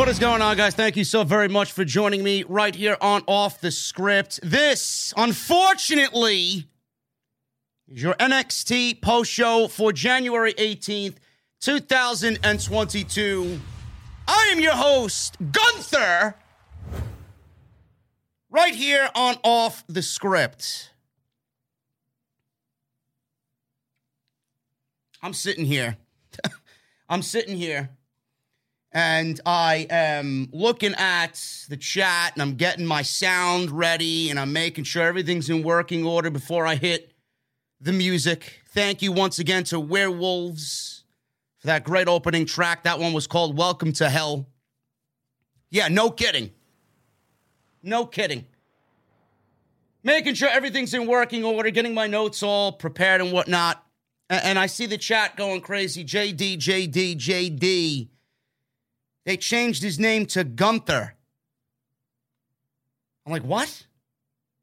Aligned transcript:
What 0.00 0.08
is 0.08 0.18
going 0.18 0.40
on, 0.40 0.56
guys? 0.56 0.74
Thank 0.74 0.96
you 0.96 1.04
so 1.04 1.24
very 1.24 1.48
much 1.48 1.72
for 1.72 1.84
joining 1.84 2.24
me 2.24 2.42
right 2.44 2.74
here 2.74 2.96
on 3.02 3.22
Off 3.26 3.60
the 3.60 3.70
Script. 3.70 4.40
This, 4.42 5.12
unfortunately, 5.14 6.66
is 7.86 8.02
your 8.02 8.14
NXT 8.14 9.02
post 9.02 9.30
show 9.30 9.68
for 9.68 9.92
January 9.92 10.54
18th, 10.54 11.16
2022. 11.60 13.60
I 14.26 14.48
am 14.50 14.60
your 14.60 14.72
host, 14.72 15.36
Gunther, 15.52 16.34
right 18.48 18.74
here 18.74 19.10
on 19.14 19.36
Off 19.44 19.84
the 19.86 20.00
Script. 20.00 20.92
I'm 25.22 25.34
sitting 25.34 25.66
here. 25.66 25.98
I'm 27.10 27.20
sitting 27.20 27.58
here 27.58 27.90
and 28.92 29.40
I 29.46 29.86
am 29.88 30.48
looking 30.52 30.94
at 30.94 31.40
the 31.68 31.76
chat 31.76 32.32
and 32.34 32.42
I'm 32.42 32.56
getting 32.56 32.86
my 32.86 33.02
sound 33.02 33.70
ready 33.70 34.30
and 34.30 34.38
I'm 34.38 34.52
making 34.52 34.84
sure 34.84 35.02
everything's 35.02 35.48
in 35.48 35.62
working 35.62 36.04
order 36.04 36.30
before 36.30 36.66
I 36.66 36.74
hit 36.74 37.12
the 37.80 37.92
music. 37.92 38.60
Thank 38.72 39.00
you 39.02 39.12
once 39.12 39.38
again 39.38 39.64
to 39.64 39.78
We're 39.78 40.10
Wolves 40.10 41.04
for 41.58 41.68
that 41.68 41.84
great 41.84 42.08
opening 42.08 42.46
track. 42.46 42.84
That 42.84 42.98
one 42.98 43.12
was 43.12 43.26
called 43.26 43.56
Welcome 43.56 43.92
to 43.94 44.10
Hell. 44.10 44.48
Yeah, 45.70 45.88
no 45.88 46.10
kidding. 46.10 46.50
No 47.82 48.06
kidding. 48.06 48.46
Making 50.02 50.34
sure 50.34 50.48
everything's 50.48 50.94
in 50.94 51.06
working 51.06 51.44
order, 51.44 51.70
getting 51.70 51.94
my 51.94 52.06
notes 52.06 52.42
all 52.42 52.72
prepared 52.72 53.20
and 53.20 53.32
whatnot. 53.32 53.84
And 54.28 54.58
I 54.58 54.66
see 54.66 54.86
the 54.86 54.98
chat 54.98 55.36
going 55.36 55.60
crazy. 55.60 56.04
JD, 56.04 56.58
JD, 56.58 57.16
JD. 57.16 58.08
They 59.30 59.36
changed 59.36 59.80
his 59.80 59.96
name 59.96 60.26
to 60.26 60.42
Gunther. 60.42 61.14
I'm 63.24 63.30
like, 63.30 63.44
what? 63.44 63.86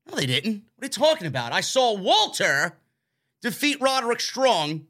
No, 0.06 0.18
they 0.18 0.26
didn't. 0.26 0.66
What 0.76 0.84
are 0.84 0.86
you 0.88 0.90
talking 0.90 1.26
about? 1.26 1.54
I 1.54 1.62
saw 1.62 1.94
Walter 1.94 2.78
defeat 3.42 3.80
Roderick 3.80 4.20
Strong 4.20 4.88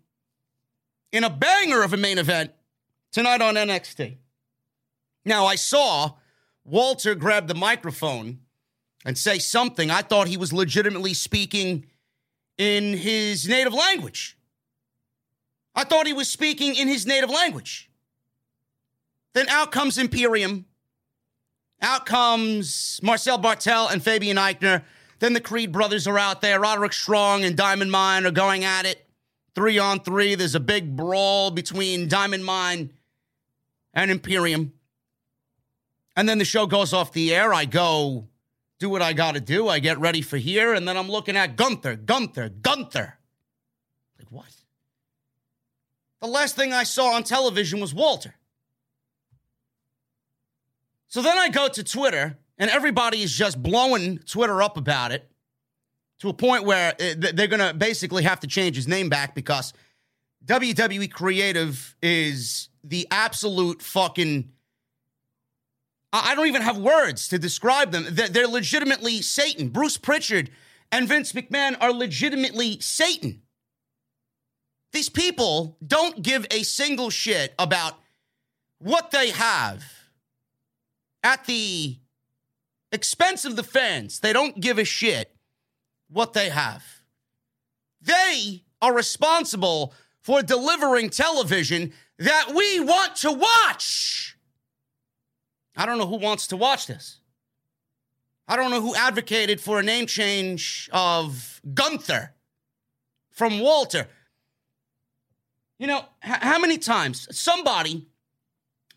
in 1.11 1.23
a 1.23 1.29
banger 1.29 1.83
of 1.83 1.93
a 1.93 1.97
main 1.97 2.17
event 2.17 2.53
tonight 3.11 3.39
on 3.39 3.53
NXT. 3.53 4.15
Now, 5.25 5.45
I 5.45 5.53
saw 5.53 6.13
Walter 6.65 7.13
grab 7.13 7.47
the 7.47 7.53
microphone 7.53 8.39
and 9.05 9.15
say 9.15 9.37
something. 9.37 9.91
I 9.91 10.01
thought 10.01 10.27
he 10.27 10.37
was 10.37 10.51
legitimately 10.51 11.13
speaking 11.13 11.85
in 12.57 12.97
his 12.97 13.47
native 13.47 13.75
language. 13.75 14.39
I 15.75 15.83
thought 15.83 16.07
he 16.07 16.13
was 16.13 16.27
speaking 16.27 16.73
in 16.73 16.87
his 16.87 17.05
native 17.05 17.29
language. 17.29 17.86
Then 19.37 19.49
out 19.49 19.71
comes 19.71 19.99
Imperium. 19.99 20.65
Out 21.79 22.07
comes 22.07 22.99
Marcel 23.03 23.37
Barthel 23.37 23.91
and 23.91 24.01
Fabian 24.01 24.35
Aichner. 24.35 24.81
Then 25.19 25.33
the 25.33 25.39
Creed 25.39 25.71
brothers 25.71 26.07
are 26.07 26.17
out 26.17 26.41
there. 26.41 26.59
Roderick 26.59 26.91
Strong 26.91 27.43
and 27.43 27.55
Diamond 27.55 27.91
Mine 27.91 28.25
are 28.25 28.31
going 28.31 28.63
at 28.63 28.87
it. 28.87 29.07
Three 29.53 29.77
on 29.77 29.99
three. 29.99 30.33
There's 30.33 30.55
a 30.55 30.59
big 30.59 30.95
brawl 30.95 31.51
between 31.51 32.07
Diamond 32.07 32.45
Mine 32.45 32.93
and 33.93 34.09
Imperium. 34.09 34.73
And 36.15 36.27
then 36.27 36.39
the 36.39 36.43
show 36.43 36.65
goes 36.65 36.91
off 36.91 37.13
the 37.13 37.35
air. 37.35 37.53
I 37.53 37.65
go 37.65 38.27
do 38.79 38.89
what 38.89 39.03
I 39.03 39.13
got 39.13 39.35
to 39.35 39.39
do. 39.39 39.67
I 39.67 39.77
get 39.77 39.99
ready 39.99 40.23
for 40.23 40.37
here. 40.37 40.73
And 40.73 40.87
then 40.87 40.97
I'm 40.97 41.11
looking 41.11 41.37
at 41.37 41.55
Gunther, 41.55 41.97
Gunther, 41.97 42.49
Gunther. 42.49 43.19
Like, 44.17 44.31
what? 44.31 44.49
The 46.21 46.27
last 46.27 46.55
thing 46.55 46.73
I 46.73 46.85
saw 46.85 47.11
on 47.11 47.21
television 47.21 47.79
was 47.79 47.93
Walter. 47.93 48.33
So 51.07 51.21
then 51.21 51.37
I 51.37 51.49
go 51.49 51.67
to 51.69 51.83
Twitter, 51.83 52.37
and 52.57 52.69
everybody 52.69 53.21
is 53.21 53.31
just 53.31 53.61
blowing 53.61 54.19
Twitter 54.19 54.61
up 54.61 54.77
about 54.77 55.11
it 55.11 55.29
to 56.19 56.29
a 56.29 56.33
point 56.33 56.65
where 56.65 56.93
uh, 56.99 57.13
they're 57.33 57.47
going 57.47 57.65
to 57.65 57.73
basically 57.73 58.23
have 58.23 58.39
to 58.41 58.47
change 58.47 58.75
his 58.75 58.87
name 58.87 59.07
back 59.09 59.35
because 59.35 59.73
WWE 60.45 61.11
Creative 61.11 61.95
is 62.01 62.69
the 62.83 63.07
absolute 63.11 63.81
fucking. 63.81 64.51
I 66.13 66.35
don't 66.35 66.47
even 66.47 66.61
have 66.61 66.77
words 66.77 67.27
to 67.29 67.37
describe 67.37 67.91
them. 67.91 68.05
They're 68.09 68.47
legitimately 68.47 69.21
Satan. 69.21 69.69
Bruce 69.69 69.97
Prichard 69.97 70.49
and 70.91 71.07
Vince 71.07 71.33
McMahon 71.33 71.75
are 71.81 71.91
legitimately 71.91 72.79
Satan. 72.79 73.41
These 74.93 75.09
people 75.09 75.77
don't 75.85 76.21
give 76.21 76.47
a 76.49 76.63
single 76.63 77.09
shit 77.09 77.53
about 77.59 77.99
what 78.79 79.11
they 79.11 79.31
have 79.31 79.96
at 81.23 81.45
the 81.45 81.97
expense 82.91 83.45
of 83.45 83.55
the 83.55 83.63
fans. 83.63 84.19
They 84.19 84.33
don't 84.33 84.59
give 84.59 84.77
a 84.77 84.85
shit 84.85 85.35
what 86.09 86.33
they 86.33 86.49
have. 86.49 86.83
They 88.01 88.63
are 88.81 88.93
responsible 88.93 89.93
for 90.21 90.41
delivering 90.41 91.09
television 91.09 91.93
that 92.19 92.53
we 92.55 92.79
want 92.79 93.15
to 93.17 93.31
watch. 93.31 94.37
I 95.75 95.85
don't 95.85 95.97
know 95.97 96.07
who 96.07 96.17
wants 96.17 96.47
to 96.47 96.57
watch 96.57 96.87
this. 96.87 97.19
I 98.47 98.55
don't 98.55 98.71
know 98.71 98.81
who 98.81 98.95
advocated 98.95 99.59
for 99.59 99.79
a 99.79 99.83
name 99.83 100.07
change 100.07 100.89
of 100.93 101.61
Gunther 101.73 102.33
from 103.31 103.59
Walter. 103.59 104.07
You 105.77 105.87
know, 105.87 105.99
h- 106.23 106.39
how 106.41 106.57
many 106.57 106.77
times 106.77 107.27
somebody, 107.37 108.07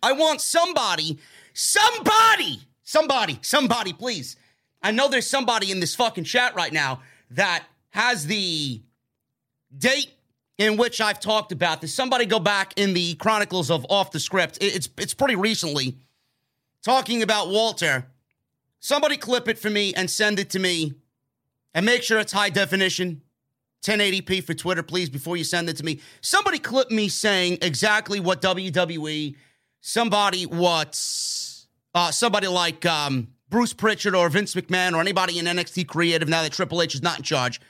I 0.03 0.13
want 0.13 0.41
somebody, 0.41 1.19
somebody, 1.61 2.61
somebody, 2.83 3.39
somebody, 3.43 3.93
please. 3.93 4.37
I 4.83 4.93
know 4.93 5.09
there's 5.09 5.27
somebody 5.27 5.71
in 5.71 5.79
this 5.81 5.95
fucking 5.95 6.25
chat 6.25 6.55
right 6.55 6.73
now 6.73 7.03
that 7.33 7.65
has 7.91 8.27
the 8.27 8.81
date 9.77 10.11
in 10.57 10.77
which 10.77 11.01
I've 11.01 11.21
talked 11.21 11.53
about 11.53 11.81
this. 11.81 11.95
Somebody 11.95 12.25
go 12.25 12.39
back 12.39 12.73
in 12.77 12.95
the 12.95 13.15
chronicles 13.15 13.71
of 13.71 13.85
Off 13.91 14.11
the 14.11 14.21
Script. 14.21 14.59
It's 14.61 14.89
it's 14.97 15.15
pretty 15.15 15.37
recently 15.37 15.97
talking 16.83 17.23
about 17.23 17.49
Walter. 17.49 18.07
Somebody 18.79 19.19
clip 19.19 19.47
it 19.47 19.59
for 19.59 19.69
me 19.69 19.93
and 19.95 20.11
send 20.11 20.39
it 20.39 20.51
to 20.51 20.59
me 20.59 20.95
and 21.75 21.85
make 21.85 22.03
sure 22.03 22.19
it's 22.19 22.33
high 22.33 22.51
definition. 22.51 23.21
1080p 23.83 24.45
for 24.45 24.53
Twitter, 24.55 24.83
please, 24.83 25.09
before 25.09 25.37
you 25.37 25.45
send 25.45 25.69
it 25.69 25.77
to 25.79 25.85
me. 25.85 26.01
Somebody 26.21 26.59
clip 26.59 26.91
me 26.91 27.09
saying 27.09 27.59
exactly 27.62 28.21
what 28.21 28.43
WWE, 28.43 29.37
somebody 29.81 30.45
what, 30.45 30.95
uh, 31.95 32.11
somebody 32.11 32.47
like 32.47 32.87
um, 32.87 33.29
Bruce 33.49 33.73
Prichard 33.73 34.15
or 34.15 34.29
Vince 34.29 34.55
McMahon 34.55 34.95
or 34.95 35.01
anybody 35.01 35.39
in 35.39 35.47
NXT 35.47 35.87
Creative 35.87 36.29
now 36.29 36.43
that 36.43 36.53
Triple 36.53 36.83
H 36.83 36.95
is 36.95 37.03
not 37.03 37.19
in 37.19 37.25
charge. 37.25 37.61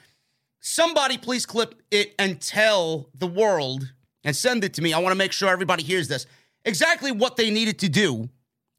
Somebody 0.59 1.17
please 1.17 1.45
clip 1.45 1.81
it 1.89 2.13
and 2.19 2.39
tell 2.39 3.09
the 3.15 3.27
world 3.27 3.93
and 4.23 4.35
send 4.35 4.63
it 4.63 4.75
to 4.75 4.81
me. 4.81 4.93
I 4.93 4.99
want 4.99 5.11
to 5.11 5.17
make 5.17 5.31
sure 5.31 5.49
everybody 5.49 5.83
hears 5.83 6.07
this. 6.07 6.27
Exactly 6.63 7.11
what 7.11 7.35
they 7.35 7.49
needed 7.49 7.79
to 7.79 7.89
do 7.89 8.29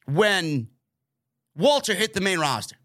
when 0.06 0.68
Walter 1.56 1.94
hit 1.94 2.14
the 2.14 2.20
main 2.20 2.38
roster. 2.38 2.76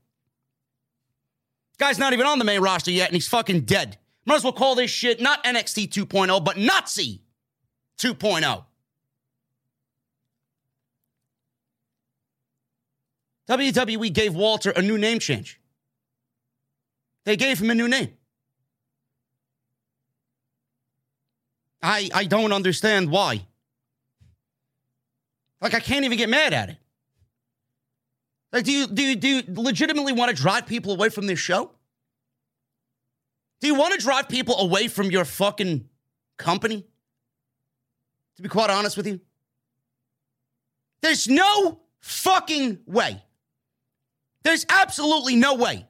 Guy's 1.77 1.99
not 1.99 2.13
even 2.13 2.25
on 2.25 2.39
the 2.39 2.45
main 2.45 2.61
roster 2.61 2.89
yet, 2.89 3.09
and 3.09 3.13
he's 3.13 3.27
fucking 3.27 3.61
dead. 3.61 3.97
Might 4.25 4.37
as 4.37 4.43
well 4.43 4.53
call 4.53 4.73
this 4.73 4.89
shit 4.89 5.21
not 5.21 5.43
NXT 5.43 5.89
2.0, 5.89 6.43
but 6.43 6.57
Nazi 6.57 7.21
2.0. 7.99 8.65
WWE 13.49 14.13
gave 14.13 14.35
Walter 14.35 14.71
a 14.71 14.81
new 14.81 14.97
name 14.97 15.19
change. 15.19 15.59
They 17.23 17.35
gave 17.35 17.59
him 17.59 17.69
a 17.69 17.75
new 17.75 17.87
name. 17.87 18.13
I, 21.81 22.09
I 22.13 22.25
don't 22.25 22.51
understand 22.51 23.09
why. 23.09 23.45
Like, 25.61 25.73
I 25.73 25.79
can't 25.79 26.05
even 26.05 26.17
get 26.17 26.29
mad 26.29 26.53
at 26.53 26.69
it. 26.69 26.77
Like, 28.51 28.63
do 28.63 28.71
you, 28.71 28.87
do 28.87 29.01
you, 29.01 29.15
do 29.15 29.27
you 29.27 29.43
legitimately 29.47 30.13
want 30.13 30.35
to 30.35 30.41
drive 30.41 30.65
people 30.65 30.93
away 30.93 31.09
from 31.09 31.27
this 31.27 31.39
show? 31.39 31.71
Do 33.59 33.67
you 33.67 33.75
want 33.75 33.93
to 33.93 33.99
drive 33.99 34.29
people 34.29 34.57
away 34.59 34.87
from 34.87 35.09
your 35.11 35.25
fucking 35.25 35.87
company? 36.37 36.85
To 38.35 38.41
be 38.41 38.49
quite 38.49 38.69
honest 38.69 38.97
with 38.97 39.07
you, 39.07 39.19
there's 41.01 41.27
no 41.27 41.79
fucking 41.99 42.79
way. 42.85 43.23
There's 44.43 44.65
absolutely 44.69 45.35
no 45.35 45.55
way 45.55 45.87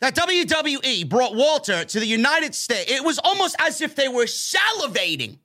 that 0.00 0.14
WWE 0.14 1.08
brought 1.08 1.34
Walter 1.34 1.84
to 1.84 2.00
the 2.00 2.06
United 2.06 2.54
States. 2.54 2.90
It 2.90 3.04
was 3.04 3.18
almost 3.18 3.56
as 3.58 3.80
if 3.80 3.94
they 3.94 4.08
were 4.08 4.24
salivating 4.24 5.38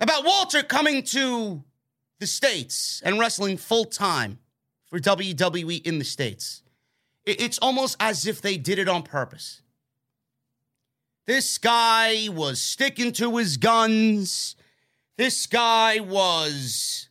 about 0.00 0.24
Walter 0.24 0.62
coming 0.62 1.02
to 1.04 1.62
the 2.20 2.26
States 2.26 3.00
and 3.04 3.18
wrestling 3.18 3.56
full 3.56 3.84
time 3.84 4.38
for 4.86 4.98
WWE 4.98 5.84
in 5.86 5.98
the 5.98 6.04
States. 6.04 6.62
It's 7.24 7.58
almost 7.58 7.96
as 8.00 8.26
if 8.26 8.40
they 8.40 8.56
did 8.56 8.78
it 8.78 8.88
on 8.88 9.02
purpose. 9.02 9.62
This 11.26 11.58
guy 11.58 12.28
was 12.30 12.60
sticking 12.60 13.12
to 13.12 13.36
his 13.36 13.58
guns. 13.58 14.56
This 15.18 15.46
guy 15.46 16.00
was 16.00 17.07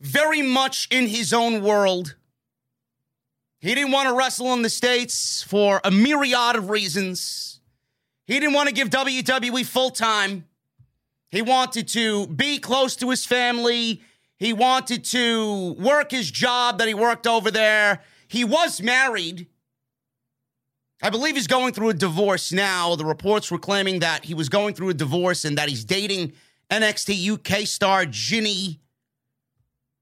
very 0.00 0.42
much 0.42 0.88
in 0.90 1.06
his 1.08 1.32
own 1.32 1.62
world. 1.62 2.14
He 3.60 3.74
didn't 3.74 3.90
want 3.90 4.08
to 4.08 4.14
wrestle 4.14 4.52
in 4.52 4.62
the 4.62 4.70
States 4.70 5.42
for 5.42 5.80
a 5.82 5.90
myriad 5.90 6.56
of 6.56 6.70
reasons. 6.70 7.60
He 8.26 8.38
didn't 8.38 8.54
want 8.54 8.68
to 8.68 8.74
give 8.74 8.90
WWE 8.90 9.66
full 9.66 9.90
time. 9.90 10.44
He 11.30 11.42
wanted 11.42 11.88
to 11.88 12.26
be 12.28 12.58
close 12.58 12.94
to 12.96 13.10
his 13.10 13.26
family. 13.26 14.02
He 14.36 14.52
wanted 14.52 15.04
to 15.06 15.72
work 15.72 16.12
his 16.12 16.30
job 16.30 16.78
that 16.78 16.88
he 16.88 16.94
worked 16.94 17.26
over 17.26 17.50
there. 17.50 18.02
He 18.28 18.44
was 18.44 18.80
married. 18.80 19.46
I 21.02 21.10
believe 21.10 21.34
he's 21.34 21.46
going 21.46 21.72
through 21.72 21.90
a 21.90 21.94
divorce 21.94 22.52
now. 22.52 22.94
The 22.94 23.04
reports 23.04 23.50
were 23.50 23.58
claiming 23.58 24.00
that 24.00 24.24
he 24.24 24.34
was 24.34 24.48
going 24.48 24.74
through 24.74 24.90
a 24.90 24.94
divorce 24.94 25.44
and 25.44 25.58
that 25.58 25.68
he's 25.68 25.84
dating 25.84 26.32
NXT 26.70 27.30
UK 27.30 27.66
star 27.66 28.04
Jinny. 28.06 28.80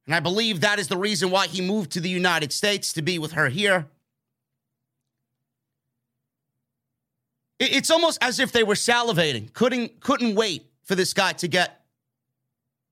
And 0.06 0.14
I 0.14 0.20
believe 0.20 0.60
that 0.60 0.78
is 0.78 0.88
the 0.88 0.96
reason 0.96 1.30
why 1.30 1.48
he 1.48 1.60
moved 1.60 1.92
to 1.92 2.00
the 2.00 2.08
United 2.08 2.52
States 2.52 2.92
to 2.92 3.02
be 3.02 3.18
with 3.18 3.32
her 3.32 3.48
here. 3.48 3.88
It's 7.58 7.90
almost 7.90 8.18
as 8.20 8.38
if 8.38 8.52
they 8.52 8.62
were 8.62 8.74
salivating, 8.74 9.52
couldn't 9.52 10.00
couldn't 10.00 10.34
wait 10.34 10.70
for 10.84 10.94
this 10.94 11.12
guy 11.12 11.32
to 11.34 11.48
get 11.48 11.84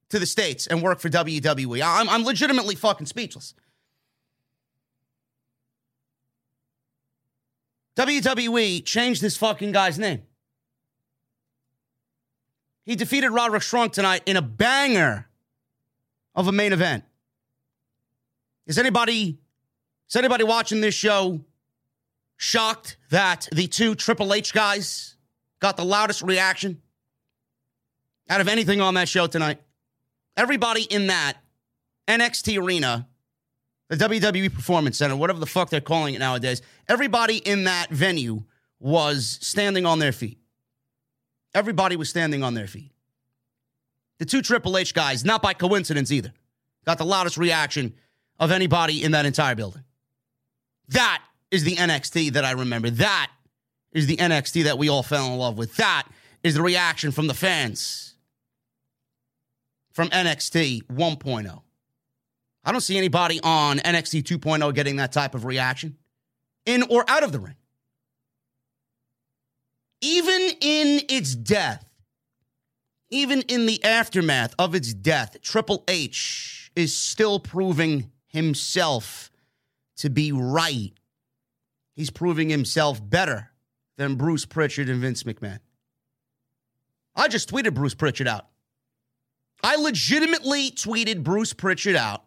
to 0.08 0.18
the 0.18 0.26
States 0.26 0.66
and 0.66 0.82
work 0.82 1.00
for 1.00 1.10
WWE. 1.10 1.82
I'm, 1.84 2.08
I'm 2.08 2.24
legitimately 2.24 2.74
fucking 2.74 3.06
speechless. 3.06 3.54
WWE 7.96 8.84
changed 8.84 9.22
this 9.22 9.36
fucking 9.36 9.72
guy's 9.72 9.98
name. 9.98 10.22
He 12.84 12.96
defeated 12.96 13.30
Roderick 13.30 13.62
Strong 13.62 13.90
tonight 13.90 14.22
in 14.26 14.36
a 14.36 14.42
banger 14.42 15.28
of 16.34 16.48
a 16.48 16.52
main 16.52 16.72
event. 16.72 17.04
Is 18.66 18.78
anybody 18.78 19.38
is 20.08 20.16
anybody 20.16 20.44
watching 20.44 20.80
this 20.80 20.94
show 20.94 21.40
shocked 22.36 22.96
that 23.10 23.48
the 23.52 23.66
two 23.66 23.94
Triple 23.94 24.34
H 24.34 24.52
guys 24.52 25.16
got 25.60 25.76
the 25.76 25.84
loudest 25.84 26.22
reaction 26.22 26.80
out 28.28 28.40
of 28.40 28.48
anything 28.48 28.80
on 28.80 28.94
that 28.94 29.08
show 29.08 29.26
tonight? 29.26 29.60
Everybody 30.36 30.82
in 30.82 31.08
that 31.08 31.34
NXT 32.08 32.62
arena 32.62 33.06
the 33.88 33.96
WWE 33.96 34.52
Performance 34.52 34.98
Center, 34.98 35.16
whatever 35.16 35.38
the 35.38 35.46
fuck 35.46 35.70
they're 35.70 35.80
calling 35.80 36.14
it 36.14 36.18
nowadays, 36.18 36.62
everybody 36.88 37.36
in 37.36 37.64
that 37.64 37.90
venue 37.90 38.44
was 38.80 39.38
standing 39.40 39.86
on 39.86 39.98
their 39.98 40.12
feet. 40.12 40.38
Everybody 41.54 41.96
was 41.96 42.08
standing 42.08 42.42
on 42.42 42.54
their 42.54 42.66
feet. 42.66 42.92
The 44.24 44.30
two 44.30 44.40
Triple 44.40 44.78
H 44.78 44.94
guys, 44.94 45.22
not 45.22 45.42
by 45.42 45.52
coincidence 45.52 46.10
either, 46.10 46.32
got 46.86 46.96
the 46.96 47.04
loudest 47.04 47.36
reaction 47.36 47.92
of 48.40 48.52
anybody 48.52 49.02
in 49.02 49.12
that 49.12 49.26
entire 49.26 49.54
building. 49.54 49.84
That 50.88 51.22
is 51.50 51.62
the 51.62 51.76
NXT 51.76 52.32
that 52.32 52.42
I 52.42 52.52
remember. 52.52 52.88
That 52.88 53.30
is 53.92 54.06
the 54.06 54.16
NXT 54.16 54.64
that 54.64 54.78
we 54.78 54.88
all 54.88 55.02
fell 55.02 55.26
in 55.26 55.36
love 55.36 55.58
with. 55.58 55.76
That 55.76 56.04
is 56.42 56.54
the 56.54 56.62
reaction 56.62 57.12
from 57.12 57.26
the 57.26 57.34
fans 57.34 58.14
from 59.92 60.08
NXT 60.08 60.84
1.0. 60.84 61.62
I 62.64 62.72
don't 62.72 62.80
see 62.80 62.96
anybody 62.96 63.40
on 63.42 63.76
NXT 63.76 64.22
2.0 64.22 64.74
getting 64.74 64.96
that 64.96 65.12
type 65.12 65.34
of 65.34 65.44
reaction 65.44 65.98
in 66.64 66.82
or 66.84 67.04
out 67.08 67.24
of 67.24 67.32
the 67.32 67.40
ring. 67.40 67.56
Even 70.00 70.40
in 70.62 71.02
its 71.10 71.34
death, 71.34 71.84
even 73.14 73.42
in 73.42 73.66
the 73.66 73.82
aftermath 73.84 74.54
of 74.58 74.74
its 74.74 74.92
death, 74.92 75.36
Triple 75.40 75.84
H 75.86 76.72
is 76.74 76.94
still 76.94 77.38
proving 77.38 78.10
himself 78.26 79.30
to 79.98 80.10
be 80.10 80.32
right. 80.32 80.92
He's 81.92 82.10
proving 82.10 82.50
himself 82.50 83.00
better 83.08 83.52
than 83.96 84.16
Bruce 84.16 84.44
Prichard 84.44 84.88
and 84.88 85.00
Vince 85.00 85.22
McMahon. 85.22 85.60
I 87.14 87.28
just 87.28 87.48
tweeted 87.48 87.74
Bruce 87.74 87.94
Prichard 87.94 88.26
out. 88.26 88.46
I 89.62 89.76
legitimately 89.76 90.72
tweeted 90.72 91.22
Bruce 91.22 91.52
Prichard 91.52 91.94
out. 91.94 92.24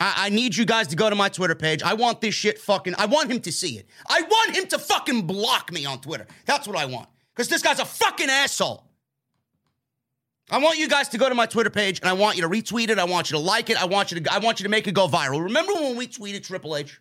I, 0.00 0.26
I, 0.26 0.28
need 0.30 0.56
you 0.56 0.64
guys 0.64 0.88
to 0.88 0.96
go 0.96 1.08
to 1.08 1.14
my 1.14 1.28
Twitter 1.28 1.54
page. 1.54 1.82
I 1.82 1.94
want 1.94 2.20
this 2.20 2.34
shit 2.34 2.58
fucking, 2.58 2.96
I 2.98 3.06
want 3.06 3.30
him 3.30 3.40
to 3.40 3.52
see 3.52 3.78
it. 3.78 3.86
I 4.08 4.22
want 4.22 4.56
him 4.56 4.66
to 4.66 4.78
fucking 4.78 5.28
block 5.28 5.72
me 5.72 5.86
on 5.86 6.00
Twitter. 6.00 6.26
That's 6.44 6.66
what 6.66 6.76
I 6.76 6.86
want. 6.86 7.08
Because 7.34 7.48
this 7.48 7.62
guy's 7.62 7.78
a 7.78 7.84
fucking 7.84 8.28
asshole. 8.28 8.87
I 10.50 10.58
want 10.58 10.78
you 10.78 10.88
guys 10.88 11.08
to 11.10 11.18
go 11.18 11.28
to 11.28 11.34
my 11.34 11.46
Twitter 11.46 11.70
page 11.70 12.00
and 12.00 12.08
I 12.08 12.14
want 12.14 12.36
you 12.36 12.42
to 12.42 12.48
retweet 12.48 12.88
it. 12.88 12.98
I 12.98 13.04
want 13.04 13.30
you 13.30 13.36
to 13.36 13.42
like 13.42 13.68
it. 13.68 13.80
I 13.80 13.84
want 13.84 14.10
you 14.10 14.20
to 14.20 14.32
I 14.32 14.38
want 14.38 14.60
you 14.60 14.64
to 14.64 14.70
make 14.70 14.86
it 14.86 14.92
go 14.92 15.06
viral. 15.06 15.42
Remember 15.44 15.74
when 15.74 15.96
we 15.96 16.06
tweeted 16.06 16.42
Triple 16.44 16.76
H? 16.76 17.00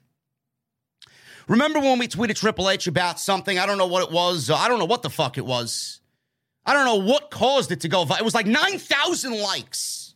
Remember 1.48 1.80
when 1.80 1.98
we 1.98 2.10
tweeted 2.10 2.36
Triple 2.36 2.70
H 2.70 2.88
about 2.88 3.20
something? 3.20 3.58
I 3.58 3.66
don't 3.66 3.77
know 3.77 3.88
what 3.88 4.04
it 4.04 4.12
was. 4.12 4.50
Uh, 4.50 4.56
I 4.56 4.68
don't 4.68 4.80
know 4.80 4.86
what 4.86 5.01
the 5.01 5.10
fuck 5.10 5.38
it 5.38 5.46
was. 5.46 6.01
I 6.66 6.74
don't 6.74 6.84
know 6.84 6.96
what 6.96 7.32
caused 7.32 7.72
it 7.72 7.82
to 7.82 7.88
go 7.88 8.04
viral. 8.04 8.20
It 8.20 8.25
was 8.25 8.36
like 8.36 8.46
9,000 8.48 9.39
likes 9.39 10.16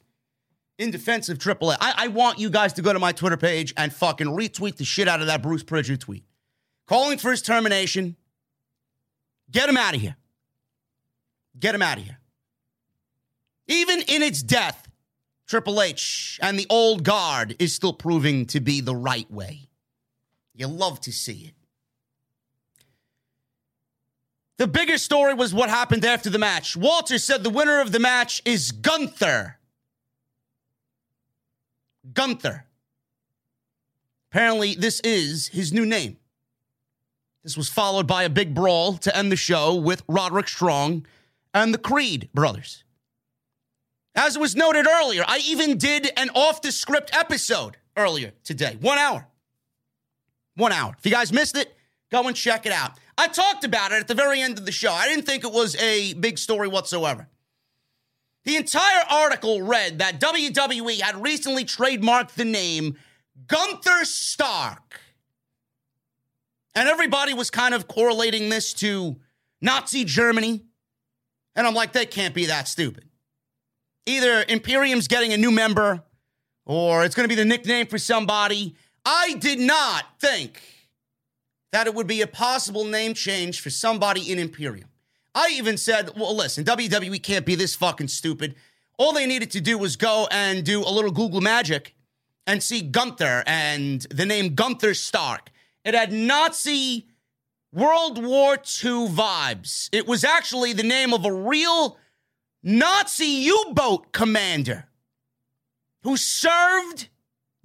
in 0.77 0.91
defense 0.91 1.29
of 1.29 1.39
Triple 1.39 1.71
H. 1.71 1.77
I, 1.79 1.93
I 1.95 2.07
want 2.09 2.39
you 2.39 2.49
guys 2.49 2.73
to 2.73 2.81
go 2.81 2.91
to 2.91 2.99
my 2.99 3.13
Twitter 3.13 3.37
page 3.37 3.73
and 3.77 3.93
fucking 3.93 4.27
retweet 4.27 4.75
the 4.75 4.83
shit 4.83 5.07
out 5.07 5.21
of 5.21 5.27
that 5.27 5.41
Bruce 5.41 5.63
Prichard 5.63 6.01
tweet. 6.01 6.25
Calling 6.85 7.17
for 7.17 7.31
his 7.31 7.41
termination. 7.41 8.17
Get 9.49 9.69
him 9.69 9.77
out 9.77 9.95
of 9.95 10.01
here. 10.01 10.17
Get 11.57 11.73
him 11.73 11.81
out 11.81 11.97
of 11.97 12.03
here. 12.03 12.17
Even 13.71 14.01
in 14.01 14.21
its 14.21 14.43
death, 14.43 14.89
Triple 15.47 15.81
H 15.81 16.37
and 16.41 16.59
the 16.59 16.67
old 16.69 17.05
guard 17.05 17.55
is 17.57 17.73
still 17.73 17.93
proving 17.93 18.45
to 18.47 18.59
be 18.59 18.81
the 18.81 18.95
right 18.95 19.31
way. 19.31 19.69
You 20.53 20.67
love 20.67 20.99
to 21.01 21.13
see 21.13 21.45
it. 21.45 21.53
The 24.57 24.67
bigger 24.67 24.97
story 24.97 25.33
was 25.33 25.53
what 25.53 25.69
happened 25.69 26.03
after 26.03 26.29
the 26.29 26.37
match. 26.37 26.75
Walter 26.75 27.17
said 27.17 27.43
the 27.43 27.49
winner 27.49 27.79
of 27.79 27.93
the 27.93 27.99
match 27.99 28.41
is 28.43 28.73
Gunther. 28.73 29.57
Gunther. 32.13 32.65
Apparently, 34.29 34.75
this 34.75 34.99
is 34.99 35.47
his 35.47 35.71
new 35.71 35.85
name. 35.85 36.17
This 37.41 37.55
was 37.55 37.69
followed 37.69 38.05
by 38.05 38.23
a 38.23 38.29
big 38.29 38.53
brawl 38.53 38.97
to 38.97 39.15
end 39.15 39.31
the 39.31 39.37
show 39.37 39.73
with 39.73 40.03
Roderick 40.09 40.49
Strong 40.49 41.05
and 41.53 41.73
the 41.73 41.77
Creed 41.77 42.27
brothers. 42.33 42.83
As 44.15 44.37
was 44.37 44.55
noted 44.55 44.87
earlier, 44.87 45.23
I 45.25 45.39
even 45.45 45.77
did 45.77 46.11
an 46.17 46.29
off 46.35 46.61
the 46.61 46.71
script 46.71 47.15
episode 47.15 47.77
earlier 47.95 48.33
today. 48.43 48.77
One 48.81 48.97
hour. 48.97 49.27
One 50.55 50.73
hour. 50.73 50.95
If 50.97 51.05
you 51.05 51.11
guys 51.11 51.31
missed 51.31 51.55
it, 51.55 51.73
go 52.11 52.27
and 52.27 52.35
check 52.35 52.65
it 52.65 52.73
out. 52.73 52.91
I 53.17 53.27
talked 53.27 53.63
about 53.63 53.93
it 53.93 54.01
at 54.01 54.07
the 54.07 54.15
very 54.15 54.41
end 54.41 54.57
of 54.57 54.65
the 54.65 54.71
show. 54.71 54.91
I 54.91 55.07
didn't 55.07 55.25
think 55.25 55.45
it 55.45 55.51
was 55.51 55.75
a 55.77 56.13
big 56.13 56.37
story 56.37 56.67
whatsoever. 56.67 57.27
The 58.43 58.57
entire 58.57 59.03
article 59.09 59.61
read 59.61 59.99
that 59.99 60.19
WWE 60.19 60.99
had 60.99 61.21
recently 61.21 61.63
trademarked 61.63 62.33
the 62.33 62.45
name 62.45 62.97
Gunther 63.47 64.03
Stark. 64.03 64.99
And 66.75 66.89
everybody 66.89 67.33
was 67.33 67.49
kind 67.49 67.73
of 67.73 67.87
correlating 67.87 68.49
this 68.49 68.73
to 68.75 69.17
Nazi 69.61 70.03
Germany. 70.03 70.65
And 71.55 71.67
I'm 71.67 71.73
like, 71.75 71.93
they 71.93 72.05
can't 72.05 72.33
be 72.33 72.47
that 72.47 72.67
stupid 72.67 73.05
either 74.05 74.43
Imperium's 74.47 75.07
getting 75.07 75.33
a 75.33 75.37
new 75.37 75.51
member 75.51 76.03
or 76.65 77.03
it's 77.03 77.15
going 77.15 77.27
to 77.27 77.33
be 77.33 77.39
the 77.39 77.45
nickname 77.45 77.87
for 77.87 77.97
somebody. 77.97 78.75
I 79.05 79.35
did 79.39 79.59
not 79.59 80.05
think 80.19 80.61
that 81.71 81.87
it 81.87 81.95
would 81.95 82.07
be 82.07 82.21
a 82.21 82.27
possible 82.27 82.85
name 82.85 83.13
change 83.13 83.61
for 83.61 83.69
somebody 83.69 84.31
in 84.31 84.39
Imperium. 84.39 84.89
I 85.33 85.49
even 85.53 85.77
said, 85.77 86.11
well, 86.17 86.35
listen, 86.35 86.65
WWE 86.65 87.21
can't 87.23 87.45
be 87.45 87.55
this 87.55 87.75
fucking 87.75 88.09
stupid. 88.09 88.55
All 88.97 89.13
they 89.13 89.25
needed 89.25 89.51
to 89.51 89.61
do 89.61 89.77
was 89.77 89.95
go 89.95 90.27
and 90.29 90.63
do 90.63 90.81
a 90.81 90.91
little 90.91 91.11
Google 91.11 91.41
magic 91.41 91.95
and 92.45 92.61
see 92.61 92.81
Gunther 92.81 93.43
and 93.47 94.01
the 94.11 94.25
name 94.25 94.55
Gunther 94.55 94.93
Stark. 94.93 95.49
It 95.85 95.93
had 95.93 96.11
Nazi 96.11 97.07
World 97.73 98.23
War 98.23 98.55
II 98.55 99.07
vibes. 99.07 99.89
It 99.93 100.05
was 100.05 100.23
actually 100.23 100.73
the 100.73 100.83
name 100.83 101.13
of 101.13 101.25
a 101.25 101.31
real 101.31 101.97
Nazi 102.63 103.25
U 103.25 103.71
boat 103.73 104.11
commander 104.11 104.85
who 106.03 106.17
served 106.17 107.09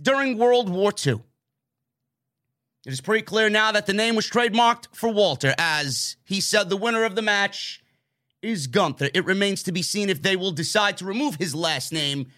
during 0.01 0.39
World 0.39 0.69
War 0.69 0.93
II. 1.07 1.21
It 2.87 2.93
is 2.93 3.01
pretty 3.01 3.23
clear 3.23 3.51
now 3.51 3.73
that 3.73 3.87
the 3.87 3.93
name 3.93 4.15
was 4.15 4.31
trademarked 4.31 4.95
for 4.95 5.09
Walter, 5.09 5.55
as 5.59 6.17
he 6.25 6.41
said 6.41 6.69
the 6.69 6.77
winner 6.77 7.05
of 7.05 7.15
the 7.15 7.23
match 7.23 7.83
is 8.43 8.69
Gunther. 8.69 9.11
It 9.13 9.25
remains 9.25 9.63
to 9.65 9.73
be 9.73 9.83
seen 9.83 10.09
if 10.09 10.23
they 10.23 10.37
will 10.37 10.53
decide 10.53 10.97
to 10.99 11.05
remove 11.05 11.35
his 11.35 11.55
last 11.55 11.93
name 11.93 12.29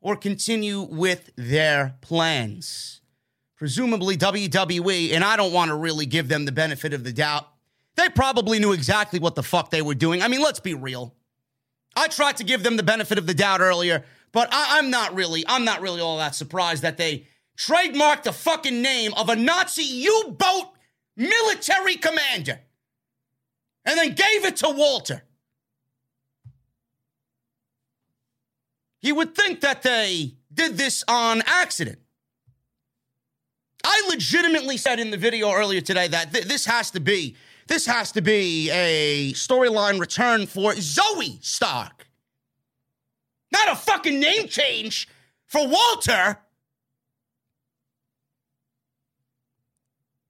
or 0.00 0.14
continue 0.14 0.82
with 0.82 1.30
their 1.36 1.96
plans. 2.02 3.00
Presumably, 3.56 4.16
WWE, 4.16 5.12
and 5.12 5.24
I 5.24 5.36
don't 5.36 5.52
want 5.52 5.70
to 5.70 5.76
really 5.76 6.06
give 6.06 6.28
them 6.28 6.44
the 6.44 6.52
benefit 6.52 6.92
of 6.92 7.02
the 7.02 7.12
doubt, 7.12 7.48
they 7.96 8.08
probably 8.10 8.58
knew 8.58 8.72
exactly 8.72 9.18
what 9.18 9.36
the 9.36 9.42
fuck 9.42 9.70
they 9.70 9.80
were 9.80 9.94
doing. 9.94 10.22
I 10.22 10.28
mean, 10.28 10.42
let's 10.42 10.60
be 10.60 10.74
real. 10.74 11.14
I 11.96 12.08
tried 12.08 12.36
to 12.38 12.44
give 12.44 12.62
them 12.62 12.76
the 12.76 12.82
benefit 12.82 13.18
of 13.18 13.26
the 13.26 13.34
doubt 13.34 13.60
earlier, 13.60 14.04
but 14.32 14.48
I, 14.52 14.78
am 14.78 14.90
not 14.90 15.14
really, 15.14 15.44
I'm 15.46 15.64
not 15.64 15.80
really 15.80 16.00
all 16.00 16.18
that 16.18 16.34
surprised 16.34 16.82
that 16.82 16.96
they 16.96 17.26
trademarked 17.56 18.24
the 18.24 18.32
fucking 18.32 18.82
name 18.82 19.14
of 19.14 19.28
a 19.28 19.36
Nazi 19.36 19.84
U-boat 19.84 20.70
military 21.16 21.96
commander 21.96 22.60
and 23.84 23.98
then 23.98 24.08
gave 24.08 24.44
it 24.44 24.56
to 24.56 24.70
Walter. 24.70 25.22
You 29.02 29.14
would 29.16 29.34
think 29.34 29.60
that 29.60 29.82
they 29.82 30.34
did 30.52 30.76
this 30.78 31.04
on 31.06 31.42
accident. 31.46 31.98
I 33.84 34.06
legitimately 34.08 34.78
said 34.78 34.98
in 34.98 35.10
the 35.10 35.18
video 35.18 35.52
earlier 35.52 35.82
today 35.82 36.08
that 36.08 36.32
th- 36.32 36.46
this 36.46 36.64
has 36.64 36.90
to 36.92 37.00
be 37.00 37.36
this 37.66 37.86
has 37.86 38.12
to 38.12 38.20
be 38.20 38.70
a 38.70 39.32
storyline 39.32 39.98
return 39.98 40.46
for 40.46 40.72
Zoey 40.72 41.42
Stark. 41.44 42.06
Not 43.52 43.72
a 43.72 43.76
fucking 43.76 44.18
name 44.18 44.48
change 44.48 45.08
for 45.46 45.66
Walter. 45.66 46.38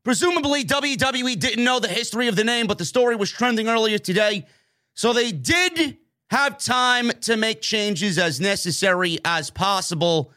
Presumably, 0.05 0.65
WWE 0.65 1.39
didn't 1.39 1.65
know 1.65 1.81
the 1.81 1.89
history 1.89 2.29
of 2.29 2.37
the 2.37 2.45
name, 2.45 2.67
but 2.67 2.77
the 2.77 2.85
story 2.85 3.17
was 3.17 3.31
trending 3.31 3.69
earlier 3.69 3.99
today. 3.99 4.47
So 4.93 5.15
they 5.15 5.33
did 5.33 5.97
have 6.31 6.59
time 6.59 7.11
to 7.23 7.37
make 7.37 7.63
changes 7.63 8.19
as 8.19 8.41
necessary 8.41 9.19
as 9.25 9.51
possible. 9.51 10.31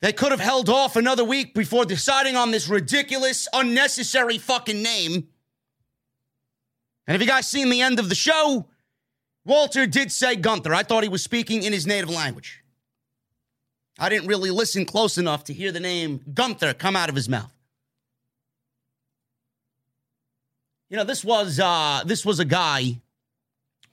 They 0.00 0.12
could 0.12 0.32
have 0.32 0.40
held 0.40 0.68
off 0.68 0.96
another 0.96 1.24
week 1.24 1.54
before 1.54 1.84
deciding 1.84 2.36
on 2.36 2.50
this 2.50 2.68
ridiculous, 2.68 3.46
unnecessary 3.52 4.38
fucking 4.38 4.82
name. 4.82 5.28
And 7.08 7.14
have 7.14 7.22
you 7.22 7.26
guys 7.26 7.48
seen 7.48 7.70
the 7.70 7.80
end 7.80 7.98
of 7.98 8.10
the 8.10 8.14
show? 8.14 8.66
Walter 9.46 9.86
did 9.86 10.12
say 10.12 10.36
Gunther. 10.36 10.74
I 10.74 10.82
thought 10.82 11.02
he 11.02 11.08
was 11.08 11.22
speaking 11.22 11.62
in 11.62 11.72
his 11.72 11.86
native 11.86 12.10
language. 12.10 12.62
I 13.98 14.10
didn't 14.10 14.28
really 14.28 14.50
listen 14.50 14.84
close 14.84 15.16
enough 15.16 15.44
to 15.44 15.54
hear 15.54 15.72
the 15.72 15.80
name 15.80 16.20
Gunther 16.34 16.74
come 16.74 16.96
out 16.96 17.08
of 17.08 17.14
his 17.14 17.26
mouth. 17.26 17.50
You 20.90 20.98
know, 20.98 21.04
this 21.04 21.24
was 21.24 21.58
uh 21.58 22.02
this 22.04 22.26
was 22.26 22.40
a 22.40 22.44
guy, 22.44 23.00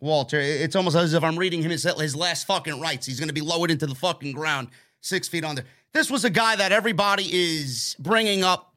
Walter. 0.02 0.40
It's 0.40 0.76
almost 0.76 0.98
as 0.98 1.14
if 1.14 1.24
I'm 1.24 1.40
reading 1.40 1.62
him 1.62 1.72
his, 1.72 1.84
his 1.84 2.16
last 2.18 2.46
fucking 2.48 2.82
rites. 2.82 3.06
He's 3.06 3.20
going 3.20 3.30
to 3.30 3.34
be 3.34 3.42
lowered 3.42 3.72
into 3.72 3.88
the 3.88 3.96
fucking 3.96 4.34
ground, 4.34 4.68
six 5.00 5.30
feet 5.30 5.46
under. 5.46 5.64
This 5.94 6.12
was 6.12 6.26
a 6.26 6.30
guy 6.30 6.58
that 6.58 6.74
everybody 6.74 7.30
is 7.32 7.96
bringing 7.98 8.44
up 8.44 8.76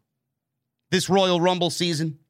this 0.90 1.10
Royal 1.10 1.40
Rumble 1.40 1.70
season. 1.70 2.20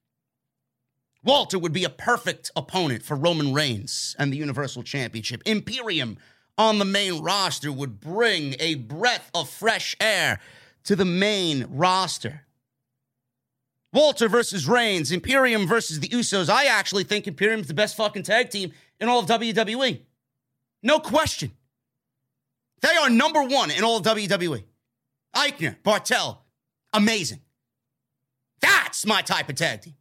Walter 1.24 1.58
would 1.58 1.72
be 1.72 1.84
a 1.84 1.90
perfect 1.90 2.50
opponent 2.54 3.02
for 3.02 3.16
Roman 3.16 3.52
Reigns 3.52 4.14
and 4.18 4.32
the 4.32 4.36
Universal 4.36 4.84
Championship. 4.84 5.42
Imperium 5.44 6.18
on 6.56 6.78
the 6.78 6.84
main 6.84 7.20
roster 7.22 7.72
would 7.72 8.00
bring 8.00 8.54
a 8.58 8.76
breath 8.76 9.30
of 9.34 9.48
fresh 9.48 9.96
air 10.00 10.40
to 10.84 10.96
the 10.96 11.04
main 11.04 11.66
roster. 11.68 12.42
Walter 13.92 14.28
versus 14.28 14.68
Reigns, 14.68 15.12
Imperium 15.12 15.66
versus 15.66 16.00
the 16.00 16.08
Usos. 16.08 16.48
I 16.48 16.66
actually 16.66 17.04
think 17.04 17.26
Imperium's 17.26 17.68
the 17.68 17.74
best 17.74 17.96
fucking 17.96 18.22
tag 18.22 18.50
team 18.50 18.72
in 19.00 19.08
all 19.08 19.20
of 19.20 19.26
WWE. 19.26 20.00
No 20.82 21.00
question. 21.00 21.52
They 22.80 22.94
are 22.96 23.10
number 23.10 23.42
one 23.42 23.70
in 23.70 23.82
all 23.82 23.96
of 23.96 24.04
WWE. 24.04 24.64
Aichner, 25.34 25.76
Barthel, 25.82 26.38
amazing. 26.92 27.40
That's 28.60 29.06
my 29.06 29.22
type 29.22 29.48
of 29.48 29.56
tag 29.56 29.82
team. 29.82 29.94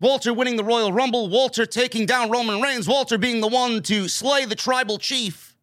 Walter 0.00 0.34
winning 0.34 0.56
the 0.56 0.64
Royal 0.64 0.92
Rumble, 0.92 1.28
Walter 1.28 1.64
taking 1.64 2.04
down 2.04 2.30
Roman 2.30 2.60
Reigns, 2.60 2.86
Walter 2.86 3.16
being 3.16 3.40
the 3.40 3.48
one 3.48 3.82
to 3.84 4.08
slay 4.08 4.44
the 4.44 4.54
tribal 4.54 4.98
chief. 4.98 5.56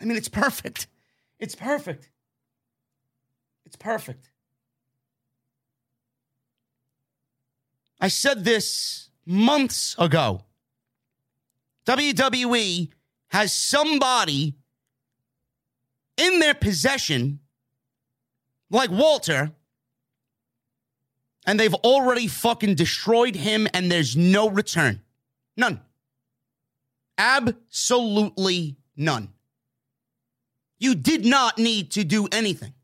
I 0.00 0.04
mean, 0.04 0.16
it's 0.16 0.28
perfect. 0.28 0.88
It's 1.38 1.54
perfect. 1.54 2.08
It's 3.64 3.76
perfect. 3.76 4.30
I 8.00 8.08
said 8.08 8.44
this 8.44 9.10
months 9.26 9.94
ago. 9.98 10.42
WWE 11.86 12.88
has 13.28 13.52
somebody 13.52 14.56
in 16.16 16.38
their 16.40 16.54
possession, 16.54 17.40
like 18.70 18.90
Walter, 18.90 19.52
and 21.46 21.58
they've 21.58 21.74
already 21.74 22.26
fucking 22.26 22.74
destroyed 22.74 23.34
him, 23.34 23.66
and 23.72 23.90
there's 23.90 24.16
no 24.16 24.48
return. 24.48 25.00
None. 25.56 25.80
Absolutely 27.18 28.76
none. 28.96 29.30
You 30.78 30.94
did 30.94 31.24
not 31.24 31.58
need 31.58 31.90
to 31.92 32.04
do 32.04 32.28
anything. 32.32 32.74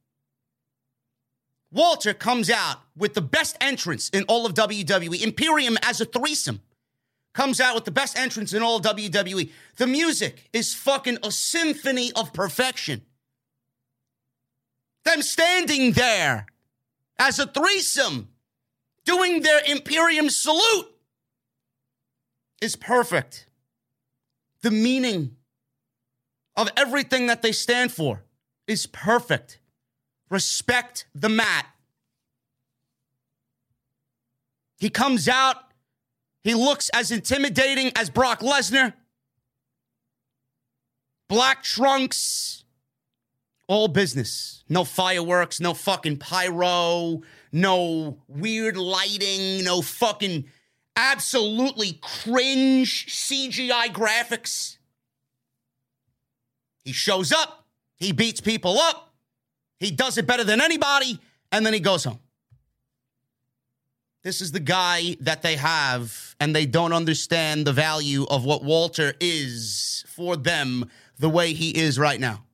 Walter 1.73 2.15
comes 2.15 2.51
out 2.51 2.79
with 2.97 3.15
the 3.15 3.21
best 3.21 3.57
entrance 3.61 4.09
in 4.11 4.25
all 4.25 4.47
of 4.47 4.55
WWE. 4.55 5.23
Imperium 5.23 5.77
as 5.83 6.01
a 6.01 6.05
threesome 6.05 6.61
comes 7.35 7.61
out 7.61 7.75
with 7.75 7.85
the 7.85 7.91
best 7.91 8.19
entrance 8.19 8.55
in 8.55 8.63
all 8.63 8.81
WWE. 8.81 9.51
The 9.77 9.87
music 9.87 10.49
is 10.53 10.75
fucking 10.75 11.19
a 11.23 11.31
symphony 11.31 12.13
of 12.17 12.33
perfection. 12.33 13.03
Them 15.05 15.21
standing 15.21 15.93
there 15.93 16.47
as 17.19 17.39
a 17.39 17.47
threesome 17.47 18.29
doing 19.07 19.41
their 19.41 19.61
Imperium 19.67 20.29
salute 20.29 20.89
is 22.61 22.77
perfect. 22.77 23.47
The 24.61 24.71
meaning 24.71 25.37
of 26.57 26.69
everything 26.77 27.29
that 27.29 27.41
they 27.41 27.53
stand 27.53 27.93
for 27.93 28.25
is 28.67 28.87
perfect. 28.87 29.61
Respect 30.29 31.07
the 31.15 31.29
mat. 31.29 31.67
He 34.79 34.91
comes 34.91 35.29
out. 35.29 35.57
He 36.43 36.55
looks 36.55 36.91
as 36.91 37.11
intimidating 37.11 37.93
as 37.97 38.11
Brock 38.11 38.41
Lesnar. 38.41 38.93
Black 41.29 41.63
trunks. 41.63 42.65
All 43.69 43.89
business. 43.89 44.65
No 44.69 44.85
fireworks, 44.85 45.61
no 45.61 45.75
fucking 45.75 46.19
pyro, 46.19 47.23
no 47.53 48.19
weird 48.29 48.77
lighting, 48.77 49.65
no 49.65 49.83
fucking 49.83 50.47
absolutely 50.97 51.99
cringe 52.01 53.07
CGI 53.07 53.89
graphics. 53.89 54.79
He 56.85 56.93
shows 56.93 57.33
up, 57.33 57.67
he 57.97 58.13
beats 58.13 58.41
people 58.41 58.79
up, 58.79 59.13
he 59.79 59.91
does 59.91 60.17
it 60.19 60.27
better 60.27 60.45
than 60.45 60.61
anybody, 60.61 61.21
and 61.51 61.67
then 61.67 61.75
he 61.75 61.81
goes 61.81 62.05
home. 62.05 62.21
This 64.23 64.41
is 64.41 64.53
the 64.53 64.61
guy 64.61 65.17
that 65.21 65.43
they 65.43 65.57
have, 65.57 66.35
and 66.41 66.55
they 66.55 66.67
don't 66.67 66.93
understand 66.93 67.67
the 67.67 67.73
value 67.73 68.25
of 68.29 68.45
what 68.45 68.65
Walter 68.65 69.15
is 69.21 70.05
for 70.09 70.37
them 70.37 70.91
the 71.19 71.29
way 71.29 71.53
he 71.53 71.71
is 71.71 71.99
right 71.99 72.19
now. 72.19 72.46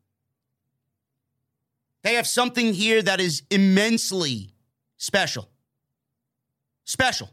They 2.02 2.14
have 2.14 2.26
something 2.26 2.74
here 2.74 3.00
that 3.02 3.20
is 3.20 3.42
immensely 3.50 4.50
special. 4.96 5.48
Special. 6.84 7.30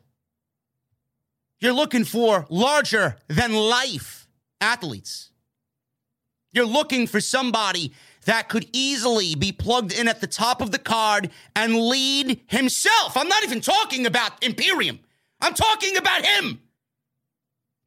You're 1.59 1.73
looking 1.73 2.05
for 2.05 2.45
larger 2.49 3.17
than 3.27 3.53
life 3.53 4.27
athletes. 4.61 5.31
You're 6.51 6.65
looking 6.65 7.07
for 7.07 7.19
somebody 7.19 7.93
that 8.25 8.47
could 8.49 8.67
easily 8.73 9.35
be 9.35 9.51
plugged 9.51 9.91
in 9.91 10.07
at 10.07 10.21
the 10.21 10.27
top 10.27 10.61
of 10.61 10.71
the 10.71 10.79
card 10.79 11.31
and 11.55 11.75
lead 11.75 12.41
himself. 12.47 13.17
I'm 13.17 13.27
not 13.27 13.43
even 13.43 13.61
talking 13.61 14.05
about 14.05 14.43
Imperium. 14.43 14.99
I'm 15.41 15.53
talking 15.53 15.97
about 15.97 16.25
him. 16.25 16.61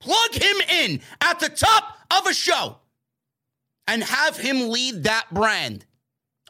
Plug 0.01 0.35
him 0.35 0.57
in 0.69 1.01
at 1.21 1.39
the 1.39 1.49
top 1.49 1.97
of 2.11 2.27
a 2.27 2.35
show 2.35 2.79
and 3.87 4.03
have 4.03 4.37
him 4.37 4.69
lead 4.69 5.05
that 5.05 5.27
brand 5.33 5.85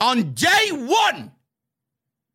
on 0.02 0.32
day 0.34 0.68
one. 0.72 1.30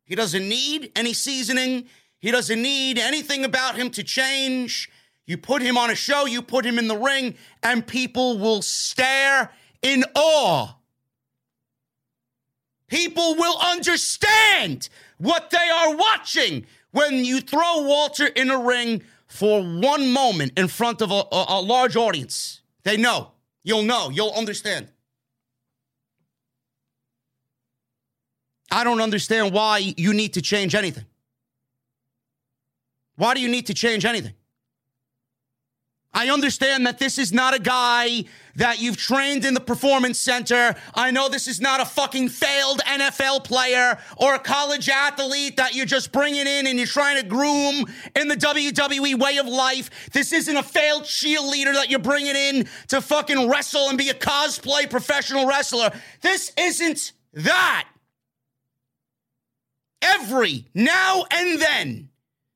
He 0.04 0.14
doesn't 0.14 0.48
need 0.48 0.90
any 0.96 1.12
seasoning. 1.12 1.84
He 2.18 2.30
doesn't 2.30 2.60
need 2.60 2.98
anything 2.98 3.44
about 3.44 3.76
him 3.76 3.90
to 3.90 4.02
change. 4.02 4.90
You 5.26 5.36
put 5.36 5.60
him 5.60 5.76
on 5.76 5.90
a 5.90 5.94
show, 5.94 6.24
you 6.24 6.40
put 6.40 6.64
him 6.64 6.78
in 6.78 6.88
the 6.88 6.96
ring, 6.96 7.34
and 7.62 7.86
people 7.86 8.38
will 8.38 8.62
stare 8.62 9.52
in 9.82 10.02
awe. 10.14 10.74
People 12.88 13.34
will 13.34 13.58
understand 13.60 14.88
what 15.18 15.50
they 15.50 15.58
are 15.58 15.94
watching 15.94 16.64
when 16.92 17.22
you 17.22 17.42
throw 17.42 17.82
Walter 17.82 18.26
in 18.26 18.50
a 18.50 18.58
ring 18.58 19.02
for 19.26 19.62
one 19.62 20.10
moment 20.10 20.52
in 20.56 20.68
front 20.68 21.02
of 21.02 21.10
a, 21.10 21.22
a, 21.30 21.44
a 21.48 21.60
large 21.60 21.96
audience. 21.96 22.62
They 22.84 22.96
know. 22.96 23.32
You'll 23.62 23.82
know. 23.82 24.08
You'll 24.08 24.32
understand. 24.34 24.90
I 28.70 28.84
don't 28.84 29.00
understand 29.00 29.52
why 29.52 29.78
you 29.96 30.12
need 30.12 30.34
to 30.34 30.42
change 30.42 30.74
anything. 30.74 31.04
Why 33.16 33.34
do 33.34 33.40
you 33.40 33.48
need 33.48 33.66
to 33.66 33.74
change 33.74 34.04
anything? 34.04 34.34
I 36.12 36.30
understand 36.30 36.86
that 36.86 36.98
this 36.98 37.18
is 37.18 37.32
not 37.32 37.54
a 37.54 37.58
guy 37.58 38.24
that 38.56 38.80
you've 38.80 38.96
trained 38.96 39.44
in 39.44 39.54
the 39.54 39.60
performance 39.60 40.18
center. 40.18 40.74
I 40.94 41.10
know 41.10 41.28
this 41.28 41.46
is 41.46 41.60
not 41.60 41.80
a 41.80 41.84
fucking 41.84 42.30
failed 42.30 42.80
NFL 42.86 43.44
player 43.44 43.98
or 44.16 44.34
a 44.34 44.38
college 44.38 44.88
athlete 44.88 45.58
that 45.58 45.74
you're 45.74 45.86
just 45.86 46.10
bringing 46.10 46.46
in 46.46 46.66
and 46.66 46.78
you're 46.78 46.86
trying 46.86 47.20
to 47.20 47.28
groom 47.28 47.84
in 48.16 48.28
the 48.28 48.36
WWE 48.36 49.18
way 49.18 49.36
of 49.36 49.46
life. 49.46 50.10
This 50.12 50.32
isn't 50.32 50.56
a 50.56 50.62
failed 50.62 51.04
cheerleader 51.04 51.74
that 51.74 51.90
you're 51.90 52.00
bringing 52.00 52.34
in 52.34 52.66
to 52.88 53.00
fucking 53.00 53.48
wrestle 53.48 53.88
and 53.88 53.98
be 53.98 54.08
a 54.08 54.14
cosplay 54.14 54.88
professional 54.88 55.46
wrestler. 55.46 55.92
This 56.22 56.52
isn't 56.56 57.12
that. 57.34 57.86
Every 60.00 60.66
now 60.74 61.24
and 61.30 61.60
then, 61.60 62.08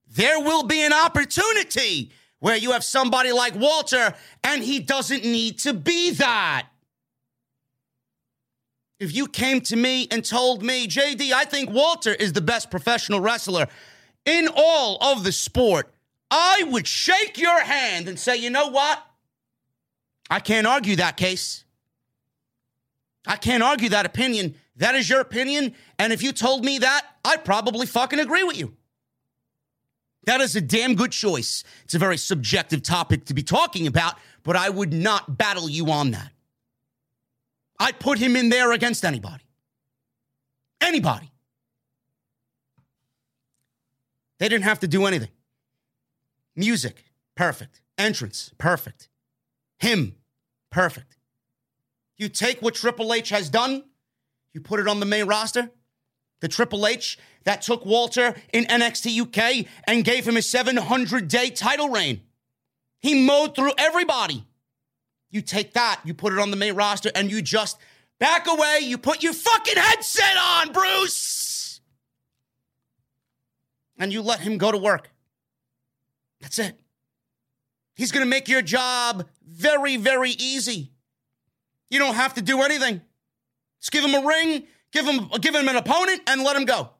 there 0.08 0.40
will 0.40 0.64
be 0.64 0.82
an 0.82 0.92
opportunity 0.92 2.12
where 2.38 2.56
you 2.56 2.72
have 2.72 2.84
somebody 2.84 3.32
like 3.32 3.54
Walter 3.54 4.14
and 4.44 4.62
he 4.62 4.80
doesn't 4.80 5.24
need 5.24 5.58
to 5.60 5.72
be 5.72 6.10
that. 6.12 6.68
If 9.00 9.14
you 9.14 9.26
came 9.26 9.60
to 9.62 9.76
me 9.76 10.06
and 10.10 10.24
told 10.24 10.62
me, 10.62 10.86
JD, 10.86 11.32
I 11.32 11.44
think 11.44 11.70
Walter 11.70 12.14
is 12.14 12.32
the 12.32 12.40
best 12.40 12.70
professional 12.70 13.20
wrestler 13.20 13.66
in 14.24 14.48
all 14.54 14.98
of 15.00 15.24
the 15.24 15.32
sport, 15.32 15.92
I 16.30 16.64
would 16.68 16.86
shake 16.86 17.38
your 17.38 17.60
hand 17.60 18.08
and 18.08 18.18
say, 18.18 18.36
you 18.36 18.50
know 18.50 18.68
what? 18.68 19.04
I 20.30 20.40
can't 20.40 20.66
argue 20.66 20.96
that 20.96 21.16
case. 21.16 21.64
I 23.26 23.36
can't 23.36 23.62
argue 23.62 23.90
that 23.90 24.06
opinion. 24.06 24.54
That 24.76 24.94
is 24.94 25.08
your 25.08 25.20
opinion. 25.20 25.74
And 25.98 26.12
if 26.12 26.22
you 26.22 26.32
told 26.32 26.64
me 26.64 26.78
that, 26.78 27.06
I'd 27.24 27.44
probably 27.44 27.86
fucking 27.86 28.18
agree 28.18 28.42
with 28.42 28.58
you. 28.58 28.76
That 30.24 30.40
is 30.40 30.54
a 30.54 30.60
damn 30.60 30.94
good 30.94 31.12
choice. 31.12 31.64
It's 31.84 31.94
a 31.94 31.98
very 31.98 32.16
subjective 32.16 32.82
topic 32.82 33.24
to 33.26 33.34
be 33.34 33.42
talking 33.42 33.86
about, 33.86 34.14
but 34.42 34.56
I 34.56 34.70
would 34.70 34.92
not 34.92 35.36
battle 35.36 35.68
you 35.68 35.90
on 35.90 36.12
that. 36.12 36.30
I'd 37.78 37.98
put 37.98 38.18
him 38.18 38.36
in 38.36 38.48
there 38.48 38.72
against 38.72 39.04
anybody. 39.04 39.44
Anybody. 40.80 41.30
They 44.38 44.48
didn't 44.48 44.64
have 44.64 44.80
to 44.80 44.88
do 44.88 45.06
anything. 45.06 45.30
Music, 46.54 47.04
perfect. 47.34 47.80
Entrance, 47.98 48.52
perfect. 48.58 49.08
Him, 49.78 50.16
perfect. 50.70 51.16
You 52.16 52.28
take 52.28 52.62
what 52.62 52.74
Triple 52.74 53.12
H 53.12 53.30
has 53.30 53.48
done, 53.48 53.84
you 54.52 54.60
put 54.60 54.78
it 54.80 54.86
on 54.86 55.00
the 55.00 55.06
main 55.06 55.26
roster, 55.26 55.70
the 56.42 56.48
Triple 56.48 56.86
H 56.86 57.18
that 57.44 57.62
took 57.62 57.86
Walter 57.86 58.34
in 58.52 58.64
NXT 58.66 59.18
UK 59.22 59.66
and 59.84 60.04
gave 60.04 60.28
him 60.28 60.36
a 60.36 60.42
700 60.42 61.26
day 61.26 61.48
title 61.48 61.88
reign. 61.88 62.20
He 63.00 63.24
mowed 63.24 63.56
through 63.56 63.72
everybody. 63.78 64.44
You 65.30 65.40
take 65.40 65.72
that, 65.72 66.02
you 66.04 66.12
put 66.12 66.34
it 66.34 66.38
on 66.38 66.50
the 66.50 66.58
main 66.58 66.74
roster, 66.74 67.10
and 67.14 67.30
you 67.30 67.40
just 67.40 67.78
Back 68.22 68.46
away. 68.46 68.78
You 68.82 68.98
put 68.98 69.24
your 69.24 69.32
fucking 69.32 69.76
headset 69.76 70.36
on, 70.40 70.70
Bruce. 70.70 71.80
And 73.98 74.12
you 74.12 74.22
let 74.22 74.38
him 74.38 74.58
go 74.58 74.70
to 74.70 74.78
work. 74.78 75.10
That's 76.40 76.60
it. 76.60 76.78
He's 77.96 78.12
going 78.12 78.24
to 78.24 78.30
make 78.30 78.46
your 78.46 78.62
job 78.62 79.28
very, 79.44 79.96
very 79.96 80.30
easy. 80.30 80.92
You 81.90 81.98
don't 81.98 82.14
have 82.14 82.34
to 82.34 82.42
do 82.42 82.62
anything. 82.62 83.00
Just 83.80 83.90
give 83.90 84.04
him 84.04 84.14
a 84.14 84.24
ring, 84.24 84.68
give 84.92 85.06
him, 85.06 85.28
give 85.40 85.54
him 85.54 85.68
an 85.68 85.76
opponent, 85.76 86.22
and 86.26 86.42
let 86.42 86.56
him 86.56 86.64
go. 86.64 86.90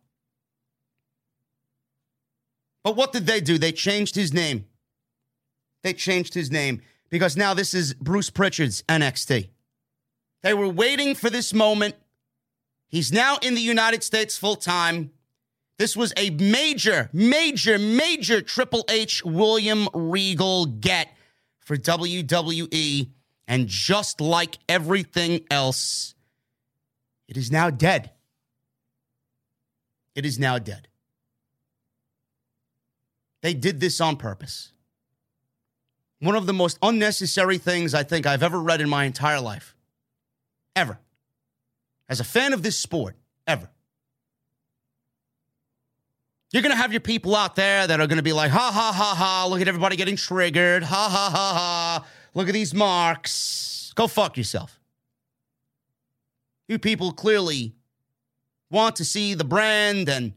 But 2.83 2.97
what 2.97 3.13
did 3.13 3.27
they 3.27 3.41
do? 3.41 3.59
They 3.59 3.73
changed 3.73 4.15
his 4.15 4.33
name. 4.33 4.67
They 5.83 5.93
changed 5.93 6.35
his 6.35 6.51
name 6.51 6.83
because 7.11 7.37
now 7.37 7.55
this 7.55 7.75
is 7.75 7.95
Bruce 7.95 8.31
Prichard's 8.31 8.83
NXT. 8.89 9.49
They 10.43 10.55
were 10.55 10.69
waiting 10.69 11.15
for 11.15 11.31
this 11.31 11.55
moment. 11.55 11.95
He's 12.89 13.13
now 13.13 13.39
in 13.43 13.55
the 13.55 13.61
United 13.61 14.03
States 14.03 14.37
full 14.37 14.57
time. 14.57 15.13
This 15.79 15.97
was 15.97 16.13
a 16.17 16.31
major, 16.31 17.09
major, 17.13 17.79
major 17.79 18.43
Triple 18.43 18.85
H 18.91 19.25
William 19.25 19.89
Regal 19.95 20.67
get 20.67 21.09
for 21.61 21.77
WWE. 21.77 23.11
And 23.49 23.67
just 23.67 24.21
like 24.21 24.59
everything 24.69 25.45
else, 25.51 26.12
it 27.33 27.39
is 27.39 27.51
now 27.51 27.71
dead. 27.71 28.11
It 30.15 30.27
is 30.27 30.39
now 30.39 30.59
dead. 30.59 30.87
They 33.41 33.55
did 33.55 33.81
this 33.81 34.03
on 34.03 34.19
purpose. 34.19 34.75
One 36.21 36.37
of 36.37 36.45
the 36.45 36.53
most 36.53 36.77
unnecessary 36.83 37.57
things 37.57 37.95
I 37.95 38.03
think 38.03 38.27
I've 38.27 38.43
ever 38.43 38.61
read 38.61 38.83
in 38.83 38.89
my 38.91 39.05
entire 39.05 39.41
life. 39.41 39.75
Ever. 40.77 40.99
As 42.07 42.21
a 42.21 42.25
fan 42.25 42.53
of 42.53 42.63
this 42.63 42.79
sport, 42.79 43.17
ever. 43.47 43.71
You're 46.51 46.63
going 46.63 46.77
to 46.77 46.83
have 46.83 46.93
your 46.93 47.01
people 47.01 47.35
out 47.35 47.57
there 47.57 47.87
that 47.87 47.99
are 47.99 48.07
going 48.07 48.19
to 48.19 48.23
be 48.23 48.35
like, 48.35 48.51
ha 48.51 48.71
ha 48.71 48.93
ha 48.93 49.15
ha, 49.15 49.47
look 49.49 49.63
at 49.63 49.69
everybody 49.69 49.97
getting 49.97 50.17
triggered. 50.17 50.83
Ha 50.83 51.09
ha 51.09 51.31
ha 51.31 51.55
ha, 51.55 52.07
look 52.35 52.47
at 52.47 52.53
these 52.53 52.75
marks. 52.75 53.95
Go 53.95 54.07
fuck 54.07 54.37
yourself. 54.37 54.82
You 56.69 56.79
people 56.79 57.13
clearly 57.13 57.75
want 58.71 58.97
to 58.97 59.05
see 59.05 59.35
the 59.35 59.45
brand 59.45 60.09
and 60.09 60.33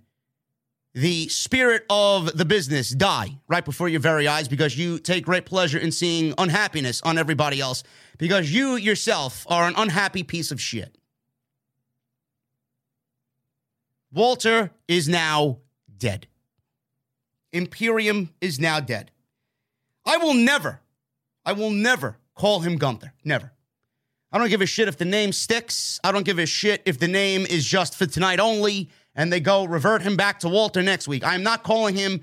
the 0.93 1.27
spirit 1.27 1.85
of 1.89 2.37
the 2.37 2.45
business 2.45 2.89
die 2.89 3.37
right 3.47 3.65
before 3.65 3.89
your 3.89 3.99
very 3.99 4.27
eyes 4.27 4.47
because 4.47 4.77
you 4.77 4.97
take 4.97 5.25
great 5.25 5.45
pleasure 5.45 5.77
in 5.77 5.91
seeing 5.91 6.33
unhappiness 6.37 7.01
on 7.01 7.17
everybody 7.17 7.59
else 7.59 7.83
because 8.17 8.53
you 8.53 8.75
yourself 8.77 9.45
are 9.49 9.67
an 9.67 9.73
unhappy 9.75 10.23
piece 10.23 10.51
of 10.51 10.61
shit. 10.61 10.97
Walter 14.11 14.71
is 14.87 15.09
now 15.09 15.57
dead. 15.97 16.27
Imperium 17.51 18.29
is 18.39 18.57
now 18.57 18.79
dead. 18.79 19.11
I 20.05 20.17
will 20.17 20.33
never, 20.33 20.81
I 21.45 21.51
will 21.51 21.71
never 21.71 22.17
call 22.35 22.61
him 22.61 22.77
Gunther. 22.77 23.13
Never. 23.25 23.51
I 24.35 24.37
don't 24.37 24.49
give 24.49 24.59
a 24.59 24.65
shit 24.65 24.89
if 24.89 24.97
the 24.97 25.05
name 25.05 25.31
sticks. 25.31 25.97
I 26.03 26.11
don't 26.11 26.25
give 26.25 26.39
a 26.39 26.45
shit 26.45 26.81
if 26.83 26.99
the 26.99 27.07
name 27.07 27.45
is 27.45 27.63
just 27.63 27.95
for 27.95 28.05
tonight 28.05 28.41
only 28.41 28.89
and 29.15 29.31
they 29.31 29.39
go 29.39 29.63
revert 29.63 30.01
him 30.01 30.17
back 30.17 30.41
to 30.41 30.49
Walter 30.49 30.83
next 30.83 31.07
week. 31.07 31.25
I'm 31.25 31.41
not 31.41 31.63
calling 31.63 31.95
him 31.95 32.21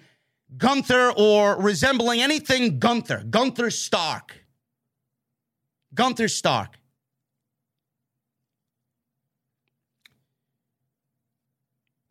Gunther 0.59 1.14
or 1.16 1.59
resembling 1.59 2.20
anything 2.20 2.79
Gunther. 2.79 3.25
Gunther 3.31 3.70
Stark. 3.70 4.44
Gunther 5.94 6.29
Stark. 6.29 6.79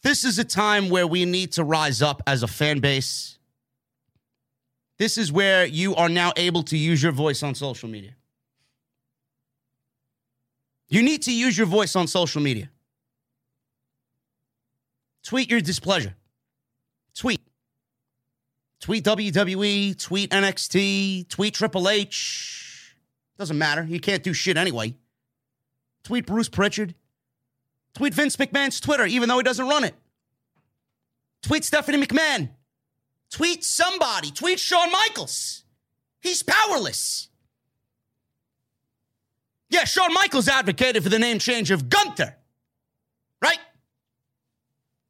This 0.02 0.24
is 0.24 0.40
a 0.40 0.44
time 0.44 0.90
where 0.90 1.06
we 1.06 1.26
need 1.26 1.52
to 1.52 1.64
rise 1.64 2.02
up 2.02 2.24
as 2.26 2.42
a 2.42 2.48
fan 2.48 2.80
base. 2.80 3.38
This 4.98 5.20
is 5.20 5.32
where 5.32 5.64
you 5.64 5.94
are 5.94 6.10
now 6.10 6.34
able 6.38 6.64
to 6.64 6.76
use 6.76 7.04
your 7.04 7.12
voice 7.12 7.44
on 7.44 7.54
social 7.54 7.88
media. 7.88 8.16
You 10.92 11.02
need 11.02 11.22
to 11.24 11.34
use 11.34 11.58
your 11.58 11.68
voice 11.68 11.96
on 11.96 12.06
social 12.06 12.42
media. 12.42 12.70
Tweet 15.24 15.50
your 15.50 15.62
displeasure. 15.62 16.16
Tweet. 17.16 17.40
Tweet 18.82 19.06
WWE, 19.06 19.98
tweet 19.98 20.32
NXT, 20.32 21.30
tweet 21.30 21.54
Triple 21.54 21.88
H. 21.88 22.96
Doesn't 23.38 23.58
matter. 23.58 23.86
You 23.86 24.02
can't 24.02 24.22
do 24.22 24.34
shit 24.34 24.58
anyway. 24.58 24.96
Tweet 26.04 26.26
Bruce 26.26 26.50
Prichard. 26.50 26.94
Tweet 27.94 28.14
Vince 28.14 28.36
McMahon's 28.36 28.82
Twitter, 28.82 29.06
even 29.06 29.30
though 29.30 29.38
he 29.38 29.44
doesn't 29.44 29.68
run 29.68 29.86
it. 29.86 29.96
Tweet 31.42 31.64
Stephanie 31.64 32.06
McMahon. 32.06 32.50
Tweet 33.32 33.64
somebody. 33.64 34.32
Tweet 34.32 34.60
Shawn 34.60 34.92
Michaels. 34.92 35.64
He's 36.20 36.44
powerless. 36.44 37.30
Yeah, 39.72 39.86
Shawn 39.86 40.14
Michaels 40.14 40.50
advocated 40.50 41.02
for 41.02 41.10
the 41.10 41.18
name 41.18 41.40
change 41.40 41.72
of 41.72 41.90
Gunther. 41.90 42.36
Right? 43.42 43.60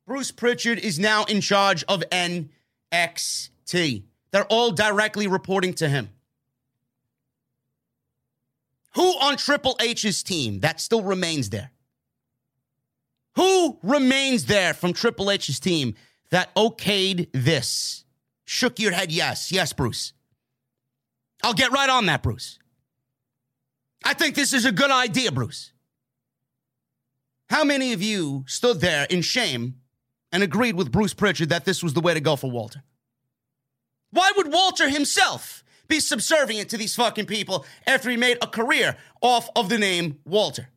Bruce 0.06 0.32
Prichard 0.32 0.78
is 0.78 1.00
now 1.00 1.24
in 1.26 1.42
charge 1.42 1.84
of 1.86 2.04
NXT. 2.12 4.04
They're 4.32 4.46
all 4.46 4.72
directly 4.72 5.26
reporting 5.28 5.74
to 5.76 5.90
him. 5.90 6.10
Who 8.94 9.04
on 9.20 9.36
Triple 9.38 9.76
H's 9.80 10.22
team 10.22 10.60
that 10.60 10.80
still 10.80 11.02
remains 11.02 11.50
there? 11.50 11.72
Who 13.36 13.80
remains 13.82 14.46
there 14.46 14.74
from 14.74 14.94
Triple 14.94 15.32
H's 15.32 15.60
team 15.60 15.96
that 16.30 16.54
okayed 16.56 17.30
this? 17.34 18.06
Shook 18.46 18.80
your 18.80 18.92
head, 18.92 19.12
yes. 19.12 19.52
Yes, 19.52 19.74
Bruce. 19.74 20.14
I'll 21.42 21.54
get 21.54 21.72
right 21.72 21.90
on 21.90 22.06
that, 22.06 22.22
Bruce. 22.22 22.60
I 24.04 24.14
think 24.14 24.36
this 24.36 24.54
is 24.54 24.66
a 24.66 24.72
good 24.72 24.92
idea, 24.92 25.32
Bruce. 25.32 25.72
How 27.50 27.64
many 27.64 27.94
of 27.94 28.02
you 28.02 28.46
stood 28.48 28.80
there 28.80 29.06
in 29.10 29.22
shame 29.22 29.76
and 30.32 30.42
agreed 30.42 30.76
with 30.76 30.92
Bruce 30.92 31.14
Prichard 31.14 31.50
that 31.50 31.66
this 31.66 31.84
was 31.84 31.94
the 31.94 32.02
way 32.02 32.14
to 32.14 32.22
go 32.22 32.36
for 32.36 32.50
Walter? 32.50 32.84
Why 34.12 34.32
would 34.36 34.52
Walter 34.52 34.90
himself 34.90 35.64
be 35.88 36.00
subservient 36.00 36.70
to 36.70 36.78
these 36.78 36.96
fucking 36.96 37.26
people 37.26 37.66
after 37.86 38.10
he 38.10 38.18
made 38.18 38.38
a 38.42 38.48
career 38.48 38.96
off 39.22 39.50
of 39.56 39.70
the 39.70 39.78
name 39.78 40.20
Walter? 40.26 40.70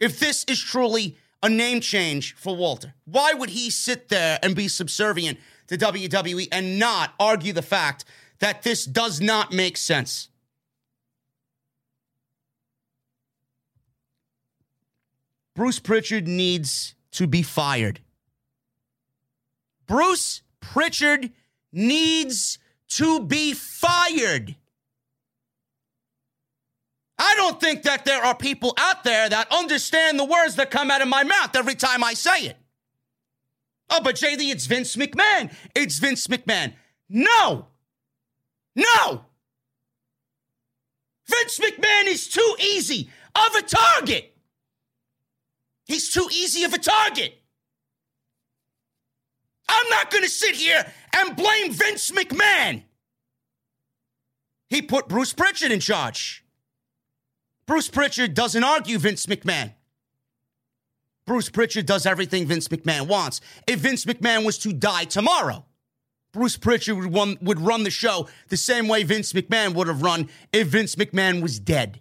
If 0.00 0.20
this 0.20 0.44
is 0.44 0.60
truly 0.60 1.16
a 1.42 1.48
name 1.48 1.80
change 1.80 2.34
for 2.36 2.56
Walter, 2.56 2.94
why 3.04 3.32
would 3.32 3.50
he 3.50 3.70
sit 3.70 4.08
there 4.08 4.38
and 4.42 4.54
be 4.54 4.68
subservient 4.68 5.38
to 5.66 5.76
WWE 5.76 6.48
and 6.52 6.78
not 6.78 7.14
argue 7.18 7.52
the 7.52 7.62
fact 7.62 8.04
that 8.38 8.62
this 8.62 8.84
does 8.84 9.20
not 9.20 9.52
make 9.52 9.76
sense? 9.76 10.28
Bruce 15.54 15.78
Prichard 15.78 16.26
needs 16.26 16.94
to 17.12 17.26
be 17.26 17.42
fired. 17.42 18.00
Bruce 19.86 20.42
Prichard 20.60 21.30
needs 21.72 22.58
to 22.88 23.20
be 23.20 23.54
fired. 23.54 24.56
I 27.18 27.34
don't 27.36 27.60
think 27.60 27.84
that 27.84 28.04
there 28.04 28.22
are 28.22 28.34
people 28.34 28.74
out 28.76 29.04
there 29.04 29.28
that 29.28 29.52
understand 29.52 30.18
the 30.18 30.24
words 30.24 30.56
that 30.56 30.70
come 30.70 30.90
out 30.90 31.02
of 31.02 31.08
my 31.08 31.22
mouth 31.22 31.54
every 31.54 31.76
time 31.76 32.02
I 32.02 32.14
say 32.14 32.46
it. 32.46 32.56
Oh, 33.90 34.00
but 34.02 34.16
JD, 34.16 34.50
it's 34.50 34.66
Vince 34.66 34.96
McMahon. 34.96 35.54
It's 35.74 35.98
Vince 35.98 36.26
McMahon. 36.26 36.72
No. 37.08 37.66
No. 38.74 39.24
Vince 41.28 41.58
McMahon 41.60 42.06
is 42.06 42.28
too 42.28 42.56
easy 42.60 43.10
of 43.36 43.54
a 43.54 43.62
target. 43.62 44.33
He's 45.84 46.12
too 46.12 46.28
easy 46.32 46.64
of 46.64 46.72
a 46.72 46.78
target. 46.78 47.34
I'm 49.68 49.88
not 49.90 50.10
going 50.10 50.24
to 50.24 50.30
sit 50.30 50.54
here 50.54 50.84
and 51.14 51.36
blame 51.36 51.72
Vince 51.72 52.10
McMahon. 52.10 52.82
He 54.68 54.82
put 54.82 55.08
Bruce 55.08 55.32
Prichard 55.32 55.72
in 55.72 55.80
charge. 55.80 56.44
Bruce 57.66 57.88
Prichard 57.88 58.34
doesn't 58.34 58.64
argue 58.64 58.98
Vince 58.98 59.26
McMahon. 59.26 59.72
Bruce 61.26 61.48
Prichard 61.48 61.86
does 61.86 62.04
everything 62.04 62.46
Vince 62.46 62.68
McMahon 62.68 63.06
wants. 63.08 63.40
If 63.66 63.80
Vince 63.80 64.04
McMahon 64.04 64.44
was 64.44 64.58
to 64.58 64.72
die 64.72 65.04
tomorrow, 65.04 65.64
Bruce 66.32 66.56
Prichard 66.56 66.96
would 66.96 67.38
would 67.40 67.60
run 67.60 67.84
the 67.84 67.90
show 67.90 68.28
the 68.48 68.56
same 68.56 68.88
way 68.88 69.04
Vince 69.04 69.32
McMahon 69.32 69.74
would 69.74 69.86
have 69.86 70.02
run 70.02 70.28
if 70.52 70.68
Vince 70.68 70.96
McMahon 70.96 71.40
was 71.40 71.58
dead. 71.58 72.00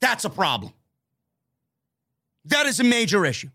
That's 0.00 0.24
a 0.24 0.30
problem. 0.30 0.72
That 2.46 2.66
is 2.66 2.80
a 2.80 2.84
major 2.84 3.24
issue. 3.24 3.48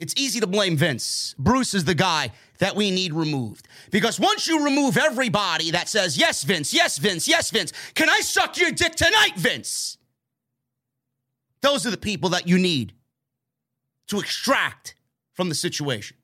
It's 0.00 0.14
easy 0.16 0.40
to 0.40 0.46
blame 0.46 0.78
Vince. 0.78 1.34
Bruce 1.38 1.74
is 1.74 1.84
the 1.84 1.94
guy 1.94 2.30
that 2.58 2.74
we 2.74 2.90
need 2.90 3.12
removed. 3.12 3.68
Because 3.90 4.18
once 4.18 4.48
you 4.48 4.64
remove 4.64 4.96
everybody 4.96 5.72
that 5.72 5.90
says, 5.90 6.16
yes, 6.16 6.42
Vince, 6.42 6.72
yes, 6.72 6.96
Vince, 6.96 7.28
yes, 7.28 7.50
Vince, 7.50 7.72
can 7.94 8.08
I 8.08 8.20
suck 8.20 8.56
your 8.56 8.70
dick 8.70 8.94
tonight, 8.94 9.36
Vince? 9.36 9.98
Those 11.60 11.86
are 11.86 11.90
the 11.90 11.98
people 11.98 12.30
that 12.30 12.48
you 12.48 12.58
need 12.58 12.94
to 14.08 14.18
extract 14.18 14.94
from 15.34 15.50
the 15.50 15.54
situation. 15.54 16.16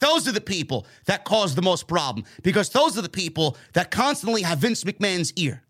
Those 0.00 0.26
are 0.26 0.32
the 0.32 0.40
people 0.40 0.86
that 1.06 1.24
cause 1.24 1.54
the 1.54 1.62
most 1.62 1.86
problem 1.86 2.26
because 2.42 2.68
those 2.70 2.98
are 2.98 3.02
the 3.02 3.08
people 3.08 3.56
that 3.72 3.92
constantly 3.92 4.42
have 4.42 4.58
Vince 4.58 4.82
McMahon's 4.82 5.32
ear. 5.36 5.62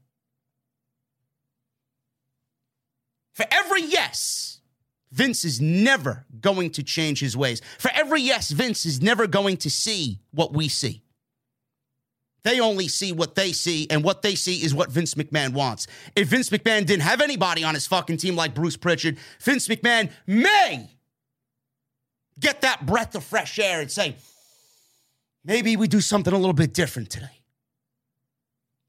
For 3.36 3.44
every 3.50 3.82
yes, 3.82 4.60
Vince 5.12 5.44
is 5.44 5.60
never 5.60 6.24
going 6.40 6.70
to 6.70 6.82
change 6.82 7.20
his 7.20 7.36
ways. 7.36 7.60
For 7.76 7.90
every 7.94 8.22
yes, 8.22 8.50
Vince 8.50 8.86
is 8.86 9.02
never 9.02 9.26
going 9.26 9.58
to 9.58 9.68
see 9.68 10.20
what 10.30 10.54
we 10.54 10.68
see. 10.68 11.02
They 12.44 12.60
only 12.60 12.88
see 12.88 13.12
what 13.12 13.34
they 13.34 13.52
see, 13.52 13.88
and 13.90 14.02
what 14.02 14.22
they 14.22 14.36
see 14.36 14.64
is 14.64 14.72
what 14.72 14.90
Vince 14.90 15.14
McMahon 15.16 15.52
wants. 15.52 15.86
If 16.14 16.28
Vince 16.28 16.48
McMahon 16.48 16.86
didn't 16.86 17.02
have 17.02 17.20
anybody 17.20 17.62
on 17.62 17.74
his 17.74 17.86
fucking 17.86 18.16
team 18.16 18.36
like 18.36 18.54
Bruce 18.54 18.78
Prichard, 18.78 19.18
Vince 19.40 19.68
McMahon 19.68 20.10
may 20.26 20.88
get 22.40 22.62
that 22.62 22.86
breath 22.86 23.14
of 23.16 23.22
fresh 23.22 23.58
air 23.58 23.82
and 23.82 23.90
say, 23.90 24.16
maybe 25.44 25.76
we 25.76 25.88
do 25.88 26.00
something 26.00 26.32
a 26.32 26.38
little 26.38 26.54
bit 26.54 26.72
different 26.72 27.10
today. 27.10 27.42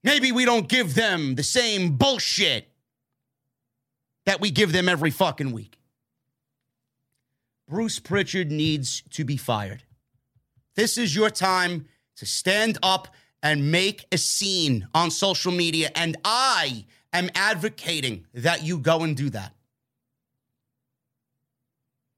Maybe 0.06 0.32
we 0.32 0.46
don't 0.46 0.70
give 0.70 0.96
them 0.96 1.36
the 1.36 1.44
same 1.44 1.98
bullshit 1.98 2.70
that 4.28 4.42
we 4.42 4.52
give 4.52 4.74
them 4.74 4.90
every 4.90 5.10
fucking 5.10 5.54
week. 5.54 5.80
Bruce 7.66 7.98
Prichard 7.98 8.52
needs 8.52 9.02
to 9.12 9.24
be 9.24 9.38
fired. 9.38 9.84
This 10.76 10.98
is 10.98 11.16
your 11.16 11.30
time 11.30 11.88
to 12.18 12.26
stand 12.26 12.78
up 12.84 13.08
and 13.42 13.72
make 13.72 14.06
a 14.12 14.18
scene 14.18 14.90
on 14.94 15.12
social 15.12 15.54
media, 15.54 15.92
and 15.96 16.18
I 16.26 16.86
am 17.14 17.30
advocating 17.36 18.26
that 18.34 18.64
you 18.64 18.80
go 18.80 19.04
and 19.04 19.16
do 19.16 19.30
that. 19.30 19.54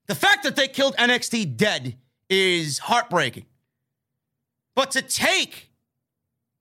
The 0.07 0.15
fact 0.15 0.41
that 0.43 0.55
they 0.55 0.67
killed 0.67 0.95
NXT 0.97 1.57
dead 1.57 1.95
is 2.27 2.79
heartbreaking. 2.79 3.45
But 4.75 4.89
to 4.91 5.03
take 5.03 5.69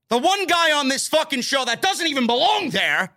the 0.09 0.19
one 0.19 0.45
guy 0.45 0.73
on 0.73 0.89
this 0.89 1.07
fucking 1.07 1.41
show 1.41 1.65
that 1.65 1.81
doesn't 1.81 2.05
even 2.05 2.27
belong 2.27 2.69
there 2.69 3.15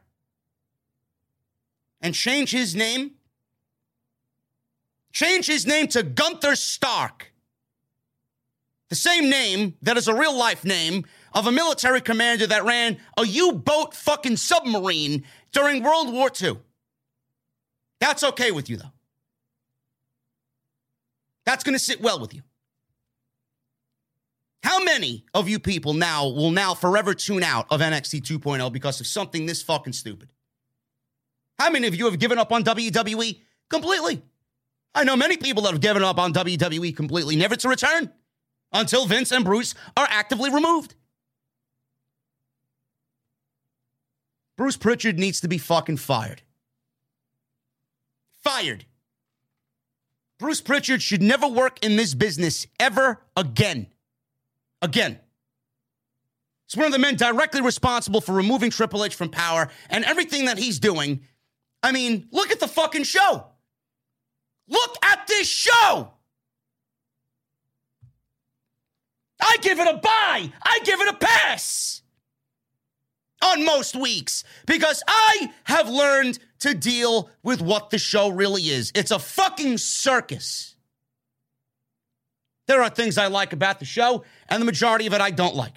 and 2.02 2.14
change 2.14 2.50
his 2.50 2.74
name, 2.74 3.12
change 5.12 5.46
his 5.46 5.66
name 5.66 5.86
to 5.88 6.02
Gunther 6.02 6.56
Stark, 6.56 7.32
the 8.88 8.96
same 8.96 9.30
name 9.30 9.74
that 9.80 9.96
is 9.96 10.08
a 10.08 10.14
real 10.14 10.36
life 10.36 10.64
name 10.64 11.06
of 11.32 11.46
a 11.46 11.52
military 11.52 12.00
commander 12.00 12.46
that 12.46 12.64
ran 12.64 12.98
a 13.16 13.26
U 13.26 13.52
boat 13.52 13.94
fucking 13.94 14.36
submarine 14.36 15.24
during 15.52 15.82
World 15.82 16.12
War 16.12 16.30
II. 16.42 16.58
That's 18.00 18.22
okay 18.24 18.50
with 18.50 18.68
you, 18.68 18.76
though. 18.76 18.92
That's 21.46 21.64
going 21.64 21.74
to 21.74 21.78
sit 21.78 22.00
well 22.00 22.20
with 22.20 22.34
you. 22.34 22.42
How 24.62 24.82
many 24.82 25.24
of 25.34 25.48
you 25.48 25.58
people 25.58 25.94
now 25.94 26.28
will 26.28 26.50
now 26.50 26.74
forever 26.74 27.14
tune 27.14 27.42
out 27.42 27.66
of 27.70 27.80
NXT 27.80 28.22
2.0 28.22 28.72
because 28.72 29.00
of 29.00 29.06
something 29.06 29.46
this 29.46 29.62
fucking 29.62 29.92
stupid? 29.92 30.31
How 31.62 31.70
many 31.70 31.87
of 31.87 31.94
you 31.94 32.07
have 32.07 32.18
given 32.18 32.38
up 32.38 32.51
on 32.51 32.64
WWE 32.64 33.40
completely? 33.70 34.20
I 34.96 35.05
know 35.05 35.14
many 35.14 35.37
people 35.37 35.62
that 35.62 35.70
have 35.70 35.81
given 35.81 36.03
up 36.03 36.18
on 36.18 36.33
WWE 36.33 36.96
completely, 36.96 37.37
never 37.37 37.55
to 37.55 37.68
return 37.68 38.11
until 38.72 39.07
Vince 39.07 39.31
and 39.31 39.44
Bruce 39.44 39.77
are 39.96 40.09
actively 40.11 40.51
removed. 40.51 40.96
Bruce 44.57 44.77
Prichard 44.77 45.20
needs 45.20 45.40
to 45.40 45.46
be 45.46 45.57
fucking 45.57 45.98
fired. 45.98 46.42
Fired. 48.42 48.85
Bruce 50.40 50.61
Prichard 50.61 51.01
should 51.01 51.22
never 51.22 51.46
work 51.46 51.79
in 51.85 51.94
this 51.94 52.12
business 52.12 52.66
ever 52.81 53.22
again. 53.37 53.87
Again. 54.83 55.20
He's 56.66 56.77
one 56.77 56.87
of 56.87 56.92
the 56.92 56.98
men 56.98 57.14
directly 57.14 57.61
responsible 57.61 58.20
for 58.20 58.33
removing 58.33 58.70
Triple 58.70 59.05
H 59.05 59.14
from 59.14 59.29
power 59.29 59.68
and 59.90 60.05
everything 60.05 60.46
that 60.46 60.59
he's 60.59 60.81
doing. 60.81 61.20
I 61.82 61.92
mean, 61.92 62.28
look 62.30 62.50
at 62.50 62.60
the 62.60 62.68
fucking 62.68 63.04
show. 63.04 63.46
Look 64.68 64.96
at 65.04 65.26
this 65.26 65.48
show. 65.48 66.12
I 69.40 69.56
give 69.60 69.80
it 69.80 69.88
a 69.88 69.98
buy. 69.98 70.52
I 70.62 70.80
give 70.84 71.00
it 71.00 71.08
a 71.08 71.16
pass 71.16 72.02
on 73.42 73.64
most 73.64 73.96
weeks 73.96 74.44
because 74.66 75.02
I 75.06 75.50
have 75.64 75.88
learned 75.88 76.38
to 76.60 76.74
deal 76.74 77.28
with 77.42 77.60
what 77.60 77.90
the 77.90 77.98
show 77.98 78.28
really 78.28 78.62
is. 78.62 78.92
It's 78.94 79.10
a 79.10 79.18
fucking 79.18 79.78
circus. 79.78 80.76
There 82.68 82.82
are 82.82 82.90
things 82.90 83.18
I 83.18 83.26
like 83.26 83.52
about 83.52 83.80
the 83.80 83.84
show, 83.84 84.24
and 84.48 84.62
the 84.62 84.66
majority 84.66 85.08
of 85.08 85.12
it 85.12 85.20
I 85.20 85.30
don't 85.30 85.56
like. 85.56 85.74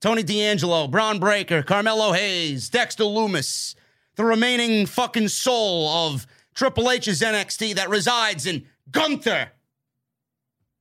Tony 0.00 0.24
D'Angelo, 0.24 0.88
Bron 0.88 1.20
Breakker, 1.20 1.62
Carmelo 1.62 2.12
Hayes, 2.12 2.68
Dexter 2.68 3.04
Lumis, 3.04 3.76
the 4.16 4.24
remaining 4.24 4.86
fucking 4.86 5.28
soul 5.28 5.88
of 5.88 6.26
Triple 6.54 6.90
H's 6.90 7.20
NXT 7.20 7.74
that 7.76 7.88
resides 7.88 8.46
in 8.46 8.66
Gunther 8.90 9.52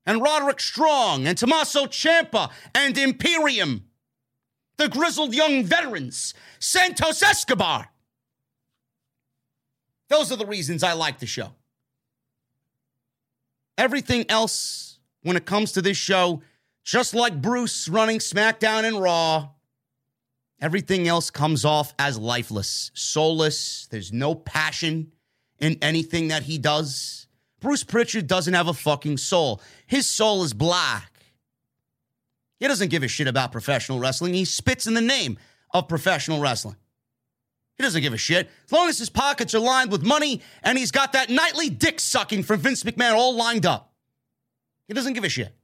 and 0.06 0.22
Roderick 0.22 0.60
Strong 0.60 1.28
and 1.28 1.38
Tommaso 1.38 1.86
Ciampa 1.86 2.52
and 2.76 2.98
Imperium, 2.98 3.86
the 4.78 4.90
grizzled 4.90 5.34
young 5.34 5.64
veterans, 5.64 6.34
Santos 6.60 7.22
Escobar. 7.22 7.90
Those 10.10 10.32
are 10.32 10.38
the 10.38 10.46
reasons 10.46 10.84
I 10.84 10.94
like 10.94 11.20
the 11.20 11.26
show. 11.26 11.54
Everything 13.78 14.26
else, 14.30 15.00
when 15.24 15.38
it 15.38 15.46
comes 15.46 15.72
to 15.74 15.82
this 15.82 15.98
show, 15.98 16.42
just 16.84 17.14
like 17.14 17.42
Bruce 17.42 17.88
running 17.88 18.20
SmackDown 18.20 18.84
and 18.84 19.02
Raw, 19.02 19.50
everything 20.62 21.08
else 21.08 21.30
comes 21.30 21.66
off 21.66 21.94
as 22.00 22.18
lifeless, 22.18 22.92
soulless. 22.94 23.88
There's 23.88 24.14
no 24.14 24.36
passion 24.36 25.12
in 25.60 25.78
anything 25.82 26.30
that 26.30 26.44
he 26.44 26.58
does. 26.58 27.28
Bruce 27.60 27.84
Prichard 27.84 28.28
doesn't 28.28 28.54
have 28.54 28.68
a 28.68 28.74
fucking 28.74 29.18
soul. 29.18 29.62
His 29.88 30.08
soul 30.08 30.44
is 30.44 30.54
black. 30.54 31.12
He 32.60 32.68
doesn't 32.68 32.90
give 32.90 33.04
a 33.04 33.08
shit 33.08 33.28
about 33.28 33.52
professional 33.52 34.00
wrestling. 34.00 34.34
He 34.34 34.46
spits 34.46 34.88
in 34.88 34.94
the 34.94 35.02
name 35.02 35.38
of 35.72 35.88
professional 35.88 36.40
wrestling. 36.40 36.76
He 37.78 37.84
doesn't 37.84 38.02
give 38.02 38.14
a 38.14 38.18
shit. 38.18 38.50
As 38.66 38.72
long 38.72 38.90
as 38.90 39.00
his 39.00 39.10
pockets 39.10 39.56
are 39.56 39.60
lined 39.60 39.92
with 39.92 40.04
money 40.04 40.42
and 40.62 40.78
he's 40.78 40.92
got 40.92 41.14
that 41.14 41.30
nightly 41.30 41.70
dick 41.70 42.00
sucking 42.00 42.44
from 42.44 42.60
Vince 42.60 42.84
McMahon 42.84 43.14
all 43.14 43.36
lined 43.36 43.66
up. 43.66 43.94
He 44.88 44.94
doesn't 44.94 45.14
give 45.14 45.24
a 45.24 45.30
shit. 45.30 45.56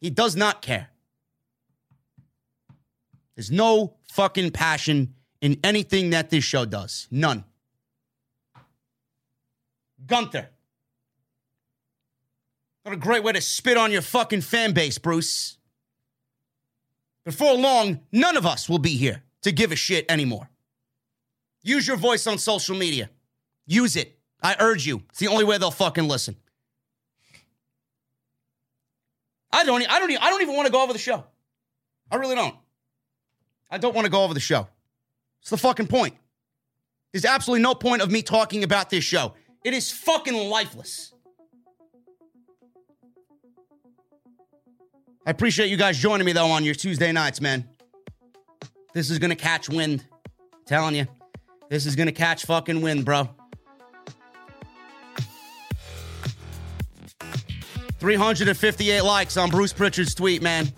He 0.00 0.10
does 0.10 0.34
not 0.34 0.62
care. 0.62 0.88
There's 3.34 3.50
no 3.50 3.96
fucking 4.12 4.50
passion 4.50 5.14
in 5.40 5.58
anything 5.64 6.10
that 6.10 6.30
this 6.30 6.44
show 6.44 6.64
does. 6.64 7.08
None. 7.10 7.44
Gunther. 10.06 10.48
What 12.82 12.94
a 12.94 12.98
great 12.98 13.22
way 13.22 13.32
to 13.32 13.40
spit 13.40 13.76
on 13.76 13.92
your 13.92 14.02
fucking 14.02 14.40
fan 14.40 14.72
base, 14.72 14.98
Bruce. 14.98 15.56
Before 17.24 17.54
long, 17.54 18.00
none 18.10 18.36
of 18.36 18.44
us 18.44 18.68
will 18.68 18.78
be 18.78 18.96
here 18.96 19.22
to 19.42 19.52
give 19.52 19.70
a 19.70 19.76
shit 19.76 20.04
anymore. 20.08 20.50
Use 21.62 21.86
your 21.86 21.96
voice 21.96 22.26
on 22.26 22.38
social 22.38 22.76
media. 22.76 23.08
Use 23.66 23.94
it. 23.94 24.18
I 24.42 24.56
urge 24.58 24.84
you. 24.86 25.02
It's 25.10 25.20
the 25.20 25.28
only 25.28 25.44
way 25.44 25.58
they'll 25.58 25.70
fucking 25.70 26.08
listen. 26.08 26.36
I 29.52 29.64
don't. 29.64 29.88
I 29.88 29.98
don't. 30.00 30.10
I 30.20 30.30
don't 30.30 30.42
even 30.42 30.56
want 30.56 30.66
to 30.66 30.72
go 30.72 30.82
over 30.82 30.92
the 30.92 30.98
show. 30.98 31.24
I 32.10 32.16
really 32.16 32.34
don't. 32.34 32.56
I 33.72 33.78
don't 33.78 33.94
want 33.94 34.04
to 34.04 34.10
go 34.10 34.22
over 34.22 34.34
the 34.34 34.40
show. 34.40 34.68
It's 35.40 35.48
the 35.48 35.56
fucking 35.56 35.86
point. 35.86 36.14
There's 37.12 37.24
absolutely 37.24 37.62
no 37.62 37.74
point 37.74 38.02
of 38.02 38.10
me 38.10 38.22
talking 38.22 38.64
about 38.64 38.90
this 38.90 39.02
show. 39.02 39.32
It 39.64 39.72
is 39.72 39.90
fucking 39.90 40.36
lifeless. 40.50 41.14
I 45.24 45.30
appreciate 45.30 45.70
you 45.70 45.78
guys 45.78 45.98
joining 45.98 46.26
me 46.26 46.32
though 46.32 46.48
on 46.48 46.64
your 46.64 46.74
Tuesday 46.74 47.12
nights, 47.12 47.40
man. 47.40 47.66
This 48.92 49.08
is 49.10 49.18
gonna 49.18 49.36
catch 49.36 49.70
wind. 49.70 50.04
I'm 50.52 50.60
telling 50.66 50.94
you. 50.94 51.06
This 51.70 51.86
is 51.86 51.96
gonna 51.96 52.12
catch 52.12 52.44
fucking 52.44 52.82
wind, 52.82 53.06
bro. 53.06 53.30
358 58.00 59.00
likes 59.00 59.36
on 59.38 59.48
Bruce 59.48 59.72
Prichard's 59.72 60.14
tweet, 60.14 60.42
man. 60.42 60.70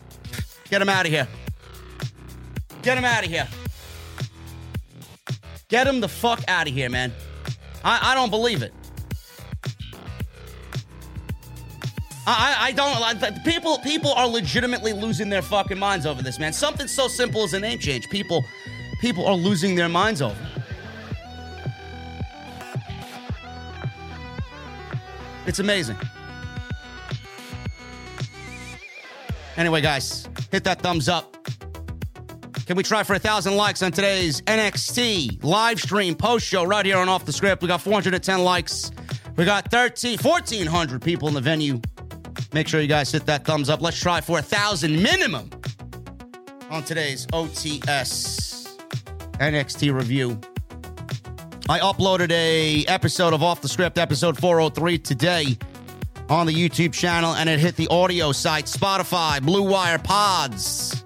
Get 0.69 0.81
him 0.81 0.89
out 0.89 1.07
of 1.07 1.13
here. 1.13 1.27
Get 2.85 2.99
him 2.99 3.05
out 3.07 3.25
of 3.25 3.31
here. 3.31 3.49
Get 5.69 5.87
him 5.87 6.01
the 6.01 6.09
fuck 6.09 6.45
out 6.47 6.69
of 6.69 6.75
here, 6.75 6.91
man. 6.91 7.13
I, 7.83 8.13
I 8.13 8.15
don't 8.15 8.29
believe 8.29 8.63
it. 8.63 8.75
I, 12.27 12.57
I 12.61 12.73
don't. 12.73 13.45
People, 13.45 13.79
people 13.79 14.13
are 14.13 14.29
legitimately 14.29 14.93
losing 14.93 15.31
their 15.31 15.41
fucking 15.41 15.79
minds 15.79 16.05
over 16.05 16.23
this, 16.23 16.39
man. 16.39 16.53
Something 16.53 16.87
so 16.87 17.09
simple 17.09 17.43
as 17.43 17.55
a 17.55 17.61
name 17.61 17.79
change. 17.79 18.09
People, 18.11 18.45
people 19.01 19.27
are 19.27 19.35
losing 19.35 19.75
their 19.75 19.89
minds 19.89 20.21
over. 20.21 20.37
It's 25.47 25.59
amazing. 25.59 25.97
Anyway, 29.57 29.81
guys, 29.81 30.29
hit 30.51 30.65
that 30.65 30.81
thumbs 30.81 31.09
up. 31.09 31.35
Can 32.67 32.77
we 32.77 32.83
try 32.83 33.03
for 33.03 33.15
a 33.15 33.19
thousand 33.19 33.57
likes 33.57 33.83
on 33.83 33.93
today's 33.93 34.41
NXT 34.43 35.45
live 35.45 35.79
stream 35.79 36.15
post 36.15 36.47
show 36.47 36.65
right 36.65 36.87
here 36.87 36.97
on 36.97 37.11
Off 37.11 37.27
the 37.27 37.33
Script? 37.33 37.61
We 37.61 37.69
got 37.69 37.83
410 37.83 38.43
likes. 38.43 38.91
We 39.37 39.45
got 39.45 39.71
13, 39.71 40.19
1,400 40.19 41.03
people 41.03 41.29
in 41.29 41.35
the 41.35 41.43
venue. 41.43 41.83
Make 42.55 42.67
sure 42.67 42.81
you 42.81 42.87
guys 42.89 43.13
hit 43.13 43.27
that 43.27 43.45
thumbs 43.45 43.69
up. 43.69 43.83
Let's 43.83 44.01
try 44.01 44.23
for 44.23 44.39
a 44.39 44.43
thousand 44.43 45.03
minimum 45.03 45.51
on 46.71 46.85
today's 46.85 47.27
OTS 47.27 48.79
NXT 49.35 49.93
review. 49.93 50.41
I 51.69 51.81
uploaded 51.81 52.31
a 52.31 52.87
episode 52.87 53.35
of 53.35 53.43
Off 53.43 53.61
the 53.61 53.69
Script, 53.69 53.99
episode 53.99 54.39
403 54.39 54.99
today 54.99 55.59
on 56.31 56.47
the 56.47 56.55
YouTube 56.55 56.95
channel, 56.95 57.35
and 57.35 57.51
it 57.51 57.59
hit 57.59 57.77
the 57.77 57.89
audio 57.89 58.33
site, 58.33 58.65
Spotify, 58.67 59.43
Blue 59.43 59.63
Wire 59.63 59.99
Pods, 59.99 61.04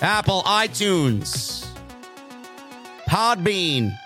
Apple 0.00 0.42
iTunes, 0.42 1.66
Podbean, 3.08 3.98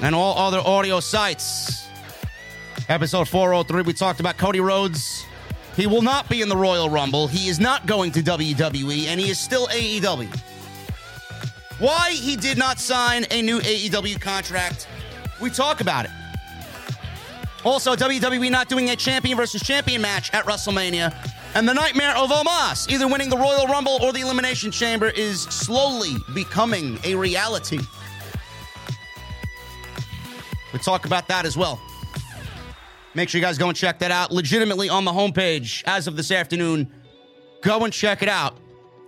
and 0.00 0.14
all 0.14 0.38
other 0.38 0.60
audio 0.60 1.00
sites. 1.00 1.88
Episode 2.88 3.28
403, 3.28 3.82
we 3.82 3.92
talked 3.92 4.20
about 4.20 4.36
Cody 4.36 4.60
Rhodes. 4.60 5.24
He 5.74 5.88
will 5.88 6.02
not 6.02 6.28
be 6.28 6.40
in 6.40 6.48
the 6.48 6.56
Royal 6.56 6.88
Rumble. 6.88 7.26
He 7.26 7.48
is 7.48 7.58
not 7.58 7.86
going 7.86 8.12
to 8.12 8.22
WWE, 8.22 9.06
and 9.06 9.18
he 9.18 9.28
is 9.28 9.40
still 9.40 9.66
AEW. 9.68 10.28
Why 11.80 12.12
he 12.12 12.36
did 12.36 12.56
not 12.56 12.78
sign 12.78 13.26
a 13.32 13.42
new 13.42 13.58
AEW 13.58 14.20
contract, 14.20 14.86
we 15.42 15.50
talk 15.50 15.80
about 15.80 16.04
it. 16.04 16.12
Also, 17.64 17.96
WWE 17.96 18.52
not 18.52 18.68
doing 18.68 18.90
a 18.90 18.96
champion 18.96 19.36
versus 19.36 19.60
champion 19.62 20.00
match 20.00 20.32
at 20.32 20.44
WrestleMania. 20.44 21.12
And 21.56 21.66
the 21.66 21.72
nightmare 21.72 22.14
of 22.14 22.28
Omos, 22.28 22.92
either 22.92 23.08
winning 23.08 23.30
the 23.30 23.36
Royal 23.38 23.66
Rumble 23.66 23.96
or 24.02 24.12
the 24.12 24.20
Elimination 24.20 24.70
Chamber, 24.70 25.08
is 25.08 25.40
slowly 25.40 26.16
becoming 26.34 26.98
a 27.02 27.14
reality. 27.14 27.78
We 30.74 30.78
talk 30.80 31.06
about 31.06 31.26
that 31.28 31.46
as 31.46 31.56
well. 31.56 31.80
Make 33.14 33.30
sure 33.30 33.38
you 33.38 33.42
guys 33.42 33.56
go 33.56 33.68
and 33.68 33.76
check 33.76 34.00
that 34.00 34.10
out 34.10 34.32
legitimately 34.32 34.90
on 34.90 35.06
the 35.06 35.12
homepage 35.12 35.82
as 35.86 36.06
of 36.06 36.14
this 36.14 36.30
afternoon. 36.30 36.92
Go 37.62 37.84
and 37.84 37.92
check 37.92 38.22
it 38.22 38.28
out 38.28 38.58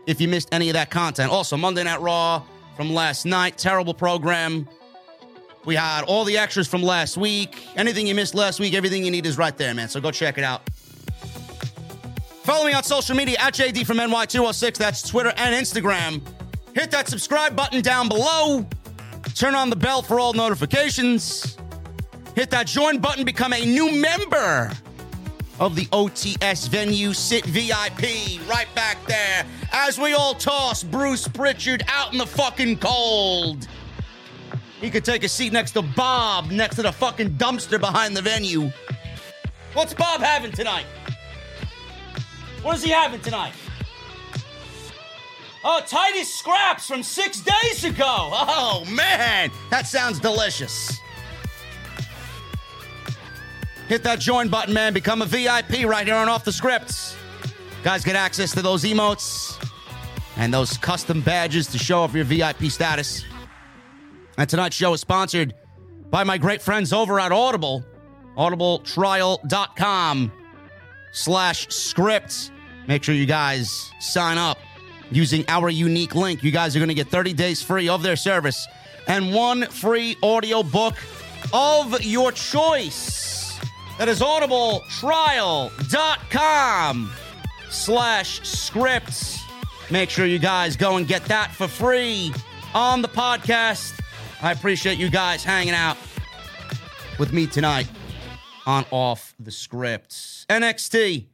if 0.07 0.19
you 0.19 0.27
missed 0.27 0.49
any 0.51 0.71
of 0.71 0.73
that 0.73 0.91
content. 0.91 1.31
Also, 1.31 1.55
Monday 1.59 1.85
Night 1.85 2.01
Raw 2.01 2.43
from 2.79 2.95
last 2.95 3.27
night, 3.27 3.59
terrible 3.59 3.93
program. 3.93 4.67
We 5.67 5.75
had 5.75 6.05
all 6.05 6.25
the 6.25 6.39
extras 6.39 6.67
from 6.67 6.83
last 6.83 7.19
week. 7.19 7.63
Anything 7.77 8.07
you 8.07 8.15
missed 8.15 8.35
last 8.35 8.59
week, 8.59 8.73
everything 8.73 9.05
you 9.05 9.11
need 9.11 9.27
is 9.27 9.37
right 9.37 9.55
there, 9.59 9.75
man. 9.75 9.91
So 9.91 10.01
go 10.01 10.11
check 10.11 10.39
it 10.39 10.45
out. 10.45 10.63
Follow 12.49 12.65
me 12.65 12.73
on 12.73 12.83
social 12.83 13.15
media 13.15 13.37
at 13.41 13.53
JD 13.53 13.85
from 13.85 13.99
NY206. 13.99 14.79
That's 14.79 15.07
Twitter 15.07 15.35
and 15.37 15.55
Instagram. 15.55 16.23
Hit 16.75 16.91
that 16.93 17.07
subscribe 17.07 17.55
button 17.55 17.83
down 17.83 18.09
below. 18.09 18.67
Turn 19.35 19.55
on 19.55 19.69
the 19.69 19.77
bell 19.77 20.01
for 20.01 20.19
all 20.19 20.33
notifications. 20.33 21.59
Hit 22.35 22.49
that 22.49 22.67
join 22.67 23.01
button, 23.01 23.27
become 23.27 23.53
a 23.53 23.63
new 23.67 23.93
member 24.01 24.73
of 25.61 25.77
the 25.77 25.85
OTS 25.93 26.69
venue. 26.69 27.13
Sit 27.13 27.45
VIP 27.45 28.41
right 28.49 28.75
back 28.75 28.97
there 29.05 29.45
as 29.71 29.99
we 29.99 30.15
all 30.15 30.33
toss 30.33 30.83
Bruce 30.83 31.29
Prichard 31.29 31.85
out 31.87 32.13
in 32.13 32.19
the 32.19 32.27
fucking 32.27 32.79
cold. 32.79 33.69
He 34.81 34.89
could 34.89 35.05
take 35.05 35.23
a 35.23 35.29
seat 35.29 35.53
next 35.53 35.73
to 35.73 35.83
Bob, 35.83 36.51
next 36.51 36.77
to 36.77 36.83
the 36.83 36.93
fucking 36.93 37.33
dumpster 37.33 37.79
behind 37.79 38.17
the 38.17 38.23
venue. 38.23 38.73
What's 39.75 39.93
Bob 39.93 40.23
having 40.23 40.53
tonight? 40.53 40.87
What 42.62 42.77
is 42.77 42.83
he 42.83 42.90
having 42.90 43.21
tonight? 43.21 43.55
Oh, 45.64 45.81
Titus 45.87 46.33
Scraps 46.33 46.87
from 46.87 47.03
six 47.03 47.40
days 47.40 47.85
ago. 47.85 48.05
Oh, 48.07 48.85
man. 48.90 49.51
That 49.71 49.87
sounds 49.87 50.21
delicious. 50.21 51.01
Hit 53.88 54.03
that 54.05 54.21
join 54.21 54.49
button, 54.49 54.75
man. 54.75 54.92
Become 54.92 55.23
a 55.23 55.27
VIP 55.27 55.85
right 55.85 56.07
here 56.07 56.16
on 56.16 56.29
Off 56.29 56.44
the 56.44 56.53
Scripts. 56.53 57.16
Guys 57.83 58.05
get 58.05 58.16
access 58.16 58.53
to 58.53 58.62
those 58.62 58.85
emotes 58.85 59.57
and 60.37 60.53
those 60.53 60.77
custom 60.77 61.21
badges 61.21 61.66
to 61.68 61.79
show 61.79 62.01
off 62.01 62.14
your 62.14 62.25
VIP 62.25 62.64
status. 62.64 63.25
And 64.37 64.49
tonight's 64.49 64.77
show 64.77 64.92
is 64.92 65.01
sponsored 65.01 65.55
by 66.11 66.23
my 66.25 66.38
great 66.38 66.62
friends 66.62 66.92
over 66.92 67.18
at 67.18 67.33
Audible, 67.33 67.85
audibletrial.com 68.37 70.33
slash 71.19 71.69
scripts. 71.69 72.51
Make 72.87 73.03
sure 73.03 73.15
you 73.15 73.27
guys 73.27 73.91
sign 73.99 74.39
up 74.39 74.59
using 75.11 75.45
our 75.49 75.69
unique 75.69 76.15
link. 76.15 76.45
You 76.45 76.53
guys 76.53 76.77
are 76.77 76.79
going 76.79 76.89
to 76.89 76.95
get 76.95 77.09
30 77.09 77.33
days 77.33 77.61
free 77.61 77.89
of 77.89 78.03
their 78.03 78.17
service 78.17 78.69
and 79.09 79.35
one 79.35 79.67
free 79.67 80.17
audio 80.23 80.63
book 80.63 80.95
of 81.53 82.01
your 82.03 82.31
choice. 82.33 83.59
That 83.99 84.09
is 84.09 84.21
audibletrial.com 84.21 87.13
slash 87.69 88.49
scripts. 88.49 89.41
Make 89.91 90.11
sure 90.11 90.27
you 90.27 90.39
guys 90.39 90.77
go 90.77 90.99
and 90.99 91.09
get 91.09 91.25
that 91.25 91.53
for 91.53 91.67
free 91.67 92.33
on 92.75 93.03
the 93.03 93.09
podcast. 93.09 94.01
I 94.41 94.53
appreciate 94.53 94.99
you 94.99 95.11
guys 95.11 95.43
hanging 95.43 95.75
out 95.75 95.97
with 97.19 97.33
me 97.33 97.49
tonight 97.49 97.89
on 98.69 98.85
Off 98.91 99.35
the 99.41 99.51
Scripts. 99.51 100.45
NXT. 100.51 101.25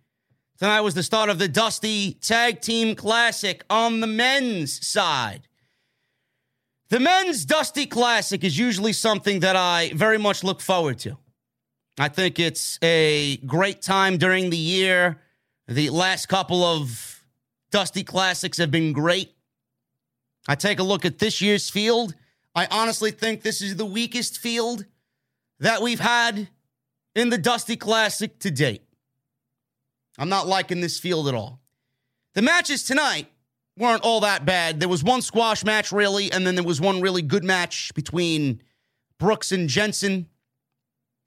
Tonight 0.57 0.83
was 0.83 0.95
the 0.95 1.03
start 1.03 1.29
of 1.29 1.41
the 1.41 1.49
Dusty 1.49 2.13
Tag 2.13 2.61
Team 2.61 2.95
Classic 2.95 3.65
on 3.69 3.99
the 3.99 4.07
men's 4.07 4.87
side. 4.87 5.49
The 6.91 7.01
men's 7.01 7.45
Dusty 7.45 7.87
Classic 7.87 8.45
is 8.45 8.57
usually 8.57 8.93
something 8.93 9.41
that 9.41 9.57
I 9.57 9.91
very 9.97 10.17
much 10.17 10.45
look 10.45 10.61
forward 10.61 11.01
to. 11.01 11.19
I 11.99 12.07
think 12.07 12.39
it's 12.39 12.79
a 12.83 13.39
great 13.39 13.83
time 13.83 14.17
during 14.17 14.51
the 14.51 14.57
year. 14.57 15.19
The 15.67 15.91
last 15.91 16.27
couple 16.27 16.63
of 16.63 17.25
Dusty 17.73 18.05
Classics 18.05 18.59
have 18.59 18.71
been 18.71 18.93
great. 18.93 19.35
I 20.47 20.55
take 20.55 20.79
a 20.79 20.85
look 20.85 21.05
at 21.05 21.19
this 21.19 21.41
year's 21.41 21.69
field. 21.69 22.15
I 22.55 22.69
honestly 22.71 23.11
think 23.11 23.43
this 23.43 23.61
is 23.61 23.75
the 23.75 23.85
weakest 23.85 24.39
field 24.39 24.85
that 25.59 25.83
we've 25.83 25.99
had 25.99 26.49
in 27.15 27.31
the 27.31 27.39
Dusty 27.39 27.77
Classic 27.77 28.39
to 28.41 28.51
date. 28.51 28.83
I'm 30.19 30.29
not 30.29 30.47
liking 30.47 30.81
this 30.81 30.99
field 30.99 31.29
at 31.29 31.35
all. 31.35 31.61
The 32.35 32.43
matches 32.43 32.85
tonight 32.85 33.29
weren't 33.77 34.03
all 34.03 34.21
that 34.21 34.45
bad. 34.45 34.81
There 34.81 34.89
was 34.89 35.03
one 35.03 35.23
squash 35.23 35.65
match, 35.65 35.93
really, 35.93 36.31
and 36.31 36.47
then 36.47 36.55
there 36.55 36.65
was 36.65 36.81
one 36.81 37.01
really 37.01 37.23
good 37.23 37.45
match 37.45 37.93
between 37.95 38.63
Brooks 39.19 39.53
and 39.53 39.69
Jensen. 39.69 40.29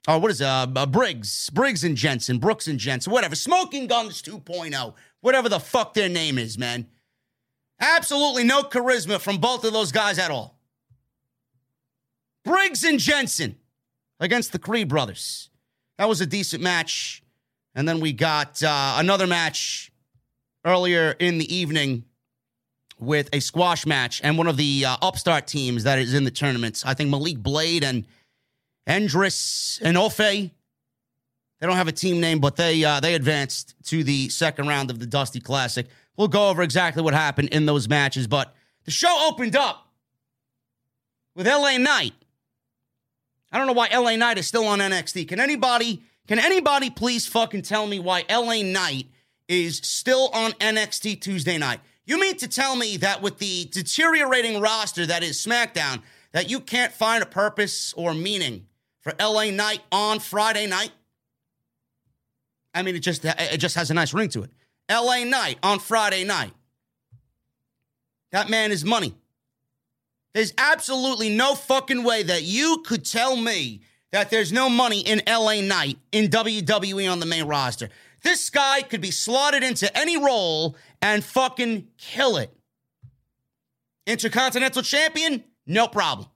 Oh, 0.08 0.20
what 0.20 0.32
is? 0.32 0.42
Uh, 0.42 0.68
uh, 0.74 0.86
Briggs, 0.86 1.50
Briggs 1.50 1.84
and 1.84 1.98
Jensen, 1.98 2.40
Brooks 2.40 2.68
and 2.68 2.80
Jensen, 2.80 3.12
whatever. 3.12 3.36
Smoking 3.36 3.88
Guns 3.88 4.22
2.0, 4.22 4.94
whatever 5.22 5.50
the 5.50 5.60
fuck 5.60 5.94
their 5.94 6.10
name 6.10 6.38
is, 6.38 6.58
man. 6.58 6.88
Absolutely 7.80 8.44
no 8.44 8.64
charisma 8.64 9.20
from 9.20 9.38
both 9.38 9.64
of 9.64 9.74
those 9.74 9.92
guys 9.92 10.18
at 10.18 10.32
all. 10.32 10.58
Briggs 12.44 12.84
and 12.84 13.00
Jensen 13.00 13.58
against 14.20 14.54
the 14.54 14.60
Creed 14.60 14.88
brothers. 14.88 15.50
That 15.98 16.08
was 16.08 16.22
a 16.22 16.26
decent 16.26 16.62
match. 16.62 17.24
And 17.76 17.88
then 17.88 18.00
we 18.00 18.14
got 18.14 18.64
uh, 18.64 18.96
another 18.98 19.28
match 19.28 19.92
earlier 20.66 21.12
in 21.20 21.38
the 21.38 21.56
evening 21.56 22.04
with 23.00 23.30
a 23.34 23.40
squash 23.40 23.86
match 23.86 24.22
and 24.24 24.38
one 24.38 24.48
of 24.48 24.58
the 24.58 24.86
uh, 24.86 24.98
upstart 25.02 25.48
teams 25.48 25.84
that 25.84 26.00
is 26.00 26.14
in 26.14 26.24
the 26.24 26.32
tournaments. 26.32 26.84
I 26.86 26.94
think 26.94 27.10
Malik 27.10 27.38
Blade 27.38 27.84
and 27.84 28.06
Edris 28.88 29.80
Enofe. 29.84 30.52
They 31.60 31.66
don't 31.66 31.76
have 31.76 31.88
a 31.88 31.92
team 31.92 32.20
name, 32.20 32.40
but 32.40 32.56
they 32.56 32.84
uh, 32.84 33.00
they 33.00 33.16
advanced 33.16 33.76
to 33.86 34.04
the 34.04 34.30
second 34.30 34.68
round 34.68 34.92
of 34.92 35.00
the 35.00 35.06
Dusty 35.06 35.40
Classic. 35.40 35.88
We'll 36.16 36.28
go 36.28 36.50
over 36.50 36.64
exactly 36.64 37.04
what 37.04 37.14
happened 37.14 37.50
in 37.50 37.66
those 37.66 37.88
matches, 37.88 38.28
but 38.28 38.56
the 38.86 38.92
show 38.92 39.28
opened 39.28 39.56
up 39.56 39.88
with 41.36 41.48
LA 41.48 41.78
Knight. 41.78 42.14
I 43.52 43.58
don't 43.58 43.68
know 43.68 43.74
why 43.74 43.90
LA 43.94 44.16
Knight 44.16 44.38
is 44.38 44.48
still 44.48 44.66
on 44.66 44.80
NXT. 44.80 45.28
Can 45.28 45.40
anybody 45.40 46.04
can 46.28 46.40
anybody 46.40 46.90
please 46.90 47.26
fucking 47.26 47.62
tell 47.62 47.88
me 47.88 48.00
why 48.00 48.26
LA 48.30 48.62
Knight 48.62 49.08
is 49.48 49.78
still 49.78 50.30
on 50.34 50.52
NXT 50.54 51.22
Tuesday 51.22 51.58
night? 51.58 51.80
You 52.06 52.20
mean 52.20 52.38
to 52.38 52.48
tell 52.48 52.76
me 52.76 52.98
that 52.98 53.22
with 53.22 53.38
the 53.38 53.66
deteriorating 53.66 54.60
roster 54.60 55.06
that 55.06 55.24
is 55.24 55.38
SmackDown, 55.38 56.02
that 56.34 56.50
you 56.50 56.60
can't 56.60 56.92
find 56.92 57.24
a 57.24 57.26
purpose 57.26 57.94
or 57.94 58.14
meaning 58.14 58.68
for 59.00 59.14
LA 59.20 59.52
Knight 59.52 59.82
on 59.92 60.20
Friday 60.20 60.68
night? 60.68 60.92
I 62.74 62.82
mean, 62.84 62.96
it 62.96 63.00
just 63.00 63.24
it 63.24 63.58
just 63.58 63.76
has 63.76 63.90
a 63.90 63.94
nice 63.94 64.14
ring 64.14 64.30
to 64.30 64.44
it. 64.44 64.52
LA 64.92 65.24
Knight 65.24 65.58
on 65.64 65.80
Friday 65.80 66.26
night. 66.26 66.52
That 68.32 68.50
man 68.50 68.72
is 68.72 68.84
money. 68.84 69.16
There's 70.34 70.54
absolutely 70.58 71.30
no 71.30 71.56
fucking 71.56 72.04
way 72.04 72.24
that 72.24 72.44
you 72.44 72.84
could 72.86 73.06
tell 73.06 73.36
me 73.36 73.82
that 74.12 74.30
there's 74.30 74.52
no 74.52 74.70
money 74.70 75.02
in 75.02 75.22
LA 75.28 75.62
Knight 75.62 75.98
in 76.12 76.30
WWE 76.30 77.12
on 77.12 77.20
the 77.20 77.26
main 77.26 77.46
roster. 77.46 77.90
This 78.24 78.50
guy 78.50 78.82
could 78.82 79.02
be 79.02 79.12
slotted 79.12 79.64
into 79.64 79.96
any 79.98 80.18
role 80.18 80.76
and 81.02 81.24
fucking 81.24 81.88
kill 81.98 82.38
it. 82.38 82.52
Intercontinental 84.06 84.82
champion? 84.82 85.44
No 85.66 85.88
problem. 85.88 86.30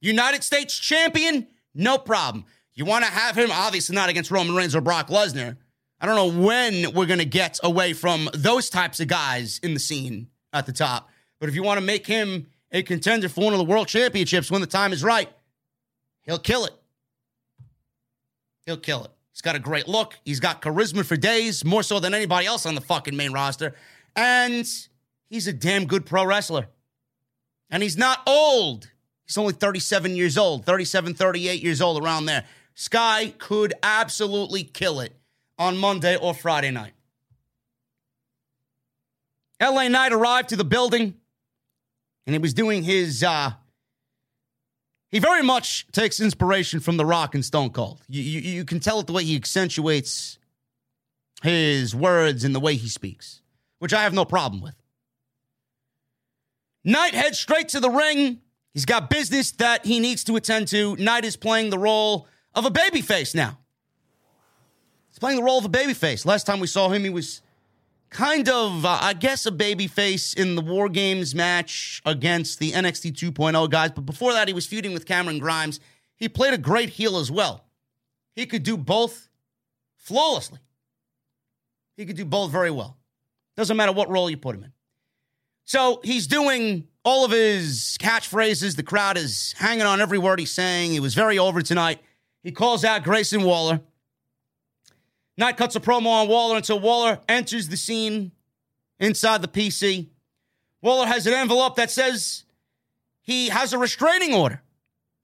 United 0.00 0.42
States 0.42 0.78
champion? 0.78 1.46
No 1.74 1.98
problem. 1.98 2.44
You 2.74 2.84
want 2.84 3.04
to 3.04 3.10
have 3.10 3.36
him, 3.36 3.50
obviously 3.52 3.94
not 3.94 4.08
against 4.08 4.30
Roman 4.30 4.54
Reigns 4.54 4.74
or 4.74 4.80
Brock 4.80 5.08
Lesnar. 5.08 5.56
I 6.00 6.06
don't 6.06 6.14
know 6.14 6.44
when 6.44 6.94
we're 6.94 7.06
going 7.06 7.18
to 7.18 7.24
get 7.24 7.58
away 7.62 7.92
from 7.92 8.30
those 8.32 8.70
types 8.70 9.00
of 9.00 9.08
guys 9.08 9.58
in 9.62 9.74
the 9.74 9.80
scene 9.80 10.28
at 10.52 10.66
the 10.66 10.72
top. 10.72 11.08
But 11.40 11.48
if 11.48 11.54
you 11.54 11.62
want 11.62 11.78
to 11.78 11.84
make 11.84 12.06
him 12.06 12.46
a 12.72 12.82
contender 12.82 13.28
for 13.28 13.44
one 13.44 13.54
of 13.54 13.58
the 13.58 13.64
world 13.64 13.88
championships 13.88 14.50
when 14.50 14.60
the 14.60 14.66
time 14.66 14.92
is 14.92 15.02
right, 15.02 15.30
he'll 16.22 16.38
kill 16.38 16.64
it. 16.64 16.72
He'll 18.66 18.76
kill 18.76 19.04
it. 19.04 19.10
He's 19.32 19.40
got 19.40 19.56
a 19.56 19.60
great 19.60 19.88
look. 19.88 20.18
He's 20.24 20.40
got 20.40 20.60
charisma 20.60 21.04
for 21.04 21.16
days, 21.16 21.64
more 21.64 21.82
so 21.82 22.00
than 22.00 22.12
anybody 22.12 22.46
else 22.46 22.66
on 22.66 22.74
the 22.74 22.80
fucking 22.80 23.16
main 23.16 23.32
roster. 23.32 23.74
And 24.16 24.68
he's 25.30 25.46
a 25.46 25.52
damn 25.52 25.86
good 25.86 26.04
pro 26.04 26.26
wrestler. 26.26 26.66
And 27.70 27.82
he's 27.82 27.96
not 27.96 28.20
old. 28.26 28.90
He's 29.26 29.38
only 29.38 29.52
37 29.52 30.16
years 30.16 30.36
old, 30.36 30.64
37, 30.64 31.14
38 31.14 31.62
years 31.62 31.80
old, 31.80 32.02
around 32.02 32.26
there. 32.26 32.44
Sky 32.74 33.34
could 33.38 33.74
absolutely 33.82 34.64
kill 34.64 35.00
it 35.00 35.12
on 35.58 35.76
Monday 35.76 36.16
or 36.16 36.34
Friday 36.34 36.70
night. 36.70 36.94
LA 39.60 39.88
Knight 39.88 40.12
arrived 40.12 40.48
to 40.50 40.56
the 40.56 40.64
building 40.64 41.14
and 42.28 42.34
he 42.34 42.38
was 42.38 42.52
doing 42.52 42.82
his 42.82 43.24
uh, 43.24 43.52
he 45.10 45.18
very 45.18 45.42
much 45.42 45.86
takes 45.92 46.20
inspiration 46.20 46.78
from 46.78 46.98
The 46.98 47.06
Rock 47.06 47.34
and 47.34 47.42
Stone 47.42 47.70
Cold. 47.70 48.02
You, 48.06 48.22
you, 48.22 48.40
you 48.40 48.64
can 48.66 48.80
tell 48.80 49.00
it 49.00 49.06
the 49.06 49.14
way 49.14 49.24
he 49.24 49.34
accentuates 49.34 50.38
his 51.42 51.94
words 51.94 52.44
and 52.44 52.54
the 52.54 52.60
way 52.60 52.74
he 52.74 52.86
speaks, 52.86 53.40
which 53.78 53.94
I 53.94 54.02
have 54.02 54.12
no 54.12 54.26
problem 54.26 54.60
with. 54.60 54.74
Knight 56.84 57.14
heads 57.14 57.38
straight 57.38 57.70
to 57.70 57.80
the 57.80 57.88
ring. 57.88 58.42
He's 58.74 58.84
got 58.84 59.08
business 59.08 59.52
that 59.52 59.86
he 59.86 59.98
needs 59.98 60.22
to 60.24 60.36
attend 60.36 60.68
to. 60.68 60.96
Knight 60.96 61.24
is 61.24 61.34
playing 61.34 61.70
the 61.70 61.78
role 61.78 62.28
of 62.54 62.66
a 62.66 62.70
babyface 62.70 63.34
now. 63.34 63.56
He's 65.08 65.18
playing 65.18 65.38
the 65.38 65.44
role 65.44 65.58
of 65.58 65.64
a 65.64 65.70
babyface. 65.70 66.26
Last 66.26 66.44
time 66.44 66.60
we 66.60 66.66
saw 66.66 66.90
him, 66.90 67.04
he 67.04 67.10
was 67.10 67.40
kind 68.10 68.48
of, 68.48 68.84
uh, 68.84 68.98
I 69.00 69.12
guess, 69.12 69.46
a 69.46 69.50
baby 69.50 69.86
face 69.86 70.34
in 70.34 70.54
the 70.54 70.62
War 70.62 70.88
Games 70.88 71.34
match 71.34 72.00
against 72.04 72.58
the 72.58 72.72
NXT 72.72 73.12
2.0 73.12 73.70
guys. 73.70 73.90
But 73.92 74.06
before 74.06 74.32
that, 74.32 74.48
he 74.48 74.54
was 74.54 74.66
feuding 74.66 74.92
with 74.92 75.06
Cameron 75.06 75.38
Grimes. 75.38 75.80
He 76.16 76.28
played 76.28 76.54
a 76.54 76.58
great 76.58 76.90
heel 76.90 77.16
as 77.18 77.30
well. 77.30 77.64
He 78.34 78.46
could 78.46 78.62
do 78.62 78.76
both 78.76 79.28
flawlessly. 79.96 80.60
He 81.96 82.06
could 82.06 82.16
do 82.16 82.24
both 82.24 82.50
very 82.50 82.70
well. 82.70 82.96
Doesn't 83.56 83.76
matter 83.76 83.92
what 83.92 84.08
role 84.08 84.30
you 84.30 84.36
put 84.36 84.54
him 84.54 84.64
in. 84.64 84.72
So 85.64 86.00
he's 86.02 86.26
doing 86.26 86.86
all 87.04 87.24
of 87.24 87.30
his 87.30 87.96
catchphrases. 88.00 88.76
The 88.76 88.82
crowd 88.82 89.18
is 89.18 89.54
hanging 89.58 89.86
on 89.86 90.00
every 90.00 90.18
word 90.18 90.38
he's 90.38 90.52
saying. 90.52 90.92
He 90.92 91.00
was 91.00 91.14
very 91.14 91.38
over 91.38 91.60
tonight. 91.60 92.00
He 92.42 92.52
calls 92.52 92.84
out 92.84 93.02
Grayson 93.02 93.42
Waller. 93.42 93.80
Knight 95.38 95.56
cuts 95.56 95.76
a 95.76 95.80
promo 95.80 96.08
on 96.08 96.28
Waller 96.28 96.56
until 96.56 96.80
Waller 96.80 97.20
enters 97.28 97.68
the 97.68 97.76
scene 97.76 98.32
inside 98.98 99.40
the 99.40 99.48
PC. 99.48 100.08
Waller 100.82 101.06
has 101.06 101.28
an 101.28 101.32
envelope 101.32 101.76
that 101.76 101.92
says 101.92 102.42
he 103.22 103.48
has 103.48 103.72
a 103.72 103.78
restraining 103.78 104.34
order 104.34 104.60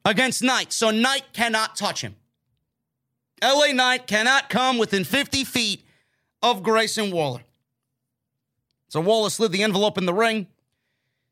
against 0.04 0.40
Knight, 0.40 0.72
so 0.72 0.92
Knight 0.92 1.24
cannot 1.32 1.74
touch 1.74 2.02
him. 2.02 2.14
LA 3.42 3.72
Knight 3.72 4.06
cannot 4.06 4.48
come 4.48 4.78
within 4.78 5.02
50 5.02 5.42
feet 5.42 5.84
of 6.40 6.62
Grayson 6.62 7.10
Waller. 7.10 7.42
So 8.88 9.00
Waller 9.00 9.30
slid 9.30 9.50
the 9.50 9.64
envelope 9.64 9.98
in 9.98 10.06
the 10.06 10.14
ring. 10.14 10.46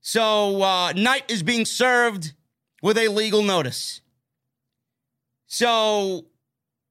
So 0.01 0.61
uh, 0.61 0.93
Knight 0.93 1.31
is 1.31 1.45
being 1.45 1.65
served 1.65 2.33
with 2.83 2.99
a 2.99 3.07
legal 3.07 3.43
notice. 3.43 4.01
So 5.47 6.25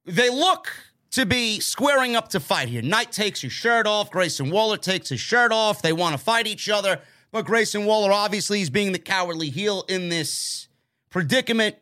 they 0.06 0.30
look 0.30 0.72
to 1.12 1.26
be 1.26 1.60
squaring 1.60 2.16
up 2.16 2.30
to 2.30 2.40
fight 2.40 2.70
here. 2.70 2.82
Knight 2.82 3.12
takes 3.12 3.42
his 3.42 3.52
shirt 3.52 3.86
off. 3.86 4.12
Grayson 4.12 4.50
Waller 4.50 4.78
takes 4.78 5.10
his 5.10 5.20
shirt 5.20 5.52
off. 5.52 5.82
They 5.82 5.94
want 5.94 6.14
to 6.14 6.18
fight 6.18 6.48
each 6.48 6.70
other. 6.70 7.02
But 7.32 7.46
Grayson 7.46 7.86
Waller 7.86 8.12
obviously 8.12 8.62
is 8.62 8.70
being 8.70 8.92
the 8.92 9.00
cowardly 9.00 9.50
heel 9.50 9.86
in 9.88 10.10
this 10.10 10.68
predicament. 11.10 11.76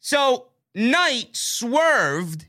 So 0.00 0.46
Knight 0.74 1.36
swerved 1.36 2.46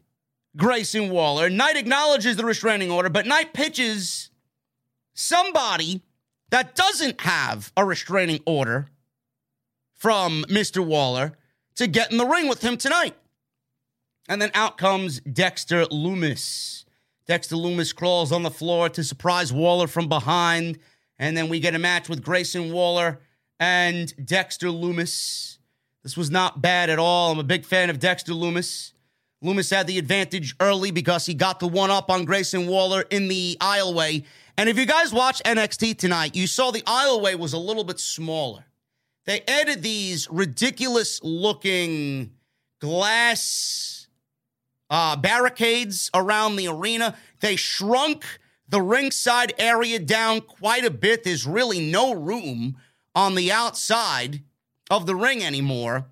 Grayson 0.55 1.09
Waller. 1.09 1.49
Knight 1.49 1.77
acknowledges 1.77 2.35
the 2.35 2.45
restraining 2.45 2.91
order, 2.91 3.09
but 3.09 3.25
Knight 3.25 3.53
pitches 3.53 4.29
somebody 5.13 6.01
that 6.49 6.75
doesn't 6.75 7.21
have 7.21 7.71
a 7.75 7.85
restraining 7.85 8.39
order 8.45 8.87
from 9.93 10.45
Mr. 10.49 10.83
Waller 10.83 11.33
to 11.75 11.87
get 11.87 12.11
in 12.11 12.17
the 12.17 12.25
ring 12.25 12.47
with 12.47 12.61
him 12.61 12.77
tonight. 12.77 13.15
And 14.29 14.39
then 14.39 14.51
out 14.53 14.77
comes 14.77 15.19
Dexter 15.21 15.85
Lumis. 15.85 16.85
Dexter 17.25 17.55
Lumis 17.55 17.93
crawls 17.93 18.31
on 18.31 18.43
the 18.43 18.51
floor 18.51 18.87
to 18.89 19.03
surprise 19.03 19.51
Waller 19.51 19.87
from 19.87 20.07
behind. 20.07 20.77
And 21.17 21.35
then 21.35 21.49
we 21.49 21.59
get 21.59 21.73
a 21.73 21.79
match 21.79 22.07
with 22.07 22.23
Grayson 22.23 22.71
Waller 22.71 23.19
and 23.59 24.13
Dexter 24.23 24.67
Lumis. 24.67 25.57
This 26.03 26.15
was 26.15 26.29
not 26.29 26.61
bad 26.61 26.91
at 26.91 26.99
all. 26.99 27.31
I'm 27.31 27.39
a 27.39 27.43
big 27.43 27.65
fan 27.65 27.89
of 27.89 27.99
Dexter 27.99 28.33
Lumis. 28.33 28.93
Lumis 29.43 29.75
had 29.75 29.87
the 29.87 29.97
advantage 29.97 30.55
early 30.59 30.91
because 30.91 31.25
he 31.25 31.33
got 31.33 31.59
the 31.59 31.67
one 31.67 31.89
up 31.89 32.11
on 32.11 32.25
Grayson 32.25 32.67
Waller 32.67 33.01
in 33.09 33.29
the 33.29 33.57
aisleway. 33.59 34.25
And 34.57 34.69
if 34.69 34.77
you 34.77 34.85
guys 34.85 35.11
watch 35.11 35.41
NXT 35.43 35.97
tonight, 35.97 36.35
you 36.35 36.45
saw 36.45 36.69
the 36.69 36.81
aisleway 36.81 37.35
was 37.35 37.53
a 37.53 37.57
little 37.57 37.83
bit 37.83 37.99
smaller. 37.99 38.65
They 39.25 39.41
added 39.47 39.81
these 39.81 40.29
ridiculous 40.29 41.19
looking 41.23 42.31
glass 42.79 43.98
uh, 44.89 45.15
barricades 45.15 46.09
around 46.13 46.55
the 46.55 46.67
arena. 46.67 47.15
They 47.39 47.55
shrunk 47.55 48.25
the 48.67 48.81
ringside 48.81 49.53
area 49.57 49.99
down 49.99 50.41
quite 50.41 50.85
a 50.85 50.91
bit. 50.91 51.23
There's 51.23 51.45
really 51.45 51.79
no 51.79 52.13
room 52.13 52.77
on 53.15 53.35
the 53.35 53.51
outside 53.51 54.41
of 54.89 55.05
the 55.05 55.15
ring 55.15 55.43
anymore. 55.43 56.05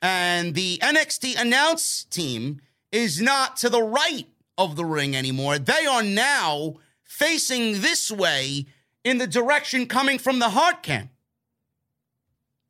And 0.00 0.54
the 0.54 0.78
NXT 0.78 1.40
announce 1.40 2.04
team 2.04 2.60
is 2.92 3.20
not 3.20 3.56
to 3.58 3.68
the 3.68 3.82
right 3.82 4.26
of 4.56 4.76
the 4.76 4.84
ring 4.84 5.16
anymore. 5.16 5.58
They 5.58 5.86
are 5.86 6.02
now 6.02 6.74
facing 7.02 7.80
this 7.80 8.10
way 8.10 8.66
in 9.02 9.18
the 9.18 9.26
direction 9.26 9.86
coming 9.86 10.18
from 10.18 10.38
the 10.38 10.50
hard 10.50 10.82
cam. 10.82 11.10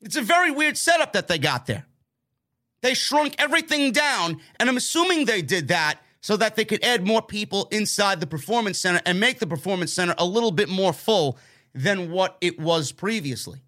It's 0.01 0.17
a 0.17 0.23
very 0.23 0.51
weird 0.51 0.77
setup 0.77 1.13
that 1.15 1.29
they 1.29 1.39
got 1.39 1.67
there. 1.67 1.87
They 2.85 2.93
shrunk 2.93 3.35
everything 3.39 3.93
down, 3.93 4.43
and 4.61 4.69
I'm 4.69 4.77
assuming 4.77 5.25
they 5.25 5.41
did 5.41 5.69
that 5.69 6.01
so 6.21 6.37
that 6.37 6.55
they 6.55 6.67
could 6.67 6.85
add 6.85 7.07
more 7.07 7.23
people 7.23 7.67
inside 7.71 8.21
the 8.21 8.27
performance 8.27 8.79
center 8.79 9.01
and 9.07 9.19
make 9.19 9.39
the 9.39 9.47
performance 9.47 9.91
center 9.91 10.15
a 10.19 10.27
little 10.27 10.51
bit 10.51 10.69
more 10.69 10.93
full 10.93 11.39
than 11.73 12.11
what 12.11 12.37
it 12.43 12.61
was 12.61 12.93
previously. 12.93 13.63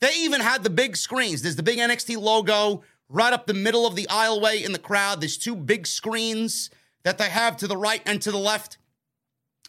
They 0.00 0.12
even 0.20 0.40
had 0.40 0.64
the 0.64 0.70
big 0.70 0.96
screens. 0.96 1.42
There's 1.42 1.56
the 1.56 1.62
big 1.62 1.78
NXT 1.78 2.16
logo 2.18 2.84
right 3.10 3.34
up 3.34 3.46
the 3.46 3.52
middle 3.52 3.86
of 3.86 3.96
the 3.96 4.06
aisleway 4.06 4.64
in 4.64 4.72
the 4.72 4.78
crowd. 4.78 5.20
There's 5.20 5.36
two 5.36 5.54
big 5.54 5.86
screens 5.86 6.70
that 7.02 7.18
they 7.18 7.28
have 7.28 7.58
to 7.58 7.66
the 7.66 7.76
right 7.76 8.00
and 8.06 8.22
to 8.22 8.32
the 8.32 8.38
left. 8.38 8.78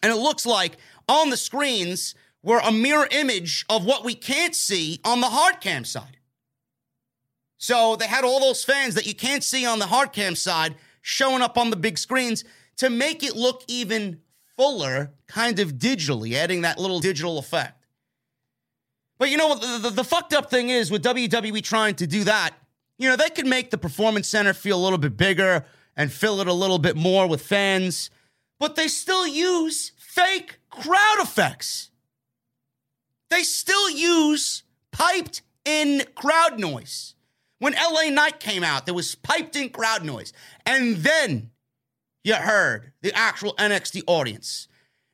And 0.01 0.09
it 0.09 0.19
looks 0.19 0.45
like 0.45 0.77
on 1.09 1.31
the 1.31 1.37
screens 1.37 2.15
were 2.41 2.59
a 2.59 2.71
mirror 2.71 3.09
image 3.11 3.65
of 3.67 3.83
what 3.83 4.05
we 4.05 4.15
can't 4.15 4.55
see 4.55 5.01
on 5.03 5.19
the 5.19 5.27
hard 5.27 5.59
cam 5.59 5.83
side. 5.83 6.16
So 7.57 7.95
they 7.95 8.07
had 8.07 8.23
all 8.23 8.39
those 8.39 8.63
fans 8.63 8.95
that 8.95 9.07
you 9.07 9.15
can't 9.15 9.43
see 9.43 9.65
on 9.65 9.79
the 9.79 9.87
hard 9.87 10.13
cam 10.13 10.35
side 10.35 10.75
showing 11.01 11.41
up 11.41 11.57
on 11.57 11.69
the 11.69 11.75
big 11.75 11.97
screens 11.97 12.43
to 12.77 12.89
make 12.89 13.23
it 13.23 13.35
look 13.35 13.63
even 13.67 14.19
fuller, 14.55 15.11
kind 15.27 15.59
of 15.59 15.73
digitally, 15.73 16.33
adding 16.33 16.61
that 16.61 16.77
little 16.79 16.99
digital 16.99 17.37
effect. 17.37 17.85
But 19.17 19.29
you 19.29 19.37
know 19.37 19.47
what? 19.47 19.61
The, 19.61 19.79
the, 19.83 19.89
the, 19.89 20.03
fucked 20.03 20.33
up 20.33 20.49
thing 20.49 20.69
is 20.69 20.91
with 20.91 21.03
WWE 21.03 21.63
trying 21.63 21.95
to 21.95 22.07
do 22.07 22.23
that, 22.25 22.53
you 22.99 23.09
know, 23.09 23.15
they 23.15 23.29
could 23.29 23.47
make 23.47 23.71
the 23.71 23.77
Performance 23.77 24.27
Center 24.27 24.53
feel 24.53 24.77
a 24.77 24.83
little 24.83 24.97
bit 24.97 25.17
bigger 25.17 25.65
and 25.95 26.11
fill 26.11 26.41
it 26.41 26.47
a 26.47 26.53
little 26.53 26.79
bit 26.79 26.95
more 26.95 27.27
with 27.27 27.41
fans, 27.41 28.09
but 28.59 28.75
they 28.75 28.87
still 28.87 29.25
use 29.25 29.91
fake 29.97 30.59
crowd 30.69 31.17
effects. 31.19 31.89
They 33.29 33.43
still 33.43 33.89
use 33.89 34.63
piped 34.91 35.41
in 35.65 36.03
crowd 36.15 36.59
noise. 36.59 37.15
When 37.59 37.73
LA 37.73 38.09
Knight 38.09 38.39
came 38.39 38.63
out, 38.63 38.85
there 38.85 38.93
was 38.93 39.15
piped 39.15 39.55
in 39.55 39.69
crowd 39.69 40.03
noise. 40.03 40.33
And 40.65 40.97
then 40.97 41.51
you 42.23 42.35
heard 42.35 42.91
the 43.01 43.13
actual 43.17 43.53
NXT 43.55 44.03
audience. 44.05 44.67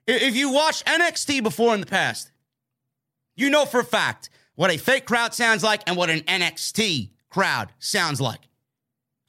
If 0.06 0.36
you 0.36 0.52
watched 0.52 0.86
NXT 0.86 1.44
before 1.44 1.74
in 1.74 1.80
the 1.80 1.86
past, 1.86 2.32
you 3.36 3.50
know 3.50 3.66
for 3.66 3.80
a 3.80 3.86
fact 3.86 4.30
what 4.56 4.72
a 4.72 4.78
fake 4.78 5.06
crowd 5.06 5.34
sounds 5.34 5.64
like 5.64 5.82
and 5.88 5.96
what 5.96 6.10
an 6.10 6.22
NXT 6.22 7.12
crowd 7.30 7.72
sounds 7.80 8.20
like. 8.20 8.42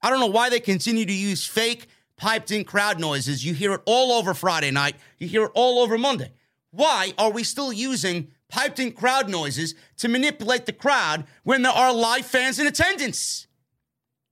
I 0.02 0.10
don't 0.10 0.20
know 0.20 0.26
why 0.26 0.50
they 0.50 0.60
continue 0.60 1.06
to 1.06 1.12
use 1.12 1.46
fake 1.46 1.86
piped 2.16 2.50
in 2.50 2.64
crowd 2.64 3.00
noises. 3.00 3.44
You 3.44 3.54
hear 3.54 3.72
it 3.74 3.80
all 3.86 4.12
over 4.12 4.34
Friday 4.34 4.70
night, 4.70 4.96
you 5.18 5.28
hear 5.28 5.44
it 5.44 5.52
all 5.54 5.78
over 5.78 5.96
Monday. 5.96 6.32
Why 6.70 7.14
are 7.16 7.30
we 7.30 7.44
still 7.44 7.72
using 7.72 8.28
piped 8.55 8.78
in 8.78 8.92
crowd 8.92 9.28
noises 9.28 9.74
to 9.96 10.07
manipulate 10.07 10.64
the 10.64 10.72
crowd 10.72 11.26
when 11.42 11.62
there 11.62 11.72
are 11.72 11.92
live 11.92 12.24
fans 12.24 12.61
in 12.61 12.68
attendance? 12.68 13.48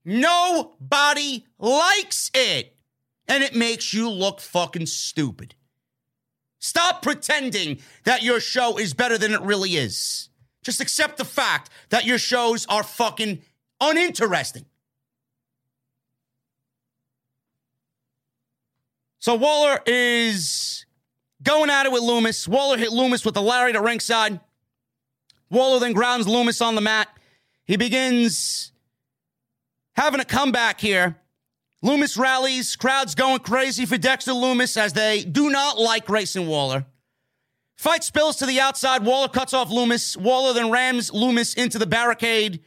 Nobody 0.05 1.45
likes 1.59 2.31
it. 2.33 2.77
And 3.27 3.43
it 3.43 3.53
makes 3.53 3.93
you 3.93 4.09
look 4.09 4.39
fucking 4.39 4.85
stupid. 4.85 5.55
Stop 6.59 7.01
pretending 7.01 7.79
that 8.05 8.23
your 8.23 8.39
show 8.39 8.77
is 8.77 8.93
better 8.93 9.17
than 9.17 9.33
it 9.33 9.41
really 9.41 9.71
is. 9.71 10.29
Just 10.63 10.79
accept 10.79 11.17
the 11.17 11.25
fact 11.25 11.69
that 11.89 12.05
your 12.05 12.17
shows 12.17 12.65
are 12.67 12.83
fucking 12.83 13.41
uninteresting. 13.81 14.65
So 19.19 19.35
Waller 19.35 19.79
is 19.85 20.82
going 21.43 21.69
at 21.69 21.85
it 21.85 21.91
with 21.91 22.01
Lumis. 22.01 22.47
Waller 22.47 22.77
hit 22.77 22.89
Lumis 22.89 23.25
with 23.25 23.33
the 23.33 23.41
lariat 23.41 23.75
at 23.75 23.83
ringside. 23.83 24.39
Waller 25.49 25.79
then 25.79 25.93
grounds 25.93 26.25
Lumis 26.25 26.65
on 26.65 26.75
the 26.75 26.81
mat. 26.81 27.07
He 27.65 27.77
begins 27.77 28.71
having 29.95 30.19
a 30.19 30.25
comeback 30.25 30.79
here. 30.79 31.17
Lumis 31.83 32.17
rallies, 32.17 32.75
crowds 32.75 33.13
going 33.13 33.39
crazy 33.39 33.85
for 33.85 33.97
Dexter 33.97 34.31
Lumis 34.31 34.77
as 34.77 34.93
they 34.93 35.23
do 35.23 35.49
not 35.49 35.77
like 35.77 36.05
Grayson 36.05 36.47
Waller. 36.47 36.85
Fight 37.75 38.03
spills 38.03 38.37
to 38.37 38.45
the 38.45 38.61
outside. 38.61 39.03
Waller 39.03 39.27
cuts 39.27 39.53
off 39.53 39.69
Lumis. 39.69 40.15
Waller 40.15 40.53
then 40.53 40.71
rams 40.71 41.11
Lumis 41.11 41.57
into 41.57 41.77
the 41.77 41.85
barricade. 41.85 42.61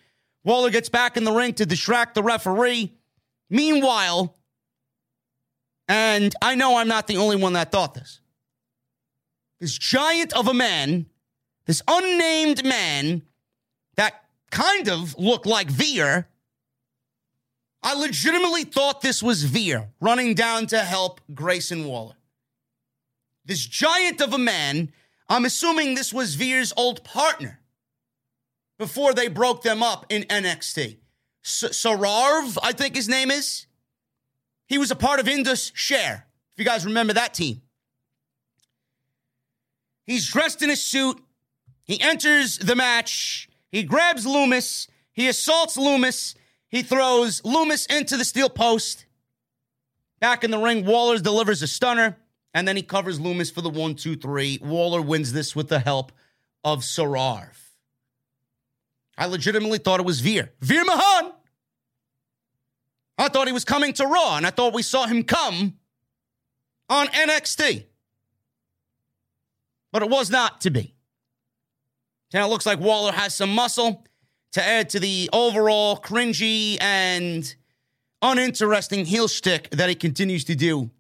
Waller 0.45 0.71
gets 0.71 0.91
back 0.91 1.17
in 1.17 1.25
the 1.25 1.33
ring 1.33 1.55
to 1.55 1.65
distract 1.65 2.15
the 2.15 2.23
referee. 2.23 2.93
Meanwhile, 3.49 4.37
and 5.89 6.35
I 6.43 6.55
know 6.55 6.77
I'm 6.77 6.89
not 6.89 7.07
the 7.07 7.17
only 7.17 7.37
one 7.37 7.55
that 7.55 7.73
thought 7.73 7.95
this, 7.95 8.21
this 9.61 9.77
giant 9.77 10.33
of 10.33 10.49
a 10.49 10.55
man, 10.55 11.07
this 11.67 11.83
unnamed 11.89 12.65
man 12.65 13.23
that 13.97 14.25
kind 14.51 14.89
of 14.89 15.19
looked 15.19 15.47
like 15.47 15.69
Veer, 15.69 16.29
I 17.83 17.95
legitimately 17.95 18.65
thought 18.65 19.01
this 19.01 19.23
was 19.23 19.45
Veer 19.45 19.89
running 20.01 20.35
down 20.35 20.67
to 20.69 20.79
help 20.79 21.21
Grayson 21.35 21.85
Waller. 21.85 22.17
This 23.45 23.65
giant 23.65 24.21
of 24.21 24.33
a 24.33 24.39
man, 24.39 24.93
I'm 25.29 25.45
assuming 25.45 25.95
this 25.95 26.13
was 26.13 26.35
Veer's 26.35 26.73
old 26.77 27.05
partner 27.05 27.61
before 28.79 29.15
they 29.15 29.29
broke 29.29 29.63
them 29.63 29.83
up 29.83 30.05
in 30.09 30.25
NXT. 30.25 30.97
S- 31.45 31.65
Saurav, 31.73 32.59
I 32.63 32.73
think 32.73 32.97
his 32.97 33.09
name 33.09 33.31
is. 33.31 33.67
He 34.67 34.79
was 34.79 34.91
a 34.91 34.97
part 34.97 35.21
of 35.21 35.29
Indus 35.29 35.71
Sher, 35.75 36.25
if 36.53 36.59
you 36.59 36.65
guys 36.65 36.85
remember 36.85 37.13
that 37.13 37.35
team. 37.35 37.63
He's 40.07 40.29
dressed 40.29 40.63
in 40.63 40.71
a 40.71 40.77
suit. 40.77 41.21
He 41.85 42.01
enters 42.01 42.59
the 42.59 42.77
match. 42.77 43.49
He 43.71 43.83
grabs 43.83 44.25
Lumis. 44.25 44.89
He 45.13 45.29
assaults 45.29 45.77
Lumis. 45.77 46.35
He 46.69 46.83
throws 46.83 47.41
Lumis 47.43 47.91
into 47.95 48.17
the 48.17 48.25
steel 48.25 48.49
post. 48.49 49.07
Back 50.21 50.45
in 50.45 50.51
the 50.51 50.59
ring, 50.59 50.87
Waller 50.87 51.19
delivers 51.19 51.63
a 51.63 51.67
stunner, 51.67 52.17
and 52.55 52.67
then 52.67 52.77
he 52.77 52.83
covers 52.83 53.19
Lumis 53.19 53.53
for 53.53 53.61
the 53.61 53.71
one, 53.71 53.95
two, 53.95 54.17
three. 54.17 54.59
Waller 54.63 55.03
wins 55.03 55.33
this 55.33 55.55
with 55.55 55.69
the 55.69 55.79
help 55.79 56.13
of 56.65 56.81
Saurav. 56.81 57.57
I 59.19 59.27
legitimately 59.27 59.79
thought 59.79 60.01
it 60.01 60.07
was 60.07 60.21
Veer. 60.21 60.53
Veer 60.61 60.85
Mahaan! 60.85 61.33
I 63.19 63.29
thought 63.29 63.47
he 63.47 63.53
was 63.53 63.65
coming 63.65 63.93
to 63.95 64.07
Raw, 64.07 64.37
and 64.37 64.47
I 64.47 64.51
thought 64.51 64.75
we 64.75 64.83
saw 64.83 65.07
him 65.07 65.23
come 65.23 65.79
on 66.89 67.07
NXT. 67.09 67.85
But 69.97 70.03
it 70.03 70.11
was 70.11 70.29
not 70.29 70.61
to 70.61 70.69
be. 70.69 70.95
Now 72.35 72.45
it 72.45 72.51
looks 72.51 72.67
like 72.67 72.79
Waller 72.79 73.13
has 73.13 73.35
some 73.35 73.49
muscle 73.49 74.05
to 74.53 74.63
add 74.63 74.91
to 74.91 75.01
the 75.01 75.31
overall 75.33 75.97
cringy 75.97 76.77
and 76.83 77.55
uninteresting 78.21 79.07
heel 79.07 79.27
shtick 79.27 79.71
that 79.71 79.89
he 79.89 79.95
continues 79.95 80.45
to 80.45 80.55
do 80.55 80.91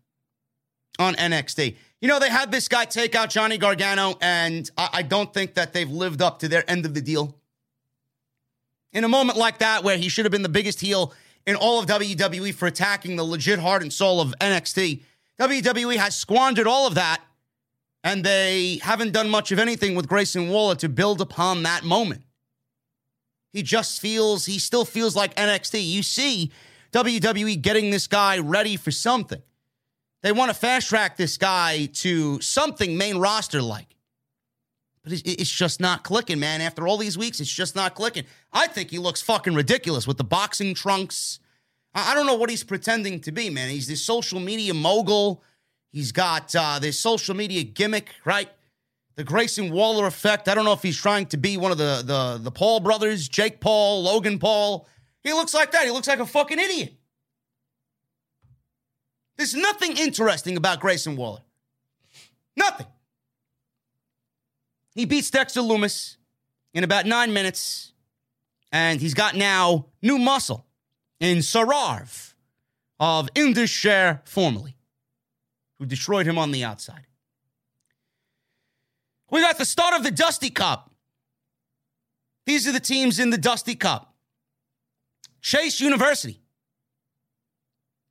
on 0.98 1.14
NXT. 1.16 1.76
You 2.00 2.08
know, 2.08 2.18
they 2.18 2.30
had 2.30 2.50
this 2.50 2.68
guy 2.68 2.86
take 2.86 3.14
out 3.14 3.28
Johnny 3.28 3.58
Gargano, 3.58 4.16
and 4.22 4.70
I, 4.78 4.88
I 4.94 5.02
don't 5.02 5.30
think 5.34 5.52
that 5.56 5.74
they've 5.74 5.90
lived 5.90 6.22
up 6.22 6.38
to 6.38 6.48
their 6.48 6.64
end 6.66 6.86
of 6.86 6.94
the 6.94 7.02
deal. 7.02 7.36
In 8.94 9.04
a 9.04 9.08
moment 9.08 9.36
like 9.36 9.58
that, 9.58 9.84
where 9.84 9.98
he 9.98 10.08
should 10.08 10.24
have 10.24 10.32
been 10.32 10.40
the 10.40 10.48
biggest 10.48 10.80
heel 10.80 11.12
in 11.46 11.54
all 11.54 11.78
of 11.78 11.84
WWE 11.84 12.54
for 12.54 12.66
attacking 12.66 13.16
the 13.16 13.24
legit 13.24 13.58
heart 13.58 13.82
and 13.82 13.92
soul 13.92 14.22
of 14.22 14.34
NXT, 14.40 15.02
WWE 15.38 15.96
has 15.96 16.16
squandered 16.16 16.66
all 16.66 16.86
of 16.86 16.94
that, 16.94 17.20
and 18.06 18.22
they 18.22 18.78
haven't 18.82 19.10
done 19.10 19.28
much 19.28 19.50
of 19.50 19.58
anything 19.58 19.96
with 19.96 20.06
Grayson 20.06 20.48
Waller 20.48 20.76
to 20.76 20.88
build 20.88 21.20
upon 21.20 21.64
that 21.64 21.82
moment. 21.82 22.22
He 23.52 23.64
just 23.64 24.00
feels, 24.00 24.46
he 24.46 24.60
still 24.60 24.84
feels 24.84 25.16
like 25.16 25.34
NXT. 25.34 25.84
You 25.84 26.04
see 26.04 26.52
WWE 26.92 27.60
getting 27.60 27.90
this 27.90 28.06
guy 28.06 28.38
ready 28.38 28.76
for 28.76 28.92
something. 28.92 29.42
They 30.22 30.30
want 30.30 30.50
to 30.50 30.54
fast 30.54 30.88
track 30.88 31.16
this 31.16 31.36
guy 31.36 31.86
to 31.94 32.40
something 32.40 32.96
main 32.96 33.18
roster 33.18 33.60
like. 33.60 33.96
But 35.02 35.14
it's 35.24 35.50
just 35.50 35.80
not 35.80 36.04
clicking, 36.04 36.38
man. 36.38 36.60
After 36.60 36.86
all 36.86 36.98
these 36.98 37.18
weeks, 37.18 37.40
it's 37.40 37.52
just 37.52 37.74
not 37.74 37.96
clicking. 37.96 38.24
I 38.52 38.68
think 38.68 38.90
he 38.90 38.98
looks 38.98 39.20
fucking 39.20 39.54
ridiculous 39.56 40.06
with 40.06 40.16
the 40.16 40.24
boxing 40.24 40.74
trunks. 40.74 41.40
I 41.92 42.14
don't 42.14 42.26
know 42.26 42.36
what 42.36 42.50
he's 42.50 42.62
pretending 42.62 43.18
to 43.22 43.32
be, 43.32 43.50
man. 43.50 43.68
He's 43.68 43.88
this 43.88 44.04
social 44.04 44.38
media 44.38 44.74
mogul. 44.74 45.42
He's 45.96 46.12
got 46.12 46.54
uh, 46.54 46.78
this 46.78 47.00
social 47.00 47.34
media 47.34 47.62
gimmick, 47.62 48.10
right? 48.26 48.50
The 49.14 49.24
Grayson 49.24 49.72
Waller 49.72 50.04
effect. 50.04 50.46
I 50.46 50.54
don't 50.54 50.66
know 50.66 50.74
if 50.74 50.82
he's 50.82 50.98
trying 50.98 51.24
to 51.28 51.38
be 51.38 51.56
one 51.56 51.72
of 51.72 51.78
the 51.78 52.02
the 52.04 52.38
the 52.38 52.50
Paul 52.50 52.80
brothers, 52.80 53.26
Jake 53.26 53.62
Paul, 53.62 54.02
Logan 54.02 54.38
Paul. 54.38 54.86
He 55.24 55.32
looks 55.32 55.54
like 55.54 55.72
that. 55.72 55.86
He 55.86 55.90
looks 55.90 56.06
like 56.06 56.18
a 56.18 56.26
fucking 56.26 56.58
idiot. 56.58 56.92
There's 59.38 59.54
nothing 59.54 59.96
interesting 59.96 60.58
about 60.58 60.80
Grayson 60.80 61.16
Waller. 61.16 61.40
Nothing. 62.58 62.88
He 64.94 65.06
beats 65.06 65.30
Dexter 65.30 65.62
Lumis 65.62 66.16
in 66.74 66.84
about 66.84 67.06
nine 67.06 67.32
minutes, 67.32 67.94
and 68.70 69.00
he's 69.00 69.14
got 69.14 69.34
now 69.34 69.86
new 70.02 70.18
muscle 70.18 70.66
in 71.20 71.38
Saurav 71.38 72.34
of 73.00 73.30
Indus 73.34 73.70
Sher 73.70 74.20
formerly, 74.26 74.75
who 75.78 75.86
destroyed 75.86 76.26
him 76.26 76.38
on 76.38 76.50
the 76.50 76.64
outside. 76.64 77.06
We 79.30 79.40
got 79.40 79.58
the 79.58 79.64
start 79.64 79.94
of 79.94 80.02
the 80.02 80.10
Dusty 80.10 80.50
Cup. 80.50 80.90
These 82.44 82.68
are 82.68 82.72
the 82.72 82.80
teams 82.80 83.18
in 83.18 83.30
the 83.30 83.38
Dusty 83.38 83.74
Cup. 83.74 84.14
Chase 85.40 85.80
University. 85.80 86.40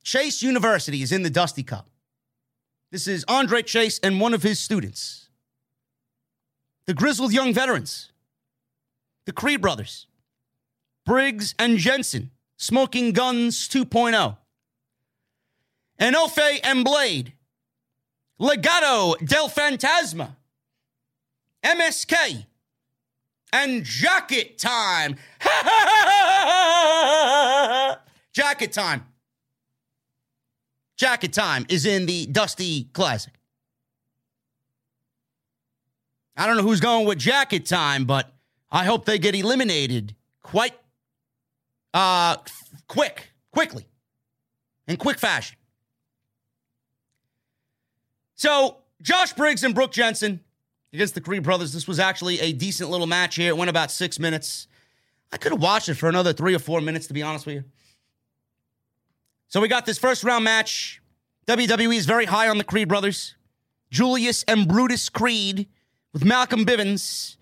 Chase 0.02 0.42
University 0.42 1.02
is 1.02 1.10
in 1.10 1.22
the 1.22 1.30
Dusty 1.30 1.62
Cup. 1.62 1.88
This 2.92 3.08
is 3.08 3.24
Andre 3.28 3.62
Chase 3.62 3.98
and 4.02 4.20
one 4.20 4.34
of 4.34 4.42
his 4.42 4.60
students 4.60 5.22
the 6.86 6.94
grizzled 6.94 7.32
young 7.32 7.52
veterans, 7.52 8.12
the 9.24 9.32
Creed 9.32 9.60
brothers, 9.60 10.06
Briggs 11.04 11.54
and 11.58 11.78
Jensen, 11.78 12.30
Smoking 12.56 13.12
Guns 13.12 13.68
2.0, 13.68 14.36
Enofe 16.00 16.60
and 16.62 16.84
Blade, 16.84 17.32
Legado 18.40 19.16
del 19.24 19.48
Fantasma, 19.48 20.36
MSK, 21.64 22.44
and 23.52 23.84
Jacket 23.84 24.58
Time. 24.58 25.16
Jacket 28.32 28.72
Time. 28.72 29.06
Jacket 30.96 31.32
Time 31.32 31.64
is 31.68 31.86
in 31.86 32.06
the 32.06 32.26
Dusty 32.26 32.84
Classic. 32.92 33.32
I 36.36 36.46
don't 36.46 36.58
know 36.58 36.62
who's 36.62 36.80
going 36.80 37.06
with 37.06 37.18
jacket 37.18 37.64
time, 37.64 38.04
but 38.04 38.30
I 38.70 38.84
hope 38.84 39.06
they 39.06 39.18
get 39.18 39.34
eliminated 39.34 40.14
quite 40.42 40.74
uh, 41.94 42.36
quick, 42.88 43.30
quickly, 43.50 43.86
in 44.86 44.98
quick 44.98 45.18
fashion. 45.18 45.56
So, 48.36 48.78
Josh 49.02 49.32
Briggs 49.32 49.64
and 49.64 49.74
Brooks 49.74 49.96
Jensen 49.96 50.40
against 50.92 51.14
the 51.14 51.20
Creed 51.20 51.42
brothers. 51.42 51.72
This 51.72 51.88
was 51.88 51.98
actually 51.98 52.40
a 52.40 52.52
decent 52.52 52.90
little 52.90 53.06
match 53.06 53.34
here. 53.34 53.48
It 53.48 53.56
went 53.56 53.68
about 53.70 53.90
six 53.90 54.18
minutes. 54.18 54.68
I 55.32 55.36
could 55.36 55.52
have 55.52 55.60
watched 55.60 55.88
it 55.88 55.94
for 55.94 56.08
another 56.08 56.32
three 56.32 56.54
or 56.54 56.58
four 56.58 56.80
minutes, 56.80 57.06
to 57.08 57.14
be 57.14 57.22
honest 57.22 57.46
with 57.46 57.56
you. 57.56 57.64
So, 59.48 59.60
we 59.60 59.68
got 59.68 59.84
this 59.84 59.98
first 59.98 60.22
round 60.24 60.44
match 60.44 61.00
WWE 61.46 61.96
is 61.96 62.06
very 62.06 62.24
high 62.24 62.48
on 62.48 62.58
the 62.58 62.64
Creed 62.64 62.88
brothers. 62.88 63.34
Julius 63.90 64.42
and 64.44 64.66
Brutus 64.66 65.08
Creed 65.08 65.68
with 66.12 66.24
Malcolm 66.24 66.64
Bivens. 66.66 67.36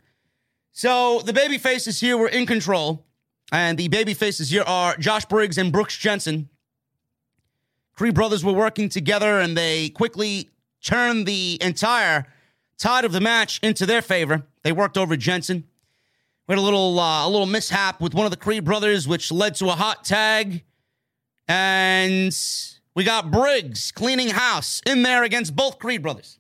So 0.73 1.21
the 1.21 1.33
baby 1.33 1.57
faces 1.57 2.01
here 2.01 2.19
were 2.19 2.29
in 2.29 2.45
control. 2.45 3.07
And 3.51 3.79
the 3.79 3.89
baby 3.89 4.13
faces 4.13 4.51
here 4.51 4.65
are 4.67 4.97
Josh 4.97 5.25
Briggs 5.25 5.57
and 5.57 5.73
Brooks 5.73 5.97
Jensen. 5.97 6.51
Creed 7.95 8.15
brothers 8.15 8.45
were 8.45 8.53
working 8.53 8.89
together 8.89 9.41
and 9.41 9.57
they 9.57 9.89
quickly 9.89 10.51
turned 10.85 11.27
the 11.27 11.59
entire 11.61 12.27
tide 12.79 13.05
of 13.05 13.13
the 13.13 13.21
match 13.21 13.59
into 13.63 13.87
their 13.87 14.03
favor. 14.03 14.45
They 14.63 14.73
worked 14.73 14.97
over 14.97 15.17
Jensen. 15.17 15.65
We 16.47 16.53
had 16.53 16.59
a 16.59 16.63
little 16.63 17.01
uh, 17.01 17.27
a 17.27 17.31
little 17.31 17.47
mishap 17.47 18.01
with 18.01 18.15
one 18.15 18.27
of 18.27 18.31
the 18.31 18.37
Creed 18.37 18.65
brothers, 18.65 19.09
which 19.09 19.33
led 19.33 19.55
to 19.57 19.67
a 19.67 19.73
hot 19.73 20.05
tag. 20.05 20.63
And 21.49 22.37
we 22.95 23.05
got 23.05 23.31
Briggs 23.31 23.91
cleaning 23.93 24.29
house 24.29 24.83
in 24.87 25.03
there 25.03 25.25
against 25.25 25.57
both 25.57 25.79
Creed 25.79 26.03
brothers. 26.03 26.39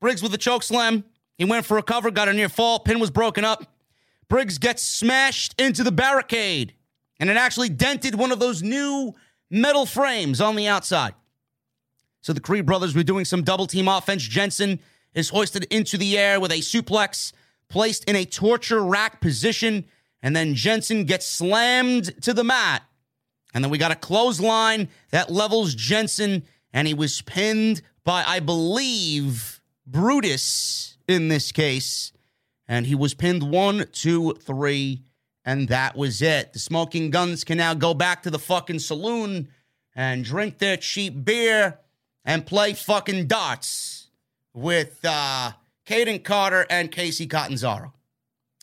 Briggs 0.00 0.22
with 0.22 0.32
a 0.34 0.38
choke 0.38 0.62
slam. 0.62 1.04
He 1.36 1.44
went 1.44 1.66
for 1.66 1.78
a 1.78 1.82
cover, 1.82 2.10
got 2.10 2.28
a 2.28 2.32
near 2.32 2.48
fall. 2.48 2.78
Pin 2.80 3.00
was 3.00 3.10
broken 3.10 3.44
up. 3.44 3.64
Briggs 4.28 4.58
gets 4.58 4.82
smashed 4.82 5.60
into 5.60 5.82
the 5.82 5.92
barricade, 5.92 6.74
and 7.18 7.30
it 7.30 7.36
actually 7.36 7.68
dented 7.68 8.14
one 8.14 8.30
of 8.30 8.38
those 8.38 8.62
new 8.62 9.14
metal 9.50 9.86
frames 9.86 10.40
on 10.40 10.54
the 10.54 10.66
outside. 10.66 11.14
So 12.20 12.32
the 12.32 12.40
Creed 12.40 12.66
brothers 12.66 12.94
were 12.94 13.02
doing 13.02 13.24
some 13.24 13.42
double 13.42 13.66
team 13.66 13.88
offense. 13.88 14.22
Jensen 14.22 14.80
is 15.14 15.30
hoisted 15.30 15.64
into 15.64 15.96
the 15.96 16.18
air 16.18 16.40
with 16.40 16.52
a 16.52 16.58
suplex, 16.58 17.32
placed 17.68 18.04
in 18.04 18.16
a 18.16 18.24
torture 18.24 18.82
rack 18.82 19.20
position, 19.20 19.84
and 20.22 20.34
then 20.34 20.54
Jensen 20.54 21.04
gets 21.04 21.26
slammed 21.26 22.22
to 22.22 22.34
the 22.34 22.44
mat. 22.44 22.82
And 23.54 23.64
then 23.64 23.70
we 23.70 23.78
got 23.78 23.92
a 23.92 23.96
clothesline 23.96 24.88
that 25.10 25.30
levels 25.30 25.74
Jensen, 25.74 26.42
and 26.72 26.86
he 26.86 26.94
was 26.94 27.22
pinned 27.22 27.82
by, 28.04 28.24
I 28.26 28.40
believe, 28.40 29.60
Brutus 29.86 30.98
in 31.06 31.28
this 31.28 31.52
case. 31.52 32.12
And 32.66 32.86
he 32.86 32.94
was 32.94 33.14
pinned 33.14 33.42
one, 33.42 33.86
two, 33.92 34.34
three, 34.34 35.02
and 35.44 35.68
that 35.68 35.96
was 35.96 36.20
it. 36.20 36.52
The 36.52 36.58
smoking 36.58 37.10
guns 37.10 37.42
can 37.42 37.56
now 37.56 37.72
go 37.72 37.94
back 37.94 38.22
to 38.24 38.30
the 38.30 38.38
fucking 38.38 38.80
saloon 38.80 39.48
and 39.96 40.24
drink 40.24 40.58
their 40.58 40.76
cheap 40.76 41.24
beer 41.24 41.78
and 42.28 42.44
play 42.44 42.74
fucking 42.74 43.26
darts 43.26 44.08
with 44.52 45.00
uh, 45.02 45.50
Kayden 45.86 46.22
Carter 46.22 46.66
and 46.68 46.92
Kacy 46.92 47.28
Catanzaro, 47.28 47.94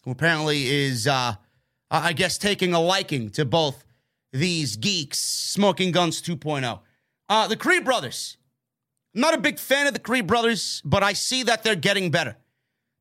who 0.03 0.11
apparently 0.11 0.67
is, 0.67 1.07
uh, 1.07 1.33
I 1.89 2.13
guess, 2.13 2.37
taking 2.37 2.75
a 2.75 2.79
liking 2.79 3.31
to 3.31 3.43
both 3.43 3.83
these 4.31 4.75
geeks, 4.75 5.17
Smoking 5.17 5.91
Guns 5.91 6.21
2.0. 6.21 6.79
Uh, 7.27 7.47
the 7.47 7.55
Creed 7.57 7.83
brothers. 7.83 8.37
I'm 9.15 9.21
not 9.21 9.33
a 9.33 9.39
big 9.39 9.57
fan 9.57 9.87
of 9.87 9.93
the 9.93 9.99
Creed 9.99 10.27
brothers, 10.27 10.83
but 10.85 11.01
I 11.01 11.13
see 11.13 11.41
that 11.41 11.63
they're 11.63 11.73
getting 11.73 12.11
better. 12.11 12.37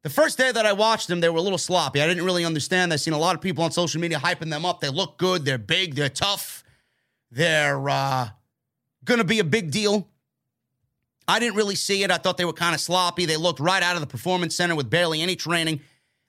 The 0.02 0.08
first 0.08 0.38
day 0.38 0.50
that 0.50 0.64
I 0.64 0.72
watched 0.72 1.08
them, 1.08 1.20
they 1.20 1.28
were 1.28 1.38
a 1.38 1.42
little 1.42 1.58
sloppy. 1.58 2.00
I 2.00 2.06
didn't 2.06 2.24
really 2.24 2.44
understand. 2.44 2.90
I've 2.90 3.02
seen 3.02 3.12
a 3.12 3.18
lot 3.18 3.34
of 3.34 3.42
people 3.42 3.64
on 3.64 3.70
social 3.70 4.00
media 4.00 4.18
hyping 4.18 4.48
them 4.48 4.64
up. 4.64 4.80
They 4.80 4.88
look 4.88 5.18
good. 5.18 5.44
They're 5.44 5.58
big. 5.58 5.94
They're 5.94 6.08
tough. 6.08 6.64
They're 7.30 7.86
uh, 7.86 8.28
going 9.04 9.18
to 9.18 9.24
be 9.24 9.40
a 9.40 9.44
big 9.44 9.70
deal. 9.70 10.08
I 11.26 11.38
didn't 11.38 11.56
really 11.56 11.74
see 11.74 12.02
it. 12.02 12.10
I 12.10 12.18
thought 12.18 12.36
they 12.36 12.44
were 12.44 12.52
kind 12.52 12.74
of 12.74 12.80
sloppy. 12.80 13.26
They 13.26 13.36
looked 13.36 13.60
right 13.60 13.82
out 13.82 13.94
of 13.94 14.00
the 14.00 14.06
performance 14.06 14.54
center 14.54 14.74
with 14.74 14.90
barely 14.90 15.22
any 15.22 15.36
training. 15.36 15.80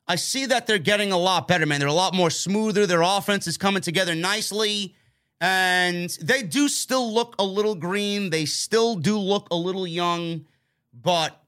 I 0.07 0.15
see 0.15 0.45
that 0.45 0.67
they're 0.67 0.77
getting 0.77 1.11
a 1.11 1.17
lot 1.17 1.47
better, 1.47 1.65
man. 1.65 1.79
They're 1.79 1.89
a 1.89 1.93
lot 1.93 2.13
more 2.13 2.29
smoother. 2.29 2.85
Their 2.85 3.01
offense 3.01 3.47
is 3.47 3.57
coming 3.57 3.81
together 3.81 4.15
nicely. 4.15 4.95
And 5.41 6.09
they 6.21 6.43
do 6.43 6.69
still 6.69 7.13
look 7.13 7.35
a 7.39 7.43
little 7.43 7.75
green. 7.75 8.29
They 8.29 8.45
still 8.45 8.95
do 8.95 9.17
look 9.17 9.47
a 9.51 9.55
little 9.55 9.85
young, 9.85 10.45
but 10.93 11.41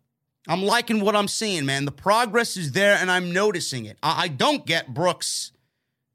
I'm 0.48 0.64
liking 0.64 1.02
what 1.02 1.16
I'm 1.16 1.28
seeing, 1.28 1.66
man. 1.66 1.86
The 1.86 1.92
progress 1.92 2.58
is 2.58 2.74
there 2.74 2.96
and 2.96 3.10
I'm 3.10 3.32
noticing 3.32 3.86
it. 3.86 3.98
I, 4.04 4.24
I 4.24 4.28
don't 4.28 4.66
get 4.66 4.94
Brooks 4.94 5.52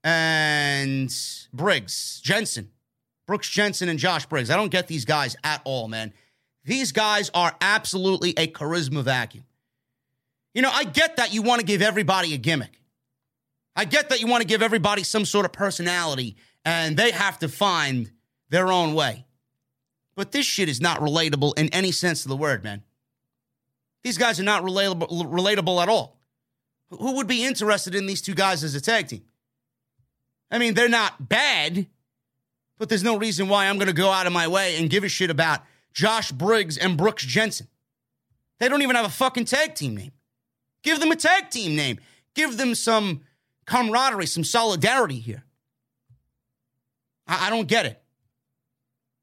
and 0.04 1.14
Briggs, 1.52 2.20
Jensen, 2.22 2.70
Brooks 3.26 3.48
Jensen 3.48 3.88
and 3.88 3.98
Josh 3.98 4.26
Briggs. 4.26 4.50
I 4.50 4.56
don't 4.56 4.70
get 4.70 4.88
these 4.88 5.04
guys 5.04 5.36
at 5.44 5.62
all, 5.64 5.88
man. 5.88 6.12
These 6.64 6.92
guys 6.92 7.30
are 7.34 7.54
absolutely 7.60 8.30
a 8.36 8.46
charisma 8.46 9.02
vacuum. 9.02 9.44
You 10.54 10.62
know, 10.62 10.70
I 10.72 10.84
get 10.84 11.16
that 11.16 11.32
you 11.32 11.42
want 11.42 11.60
to 11.60 11.66
give 11.66 11.82
everybody 11.82 12.34
a 12.34 12.36
gimmick. 12.36 12.80
I 13.74 13.84
get 13.84 14.10
that 14.10 14.20
you 14.20 14.26
want 14.26 14.42
to 14.42 14.46
give 14.46 14.62
everybody 14.62 15.02
some 15.02 15.24
sort 15.24 15.46
of 15.46 15.52
personality 15.52 16.36
and 16.64 16.96
they 16.96 17.10
have 17.10 17.38
to 17.40 17.48
find 17.48 18.10
their 18.50 18.70
own 18.70 18.94
way. 18.94 19.24
But 20.14 20.30
this 20.30 20.44
shit 20.44 20.68
is 20.68 20.80
not 20.80 21.00
relatable 21.00 21.58
in 21.58 21.68
any 21.70 21.90
sense 21.90 22.24
of 22.24 22.28
the 22.28 22.36
word, 22.36 22.62
man. 22.62 22.82
These 24.04 24.18
guys 24.18 24.38
are 24.38 24.44
not 24.44 24.62
relatable, 24.62 25.08
relatable 25.08 25.82
at 25.82 25.88
all. 25.88 26.18
Who 26.90 27.16
would 27.16 27.26
be 27.26 27.44
interested 27.44 27.94
in 27.94 28.06
these 28.06 28.20
two 28.20 28.34
guys 28.34 28.62
as 28.62 28.74
a 28.74 28.80
tag 28.80 29.08
team? 29.08 29.22
I 30.50 30.58
mean, 30.58 30.74
they're 30.74 30.88
not 30.88 31.28
bad, 31.28 31.86
but 32.78 32.90
there's 32.90 33.02
no 33.02 33.16
reason 33.16 33.48
why 33.48 33.66
I'm 33.66 33.76
going 33.76 33.86
to 33.86 33.94
go 33.94 34.10
out 34.10 34.26
of 34.26 34.34
my 34.34 34.48
way 34.48 34.76
and 34.76 34.90
give 34.90 35.02
a 35.02 35.08
shit 35.08 35.30
about 35.30 35.62
Josh 35.93 36.32
Briggs 36.32 36.78
and 36.78 36.97
Brooks 36.97 37.24
Jensen. 37.24 37.68
They 38.59 38.68
don't 38.68 38.82
even 38.82 38.97
have 38.97 39.07
a 39.07 39.11
fucking 39.11 39.47
tag 39.47 39.74
team 39.74 39.97
name. 39.97 40.12
Give 40.82 41.01
them 41.01 41.12
a 41.12 41.16
tag 41.16 41.51
team 41.51 41.76
name. 41.76 41.99
Give 42.34 42.57
them 42.57 42.74
some 42.74 43.22
camaraderie, 43.66 44.26
some 44.26 44.45
solidarity 44.45 45.18
here. 45.18 45.45
I, 47.26 47.47
I 47.47 47.51
don't 47.51 47.68
get 47.68 47.86
it. 47.86 48.03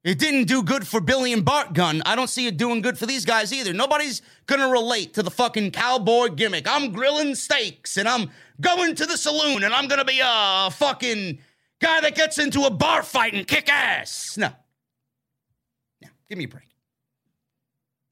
It 0.02 0.18
didn't 0.18 0.44
do 0.44 0.62
good 0.62 0.86
for 0.86 1.00
Billy 1.00 1.32
and 1.34 1.44
Bart 1.44 1.74
Gunn. 1.74 2.02
I 2.06 2.16
don't 2.16 2.30
see 2.30 2.46
it 2.46 2.56
doing 2.56 2.80
good 2.80 2.96
for 2.96 3.04
these 3.04 3.26
guys 3.26 3.52
either. 3.52 3.74
Nobody's 3.74 4.22
gonna 4.46 4.68
relate 4.68 5.12
to 5.14 5.22
the 5.22 5.30
fucking 5.30 5.72
cowboy 5.72 6.28
gimmick. 6.28 6.66
I'm 6.66 6.92
grilling 6.92 7.34
steaks 7.34 7.98
and 7.98 8.08
I'm 8.08 8.30
going 8.60 8.94
to 8.94 9.04
the 9.04 9.18
saloon 9.18 9.62
and 9.62 9.74
I'm 9.74 9.88
gonna 9.88 10.06
be 10.06 10.20
a 10.24 10.70
fucking 10.70 11.38
guy 11.80 12.00
that 12.00 12.14
gets 12.14 12.38
into 12.38 12.62
a 12.62 12.70
bar 12.70 13.02
fight 13.02 13.34
and 13.34 13.46
kick 13.46 13.70
ass. 13.70 14.38
No. 14.38 14.50
Give 16.30 16.38
me 16.38 16.44
a 16.44 16.48
break. 16.48 16.68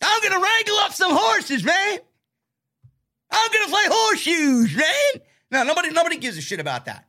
I'm 0.02 0.22
gonna 0.22 0.42
wrangle 0.42 0.76
up 0.78 0.92
some 0.92 1.12
horses, 1.16 1.64
man. 1.64 1.98
I'm 3.30 3.52
gonna 3.52 3.70
play 3.70 3.84
horseshoes, 3.86 4.76
man. 4.76 5.22
No, 5.50 5.62
nobody, 5.62 5.90
nobody 5.90 6.18
gives 6.18 6.36
a 6.36 6.42
shit 6.42 6.60
about 6.60 6.84
that. 6.86 7.06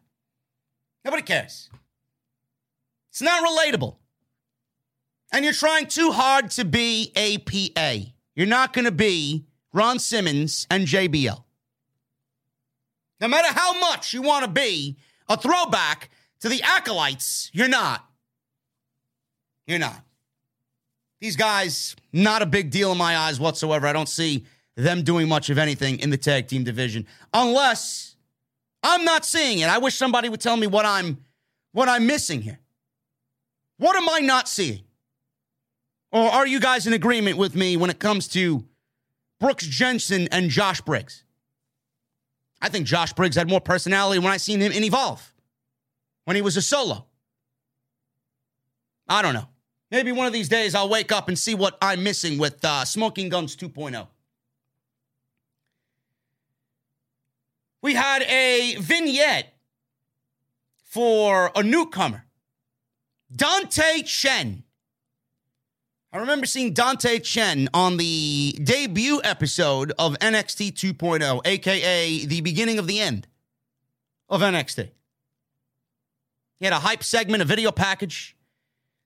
Nobody 1.04 1.24
cares. 1.24 1.70
It's 3.10 3.22
not 3.22 3.44
relatable. 3.44 3.96
And 5.32 5.44
you're 5.44 5.54
trying 5.54 5.88
too 5.88 6.12
hard 6.12 6.52
to 6.52 6.66
be 6.66 7.12
APA. 7.16 8.14
You're 8.36 8.48
not 8.48 8.74
going 8.74 8.86
to 8.86 8.92
be 8.92 9.46
Ron 9.74 10.00
Simmons 10.00 10.66
and 10.72 10.88
JBL. 10.88 11.44
No 13.22 13.28
matter 13.28 13.50
how 13.54 13.80
much 13.80 14.14
you 14.14 14.22
want 14.22 14.46
to 14.46 14.52
be 14.52 14.98
a 15.28 15.38
throwback 15.38 16.10
to 16.40 16.50
the 16.50 16.64
acolytes, 16.64 17.52
you're 17.54 17.68
not. 17.68 18.06
You're 19.68 19.80
not. 19.80 20.04
These 21.20 21.36
guys, 21.36 21.96
not 22.14 22.42
a 22.42 22.46
big 22.46 22.72
deal 22.72 22.92
in 22.92 22.98
my 22.98 23.18
eyes 23.18 23.40
whatsoever. 23.40 23.88
I 23.88 23.94
don't 23.94 24.10
see 24.10 24.46
them 24.76 25.04
doing 25.04 25.28
much 25.28 25.50
of 25.50 25.58
anything 25.58 26.00
in 26.00 26.10
the 26.10 26.18
tag 26.18 26.48
team 26.48 26.64
division 26.64 27.06
unless 27.34 28.16
I'm 28.82 29.04
not 29.04 29.26
seeing 29.26 29.60
it. 29.60 29.68
I 29.68 29.78
wish 29.78 29.96
somebody 29.96 30.30
would 30.30 30.40
tell 30.40 30.56
me 30.56 30.68
what 30.68 30.86
I'm 30.86 31.26
what 31.74 31.90
I'm 31.90 32.08
missing 32.08 32.42
here. 32.42 32.60
What 33.78 33.96
am 33.96 34.10
I 34.10 34.20
not 34.20 34.48
seeing? 34.48 34.84
Or 36.12 36.28
are 36.30 36.48
you 36.48 36.60
guys 36.60 36.88
in 36.88 36.94
agreement 36.94 37.38
with 37.38 37.56
me 37.56 37.78
when 37.78 37.90
it 37.90 38.00
comes 38.00 38.28
to 38.30 38.66
Brooks 39.40 39.68
Jensen 39.68 40.28
and 40.32 40.50
Josh 40.50 40.82
Briggs? 40.82 41.24
I 42.62 42.70
think 42.70 42.88
Josh 42.88 43.14
Briggs 43.14 43.36
had 43.36 43.50
more 43.50 43.62
personality 43.62 44.20
when 44.20 44.32
I 44.32 44.38
seen 44.38 44.60
him 44.60 44.72
in 44.72 44.84
Evolve, 44.84 45.34
when 46.26 46.36
he 46.36 46.42
was 46.42 46.58
a 46.58 46.62
solo. 46.62 47.06
I 49.08 49.22
don't 49.22 49.34
know. 49.34 49.48
Maybe 49.92 50.12
one 50.12 50.28
of 50.28 50.34
these 50.34 50.50
days 50.50 50.76
I'll 50.76 50.90
wake 50.90 51.12
up 51.12 51.28
and 51.28 51.38
see 51.38 51.56
what 51.56 51.78
I'm 51.82 52.04
missing 52.04 52.38
with 52.38 52.64
uh, 52.64 52.86
Smoking 52.86 53.30
Guns 53.30 53.56
2.0. 53.56 54.08
We 57.82 57.94
had 57.96 58.24
a 58.24 58.76
vignette 58.80 59.54
for 60.84 61.52
a 61.56 61.64
newcomer, 61.64 62.26
Dante 63.34 64.02
Chen. 64.04 64.64
I 66.12 66.18
remember 66.18 66.46
seeing 66.46 66.74
Dante 66.74 67.20
Chen 67.20 67.70
on 67.74 67.98
the 67.98 68.60
debut 68.64 69.22
episode 69.24 69.94
of 69.98 70.18
NXT 70.20 70.74
2.0, 70.74 71.42
aka 71.46 72.26
the 72.26 72.42
beginning 72.42 72.80
of 72.80 72.88
the 72.88 73.00
end 73.00 73.28
of 74.28 74.42
NXT. 74.42 74.90
He 76.60 76.66
had 76.66 76.74
a 76.74 76.80
hype 76.80 77.04
segment, 77.04 77.42
a 77.42 77.46
video 77.46 77.72
package, 77.72 78.36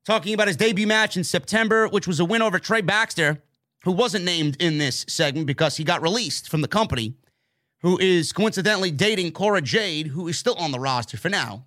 talking 0.05 0.33
about 0.33 0.47
his 0.47 0.57
debut 0.57 0.87
match 0.87 1.15
in 1.17 1.23
September, 1.23 1.87
which 1.87 2.07
was 2.07 2.19
a 2.19 2.25
win 2.25 2.41
over 2.41 2.59
Trey 2.59 2.81
Baxter, 2.81 3.41
who 3.83 3.91
wasn't 3.91 4.25
named 4.25 4.57
in 4.59 4.77
this 4.77 5.05
segment 5.07 5.47
because 5.47 5.77
he 5.77 5.83
got 5.83 6.01
released 6.01 6.49
from 6.49 6.61
the 6.61 6.67
company, 6.67 7.15
who 7.81 7.97
is 7.99 8.31
coincidentally 8.31 8.91
dating 8.91 9.31
Cora 9.31 9.61
Jade, 9.61 10.07
who 10.07 10.27
is 10.27 10.37
still 10.37 10.55
on 10.55 10.71
the 10.71 10.79
roster 10.79 11.17
for 11.17 11.29
now. 11.29 11.65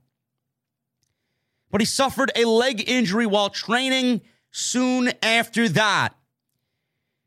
But 1.71 1.81
he 1.81 1.85
suffered 1.85 2.31
a 2.35 2.45
leg 2.45 2.89
injury 2.89 3.27
while 3.27 3.51
training 3.51 4.23
soon 4.51 5.13
after 5.23 5.69
that. 5.71 6.15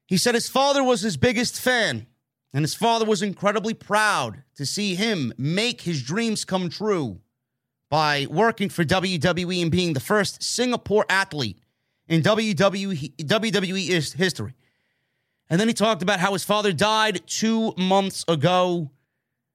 He 0.08 0.18
said 0.18 0.34
his 0.34 0.50
father 0.50 0.84
was 0.84 1.02
his 1.02 1.18
biggest 1.18 1.60
fan, 1.60 2.08
and 2.52 2.64
his 2.64 2.74
father 2.74 3.06
was 3.06 3.22
incredibly 3.22 3.76
proud 3.76 4.44
to 4.56 4.66
see 4.66 4.96
him 4.96 5.34
make 5.38 5.82
his 5.82 6.02
dreams 6.02 6.46
come 6.46 6.70
true 6.70 7.20
by 7.90 8.28
working 8.30 8.70
for 8.70 8.84
WWE 8.86 9.62
and 9.62 9.72
being 9.72 9.94
the 9.94 10.00
first 10.00 10.44
Singapore 10.44 11.06
athlete 11.10 11.60
in 12.08 12.22
WWE, 12.22 13.16
WWE 13.16 14.16
history. 14.16 14.54
And 15.50 15.60
then 15.60 15.68
he 15.68 15.74
talked 15.74 16.04
about 16.04 16.20
how 16.20 16.34
his 16.34 16.44
father 16.44 16.72
died 16.72 17.26
two 17.26 17.74
months 17.78 18.24
ago. 18.28 18.92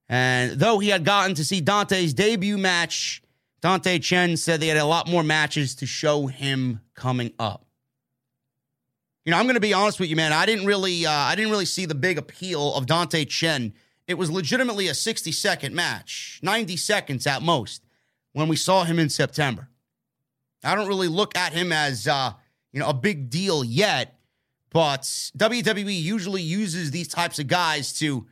And 0.09 0.53
though 0.53 0.81
he 0.81 0.89
had 0.89 1.05
gotten 1.05 1.35
to 1.37 1.45
see 1.45 1.61
Dante's 1.61 2.13
debut 2.13 2.59
match, 2.59 3.23
Dante 3.61 3.99
Chen 3.99 4.37
said 4.37 4.61
they 4.61 4.67
had 4.67 4.77
a 4.77 4.85
lot 4.85 5.09
more 5.09 5.23
matches 5.23 5.77
to 5.77 5.87
show 5.87 6.27
him 6.27 6.81
coming 6.95 7.33
up. 7.39 7.65
You 9.25 9.31
know, 9.31 9.39
I'm 9.39 9.47
going 9.47 9.55
to 9.55 9.61
be 9.61 9.73
honest 9.73 9.99
with 9.99 10.11
you, 10.11 10.17
man. 10.17 10.35
I 10.35 10.45
didn't 10.45 10.67
really, 10.67 11.07
uh, 11.07 11.11
I 11.11 11.35
didn't 11.35 11.51
really 11.51 11.65
see 11.65 11.87
the 11.87 11.95
big 11.95 12.19
appeal 12.19 12.75
of 12.75 12.85
Dante 12.85 13.25
Chen. 13.25 13.73
It 14.07 14.19
was 14.19 14.31
legitimately 14.31 14.89
a 14.89 14.95
60 14.95 15.33
second 15.33 15.75
match, 15.75 16.41
90 16.43 16.77
seconds 16.77 17.27
at 17.27 17.41
most, 17.41 17.83
when 18.35 18.49
we 18.49 18.57
saw 18.57 18.85
him 18.85 18.99
in 18.99 19.09
September. 19.09 19.69
I 20.63 20.75
don't 20.75 20.89
really 20.89 21.09
look 21.09 21.39
at 21.39 21.53
him 21.53 21.73
as, 21.73 22.07
uh, 22.07 22.33
you 22.73 22.81
know, 22.81 22.89
a 22.89 22.95
big 22.95 23.31
deal 23.31 23.65
yet, 23.65 24.19
but 24.71 25.03
WWE 25.39 26.03
usually 26.03 26.43
uses 26.43 26.91
these 26.91 27.09
types 27.09 27.39
of 27.39 27.47
guys 27.47 27.93
to 28.01 28.27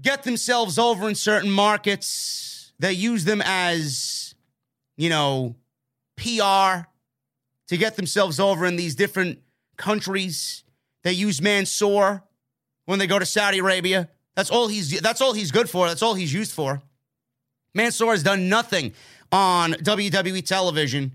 get 0.00 0.24
themselves 0.24 0.78
over 0.78 1.08
in 1.08 1.14
certain 1.14 1.50
markets. 1.50 2.72
They 2.78 2.92
use 2.92 3.24
them 3.24 3.42
as, 3.44 4.34
you 4.96 5.08
know, 5.08 5.54
PR 6.16 6.88
to 7.68 7.76
get 7.76 7.96
themselves 7.96 8.40
over 8.40 8.66
in 8.66 8.76
these 8.76 8.96
different 8.96 9.38
countries. 9.76 10.64
They 11.04 11.12
use 11.12 11.40
Mansoor 11.40 12.24
when 12.86 12.98
they 12.98 13.06
go 13.06 13.18
to 13.18 13.26
Saudi 13.26 13.58
Arabia. 13.60 14.08
That's 14.34 14.50
all 14.50 14.66
he's 14.66 15.00
that's 15.00 15.20
all 15.20 15.32
he's 15.32 15.52
good 15.52 15.70
for. 15.70 15.86
That's 15.86 16.02
all 16.02 16.14
he's 16.14 16.32
used 16.32 16.52
for. 16.52 16.82
Mansoor 17.74 18.12
has 18.12 18.22
done 18.22 18.48
nothing 18.48 18.92
on 19.32 19.72
WWE 19.72 20.46
television 20.46 21.12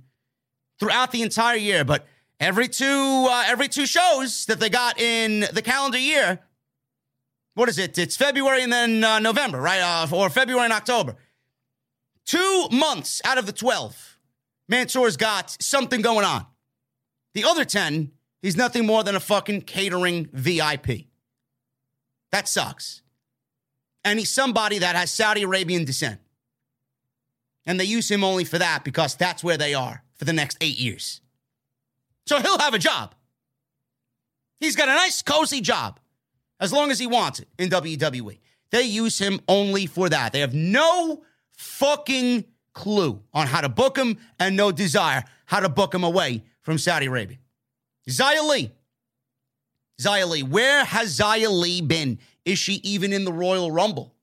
throughout 0.80 1.12
the 1.12 1.22
entire 1.22 1.56
year, 1.56 1.86
but 1.86 2.06
every 2.40 2.68
two 2.68 3.28
uh, 3.30 3.44
every 3.48 3.68
two 3.68 3.86
shows 3.86 4.46
that 4.46 4.60
they 4.60 4.70
got 4.70 5.00
in 5.00 5.46
the 5.54 5.62
calendar 5.62 5.98
year, 5.98 6.40
what 7.54 7.70
is 7.70 7.78
it? 7.78 7.98
It's 7.98 8.18
February 8.18 8.64
and 8.64 8.72
then 8.72 9.04
uh, 9.04 9.20
November, 9.20 9.60
right? 9.60 9.80
Uh, 9.80 10.16
or 10.16 10.30
February 10.30 10.66
and 10.66 10.74
October. 10.74 11.16
Two 12.26 12.68
months 12.72 13.22
out 13.24 13.38
of 13.38 13.46
the 13.46 13.54
twelve, 13.54 14.18
Mansoor's 14.68 15.18
got 15.18 15.56
something 15.62 16.02
going 16.02 16.26
on. 16.26 16.46
The 17.34 17.46
other 17.46 17.64
ten, 17.64 18.12
he's 18.42 18.58
nothing 18.58 18.86
more 18.86 19.04
than 19.04 19.16
a 19.16 19.20
fucking 19.20 19.62
catering 19.62 20.28
VIP. 20.34 21.08
That 22.32 22.48
sucks. 22.48 23.02
And 24.04 24.20
he's 24.20 24.32
somebody 24.32 24.80
that 24.80 24.96
has 24.96 25.12
Saudi 25.12 25.44
Arabian 25.44 25.84
descent. 25.84 26.20
And 27.70 27.80
they 27.80 27.86
use 27.86 28.10
him 28.10 28.24
only 28.24 28.46
for 28.46 28.58
that 28.58 28.84
because 28.84 29.14
that's 29.14 29.44
where 29.44 29.56
they 29.56 29.76
are 29.76 30.02
for 30.16 30.26
the 30.26 30.34
next 30.34 30.58
eight 30.60 30.80
years. 30.80 31.22
So 32.26 32.40
he'll 32.40 32.58
have 32.58 32.74
a 32.74 32.80
job. 32.80 33.14
He's 34.60 34.76
got 34.76 34.90
a 34.90 34.96
nice, 34.96 35.22
cozy 35.22 35.62
job 35.62 36.00
as 36.60 36.74
long 36.74 36.90
as 36.90 36.98
he 36.98 37.06
wants 37.06 37.40
it 37.40 37.48
in 37.60 37.70
WWE. 37.70 38.40
They 38.72 38.82
use 38.82 39.20
him 39.20 39.40
only 39.48 39.86
for 39.86 40.10
that. 40.10 40.34
They 40.34 40.40
have 40.40 40.56
no 40.56 41.22
fucking 41.52 42.46
clue 42.74 43.22
on 43.36 43.46
how 43.46 43.62
to 43.62 43.70
book 43.70 43.96
him 43.96 44.18
and 44.40 44.58
no 44.58 44.72
desire 44.72 45.24
how 45.46 45.60
to 45.60 45.70
book 45.70 45.94
him 45.94 46.04
away 46.04 46.42
from 46.62 46.80
Saudi 46.80 47.06
Arabia. 47.06 47.38
Xia 48.10 48.50
Li. 48.50 48.72
Xia 50.02 50.28
Li. 50.28 50.42
Where 50.42 50.86
has 50.86 51.20
Xia 51.20 51.52
Li 51.52 51.82
been? 51.82 52.18
Is 52.46 52.58
she 52.58 52.82
even 52.84 53.14
in 53.14 53.26
the 53.26 53.34
Royal 53.34 53.70
Rumble? 53.70 54.16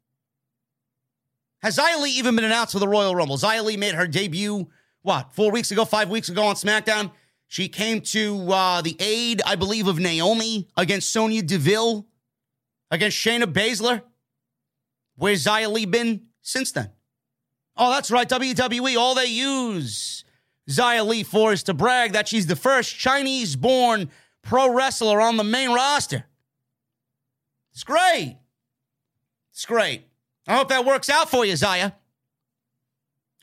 Has 1.66 1.78
Li 1.78 2.12
even 2.12 2.36
been 2.36 2.44
announced 2.44 2.74
for 2.74 2.78
the 2.78 2.86
Royal 2.86 3.16
Rumble? 3.16 3.38
Li 3.64 3.76
made 3.76 3.96
her 3.96 4.06
debut, 4.06 4.68
what, 5.02 5.32
four 5.34 5.50
weeks 5.50 5.72
ago, 5.72 5.84
five 5.84 6.08
weeks 6.08 6.28
ago 6.28 6.44
on 6.44 6.54
SmackDown? 6.54 7.10
She 7.48 7.68
came 7.68 8.02
to 8.02 8.52
uh, 8.52 8.82
the 8.82 8.96
aid, 9.00 9.42
I 9.44 9.56
believe, 9.56 9.88
of 9.88 9.98
Naomi 9.98 10.68
against 10.76 11.10
Sonya 11.10 11.42
Deville, 11.42 12.06
against 12.92 13.16
Shayna 13.18 13.52
Baszler. 13.52 14.02
Where's 15.16 15.44
Li 15.44 15.86
been 15.86 16.26
since 16.40 16.70
then? 16.70 16.92
Oh, 17.76 17.90
that's 17.90 18.12
right, 18.12 18.28
WWE. 18.28 18.96
All 18.96 19.16
they 19.16 19.26
use 19.26 20.22
Xia 20.70 21.04
Li 21.04 21.24
for 21.24 21.52
is 21.52 21.64
to 21.64 21.74
brag 21.74 22.12
that 22.12 22.28
she's 22.28 22.46
the 22.46 22.54
first 22.54 22.96
Chinese 22.96 23.56
born 23.56 24.08
pro 24.40 24.72
wrestler 24.72 25.20
on 25.20 25.36
the 25.36 25.42
main 25.42 25.72
roster. 25.72 26.26
It's 27.72 27.82
great. 27.82 28.38
It's 29.50 29.66
great. 29.66 30.05
I 30.46 30.56
hope 30.56 30.68
that 30.68 30.84
works 30.84 31.08
out 31.08 31.28
for 31.28 31.44
you, 31.44 31.54
Xia. 31.54 31.92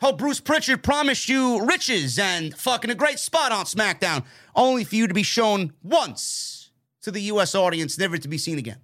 Hope 0.02 0.18
Bruce 0.18 0.40
Prichard 0.40 0.84
promised 0.84 1.30
you 1.30 1.66
riches 1.66 2.20
and 2.20 2.54
fucking 2.58 2.90
a 2.90 2.96
great 2.96 3.20
spot 3.20 3.52
on 3.52 3.66
SmackDown, 3.66 4.26
only 4.56 4.84
for 4.84 4.96
you 4.96 5.08
to 5.08 5.14
be 5.14 5.24
shown 5.24 5.74
once 5.82 6.72
to 7.02 7.12
the 7.12 7.22
U.S. 7.22 7.56
audience, 7.56 7.98
never 7.98 8.18
to 8.18 8.28
be 8.28 8.38
seen 8.38 8.58
again. 8.58 8.80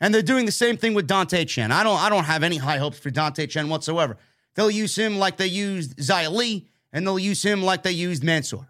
And 0.00 0.14
they're 0.14 0.22
doing 0.22 0.44
the 0.44 0.52
same 0.52 0.76
thing 0.76 0.92
with 0.92 1.06
Dante 1.06 1.44
Chen. 1.46 1.72
I 1.72 1.82
don't, 1.82 1.98
I 1.98 2.10
don't 2.10 2.24
have 2.24 2.42
any 2.42 2.58
high 2.58 2.78
hopes 2.78 2.98
for 2.98 3.10
Dante 3.10 3.46
Chen 3.46 3.68
whatsoever. 3.68 4.18
They'll 4.54 4.70
use 4.70 4.96
him 4.96 5.18
like 5.18 5.36
they 5.38 5.46
used 5.46 5.98
Li, 6.10 6.68
and 6.92 7.06
they'll 7.06 7.18
use 7.18 7.42
him 7.42 7.62
like 7.62 7.82
they 7.82 7.92
used 7.92 8.22
Mansoor. 8.22 8.68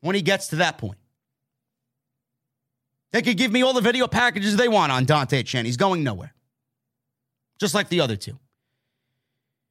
When 0.00 0.14
he 0.14 0.22
gets 0.22 0.48
to 0.48 0.56
that 0.56 0.78
point. 0.78 0.98
They 3.12 3.22
could 3.22 3.36
give 3.36 3.52
me 3.52 3.62
all 3.62 3.72
the 3.72 3.80
video 3.80 4.06
packages 4.06 4.56
they 4.56 4.68
want 4.68 4.92
on 4.92 5.04
Dante 5.04 5.42
Chen. 5.42 5.64
He's 5.64 5.76
going 5.76 6.02
nowhere. 6.02 6.34
Just 7.58 7.74
like 7.74 7.88
the 7.88 8.00
other 8.00 8.16
two. 8.16 8.38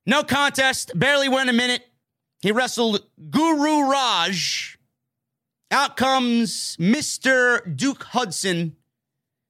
No 0.05 0.23
contest, 0.23 0.91
barely 0.97 1.29
went 1.29 1.49
a 1.49 1.53
minute. 1.53 1.83
He 2.41 2.51
wrestled 2.51 3.03
Guru 3.29 3.91
Raaj. 3.91 4.77
Out 5.71 5.97
comes 5.97 6.77
Mr. 6.77 7.75
Duke 7.75 8.03
Hudson, 8.03 8.75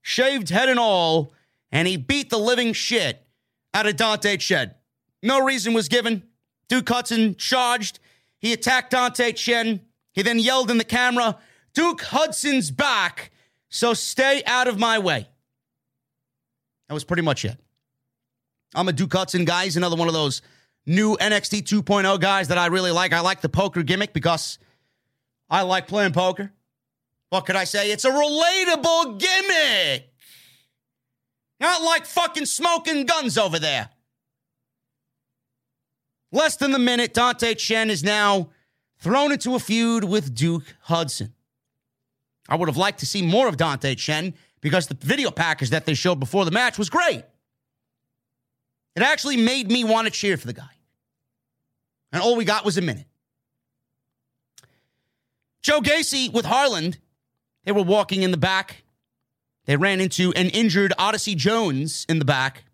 shaved 0.01 0.49
head 0.49 0.69
and 0.69 0.79
all, 0.79 1.33
and 1.71 1.87
he 1.87 1.97
beat 1.97 2.29
the 2.29 2.37
living 2.37 2.73
shit 2.73 3.25
out 3.73 3.85
of 3.85 3.97
Dante 3.97 4.37
Chen. 4.37 4.73
No 5.21 5.43
reason 5.43 5.73
was 5.73 5.89
given. 5.89 6.23
Duke 6.69 6.87
Hudson 6.87 7.35
charged. 7.35 7.99
He 8.39 8.53
attacked 8.53 8.91
Dante 8.91 9.33
Chen. 9.33 9.81
He 10.13 10.21
then 10.21 10.39
yelled 10.39 10.71
in 10.71 10.77
the 10.77 10.85
camera, 10.85 11.37
Duke 11.73 12.01
Hudson's 12.01 12.71
back, 12.71 13.31
so 13.75 13.93
stay 13.93 14.41
out 14.45 14.69
of 14.69 14.79
my 14.79 14.99
way. 14.99 15.27
That 16.87 16.93
was 16.93 17.03
pretty 17.03 17.23
much 17.23 17.43
it. 17.43 17.59
I'm 18.73 18.87
a 18.87 18.93
Duke 18.93 19.11
Hudson 19.11 19.43
guy. 19.43 19.65
He's 19.65 19.75
another 19.75 19.97
one 19.97 20.07
of 20.07 20.13
those 20.13 20.41
new 20.85 21.17
NXT 21.17 21.63
2.0 21.63 22.21
guys 22.21 22.47
that 22.47 22.57
I 22.57 22.67
really 22.67 22.91
like. 22.91 23.11
I 23.11 23.19
like 23.19 23.41
the 23.41 23.49
poker 23.49 23.83
gimmick 23.83 24.13
because 24.13 24.59
I 25.49 25.63
like 25.63 25.89
playing 25.89 26.13
poker. 26.13 26.53
What 27.29 27.45
could 27.45 27.57
I 27.57 27.65
say? 27.65 27.91
It's 27.91 28.05
a 28.05 28.11
relatable 28.11 29.19
gimmick. 29.19 30.09
Not 31.59 31.81
like 31.81 32.05
fucking 32.05 32.45
smoking 32.45 33.05
guns 33.05 33.37
over 33.37 33.59
there. 33.59 33.89
Less 36.31 36.55
than 36.55 36.71
the 36.71 36.79
minute, 36.79 37.13
Dante 37.13 37.55
Chen 37.55 37.89
is 37.89 38.05
now 38.05 38.51
thrown 38.99 39.33
into 39.33 39.53
a 39.53 39.59
feud 39.59 40.05
with 40.05 40.33
Duke 40.33 40.75
Hudson. 40.83 41.34
I 42.47 42.55
would 42.55 42.69
have 42.69 42.77
liked 42.77 42.99
to 42.99 43.05
see 43.05 43.21
more 43.21 43.47
of 43.47 43.57
Dante 43.57 43.95
Chen 43.95 44.33
because 44.61 44.87
the 44.87 44.95
video 44.95 45.31
package 45.31 45.71
that 45.71 45.85
they 45.85 45.93
showed 45.93 46.19
before 46.19 46.45
the 46.45 46.51
match 46.51 46.77
was 46.77 46.89
great. 46.89 47.23
It 48.95 49.03
actually 49.03 49.37
made 49.37 49.69
me 49.69 49.83
want 49.83 50.05
to 50.05 50.11
cheer 50.11 50.37
for 50.37 50.47
the 50.47 50.53
guy. 50.53 50.63
And 52.11 52.21
all 52.21 52.35
we 52.35 52.45
got 52.45 52.63
was 52.63 52.77
a 52.77 52.81
minute. 52.81 53.07
Joe 55.61 55.81
Gacy 55.81 56.31
with 56.31 56.45
Harland, 56.45 56.99
they 57.63 57.71
were 57.71 57.83
walking 57.83 58.21
in 58.21 58.31
the 58.31 58.37
back. 58.37 58.83
They 59.65 59.75
ran 59.75 59.99
into 59.99 60.31
an 60.33 60.49
injured 60.49 60.93
Odyssey 60.97 61.35
Jones 61.35 62.05
in 62.07 62.19
the 62.19 62.25
back. 62.25 62.65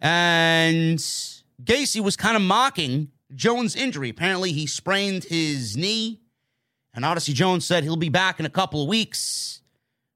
And 0.00 0.98
Gacy 1.62 2.00
was 2.00 2.16
kind 2.16 2.36
of 2.36 2.42
mocking 2.42 3.10
Jones' 3.34 3.74
injury. 3.74 4.10
Apparently, 4.10 4.52
he 4.52 4.66
sprained 4.66 5.24
his 5.24 5.76
knee. 5.76 6.20
And 6.98 7.04
Odyssey 7.04 7.32
Jones 7.32 7.64
said 7.64 7.84
he'll 7.84 7.94
be 7.94 8.08
back 8.08 8.40
in 8.40 8.46
a 8.46 8.50
couple 8.50 8.82
of 8.82 8.88
weeks. 8.88 9.62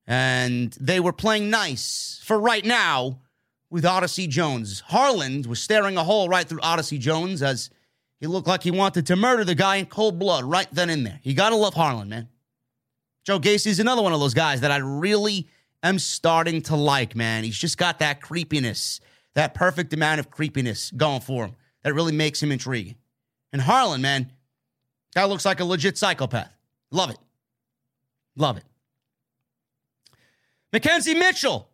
And 0.05 0.77
they 0.81 0.99
were 0.99 1.13
playing 1.13 1.49
nice 1.49 2.21
for 2.25 2.41
right 2.41 2.65
now 2.65 3.21
with 3.71 3.87
Odyssey 3.87 4.27
Jones. 4.27 4.81
Harland 4.81 5.47
was 5.47 5.63
staring 5.63 5.97
a 5.97 6.03
hole 6.03 6.29
right 6.29 6.45
through 6.45 6.61
Odyssey 6.61 6.99
Jones 6.99 7.41
as 7.41 7.71
he 8.19 8.27
looked 8.27 8.49
like 8.49 8.65
he 8.65 8.73
wanted 8.73 9.07
to 9.07 9.15
murder 9.15 9.45
the 9.45 9.55
guy 9.55 9.77
in 9.77 9.87
cold 9.87 10.19
blood 10.19 10.43
right 10.43 10.67
then 10.73 10.91
and 10.91 11.07
there. 11.07 11.21
You 11.23 11.35
got 11.35 11.51
to 11.51 11.55
love 11.55 11.75
Harland, 11.75 12.11
man. 12.11 12.29
Joe 13.25 13.39
Gacy's 13.39 13.79
another 13.79 14.03
one 14.03 14.13
of 14.13 14.19
those 14.19 14.35
guys 14.35 14.63
that 14.63 14.73
I 14.73 14.79
really 14.79 15.47
am 15.85 16.01
starting 16.01 16.63
to 16.63 16.75
like, 16.75 17.15
man. 17.15 17.45
He's 17.45 17.57
just 17.57 17.79
got 17.79 18.01
that 18.01 18.21
creepiness, 18.21 18.99
that 19.35 19.55
perfect 19.55 19.93
amount 19.93 20.19
of 20.19 20.33
creepiness 20.33 20.91
going 20.91 21.21
for 21.21 21.45
him 21.45 21.55
that 21.85 21.95
really 21.95 22.11
makes 22.11 22.43
him 22.43 22.51
intriguing. 22.51 22.97
And 23.53 23.63
Harland, 23.63 24.03
man, 24.03 24.33
Guy 25.15 25.25
looks 25.27 25.45
like 25.45 25.61
a 25.61 25.65
legit 25.65 25.99
psychopath. 25.99 26.52
Love 26.93 27.11
it. 27.11 27.19
Love 28.37 28.59
it. 28.59 28.65
McKenzie 30.73 31.19
Mitchell 31.19 31.69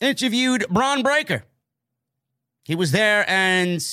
interviewed 0.00 0.64
Bron 0.70 1.02
Breakker. 1.02 1.44
He 2.64 2.74
was 2.74 2.92
there 2.92 3.28
and 3.28 3.84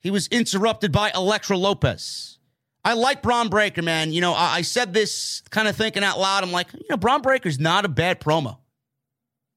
he 0.00 0.10
was 0.10 0.26
interrupted 0.28 0.90
by 0.90 1.10
Elektra 1.14 1.56
Lopez. 1.56 2.38
I 2.84 2.94
like 2.94 3.22
Bron 3.22 3.48
Breakker, 3.48 3.82
man. 3.82 4.12
You 4.12 4.20
know, 4.20 4.32
I, 4.32 4.56
I 4.56 4.62
said 4.62 4.92
this 4.92 5.42
kind 5.50 5.68
of 5.68 5.76
thinking 5.76 6.04
out 6.04 6.18
loud. 6.18 6.42
I'm 6.42 6.52
like, 6.52 6.72
you 6.72 6.86
know, 6.90 6.96
Bron 6.96 7.22
Breakker's 7.22 7.58
not 7.58 7.84
a 7.84 7.88
bad 7.88 8.20
promo. 8.20 8.58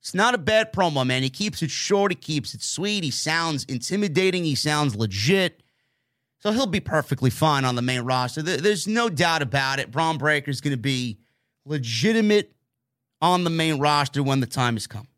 It's 0.02 0.14
not 0.14 0.34
a 0.34 0.38
bad 0.38 0.72
promo, 0.72 1.06
man. 1.06 1.24
He 1.24 1.30
keeps 1.30 1.62
it 1.62 1.72
short. 1.72 2.12
He 2.12 2.16
keeps 2.16 2.54
it 2.54 2.62
sweet. 2.62 3.04
He 3.04 3.12
sounds 3.12 3.66
intimidating. 3.66 4.46
He 4.46 4.56
sounds 4.56 4.96
legit. 4.96 5.64
So 6.48 6.54
he'll 6.54 6.66
be 6.66 6.80
perfectly 6.80 7.30
fine 7.30 7.66
on 7.66 7.76
the 7.76 7.82
main 7.82 8.04
roster. 8.04 8.42
There's 8.42 8.88
no 8.88 9.10
doubt 9.10 9.42
about 9.42 9.80
it. 9.80 9.92
Bron 9.92 10.18
Breakker 10.18 10.50
is 10.50 10.62
going 10.62 10.72
to 10.72 10.82
be 10.82 11.18
legitimate 11.66 12.56
on 13.22 13.44
the 13.44 13.50
main 13.50 13.80
roster 13.80 14.24
when 14.24 14.40
the 14.40 14.46
time 14.46 14.76
has 14.76 14.88
come. 14.88 15.10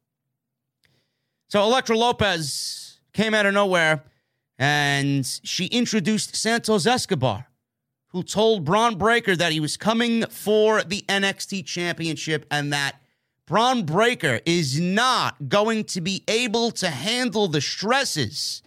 So 1.48 1.62
Elektra 1.62 1.96
Lopez 1.96 3.00
came 3.14 3.36
out 3.36 3.46
of 3.46 3.54
nowhere 3.54 4.06
and 4.58 5.24
she 5.44 5.68
introduced 5.68 6.36
Santos 6.36 6.88
Escobar, 6.88 7.46
who 8.08 8.24
told 8.24 8.66
Bron 8.66 8.98
Breakker 8.98 9.36
that 9.36 9.52
he 9.52 9.60
was 9.60 9.78
coming 9.78 10.26
for 10.32 10.82
the 10.82 11.04
NXT 11.08 11.64
championship 11.64 12.48
and 12.50 12.74
that 12.74 13.00
Bron 13.46 13.84
Breakker 13.86 14.40
is 14.48 14.80
not 14.80 15.48
going 15.48 15.84
to 15.84 16.02
be 16.02 16.24
able 16.28 16.72
to 16.72 16.90
handle 16.90 17.48
the 17.48 17.62
stresses 17.62 18.64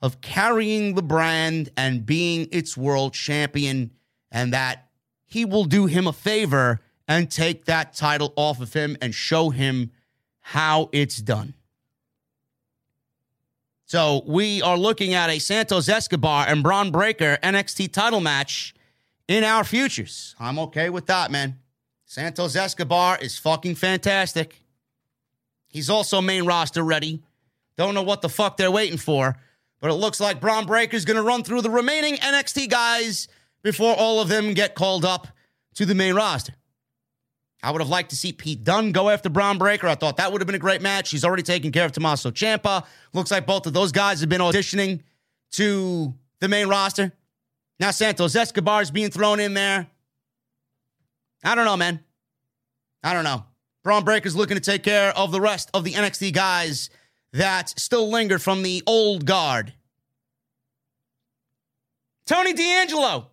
of 0.00 0.20
carrying 0.20 0.94
the 0.94 1.02
brand 1.02 1.70
and 1.76 2.06
being 2.06 2.48
its 2.52 2.76
world 2.76 3.14
champion, 3.14 3.90
and 4.30 4.52
that 4.52 4.88
he 5.26 5.44
will 5.44 5.64
do 5.64 5.86
him 5.86 6.06
a 6.06 6.12
favor 6.12 6.80
and 7.06 7.30
take 7.30 7.64
that 7.64 7.94
title 7.94 8.32
off 8.36 8.60
of 8.60 8.72
him 8.72 8.96
and 9.00 9.14
show 9.14 9.50
him 9.50 9.90
how 10.40 10.88
it's 10.92 11.18
done. 11.18 11.54
So 13.86 14.22
we 14.26 14.60
are 14.60 14.76
looking 14.76 15.14
at 15.14 15.30
a 15.30 15.38
Santos 15.38 15.88
Escobar 15.88 16.46
and 16.46 16.62
Bron 16.62 16.90
Breakker 16.90 17.38
NXT 17.42 17.90
title 17.90 18.20
match 18.20 18.74
in 19.26 19.44
our 19.44 19.64
futures. 19.64 20.34
I'm 20.38 20.58
okay 20.58 20.90
with 20.90 21.06
that, 21.06 21.30
man. 21.30 21.58
Santos 22.04 22.54
Escobar 22.54 23.18
is 23.18 23.38
fucking 23.38 23.74
fantastic. 23.76 24.62
He's 25.68 25.88
also 25.88 26.20
main 26.20 26.44
roster 26.44 26.82
ready. 26.82 27.22
Don't 27.76 27.94
know 27.94 28.02
what 28.02 28.22
the 28.22 28.28
fuck 28.28 28.56
they're 28.56 28.70
waiting 28.70 28.98
for, 28.98 29.36
but 29.80 29.90
it 29.90 29.94
looks 29.94 30.20
like 30.20 30.40
Bron 30.40 30.66
Breakker's 30.66 31.04
going 31.04 31.16
to 31.16 31.22
run 31.22 31.42
through 31.42 31.62
the 31.62 31.70
remaining 31.70 32.16
NXT 32.16 32.68
guys 32.68 33.28
before 33.62 33.94
all 33.94 34.20
of 34.20 34.28
them 34.28 34.54
get 34.54 34.74
called 34.74 35.04
up 35.04 35.28
to 35.74 35.86
the 35.86 35.94
main 35.94 36.14
roster. 36.14 36.54
I 37.62 37.72
would 37.72 37.80
have 37.80 37.88
liked 37.88 38.10
to 38.10 38.16
see 38.16 38.32
Pete 38.32 38.62
Dunne 38.62 38.92
go 38.92 39.08
after 39.08 39.28
Bron 39.28 39.58
Breakker. 39.58 39.88
I 39.88 39.96
thought 39.96 40.18
that 40.18 40.30
would 40.30 40.40
have 40.40 40.46
been 40.46 40.54
a 40.54 40.60
great 40.60 40.80
match. 40.80 41.10
He's 41.10 41.24
already 41.24 41.42
taken 41.42 41.72
care 41.72 41.84
of 41.84 41.92
Tommaso 41.92 42.30
Ciampa. 42.30 42.84
Looks 43.12 43.30
like 43.30 43.46
both 43.46 43.66
of 43.66 43.72
those 43.72 43.90
guys 43.90 44.20
have 44.20 44.28
been 44.28 44.40
auditioning 44.40 45.00
to 45.52 46.14
the 46.40 46.48
main 46.48 46.68
roster. 46.68 47.12
Now 47.80 47.90
Santos 47.90 48.36
Escobar 48.36 48.82
is 48.82 48.90
being 48.90 49.10
thrown 49.10 49.40
in 49.40 49.54
there. 49.54 49.88
I 51.44 51.54
don't 51.54 51.64
know, 51.64 51.76
man. 51.76 52.00
I 53.02 53.12
don't 53.12 53.24
know. 53.24 53.44
Bron 53.82 54.04
Breakker's 54.04 54.36
looking 54.36 54.56
to 54.56 54.62
take 54.62 54.82
care 54.82 55.16
of 55.16 55.32
the 55.32 55.40
rest 55.40 55.70
of 55.74 55.84
the 55.84 55.92
NXT 55.92 56.32
guys 56.32 56.90
that 57.32 57.78
still 57.78 58.10
linger 58.10 58.38
from 58.38 58.62
the 58.62 58.82
old 58.86 59.26
guard. 59.26 59.74
Tony 62.26 62.52
D'Angelo. 62.52 63.30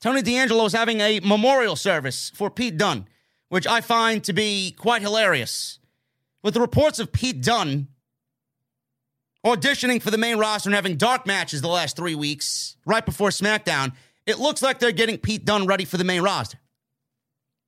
Tony 0.00 0.22
D'Angelo 0.22 0.64
is 0.64 0.72
having 0.72 1.00
a 1.00 1.20
memorial 1.20 1.76
service 1.76 2.30
for 2.34 2.50
Pete 2.50 2.76
Dunne, 2.76 3.06
which 3.48 3.66
I 3.66 3.80
find 3.80 4.22
to 4.24 4.32
be 4.32 4.74
quite 4.78 5.02
hilarious. 5.02 5.78
With 6.42 6.54
the 6.54 6.60
reports 6.60 6.98
of 6.98 7.12
Pete 7.12 7.42
Dunne 7.42 7.88
auditioning 9.44 10.00
for 10.00 10.10
the 10.10 10.18
main 10.18 10.38
roster 10.38 10.68
and 10.68 10.74
having 10.74 10.96
dark 10.96 11.26
matches 11.26 11.60
the 11.60 11.68
last 11.68 11.96
three 11.96 12.14
weeks, 12.14 12.76
right 12.86 13.04
before 13.04 13.30
SmackDown, 13.30 13.92
it 14.26 14.38
looks 14.38 14.62
like 14.62 14.78
they're 14.78 14.92
getting 14.92 15.18
Pete 15.18 15.44
Dunne 15.44 15.66
ready 15.66 15.84
for 15.84 15.96
the 15.96 16.04
main 16.04 16.22
roster. 16.22 16.58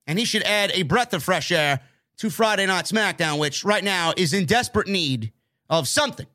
And 0.07 0.17
he 0.17 0.25
should 0.25 0.43
add 0.43 0.71
a 0.73 0.83
breath 0.83 1.13
of 1.13 1.23
fresh 1.23 1.51
air 1.51 1.81
to 2.21 2.29
Friday 2.29 2.67
Night 2.67 2.85
SmackDown, 2.85 3.39
which 3.39 3.65
right 3.65 3.83
now 3.83 4.13
is 4.15 4.31
in 4.31 4.45
desperate 4.45 4.87
need 4.87 5.31
of 5.71 5.87
something. 5.87 6.27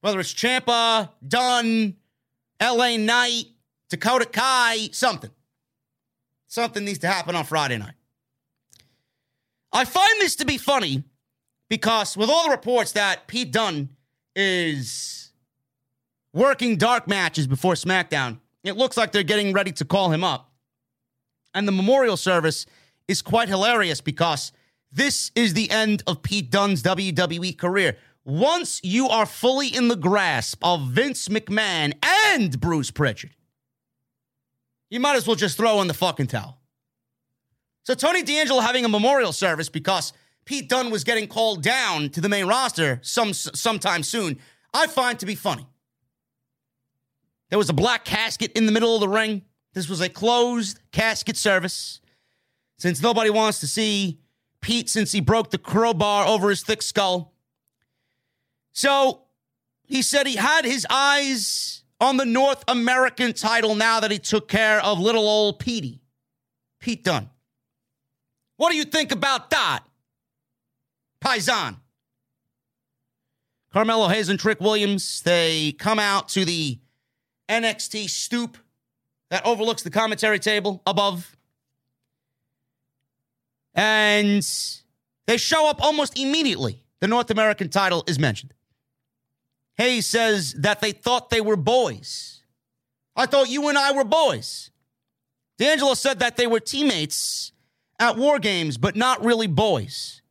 Whether 0.00 0.18
it's 0.18 0.34
Ciampa, 0.34 1.10
Dunne, 1.26 1.94
LA 2.60 2.96
Knight, 2.96 3.44
Dakota 3.90 4.26
Kai, 4.26 4.88
something. 4.90 5.30
Something 6.48 6.84
needs 6.84 6.98
to 6.98 7.06
happen 7.06 7.36
on 7.36 7.44
Friday 7.44 7.78
night. 7.78 7.94
I 9.72 9.84
find 9.84 10.20
this 10.20 10.34
to 10.36 10.44
be 10.44 10.58
funny 10.58 11.04
because 11.68 12.16
with 12.16 12.28
all 12.28 12.46
the 12.46 12.50
reports 12.50 12.90
that 12.92 13.28
Pete 13.28 13.52
Dunne 13.52 13.90
is 14.34 15.30
working 16.32 16.76
dark 16.76 17.06
matches 17.06 17.46
before 17.46 17.74
SmackDown, 17.74 18.40
it 18.64 18.76
looks 18.76 18.96
like 18.96 19.12
they're 19.12 19.22
getting 19.22 19.52
ready 19.52 19.70
to 19.70 19.84
call 19.84 20.10
him 20.10 20.24
up. 20.24 20.50
And 21.54 21.68
the 21.68 21.72
memorial 21.72 22.16
service 22.16 22.66
is 23.06 23.22
quite 23.22 23.48
hilarious 23.48 24.00
because 24.00 24.50
this 24.92 25.30
is 25.34 25.54
the 25.54 25.70
end 25.70 26.02
of 26.06 26.22
Pete 26.22 26.50
Dunne's 26.50 26.82
WWE 26.82 27.56
career. 27.58 27.96
Once 28.24 28.80
you 28.82 29.08
are 29.08 29.26
fully 29.26 29.68
in 29.68 29.88
the 29.88 29.96
grasp 29.96 30.58
of 30.62 30.88
Vince 30.88 31.28
McMahon 31.28 31.92
and 32.04 32.60
Bruce 32.60 32.90
Prichard, 32.90 33.30
you 34.90 35.00
might 35.00 35.16
as 35.16 35.26
well 35.26 35.36
just 35.36 35.56
throw 35.56 35.80
in 35.80 35.88
the 35.88 35.94
fucking 35.94 36.26
towel. 36.26 36.60
So 37.84 37.94
Tony 37.94 38.22
D'Angelo 38.22 38.60
having 38.60 38.84
a 38.84 38.88
memorial 38.88 39.32
service 39.32 39.68
because 39.68 40.12
Pete 40.44 40.68
Dunne 40.68 40.90
was 40.90 41.04
getting 41.04 41.28
called 41.28 41.62
down 41.62 42.08
to 42.10 42.20
the 42.20 42.28
main 42.28 42.46
roster 42.46 43.00
some 43.02 43.32
sometime 43.32 44.02
soon, 44.02 44.38
I 44.72 44.86
find 44.86 45.18
to 45.18 45.26
be 45.26 45.34
funny. 45.34 45.66
There 47.50 47.58
was 47.58 47.68
a 47.68 47.74
black 47.74 48.04
casket 48.04 48.52
in 48.52 48.66
the 48.66 48.72
middle 48.72 48.94
of 48.94 49.00
the 49.00 49.08
ring. 49.08 49.42
This 49.74 49.88
was 49.88 50.00
a 50.00 50.08
closed 50.08 50.80
casket 50.90 51.36
service. 51.36 52.00
Since 52.78 53.02
nobody 53.02 53.30
wants 53.30 53.60
to 53.60 53.66
see 53.66 54.20
Pete 54.66 54.90
since 54.90 55.12
he 55.12 55.20
broke 55.20 55.52
the 55.52 55.58
crowbar 55.58 56.26
over 56.26 56.50
his 56.50 56.64
thick 56.64 56.82
skull. 56.82 57.32
So 58.72 59.20
he 59.84 60.02
said 60.02 60.26
he 60.26 60.34
had 60.34 60.64
his 60.64 60.84
eyes 60.90 61.84
on 62.00 62.16
the 62.16 62.24
North 62.24 62.64
American 62.66 63.32
title 63.32 63.76
now 63.76 64.00
that 64.00 64.10
he 64.10 64.18
took 64.18 64.48
care 64.48 64.80
of 64.80 64.98
little 64.98 65.28
old 65.28 65.60
Petey, 65.60 66.00
Pete 66.80 67.04
Dunne. 67.04 67.30
What 68.56 68.72
do 68.72 68.76
you 68.76 68.82
think 68.82 69.12
about 69.12 69.50
that? 69.50 69.84
Paisan. 71.24 71.76
Carmelo 73.72 74.08
Hayes 74.08 74.28
and 74.28 74.40
Trick 74.40 74.60
Williams, 74.60 75.22
they 75.22 75.76
come 75.78 76.00
out 76.00 76.28
to 76.30 76.44
the 76.44 76.80
NXT 77.48 78.10
stoop 78.10 78.58
that 79.30 79.46
overlooks 79.46 79.84
the 79.84 79.90
commentary 79.90 80.40
table 80.40 80.82
above. 80.84 81.36
And 83.76 84.44
they 85.26 85.36
show 85.36 85.68
up 85.68 85.80
almost 85.80 86.18
immediately. 86.18 86.82
The 87.00 87.06
North 87.06 87.30
American 87.30 87.68
title 87.68 88.02
is 88.08 88.18
mentioned. 88.18 88.54
Hayes 89.76 90.06
says 90.06 90.54
that 90.54 90.80
they 90.80 90.92
thought 90.92 91.28
they 91.28 91.42
were 91.42 91.56
boys. 91.56 92.42
I 93.14 93.26
thought 93.26 93.50
you 93.50 93.68
and 93.68 93.76
I 93.76 93.92
were 93.92 94.04
boys. 94.04 94.70
D'Angelo 95.58 95.94
said 95.94 96.18
that 96.20 96.36
they 96.36 96.46
were 96.46 96.60
teammates 96.60 97.52
at 97.98 98.16
war 98.16 98.38
games, 98.38 98.78
but 98.78 98.96
not 98.96 99.24
really 99.24 99.46
boys. 99.46 100.22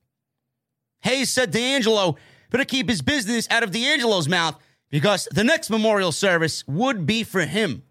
Hayes 1.02 1.30
said 1.30 1.52
D'Angelo 1.52 2.18
better 2.50 2.66
keep 2.66 2.89
his 2.89 3.02
business 3.02 3.48
out 3.52 3.64
of 3.64 3.72
D'Angelo's 3.72 4.28
mouth 4.28 4.60
because 4.89 5.28
the 5.32 5.43
next 5.43 5.70
memorial 5.70 6.12
service 6.12 6.68
would 6.68 7.06
be 7.06 7.24
for 7.24 7.41
him. 7.41 7.84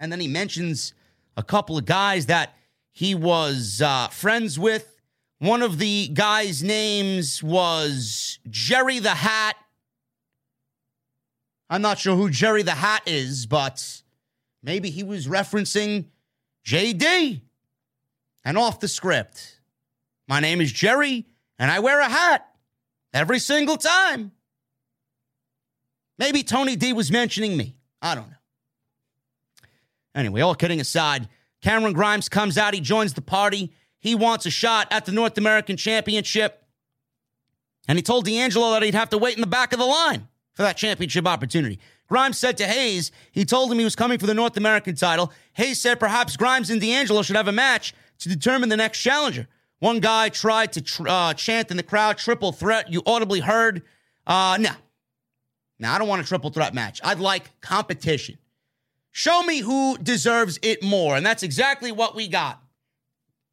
And 0.00 0.10
then 0.10 0.20
he 0.20 0.28
mentions 0.28 0.94
a 1.36 1.42
couple 1.42 1.76
of 1.76 1.84
guys 1.84 2.26
that 2.26 2.54
he 2.92 3.14
was 3.14 3.80
uh, 3.82 4.08
friends 4.08 4.58
with. 4.58 4.88
One 5.38 5.62
of 5.62 5.78
the 5.78 6.08
guys' 6.08 6.62
names 6.62 7.42
was 7.42 8.38
Jerry 8.48 9.00
the 9.00 9.10
Hat. 9.10 9.56
I'm 11.68 11.82
not 11.82 11.98
sure 11.98 12.14
who 12.14 12.30
Jerry 12.30 12.62
the 12.62 12.72
Hat 12.72 13.02
is, 13.06 13.46
but 13.46 14.02
maybe 14.62 14.90
he 14.90 15.02
was 15.02 15.26
referencing 15.26 16.04
JD. 16.64 17.40
And 18.44 18.58
off 18.58 18.80
the 18.80 18.88
script, 18.88 19.60
my 20.28 20.40
name 20.40 20.60
is 20.60 20.70
Jerry, 20.70 21.26
and 21.58 21.70
I 21.70 21.80
wear 21.80 22.00
a 22.00 22.08
hat 22.08 22.48
every 23.12 23.38
single 23.38 23.76
time. 23.76 24.32
Maybe 26.18 26.42
Tony 26.42 26.76
D 26.76 26.92
was 26.92 27.10
mentioning 27.10 27.56
me. 27.56 27.76
I 28.00 28.14
don't 28.14 28.28
know. 28.28 28.36
Anyway, 30.14 30.40
all 30.40 30.54
kidding 30.54 30.80
aside, 30.80 31.28
Cameron 31.62 31.92
Grimes 31.92 32.28
comes 32.28 32.58
out. 32.58 32.74
He 32.74 32.80
joins 32.80 33.14
the 33.14 33.22
party. 33.22 33.72
He 33.98 34.14
wants 34.14 34.44
a 34.46 34.50
shot 34.50 34.88
at 34.90 35.04
the 35.04 35.12
North 35.12 35.38
American 35.38 35.76
Championship. 35.76 36.64
And 37.88 37.98
he 37.98 38.02
told 38.02 38.24
D'Angelo 38.24 38.70
that 38.72 38.82
he'd 38.82 38.94
have 38.94 39.10
to 39.10 39.18
wait 39.18 39.34
in 39.34 39.40
the 39.40 39.46
back 39.46 39.72
of 39.72 39.78
the 39.78 39.86
line 39.86 40.28
for 40.54 40.62
that 40.62 40.76
championship 40.76 41.26
opportunity. 41.26 41.78
Grimes 42.08 42.36
said 42.36 42.58
to 42.58 42.66
Hayes, 42.66 43.10
he 43.30 43.44
told 43.44 43.72
him 43.72 43.78
he 43.78 43.84
was 43.84 43.96
coming 43.96 44.18
for 44.18 44.26
the 44.26 44.34
North 44.34 44.56
American 44.56 44.94
title. 44.94 45.32
Hayes 45.54 45.80
said 45.80 45.98
perhaps 45.98 46.36
Grimes 46.36 46.68
and 46.68 46.80
D'Angelo 46.80 47.22
should 47.22 47.36
have 47.36 47.48
a 47.48 47.52
match 47.52 47.94
to 48.18 48.28
determine 48.28 48.68
the 48.68 48.76
next 48.76 49.00
challenger. 49.00 49.48
One 49.78 49.98
guy 49.98 50.28
tried 50.28 50.72
to 50.74 50.82
tr- 50.82 51.08
uh, 51.08 51.34
chant 51.34 51.70
in 51.70 51.76
the 51.76 51.82
crowd, 51.82 52.18
triple 52.18 52.52
threat. 52.52 52.92
You 52.92 53.02
audibly 53.06 53.40
heard. 53.40 53.82
Uh, 54.26 54.58
no. 54.60 54.70
Now, 55.78 55.94
I 55.94 55.98
don't 55.98 56.06
want 56.06 56.22
a 56.22 56.24
triple 56.24 56.50
threat 56.50 56.74
match. 56.74 57.00
I'd 57.02 57.18
like 57.18 57.60
competition. 57.60 58.38
Show 59.12 59.42
me 59.42 59.60
who 59.60 59.98
deserves 59.98 60.58
it 60.62 60.82
more. 60.82 61.16
And 61.16 61.24
that's 61.24 61.42
exactly 61.42 61.92
what 61.92 62.16
we 62.16 62.28
got. 62.28 62.60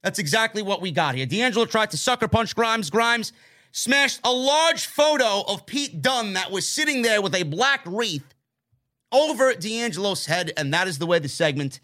That's 0.02 0.18
exactly 0.18 0.62
what 0.62 0.82
we 0.82 0.92
got 0.92 1.16
here. 1.16 1.26
D'Angelo 1.26 1.66
tried 1.66 1.92
to 1.92 1.98
sucker 1.98 2.30
punch 2.30 2.56
Grimes. 2.56 2.90
Grimes 2.90 3.34
smashed 3.72 4.22
a 4.24 4.32
large 4.32 4.88
photo 4.88 5.44
of 5.48 5.66
Pete 5.66 6.02
Dunne 6.02 6.34
that 6.34 6.52
was 6.52 6.68
sitting 6.68 7.02
there 7.02 7.22
with 7.22 7.36
a 7.36 7.44
black 7.44 7.82
wreath 7.86 8.34
over 9.12 9.54
D'Angelo's 9.54 10.26
head. 10.26 10.54
And 10.56 10.74
that 10.74 10.88
is 10.88 10.98
the 10.98 11.06
way 11.06 11.20
the 11.20 11.28
segment 11.28 11.82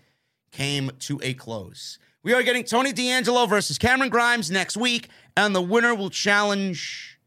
came 0.51 0.91
to 0.99 1.19
a 1.21 1.33
close. 1.33 1.99
We 2.23 2.33
are 2.33 2.41
getting 2.41 2.63
Tony 2.63 2.93
D'Angelo 2.93 3.45
versus 3.45 3.77
Cameron 3.77 4.09
Grimes 4.09 4.49
next 4.49 4.77
week, 4.77 5.09
and 5.37 5.53
the 5.53 5.61
winner 5.61 5.93
will 5.93 6.09
challenge 6.09 7.19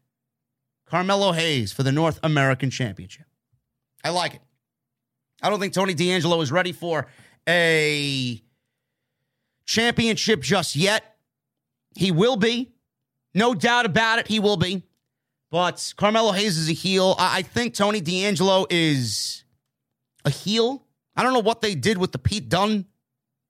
Carmelo 0.85 1.31
Hayes 1.31 1.71
for 1.71 1.83
the 1.83 1.91
North 1.91 2.19
American 2.21 2.69
Championship. 2.69 3.25
I 4.03 4.09
like 4.09 4.33
it. 4.33 4.41
I 5.41 5.49
don't 5.49 5.59
think 5.59 5.73
Tony 5.73 5.93
D'Angelo 5.93 6.41
is 6.41 6.51
ready 6.51 6.71
for 6.71 7.07
a 7.47 8.41
championship 9.65 10.41
just 10.41 10.75
yet. 10.75 11.17
He 11.95 12.11
will 12.11 12.35
be. 12.35 12.71
No 13.33 13.53
doubt 13.53 13.85
about 13.85 14.19
it. 14.19 14.27
He 14.27 14.39
will 14.39 14.57
be. 14.57 14.83
But 15.51 15.93
Carmelo 15.97 16.31
Hayes 16.31 16.57
is 16.57 16.69
a 16.69 16.73
heel. 16.73 17.15
I 17.17 17.41
think 17.41 17.73
Tony 17.73 18.01
D'Angelo 18.01 18.65
is 18.69 19.43
a 20.25 20.29
heel. 20.29 20.85
I 21.15 21.23
don't 21.23 21.33
know 21.33 21.39
what 21.39 21.61
they 21.61 21.75
did 21.75 21.97
with 21.97 22.11
the 22.11 22.19
Pete 22.19 22.49
Dunne 22.49 22.85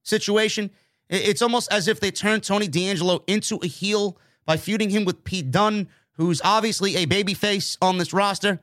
situation. 0.03 0.71
It's 1.09 1.41
almost 1.41 1.71
as 1.71 1.87
if 1.87 1.99
they 1.99 2.11
turned 2.11 2.43
Tony 2.43 2.67
D'Angelo 2.67 3.23
into 3.27 3.59
a 3.63 3.67
heel 3.67 4.17
by 4.45 4.57
feuding 4.57 4.89
him 4.89 5.05
with 5.05 5.23
Pete 5.23 5.51
Dunne, 5.51 5.89
who's 6.13 6.41
obviously 6.43 6.95
a 6.97 7.05
babyface 7.05 7.77
on 7.81 7.97
this 7.97 8.13
roster. 8.13 8.61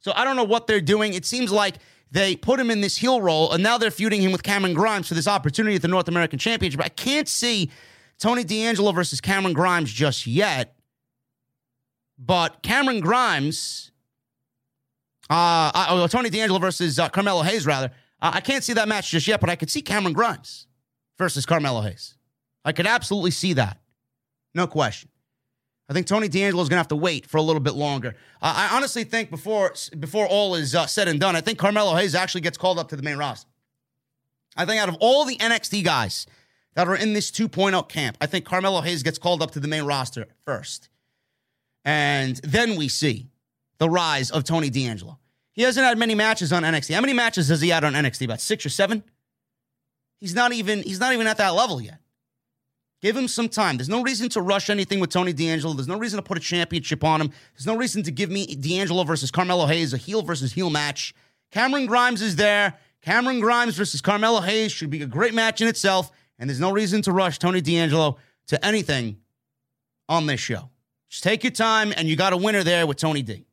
So 0.00 0.12
I 0.14 0.24
don't 0.24 0.36
know 0.36 0.44
what 0.44 0.66
they're 0.66 0.80
doing. 0.80 1.14
It 1.14 1.24
seems 1.24 1.52
like 1.52 1.76
they 2.12 2.36
put 2.36 2.60
him 2.60 2.70
in 2.70 2.82
this 2.82 2.98
heel 2.98 3.22
role, 3.22 3.52
and 3.52 3.62
now 3.62 3.78
they're 3.78 3.90
feuding 3.90 4.20
him 4.20 4.32
with 4.32 4.42
Cameron 4.42 4.74
Grimes 4.74 5.08
for 5.08 5.14
this 5.14 5.26
opportunity 5.26 5.76
at 5.76 5.82
the 5.82 5.88
North 5.88 6.08
American 6.08 6.38
Championship. 6.38 6.82
I 6.84 6.90
can't 6.90 7.26
see 7.26 7.70
Tony 8.18 8.44
D'Angelo 8.44 8.92
versus 8.92 9.18
Cameron 9.20 9.54
Grimes 9.54 9.90
just 9.90 10.26
yet. 10.26 10.76
But 12.18 12.62
Cameron 12.62 13.00
Grimes, 13.00 13.92
uh, 15.30 15.72
uh, 15.74 16.06
Tony 16.08 16.28
D'Angelo 16.28 16.58
versus 16.58 16.98
uh, 16.98 17.08
Carmelo 17.08 17.42
Hayes, 17.42 17.64
rather. 17.64 17.90
I 18.20 18.40
can't 18.40 18.62
see 18.62 18.74
that 18.74 18.86
match 18.88 19.10
just 19.10 19.26
yet, 19.26 19.40
but 19.40 19.48
I 19.48 19.56
could 19.56 19.70
see 19.70 19.80
Cameron 19.82 20.12
Grimes 20.12 20.66
versus 21.18 21.46
Carmelo 21.46 21.80
Hayes. 21.80 22.16
I 22.62 22.72
could 22.72 22.86
absolutely 22.86 23.32
see 23.32 23.54
that. 23.54 23.80
No 24.54 24.66
question. 24.66 25.08
I 25.92 25.94
think 25.94 26.06
Tony 26.06 26.26
D'Angelo 26.26 26.62
is 26.62 26.70
going 26.70 26.76
to 26.76 26.80
have 26.80 26.88
to 26.88 26.96
wait 26.96 27.26
for 27.26 27.36
a 27.36 27.42
little 27.42 27.60
bit 27.60 27.74
longer. 27.74 28.16
Uh, 28.40 28.54
I 28.70 28.74
honestly 28.74 29.04
think 29.04 29.28
before 29.28 29.74
before 30.00 30.26
all 30.26 30.54
is 30.54 30.74
uh, 30.74 30.86
said 30.86 31.06
and 31.06 31.20
done, 31.20 31.36
I 31.36 31.42
think 31.42 31.58
Carmelo 31.58 31.94
Hayes 31.96 32.14
actually 32.14 32.40
gets 32.40 32.56
called 32.56 32.78
up 32.78 32.88
to 32.88 32.96
the 32.96 33.02
main 33.02 33.18
roster. 33.18 33.50
I 34.56 34.64
think 34.64 34.80
out 34.80 34.88
of 34.88 34.96
all 35.00 35.26
the 35.26 35.36
NXT 35.36 35.84
guys 35.84 36.26
that 36.76 36.88
are 36.88 36.96
in 36.96 37.12
this 37.12 37.30
2.0 37.30 37.86
camp, 37.90 38.16
I 38.22 38.26
think 38.26 38.46
Carmelo 38.46 38.80
Hayes 38.80 39.02
gets 39.02 39.18
called 39.18 39.42
up 39.42 39.50
to 39.50 39.60
the 39.60 39.68
main 39.68 39.82
roster 39.82 40.28
first. 40.46 40.88
And 41.84 42.36
then 42.36 42.76
we 42.76 42.88
see 42.88 43.28
the 43.76 43.90
rise 43.90 44.30
of 44.30 44.44
Tony 44.44 44.70
D'Angelo. 44.70 45.18
He 45.52 45.60
hasn't 45.60 45.84
had 45.84 45.98
many 45.98 46.14
matches 46.14 46.54
on 46.54 46.62
NXT. 46.62 46.94
How 46.94 47.02
many 47.02 47.12
matches 47.12 47.48
has 47.48 47.60
he 47.60 47.68
had 47.68 47.84
on 47.84 47.92
NXT? 47.92 48.24
About 48.24 48.40
six 48.40 48.64
or 48.64 48.70
seven? 48.70 49.04
He's 50.20 50.34
not 50.34 50.54
even 50.54 50.82
he's 50.84 51.00
not 51.00 51.12
even 51.12 51.26
at 51.26 51.36
that 51.36 51.50
level 51.50 51.82
yet. 51.82 51.98
Give 53.02 53.16
him 53.16 53.26
some 53.26 53.48
time. 53.48 53.76
There's 53.76 53.88
no 53.88 54.00
reason 54.00 54.28
to 54.30 54.40
rush 54.40 54.70
anything 54.70 55.00
with 55.00 55.10
Tony 55.10 55.32
D'Angelo. 55.32 55.74
There's 55.74 55.88
no 55.88 55.98
reason 55.98 56.18
to 56.18 56.22
put 56.22 56.38
a 56.38 56.40
championship 56.40 57.02
on 57.02 57.20
him. 57.20 57.32
There's 57.54 57.66
no 57.66 57.76
reason 57.76 58.04
to 58.04 58.12
give 58.12 58.30
me 58.30 58.46
D'Angelo 58.46 59.02
versus 59.02 59.32
Carmelo 59.32 59.66
Hayes, 59.66 59.92
a 59.92 59.96
heel 59.96 60.22
versus 60.22 60.52
heel 60.52 60.70
match. 60.70 61.12
Cameron 61.50 61.86
Grimes 61.86 62.22
is 62.22 62.36
there. 62.36 62.78
Cameron 63.02 63.40
Grimes 63.40 63.76
versus 63.76 64.00
Carmelo 64.00 64.40
Hayes 64.40 64.70
should 64.70 64.88
be 64.88 65.02
a 65.02 65.06
great 65.06 65.34
match 65.34 65.60
in 65.60 65.66
itself. 65.66 66.12
And 66.38 66.48
there's 66.48 66.60
no 66.60 66.70
reason 66.70 67.02
to 67.02 67.12
rush 67.12 67.40
Tony 67.40 67.60
D'Angelo 67.60 68.18
to 68.46 68.64
anything 68.64 69.18
on 70.08 70.26
this 70.26 70.40
show. 70.40 70.70
Just 71.08 71.24
take 71.24 71.42
your 71.42 71.50
time, 71.50 71.92
and 71.96 72.08
you 72.08 72.14
got 72.14 72.32
a 72.32 72.36
winner 72.36 72.62
there 72.62 72.86
with 72.86 72.98
Tony 72.98 73.22
D. 73.22 73.44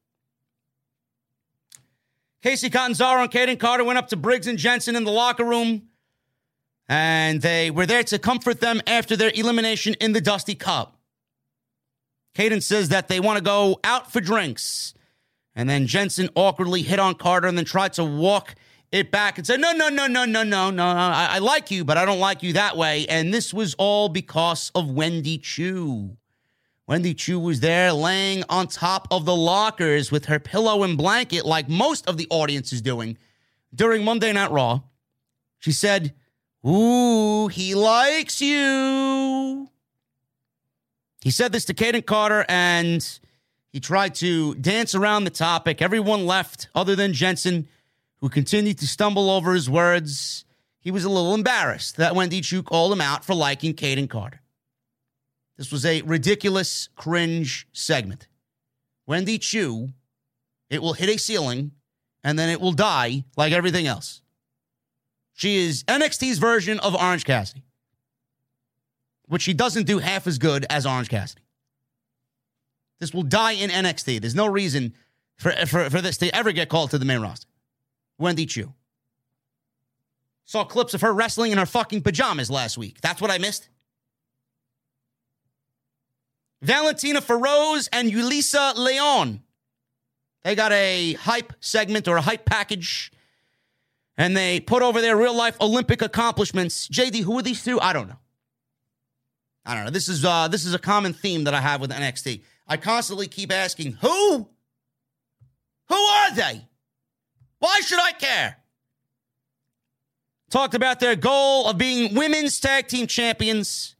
Kacy 2.43 2.71
Catanzaro 2.71 3.23
and 3.23 3.31
Kayden 3.31 3.59
Carter 3.59 3.83
went 3.83 3.97
up 3.97 4.09
to 4.09 4.15
Briggs 4.15 4.47
and 4.47 4.59
Jensen 4.59 4.95
in 4.95 5.03
the 5.03 5.11
locker 5.11 5.43
room 5.43 5.88
and 6.89 7.43
they 7.43 7.69
were 7.69 7.85
there 7.85 8.03
to 8.03 8.17
comfort 8.17 8.59
them 8.59 8.81
after 8.87 9.15
their 9.15 9.31
elimination 9.35 9.93
in 10.01 10.11
the 10.11 10.19
Dusty 10.19 10.55
Cup. 10.55 10.97
Kayden 12.35 12.63
says 12.63 12.89
that 12.89 13.07
they 13.07 13.19
want 13.19 13.37
to 13.37 13.43
go 13.43 13.79
out 13.83 14.11
for 14.11 14.19
drinks. 14.19 14.95
And 15.55 15.69
then 15.69 15.87
Jensen 15.87 16.29
awkwardly 16.35 16.81
hit 16.81 16.99
on 16.99 17.15
Carter 17.15 17.47
and 17.47 17.57
then 17.57 17.65
tried 17.65 17.93
to 17.93 18.03
walk 18.03 18.55
it 18.91 19.11
back 19.11 19.37
and 19.37 19.45
said, 19.45 19.59
No, 19.59 19.71
no, 19.71 19.89
no, 19.89 20.07
no, 20.07 20.25
no, 20.25 20.43
no, 20.43 20.71
no. 20.71 20.83
I, 20.83 21.27
I 21.31 21.39
like 21.39 21.69
you, 21.69 21.85
but 21.85 21.97
I 21.97 22.05
don't 22.05 22.19
like 22.19 22.41
you 22.41 22.53
that 22.53 22.75
way. 22.75 23.05
And 23.07 23.31
this 23.33 23.53
was 23.53 23.75
all 23.75 24.09
because 24.09 24.71
of 24.73 24.89
Wendy 24.89 25.37
Choo. 25.37 26.17
Wendy 26.87 27.13
Choo 27.13 27.39
was 27.39 27.59
there 27.59 27.93
laying 27.93 28.43
on 28.49 28.65
top 28.65 29.07
of 29.11 29.25
the 29.25 29.35
lockers 29.35 30.11
with 30.11 30.25
her 30.25 30.39
pillow 30.39 30.81
and 30.81 30.97
blanket, 30.97 31.45
like 31.45 31.69
most 31.69 32.07
of 32.07 32.17
the 32.17 32.25
audience 32.31 32.73
is 32.73 32.81
doing 32.81 33.15
during 33.75 34.03
Monday 34.03 34.33
Night 34.33 34.49
Raw. 34.49 34.81
She 35.59 35.71
said, 35.71 36.15
Ooh, 36.65 37.47
he 37.47 37.73
likes 37.73 38.41
you. 38.41 39.69
He 41.21 41.31
said 41.31 41.51
this 41.51 41.65
to 41.65 41.73
Kayden 41.73 42.05
Carter 42.05 42.45
and 42.49 43.19
he 43.71 43.79
tried 43.79 44.15
to 44.15 44.55
dance 44.55 44.95
around 44.95 45.23
the 45.23 45.29
topic. 45.29 45.81
Everyone 45.81 46.25
left 46.25 46.69
other 46.73 46.95
than 46.95 47.13
Jensen, 47.13 47.67
who 48.17 48.29
continued 48.29 48.79
to 48.79 48.87
stumble 48.87 49.29
over 49.29 49.53
his 49.53 49.69
words. 49.69 50.43
He 50.79 50.91
was 50.91 51.03
a 51.05 51.09
little 51.09 51.33
embarrassed 51.33 51.97
that 51.97 52.15
Wendy 52.15 52.41
Choo 52.41 52.63
called 52.63 52.91
him 52.91 53.01
out 53.01 53.23
for 53.23 53.35
liking 53.35 53.73
Kayden 53.73 54.09
Carter. 54.09 54.41
This 55.57 55.71
was 55.71 55.85
a 55.85 56.01
ridiculous, 56.03 56.89
cringe 56.95 57.67
segment. 57.73 58.27
Wendy 59.05 59.37
Choo, 59.37 59.89
it 60.69 60.81
will 60.81 60.93
hit 60.93 61.09
a 61.09 61.17
ceiling 61.17 61.71
and 62.23 62.39
then 62.39 62.49
it 62.49 62.61
will 62.61 62.71
die 62.71 63.23
like 63.35 63.51
everything 63.53 63.87
else. 63.87 64.21
She 65.39 65.55
is 65.55 65.85
NXT's 65.85 66.37
version 66.37 66.81
of 66.81 66.93
Orange 66.93 67.23
Cassidy, 67.23 67.63
which 69.29 69.41
she 69.41 69.53
doesn't 69.53 69.87
do 69.87 69.99
half 69.99 70.27
as 70.27 70.37
good 70.37 70.65
as 70.69 70.85
Orange 70.85 71.07
Cassidy. 71.07 71.43
This 72.99 73.13
will 73.13 73.23
die 73.23 73.53
in 73.53 73.69
NXT. 73.69 74.19
There's 74.19 74.35
no 74.35 74.47
reason 74.47 74.95
for, 75.37 75.53
for, 75.65 75.89
for 75.89 76.01
this 76.01 76.17
to 76.17 76.35
ever 76.35 76.51
get 76.51 76.67
called 76.67 76.91
to 76.91 76.97
the 76.97 77.05
main 77.05 77.21
roster. 77.21 77.47
Wendy 78.17 78.45
Choo. 78.45 78.73
Saw 80.43 80.65
clips 80.65 80.93
of 80.93 80.99
her 80.99 81.13
wrestling 81.13 81.53
in 81.53 81.57
her 81.57 81.65
fucking 81.65 82.01
pajamas 82.01 82.51
last 82.51 82.77
week. 82.77 82.99
That's 82.99 83.21
what 83.21 83.31
I 83.31 83.37
missed. 83.37 83.69
Valentina 86.61 87.21
Feroz 87.21 87.87
and 87.93 88.11
Yulisa 88.11 88.75
Leon. 88.75 89.41
They 90.43 90.55
got 90.55 90.73
a 90.73 91.13
hype 91.13 91.53
segment 91.61 92.09
or 92.09 92.17
a 92.17 92.21
hype 92.21 92.43
package 92.43 93.13
and 94.19 94.35
they 94.35 94.59
put 94.59 94.83
over 94.83 94.99
their 94.99 95.15
real 95.15 95.33
life 95.33 95.55
Olympic 95.61 96.01
accomplishments. 96.01 96.89
JD, 96.89 97.23
who 97.23 97.39
are 97.39 97.41
these 97.41 97.63
two? 97.63 97.79
I 97.79 97.93
don't 97.93 98.09
know. 98.09 98.19
I 99.65 99.73
don't 99.73 99.85
know. 99.85 99.91
This 99.91 100.09
is 100.09 100.25
uh, 100.25 100.49
this 100.49 100.65
is 100.65 100.73
a 100.73 100.79
common 100.79 101.13
theme 101.13 101.45
that 101.45 101.53
I 101.53 101.61
have 101.61 101.79
with 101.79 101.89
NXT. 101.89 102.43
I 102.67 102.77
constantly 102.77 103.27
keep 103.27 103.51
asking, 103.51 103.93
who? 103.93 104.49
Who 105.87 105.95
are 105.95 106.35
they? 106.35 106.67
Why 107.59 107.79
should 107.79 107.99
I 107.99 108.11
care? 108.11 108.57
Talked 110.49 110.73
about 110.73 110.99
their 110.99 111.15
goal 111.15 111.67
of 111.67 111.77
being 111.77 112.13
women's 112.13 112.59
tag 112.59 112.87
team 112.87 113.07
champions. 113.07 113.95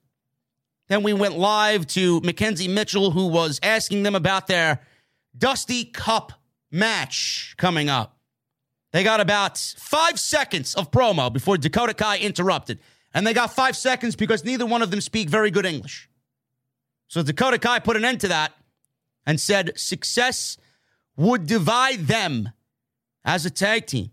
Then 0.89 1.03
we 1.03 1.13
went 1.13 1.38
live 1.38 1.88
to 1.88 2.20
McKenzie 2.22 2.70
Mitchell, 2.70 3.11
who 3.11 3.28
was 3.28 3.59
asking 3.63 4.03
them 4.03 4.15
about 4.15 4.47
their 4.47 4.82
Dusty 5.38 5.86
Cup 5.86 6.34
match 6.72 7.55
coming 7.57 7.89
up. 7.89 8.18
They 8.92 9.04
got 9.04 9.20
about 9.20 9.58
five 9.58 10.20
seconds 10.20 10.74
of 10.76 10.92
promo 10.92 11.32
before 11.32 11.58
Dakota 11.58 11.94
Kai 11.94 12.18
interrupted. 12.18 12.80
And 13.14 13.26
they 13.26 13.34
got 13.34 13.54
five 13.54 13.76
seconds 13.76 14.16
because 14.16 14.44
neither 14.44 14.66
one 14.66 14.82
of 14.82 14.92
them 14.92 15.02
speak 15.02 15.30
very 15.30 15.52
good 15.52 15.66
English. 15.66 16.10
So 17.08 17.24
Dakota 17.24 17.58
Kai 17.58 17.80
put 17.80 17.98
an 17.98 18.06
end 18.06 18.22
to 18.22 18.28
that 18.28 18.54
and 19.26 19.40
said 19.40 19.78
success 19.78 20.58
would 21.18 21.48
divide 21.48 22.08
them 22.08 22.50
as 23.26 23.46
a 23.46 23.50
tag 23.50 23.88
team. 23.88 24.12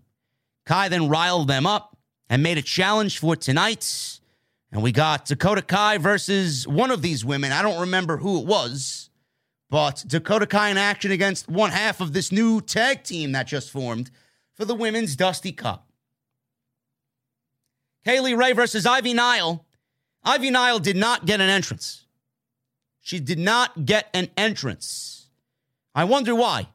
Kai 0.64 0.88
then 0.88 1.08
riled 1.08 1.48
them 1.48 1.66
up 1.66 1.96
and 2.28 2.42
made 2.42 2.58
a 2.58 2.62
challenge 2.62 3.18
for 3.18 3.36
tonight. 3.36 4.20
And 4.72 4.82
we 4.82 4.92
got 4.92 5.26
Dakota 5.26 5.62
Kai 5.62 5.98
versus 5.98 6.66
one 6.66 6.90
of 6.90 7.02
these 7.02 7.24
women. 7.24 7.52
I 7.52 7.62
don't 7.62 7.80
remember 7.80 8.16
who 8.16 8.40
it 8.40 8.46
was, 8.46 9.10
but 9.70 10.04
Dakota 10.06 10.46
Kai 10.46 10.70
in 10.70 10.78
action 10.78 11.12
against 11.12 11.48
one 11.48 11.70
half 11.70 12.00
of 12.00 12.12
this 12.12 12.32
new 12.32 12.60
tag 12.60 13.04
team 13.04 13.32
that 13.32 13.46
just 13.46 13.70
formed 13.70 14.10
for 14.56 14.64
the 14.64 14.74
Women's 14.74 15.14
Dusty 15.16 15.52
Cup. 15.52 15.88
Kay 18.04 18.20
Lee 18.20 18.34
Ray 18.34 18.52
versus 18.52 18.86
Ivy 18.86 19.14
Nile. 19.14 19.64
Ivy 20.24 20.50
Nile 20.50 20.78
did 20.78 20.96
not 20.96 21.26
get 21.26 21.40
an 21.40 21.50
entrance. 21.50 22.04
She 23.00 23.20
did 23.20 23.38
not 23.38 23.84
get 23.84 24.08
an 24.14 24.30
entrance. 24.36 25.28
I 25.94 26.04
wonder 26.04 26.34
why. 26.34 26.68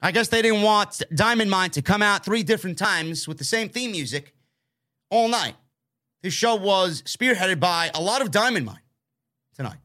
I 0.00 0.12
guess 0.12 0.28
they 0.28 0.40
didn't 0.40 0.62
want 0.62 1.02
Diamond 1.14 1.50
Mine 1.50 1.70
to 1.70 1.82
come 1.82 2.00
out 2.00 2.24
three 2.24 2.42
different 2.42 2.78
times 2.78 3.28
with 3.28 3.38
the 3.38 3.44
same 3.44 3.68
theme 3.68 3.90
music 3.90 4.34
all 5.10 5.28
night. 5.28 5.56
This 6.22 6.32
show 6.32 6.54
was 6.54 7.02
spearheaded 7.02 7.60
by 7.60 7.90
a 7.94 8.00
lot 8.00 8.22
of 8.22 8.30
Diamond 8.30 8.64
Mine 8.64 8.80
tonight. 9.54 9.78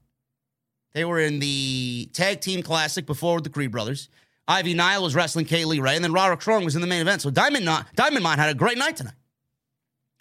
They 0.93 1.03
were 1.03 1.19
in 1.19 1.39
the 1.39 2.09
tag 2.13 2.39
team 2.39 2.63
classic 2.63 3.05
before 3.05 3.41
the 3.41 3.49
Creed 3.49 3.71
brothers. 3.71 4.07
Ivy 4.47 4.73
Nile 4.73 5.03
was 5.03 5.15
wrestling 5.15 5.45
Kay 5.45 5.65
Lee 5.65 5.79
Ray, 5.79 5.95
and 5.95 6.03
then 6.03 6.13
Roderick 6.13 6.41
Strong 6.41 6.65
was 6.65 6.75
in 6.75 6.81
the 6.81 6.87
main 6.87 7.01
event. 7.01 7.21
So 7.21 7.29
Diamond, 7.31 7.67
Diamond 7.95 8.23
Mine 8.23 8.37
had 8.37 8.49
a 8.49 8.53
great 8.53 8.77
night 8.77 8.95
tonight, 8.95 9.15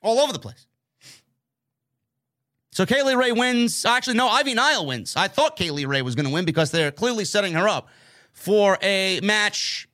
all 0.03 0.19
over 0.21 0.33
the 0.33 0.39
place. 0.39 0.67
So 2.73 2.87
Kay 2.87 3.03
Lee 3.03 3.15
Ray 3.15 3.33
wins. 3.33 3.85
Actually, 3.85 4.17
no, 4.17 4.29
Ivy 4.29 4.55
Nile 4.55 4.87
wins. 4.87 5.15
I 5.15 5.29
thought 5.29 5.57
Kay 5.57 5.71
Lee 5.71 5.85
Ray 5.85 6.03
was 6.03 6.15
going 6.15 6.27
to 6.27 6.33
win 6.33 6.45
because 6.45 6.71
they're 6.71 6.91
clearly 6.91 7.25
setting 7.25 7.53
her 7.53 7.69
up 7.69 7.89
for 8.33 8.79
a 8.83 9.21
match 9.21 9.89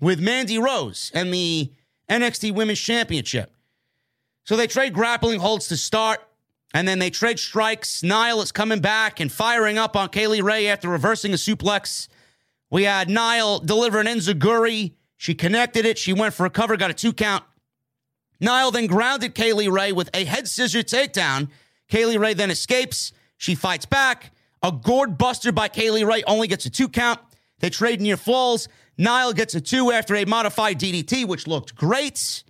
with 0.00 0.20
Mandy 0.20 0.58
Rose 0.58 1.10
and 1.12 1.34
the 1.34 1.70
NXT 2.08 2.54
Women's 2.54 2.80
Championship. 2.80 3.52
So 4.44 4.56
they 4.56 4.66
trade 4.66 4.94
grappling 4.94 5.40
holds 5.40 5.68
to 5.68 5.76
start, 5.76 6.20
and 6.72 6.86
then 6.86 6.98
they 6.98 7.10
trade 7.10 7.38
strikes. 7.38 8.02
Nile 8.02 8.40
is 8.40 8.52
coming 8.52 8.80
back 8.80 9.20
and 9.20 9.30
firing 9.30 9.78
up 9.78 9.96
on 9.96 10.08
Kay 10.08 10.26
Lee 10.26 10.40
Ray 10.40 10.68
after 10.68 10.88
reversing 10.88 11.32
a 11.32 11.36
suplex. 11.36 12.08
We 12.70 12.84
had 12.84 13.08
Nile 13.08 13.60
delivering 13.60 14.06
enziguri. 14.06 14.94
She 15.16 15.34
connected 15.34 15.86
it. 15.86 15.98
She 15.98 16.12
went 16.12 16.34
for 16.34 16.46
a 16.46 16.50
cover, 16.50 16.76
got 16.76 16.90
a 16.90 16.94
two 16.94 17.12
count. 17.12 17.44
Nile 18.40 18.70
then 18.70 18.86
grounded 18.86 19.34
Kay 19.34 19.52
Lee 19.52 19.68
Ray 19.68 19.92
with 19.92 20.10
a 20.12 20.24
head 20.24 20.48
scissor 20.48 20.80
takedown. 20.80 21.48
Kay 21.88 22.06
Lee 22.06 22.16
Ray 22.16 22.34
then 22.34 22.50
escapes. 22.50 23.12
She 23.36 23.54
fights 23.54 23.86
back. 23.86 24.32
A 24.62 24.72
gourd 24.72 25.18
buster 25.18 25.52
by 25.52 25.68
Kay 25.68 25.90
Lee 25.90 26.04
Ray 26.04 26.22
only 26.26 26.48
gets 26.48 26.66
a 26.66 26.70
two 26.70 26.88
count. 26.88 27.20
They 27.60 27.70
trade 27.70 28.00
near 28.00 28.16
falls. 28.16 28.68
Nile 28.98 29.32
gets 29.32 29.54
a 29.54 29.60
two 29.60 29.90
after 29.92 30.14
a 30.14 30.24
modified 30.24 30.78
DDT, 30.78 31.26
which 31.26 31.46
looked 31.46 31.74
great. 31.74 32.44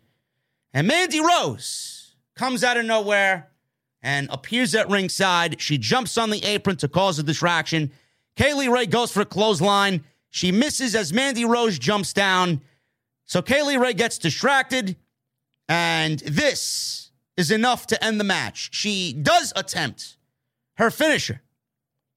And 0.73 0.87
Mandy 0.87 1.21
Rose 1.21 2.17
comes 2.37 2.65
out 2.65 2.77
of 2.77 2.85
nowhere 2.85 3.51
and 4.03 4.29
appears 4.31 4.75
at 4.75 4.89
ringside. 4.89 5.61
She 5.61 5.79
jumps 5.79 6.19
on 6.19 6.31
the 6.31 6.45
apron 6.45 6.77
to 6.79 6.89
cause 6.89 7.19
a 7.19 7.23
distraction. 7.23 7.91
Kay 8.37 8.55
Lee 8.55 8.69
Ray 8.69 8.87
goes 8.87 9.13
for 9.13 9.21
a 9.21 9.27
clothesline. 9.27 10.05
She 10.31 10.51
misses 10.51 10.95
as 10.95 11.13
Mandy 11.13 11.45
Rose 11.45 11.79
jumps 11.79 12.13
down. 12.13 12.61
So 13.27 13.43
Kay 13.43 13.63
Lee 13.63 13.77
Ray 13.77 13.95
gets 13.95 14.19
distracted. 14.19 14.97
And 15.69 16.19
this 16.21 17.11
is 17.37 17.51
enough 17.51 17.87
to 17.89 18.05
end 18.05 18.21
the 18.21 18.25
match. 18.25 18.71
She 18.73 19.13
does 19.13 19.53
attempt 19.57 20.17
her 20.77 20.91
finisher. 20.91 21.41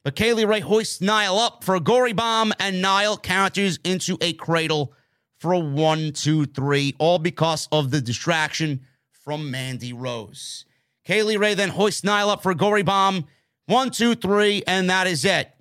But 0.03 0.15
Kay 0.15 0.33
Lee 0.33 0.45
Ray 0.45 0.61
hoists 0.61 1.01
Nile 1.01 1.37
up 1.37 1.63
for 1.63 1.75
a 1.75 1.79
gory 1.79 2.13
bomb, 2.13 2.53
and 2.59 2.81
Nile 2.81 3.17
counters 3.17 3.77
into 3.83 4.17
a 4.21 4.33
cradle 4.33 4.93
for 5.37 5.53
a 5.53 5.59
one, 5.59 6.13
two, 6.13 6.45
three, 6.45 6.95
all 6.97 7.19
because 7.19 7.67
of 7.71 7.91
the 7.91 8.01
distraction 8.01 8.81
from 9.11 9.51
Mandy 9.51 9.93
Rose. 9.93 10.65
Kay 11.03 11.23
Lee 11.23 11.37
Ray 11.37 11.53
then 11.53 11.69
hoists 11.69 12.03
Nile 12.03 12.29
up 12.29 12.41
for 12.41 12.51
a 12.51 12.55
gory 12.55 12.83
bomb. 12.83 13.25
One, 13.65 13.91
two, 13.91 14.15
three, 14.15 14.63
and 14.65 14.89
that 14.89 15.07
is 15.07 15.25
it. 15.25 15.51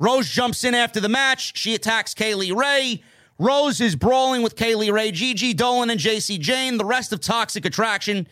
Rose 0.00 0.28
jumps 0.28 0.64
in 0.64 0.74
after 0.74 1.00
the 1.00 1.08
match. 1.08 1.56
She 1.56 1.74
attacks 1.74 2.14
Kay 2.14 2.34
Lee 2.34 2.52
Ray. 2.52 3.02
Rose 3.38 3.80
is 3.80 3.96
brawling 3.96 4.42
with 4.42 4.56
Kay 4.56 4.74
Lee 4.74 4.90
Ray, 4.90 5.10
Gigi 5.10 5.54
Dolin, 5.54 5.90
and 5.90 6.00
Jacy 6.00 6.38
Jayne. 6.38 6.76
The 6.76 6.84
rest 6.84 7.12
of 7.12 7.20
Toxic 7.20 7.64
Attraction 7.64 8.26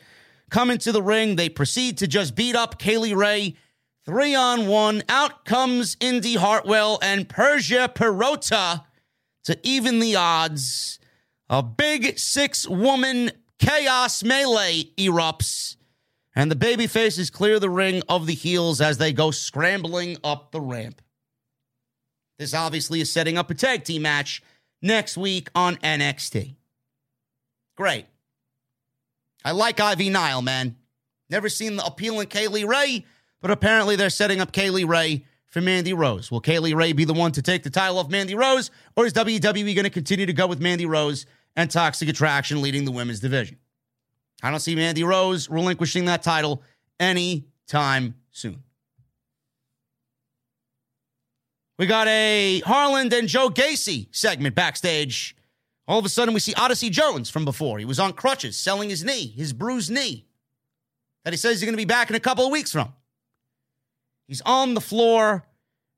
come 0.50 0.70
into 0.70 0.92
the 0.92 1.02
ring. 1.02 1.36
They 1.36 1.48
proceed 1.48 1.98
to 1.98 2.06
just 2.06 2.34
beat 2.34 2.56
up 2.56 2.78
Kay 2.78 2.98
Lee 2.98 3.14
Ray 3.14 3.56
Three 4.06 4.36
on 4.36 4.68
one. 4.68 5.02
Out 5.08 5.44
comes 5.44 5.96
Indi 5.98 6.36
Hartwell 6.36 7.00
and 7.02 7.28
Persia 7.28 7.90
Pirotta 7.92 8.84
to 9.42 9.58
even 9.64 9.98
the 9.98 10.14
odds. 10.14 11.00
A 11.50 11.60
big 11.60 12.16
six 12.16 12.68
woman 12.68 13.32
chaos 13.58 14.22
melee 14.22 14.92
erupts, 14.96 15.74
and 16.36 16.52
the 16.52 16.56
baby 16.56 16.86
faces 16.86 17.30
clear 17.30 17.58
the 17.58 17.68
ring 17.68 18.00
of 18.08 18.28
the 18.28 18.34
heels 18.34 18.80
as 18.80 18.98
they 18.98 19.12
go 19.12 19.32
scrambling 19.32 20.18
up 20.22 20.52
the 20.52 20.60
ramp. 20.60 21.02
This 22.38 22.54
obviously 22.54 23.00
is 23.00 23.12
setting 23.12 23.38
up 23.38 23.50
a 23.50 23.54
tag 23.54 23.84
team 23.84 24.02
match 24.02 24.42
next 24.82 25.16
week 25.16 25.48
on 25.54 25.76
NXT. 25.76 26.56
Great. 27.76 28.06
I 29.44 29.52
like 29.52 29.80
Ivy 29.80 30.10
Nile, 30.10 30.42
man. 30.42 30.76
Never 31.30 31.48
seen 31.48 31.76
the 31.76 31.84
appeal 31.84 32.20
in 32.20 32.26
Kay 32.26 32.48
Lee 32.48 32.64
Ray 32.64 33.04
but 33.40 33.50
apparently 33.50 33.96
they're 33.96 34.10
setting 34.10 34.40
up 34.40 34.52
Kay 34.52 34.70
Lee 34.70 34.84
Ray 34.84 35.24
for 35.46 35.60
Mandy 35.60 35.92
Rose. 35.92 36.30
Will 36.30 36.40
Kay 36.40 36.58
Lee 36.58 36.74
Ray 36.74 36.92
be 36.92 37.04
the 37.04 37.14
one 37.14 37.32
to 37.32 37.42
take 37.42 37.62
the 37.62 37.70
title 37.70 37.98
off 37.98 38.10
Mandy 38.10 38.34
Rose, 38.34 38.70
or 38.96 39.06
is 39.06 39.12
WWE 39.12 39.74
going 39.74 39.84
to 39.84 39.90
continue 39.90 40.26
to 40.26 40.32
go 40.32 40.46
with 40.46 40.60
Mandy 40.60 40.86
Rose 40.86 41.26
and 41.54 41.70
Toxic 41.70 42.08
Attraction 42.08 42.60
leading 42.60 42.84
the 42.84 42.90
women's 42.90 43.20
division? 43.20 43.58
I 44.42 44.50
don't 44.50 44.60
see 44.60 44.74
Mandy 44.74 45.04
Rose 45.04 45.48
relinquishing 45.48 46.06
that 46.06 46.22
title 46.22 46.62
anytime 47.00 48.16
soon. 48.32 48.62
We 51.78 51.86
got 51.86 52.08
a 52.08 52.60
Harland 52.60 53.12
and 53.12 53.28
Joe 53.28 53.50
Gacy 53.50 54.08
segment 54.10 54.54
backstage. 54.54 55.36
All 55.86 55.98
of 55.98 56.04
a 56.04 56.08
sudden, 56.08 56.32
we 56.32 56.40
see 56.40 56.54
Odyssey 56.54 56.88
Jones 56.88 57.28
from 57.28 57.44
before. 57.44 57.78
He 57.78 57.84
was 57.84 58.00
on 58.00 58.14
crutches, 58.14 58.56
selling 58.56 58.88
his 58.88 59.04
knee, 59.04 59.26
his 59.28 59.52
bruised 59.52 59.90
knee, 59.90 60.26
that 61.24 61.32
he 61.32 61.36
says 61.36 61.52
he's 61.52 61.62
going 61.62 61.74
to 61.74 61.76
be 61.76 61.84
back 61.84 62.08
in 62.08 62.16
a 62.16 62.20
couple 62.20 62.46
of 62.46 62.50
weeks 62.50 62.72
from. 62.72 62.94
He's 64.26 64.40
on 64.40 64.74
the 64.74 64.80
floor 64.80 65.44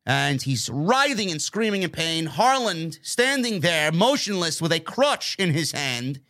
and 0.05 0.43
he's 0.43 0.69
writhing 0.69 1.31
and 1.31 1.41
screaming 1.41 1.83
in 1.83 1.91
pain. 1.91 2.27
Harland 2.27 2.99
standing 3.03 3.61
there, 3.61 3.93
motionless 3.93 4.61
with 4.61 4.73
a 4.73 4.81
crutch 4.81 5.37
in 5.39 5.53
his 5.53 5.73
hand. 5.73 6.21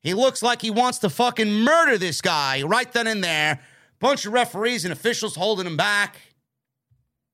He 0.00 0.14
looks 0.14 0.42
like 0.42 0.62
he 0.62 0.70
wants 0.70 0.98
to 0.98 1.10
fucking 1.10 1.52
murder 1.52 1.98
this 1.98 2.20
guy 2.20 2.62
right 2.62 2.90
then 2.92 3.06
and 3.06 3.22
there. 3.22 3.60
Bunch 4.00 4.26
of 4.26 4.32
referees 4.32 4.84
and 4.84 4.92
officials 4.92 5.36
holding 5.36 5.66
him 5.66 5.76
back. 5.76 6.16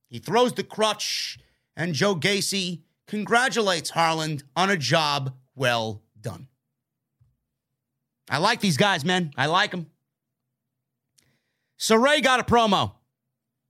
He 0.09 0.19
throws 0.19 0.53
the 0.53 0.63
crutch, 0.63 1.39
and 1.81 1.95
Joe 1.95 2.15
Gacy 2.15 2.81
congratulates 3.07 3.89
Harland 3.89 4.43
on 4.55 4.69
a 4.69 4.77
job 4.77 5.35
well 5.55 6.03
done. 6.21 6.47
I 8.29 8.37
like 8.37 8.61
these 8.61 8.77
guys, 8.77 9.03
man. 9.03 9.33
I 9.35 9.47
like 9.47 9.71
them. 9.71 9.87
Sarray 11.79 12.21
got 12.21 12.39
a 12.39 12.43
promo. 12.43 12.93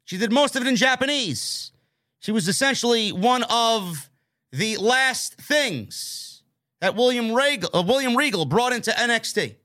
She 0.04 0.18
did 0.18 0.34
most 0.34 0.58
of 0.58 0.62
it 0.62 0.68
in 0.68 0.76
Japanese. 0.76 1.72
She 2.20 2.34
was 2.34 2.50
essentially 2.50 3.14
one 3.14 3.44
of 3.50 4.10
the 4.52 4.76
last 4.76 5.36
things 5.36 6.44
that 6.82 6.98
William 6.98 7.32
Regal, 7.32 7.70
uh, 7.74 7.82
William 7.82 8.18
Regal 8.18 8.44
brought 8.44 8.74
into 8.74 8.92
NXT. 8.92 9.56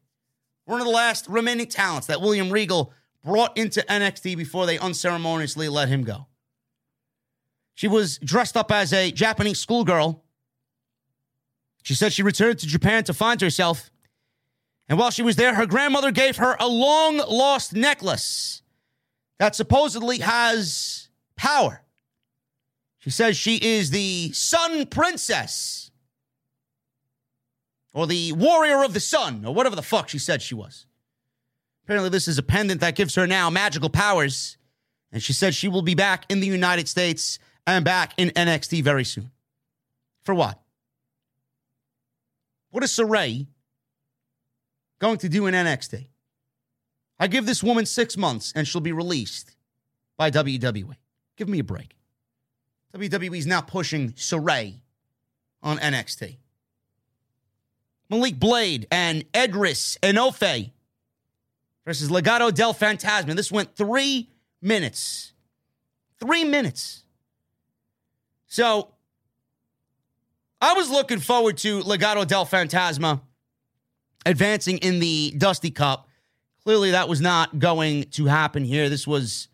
One 0.66 0.80
of 0.80 0.86
the 0.86 0.92
last 0.92 1.26
remaining 1.26 1.66
talents 1.66 2.06
that 2.06 2.20
William 2.20 2.52
Regal 2.52 2.92
brought 3.24 3.58
into 3.58 3.84
NXT 3.88 4.36
before 4.36 4.66
they 4.66 4.78
unceremoniously 4.78 5.68
let 5.68 5.88
him 5.88 6.04
go. 6.04 6.28
She 7.76 7.88
was 7.88 8.18
dressed 8.18 8.56
up 8.56 8.72
as 8.72 8.92
a 8.94 9.12
Japanese 9.12 9.60
schoolgirl. 9.60 10.24
She 11.82 11.94
said 11.94 12.12
she 12.12 12.22
returned 12.22 12.58
to 12.60 12.66
Japan 12.66 13.04
to 13.04 13.12
find 13.12 13.38
herself. 13.40 13.90
And 14.88 14.98
while 14.98 15.10
she 15.10 15.22
was 15.22 15.36
there, 15.36 15.54
her 15.54 15.66
grandmother 15.66 16.10
gave 16.10 16.38
her 16.38 16.56
a 16.58 16.66
long 16.66 17.18
lost 17.18 17.74
necklace 17.74 18.62
that 19.38 19.54
supposedly 19.54 20.20
has 20.20 21.10
power. 21.36 21.82
She 22.98 23.10
says 23.10 23.36
she 23.36 23.56
is 23.56 23.90
the 23.90 24.32
Sun 24.32 24.86
Princess 24.86 25.90
or 27.92 28.06
the 28.06 28.32
Warrior 28.32 28.84
of 28.84 28.94
the 28.94 29.00
Sun 29.00 29.44
or 29.44 29.54
whatever 29.54 29.76
the 29.76 29.82
fuck 29.82 30.08
she 30.08 30.18
said 30.18 30.40
she 30.40 30.54
was. 30.54 30.86
Apparently, 31.84 32.08
this 32.08 32.26
is 32.26 32.38
a 32.38 32.42
pendant 32.42 32.80
that 32.80 32.96
gives 32.96 33.14
her 33.16 33.26
now 33.26 33.50
magical 33.50 33.90
powers. 33.90 34.56
And 35.12 35.22
she 35.22 35.34
said 35.34 35.54
she 35.54 35.68
will 35.68 35.82
be 35.82 35.94
back 35.94 36.24
in 36.30 36.40
the 36.40 36.46
United 36.46 36.88
States 36.88 37.38
and 37.66 37.84
back 37.84 38.14
in 38.16 38.30
NXT 38.30 38.82
very 38.82 39.04
soon. 39.04 39.30
For 40.24 40.34
what? 40.34 40.60
What 42.70 42.84
is 42.84 42.92
Sarray 42.92 43.46
going 44.98 45.18
to 45.18 45.28
do 45.28 45.46
in 45.46 45.54
NXT? 45.54 46.06
I 47.18 47.26
give 47.26 47.46
this 47.46 47.62
woman 47.62 47.86
six 47.86 48.16
months 48.16 48.52
and 48.54 48.68
she'll 48.68 48.80
be 48.80 48.92
released 48.92 49.56
by 50.16 50.30
WWE. 50.30 50.96
Give 51.36 51.48
me 51.48 51.58
a 51.58 51.64
break. 51.64 51.96
WWE 52.94 53.38
is 53.38 53.46
now 53.46 53.60
pushing 53.60 54.12
Sarray 54.12 54.74
on 55.62 55.78
NXT. 55.78 56.36
Malik 58.08 58.38
Blade 58.38 58.86
and 58.90 59.24
Edris 59.34 59.98
Enofe 60.02 60.70
versus 61.84 62.08
Legado 62.08 62.54
del 62.54 62.74
Fantasma. 62.74 63.34
This 63.34 63.50
went 63.50 63.74
three 63.74 64.30
minutes. 64.62 65.32
Three 66.20 66.44
minutes. 66.44 67.02
So 68.46 68.92
I 70.60 70.74
was 70.74 70.90
looking 70.90 71.20
forward 71.20 71.58
to 71.58 71.80
Legado 71.80 72.26
del 72.26 72.46
Fantasma 72.46 73.20
advancing 74.24 74.78
in 74.78 74.98
the 74.98 75.34
Dusty 75.36 75.70
Cup. 75.70 76.08
Clearly, 76.64 76.90
that 76.90 77.08
was 77.08 77.20
not 77.20 77.58
going 77.58 78.04
to 78.10 78.26
happen 78.26 78.64
here. 78.64 78.88
This 78.88 79.06
was 79.06 79.48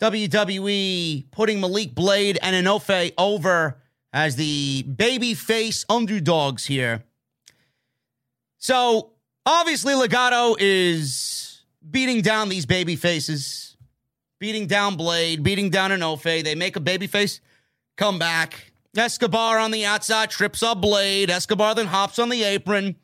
WWE 0.00 1.30
putting 1.30 1.60
Malik 1.60 1.94
Blade 1.94 2.38
and 2.40 2.66
Enofe 2.66 3.12
over 3.18 3.82
as 4.12 4.36
the 4.36 4.82
baby 4.82 5.34
face 5.34 5.84
underdogs 5.88 6.64
here. 6.64 7.04
So, 8.58 9.12
obviously, 9.44 9.92
Legado 9.92 10.56
is 10.58 11.62
beating 11.88 12.22
down 12.22 12.48
these 12.48 12.64
baby 12.64 12.96
faces, 12.96 13.76
beating 14.38 14.66
down 14.66 14.96
Blade, 14.96 15.42
beating 15.42 15.68
down 15.68 15.90
Enofe. 15.90 16.42
They 16.42 16.54
make 16.54 16.76
a 16.76 16.80
baby 16.80 17.06
face 17.06 17.40
come 17.96 18.18
back. 18.18 18.72
Escobar 18.96 19.58
on 19.58 19.70
the 19.70 19.84
outside 19.84 20.30
trips 20.30 20.62
up 20.62 20.80
Blade. 20.80 21.30
Escobar 21.30 21.74
then 21.74 21.86
hops 21.86 22.18
on 22.18 22.28
the 22.28 22.44
apron 22.44 22.96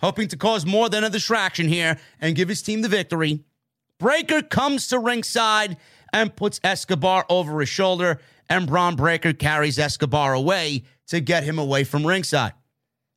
hoping 0.00 0.28
to 0.28 0.36
cause 0.36 0.66
more 0.66 0.88
than 0.88 1.04
a 1.04 1.10
distraction 1.10 1.68
here 1.68 1.98
and 2.20 2.36
give 2.36 2.48
his 2.48 2.62
team 2.62 2.82
the 2.82 2.88
victory. 2.88 3.44
Breakker 3.98 4.42
comes 4.42 4.88
to 4.88 4.98
ringside 4.98 5.76
and 6.12 6.34
puts 6.34 6.60
Escobar 6.64 7.26
over 7.28 7.60
his 7.60 7.68
shoulder, 7.68 8.20
and 8.48 8.66
Bron 8.66 8.96
Breakker 8.96 9.32
carries 9.32 9.78
Escobar 9.78 10.32
away 10.34 10.84
to 11.08 11.20
get 11.20 11.44
him 11.44 11.58
away 11.58 11.84
from 11.84 12.06
ringside. 12.06 12.52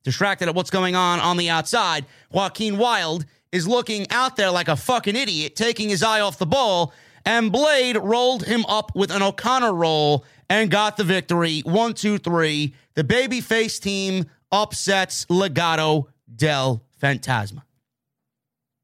Distracted 0.04 0.48
at 0.48 0.54
what's 0.54 0.70
going 0.70 0.94
on 0.94 1.18
on 1.20 1.38
the 1.38 1.48
outside, 1.48 2.04
Joaquin 2.30 2.76
Wilde 2.76 3.24
is 3.50 3.66
looking 3.66 4.10
out 4.10 4.36
there 4.36 4.50
like 4.50 4.68
a 4.68 4.76
fucking 4.76 5.16
idiot, 5.16 5.56
taking 5.56 5.88
his 5.88 6.02
eye 6.02 6.20
off 6.20 6.38
the 6.38 6.46
ball, 6.46 6.92
and 7.24 7.50
Blade 7.50 7.96
rolled 7.96 8.44
him 8.44 8.64
up 8.66 8.94
with 8.94 9.10
an 9.10 9.22
O'Connor 9.22 9.72
roll 9.72 10.24
and 10.48 10.70
got 10.70 10.96
the 10.96 11.04
victory. 11.04 11.60
One, 11.60 11.94
two, 11.94 12.18
three. 12.18 12.74
The 12.94 13.04
babyface 13.04 13.80
team 13.80 14.26
upsets 14.52 15.26
Legado 15.26 16.06
del 16.34 16.82
Fantasma. 17.02 17.62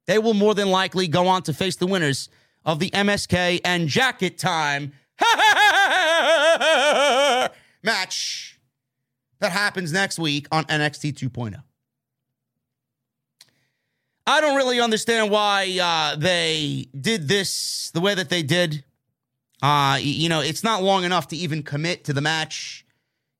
They 0.06 0.18
will 0.18 0.34
more 0.34 0.54
than 0.54 0.70
likely 0.70 1.06
go 1.06 1.28
on 1.28 1.42
to 1.44 1.52
face 1.52 1.76
the 1.76 1.86
winners 1.86 2.28
of 2.64 2.78
the 2.78 2.90
MSK 2.90 3.60
and 3.64 3.88
Jacket 3.88 4.38
Time 4.38 4.92
match 7.82 8.58
that 9.38 9.52
happens 9.52 9.92
next 9.92 10.18
week 10.18 10.48
on 10.50 10.64
NXT 10.64 11.14
2.0. 11.14 11.62
I 14.26 14.40
don't 14.40 14.56
really 14.56 14.80
understand 14.80 15.30
why 15.30 15.78
uh, 15.82 16.16
they 16.16 16.86
did 16.98 17.26
this 17.26 17.90
the 17.92 18.00
way 18.00 18.14
that 18.14 18.28
they 18.28 18.42
did. 18.42 18.84
Uh, 19.62 19.98
you 20.00 20.28
know, 20.28 20.40
it's 20.40 20.62
not 20.62 20.82
long 20.82 21.04
enough 21.04 21.28
to 21.28 21.36
even 21.36 21.62
commit 21.62 22.04
to 22.04 22.12
the 22.12 22.20
match. 22.20 22.84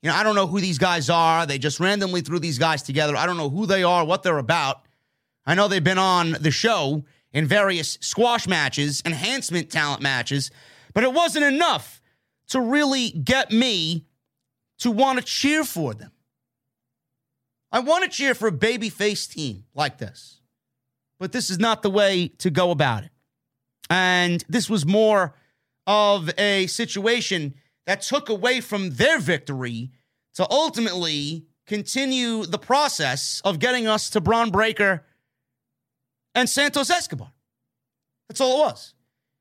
You 0.02 0.10
know, 0.10 0.16
I 0.16 0.22
don't 0.22 0.34
know 0.34 0.46
who 0.46 0.60
these 0.60 0.78
guys 0.78 1.10
are. 1.10 1.46
They 1.46 1.58
just 1.58 1.80
randomly 1.80 2.22
threw 2.22 2.38
these 2.38 2.58
guys 2.58 2.82
together. 2.82 3.16
I 3.16 3.26
don't 3.26 3.36
know 3.36 3.50
who 3.50 3.66
they 3.66 3.82
are, 3.82 4.04
what 4.04 4.22
they're 4.22 4.38
about. 4.38 4.82
I 5.46 5.54
know 5.54 5.68
they've 5.68 5.82
been 5.82 5.98
on 5.98 6.32
the 6.40 6.50
show 6.50 7.04
in 7.32 7.46
various 7.46 7.98
squash 8.00 8.46
matches, 8.48 9.02
enhancement 9.04 9.70
talent 9.70 10.02
matches, 10.02 10.50
but 10.94 11.04
it 11.04 11.12
wasn't 11.12 11.44
enough 11.44 12.00
to 12.48 12.60
really 12.60 13.10
get 13.10 13.52
me 13.52 14.06
to 14.78 14.90
want 14.90 15.18
to 15.18 15.24
cheer 15.24 15.64
for 15.64 15.94
them. 15.94 16.12
I 17.72 17.80
want 17.80 18.04
to 18.04 18.10
cheer 18.10 18.34
for 18.34 18.48
a 18.48 18.52
babyface 18.52 19.30
team 19.30 19.64
like 19.74 19.98
this, 19.98 20.39
but 21.20 21.32
this 21.32 21.50
is 21.50 21.58
not 21.58 21.82
the 21.82 21.90
way 21.90 22.28
to 22.38 22.50
go 22.50 22.72
about 22.72 23.04
it. 23.04 23.10
And 23.88 24.42
this 24.48 24.68
was 24.68 24.84
more 24.86 25.34
of 25.86 26.30
a 26.38 26.66
situation 26.66 27.54
that 27.86 28.02
took 28.02 28.28
away 28.28 28.60
from 28.60 28.90
their 28.90 29.18
victory 29.18 29.90
to 30.34 30.50
ultimately 30.50 31.46
continue 31.66 32.44
the 32.44 32.58
process 32.58 33.40
of 33.44 33.58
getting 33.58 33.86
us 33.86 34.10
to 34.10 34.20
Bron 34.20 34.50
Breakker 34.50 35.04
and 36.34 36.48
Santos 36.48 36.90
Escobar. 36.90 37.32
That's 38.28 38.40
all 38.40 38.62
it 38.62 38.66
was. 38.66 38.94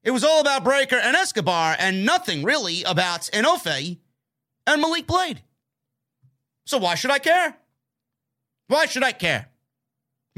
It 0.04 0.12
was 0.12 0.24
all 0.24 0.42
about 0.42 0.64
Breakker 0.64 0.98
and 0.98 1.16
Escobar 1.16 1.76
and 1.80 2.06
nothing 2.06 2.44
really 2.44 2.84
about 2.84 3.22
Enofe 3.34 3.98
and 4.68 4.82
Malik 4.82 5.08
Blade. 5.08 5.42
So 6.66 6.78
why 6.78 6.96
should 6.96 7.12
I 7.12 7.20
care? 7.20 7.56
Why 8.68 8.86
should 8.86 9.04
I 9.04 9.12
care? 9.12 9.50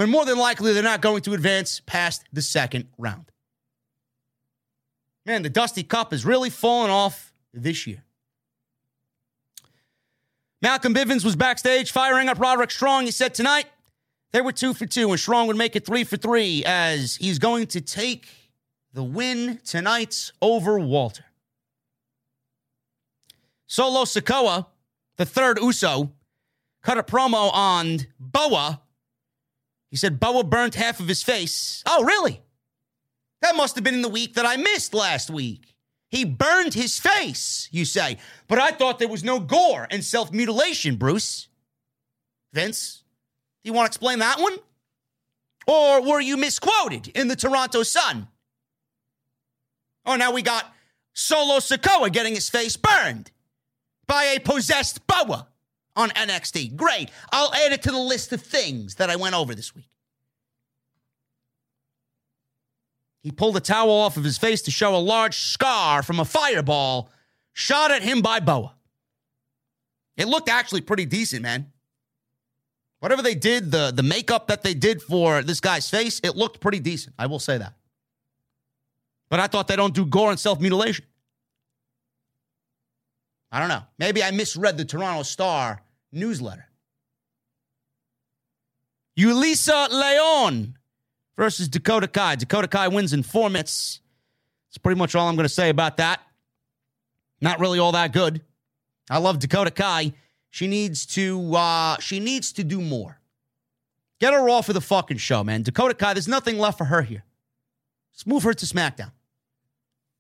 When 0.01 0.09
more 0.09 0.25
than 0.25 0.39
likely 0.39 0.73
they're 0.73 0.81
not 0.81 1.01
going 1.01 1.21
to 1.21 1.33
advance 1.35 1.79
past 1.85 2.23
the 2.33 2.41
second 2.41 2.87
round. 2.97 3.31
Man, 5.27 5.43
the 5.43 5.49
Dusty 5.49 5.83
Cup 5.83 6.09
has 6.09 6.25
really 6.25 6.49
fallen 6.49 6.89
off 6.89 7.31
this 7.53 7.85
year. 7.85 8.03
Malcolm 10.59 10.95
Bivens 10.95 11.23
was 11.23 11.35
backstage 11.35 11.91
firing 11.91 12.29
up 12.29 12.39
Roderick 12.39 12.71
Strong. 12.71 13.05
He 13.05 13.11
said 13.11 13.35
tonight 13.35 13.67
they 14.31 14.41
were 14.41 14.51
two 14.51 14.73
for 14.73 14.87
two, 14.87 15.11
and 15.11 15.19
Strong 15.19 15.45
would 15.45 15.55
make 15.55 15.75
it 15.75 15.85
three 15.85 16.03
for 16.03 16.17
three 16.17 16.63
as 16.65 17.17
he's 17.17 17.37
going 17.37 17.67
to 17.67 17.79
take 17.79 18.27
the 18.93 19.03
win 19.03 19.59
tonight 19.63 20.31
over 20.41 20.79
Walter. 20.79 21.25
Solo 23.67 24.05
Sikoa, 24.05 24.65
the 25.17 25.27
third 25.27 25.59
Uso, 25.59 26.11
cut 26.81 26.97
a 26.97 27.03
promo 27.03 27.53
on 27.53 27.99
Boa. 28.19 28.81
He 29.91 29.97
said 29.97 30.19
Boa 30.19 30.43
burnt 30.43 30.76
half 30.76 30.99
of 30.99 31.07
his 31.07 31.22
face. 31.22 31.84
Oh, 31.85 32.03
really? 32.03 32.41
That 33.41 33.55
must 33.55 33.76
have 33.76 33.84
been 33.84 33.93
in 33.93 34.01
the 34.01 34.09
week 34.09 34.35
that 34.35 34.45
I 34.45 34.55
missed 34.55 34.93
last 34.93 35.30
week. 35.30 35.76
He 36.09 36.26
burned 36.26 36.73
his 36.73 36.97
face, 36.97 37.68
you 37.72 37.85
say. 37.85 38.18
But 38.47 38.59
I 38.59 38.72
thought 38.72 38.99
there 38.99 39.07
was 39.07 39.23
no 39.23 39.39
gore 39.39 39.88
and 39.91 40.03
self 40.03 40.31
mutilation, 40.31 40.95
Bruce. 40.95 41.47
Vince, 42.53 43.03
do 43.63 43.69
you 43.69 43.73
want 43.73 43.85
to 43.85 43.89
explain 43.89 44.19
that 44.19 44.39
one? 44.39 44.57
Or 45.68 46.01
were 46.01 46.22
you 46.22 46.38
misquoted 46.38 47.09
in 47.09 47.27
the 47.27 47.35
Toronto 47.35 47.84
Sun? 47.84 48.27
Oh, 50.05 50.15
now 50.15 50.31
we 50.31 50.41
got 50.41 50.73
Solo 51.13 51.57
Sikoa 51.57 52.11
getting 52.11 52.35
his 52.35 52.49
face 52.49 52.76
burned 52.76 53.31
by 54.07 54.23
a 54.23 54.39
possessed 54.39 55.05
boa 55.05 55.47
on 55.95 56.09
NXT. 56.09 56.76
Great. 56.76 57.09
I'll 57.31 57.53
add 57.53 57.72
it 57.72 57.81
to 57.84 57.91
the 57.91 57.99
list 57.99 58.31
of 58.31 58.41
things 58.41 58.95
that 58.95 59.09
I 59.09 59.15
went 59.15 59.35
over 59.35 59.53
this 59.55 59.76
week. 59.76 59.89
He 63.22 63.31
pulled 63.31 63.55
a 63.55 63.59
towel 63.59 63.91
off 63.91 64.18
of 64.18 64.23
his 64.23 64.38
face 64.38 64.63
to 64.63 64.72
show 64.72 64.95
a 64.95 64.97
large 64.97 65.38
scar 65.38 66.01
from 66.01 66.19
a 66.19 66.26
fireball 66.26 67.09
shot 67.53 67.91
at 67.91 68.01
him 68.01 68.22
by 68.22 68.39
Boa. 68.39 68.73
It 70.18 70.27
looked 70.27 70.49
actually 70.49 70.81
pretty 70.81 71.05
decent, 71.05 71.43
man. 71.43 71.72
Whatever 72.99 73.22
they 73.22 73.35
did, 73.35 73.72
the, 73.72 73.91
the 73.95 74.03
makeup 74.03 74.47
that 74.47 74.61
they 74.61 74.73
did 74.73 75.01
for 75.01 75.41
this 75.41 75.59
guy's 75.59 75.89
face, 75.89 76.19
it 76.23 76.35
looked 76.35 76.59
pretty 76.59 76.80
decent. 76.80 77.15
I 77.18 77.27
will 77.27 77.39
say 77.39 77.57
that. 77.57 77.73
But 79.30 79.39
I 79.39 79.47
thought 79.47 79.68
they 79.68 79.76
don't 79.76 79.93
do 79.93 80.05
gore 80.05 80.30
and 80.30 80.39
self 80.39 80.59
mutilation. 80.59 81.05
I 83.51 83.59
don't 83.59 83.69
know. 83.69 83.83
Maybe 83.97 84.23
I 84.23 84.31
misread 84.31 84.77
the 84.77 84.85
Toronto 84.85 85.23
Star 85.23 85.81
newsletter. 86.11 86.67
Yulisa 89.17 89.89
Leon 89.89 90.77
versus 91.37 91.67
Dakota 91.67 92.07
Kai. 92.07 92.35
Dakota 92.35 92.67
Kai 92.67 92.87
wins 92.87 93.13
in 93.13 93.23
four 93.23 93.49
minutes. 93.49 93.99
That's 94.69 94.77
pretty 94.77 94.97
much 94.97 95.15
all 95.15 95.27
I'm 95.27 95.35
going 95.35 95.45
to 95.47 95.49
say 95.53 95.69
about 95.69 95.97
that. 95.97 96.21
Not 97.41 97.59
really 97.59 97.79
all 97.79 97.91
that 97.91 98.13
good. 98.13 98.41
I 99.09 99.17
love 99.17 99.39
Dakota 99.39 99.71
Kai. 99.71 100.13
She 100.49 100.67
needs 100.67 101.05
to 101.07 101.55
uh 101.55 101.97
she 101.99 102.19
needs 102.19 102.53
to 102.53 102.63
do 102.63 102.81
more. 102.81 103.19
Get 104.19 104.33
her 104.33 104.49
off 104.49 104.69
of 104.69 104.75
the 104.75 104.81
fucking 104.81 105.17
show, 105.17 105.43
man. 105.43 105.63
Dakota 105.63 105.93
Kai, 105.93 106.13
there's 106.13 106.27
nothing 106.27 106.57
left 106.57 106.77
for 106.77 106.85
her 106.85 107.01
here. 107.01 107.23
Move 108.25 108.43
her 108.43 108.53
to 108.53 108.65
SmackDown. 108.65 109.11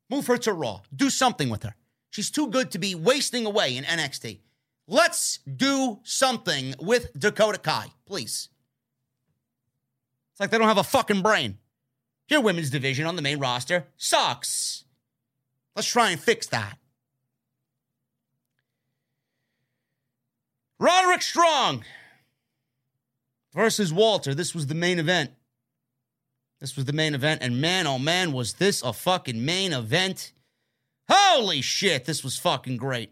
Move 0.09 0.25
her 0.27 0.37
to 0.37 0.53
Raw. 0.53 0.81
Do 0.95 1.09
something 1.09 1.49
with 1.49 1.63
her. 1.63 1.75
She's 2.11 2.29
too 2.29 2.47
good 2.47 2.71
to 2.71 2.79
be 2.79 2.93
wasting 2.93 3.45
away 3.45 3.75
in 3.75 3.85
NXT. 3.85 4.39
Let's 4.87 5.39
do 5.39 5.99
something 6.03 6.75
with 6.79 7.17
Dakota 7.17 7.57
Kai, 7.57 7.87
please. 8.05 8.49
It's 10.31 10.39
like 10.39 10.51
they 10.51 10.57
don't 10.57 10.67
have 10.67 10.77
a 10.77 10.83
fucking 10.83 11.21
brain. 11.21 11.57
Your 12.27 12.41
women's 12.41 12.69
division 12.69 13.05
on 13.05 13.15
the 13.15 13.21
main 13.21 13.39
roster 13.39 13.87
sucks. 13.97 14.83
Let's 15.75 15.87
try 15.87 16.11
and 16.11 16.19
fix 16.19 16.47
that. 16.47 16.77
Roderick 20.79 21.21
Strong 21.21 21.85
versus 23.53 23.93
Walter. 23.93 24.33
This 24.33 24.53
was 24.53 24.67
the 24.67 24.75
main 24.75 24.99
event. 24.99 25.31
This 26.59 26.75
was 26.75 26.85
the 26.85 26.93
main 26.93 27.15
event. 27.15 27.41
And 27.41 27.61
man, 27.61 27.87
oh 27.87 27.99
man, 27.99 28.33
was 28.33 28.53
this 28.53 28.81
a 28.81 28.91
fucking 28.91 29.45
main 29.45 29.73
event. 29.73 30.33
Holy 31.11 31.61
shit, 31.61 32.05
this 32.05 32.23
was 32.23 32.37
fucking 32.37 32.77
great. 32.77 33.11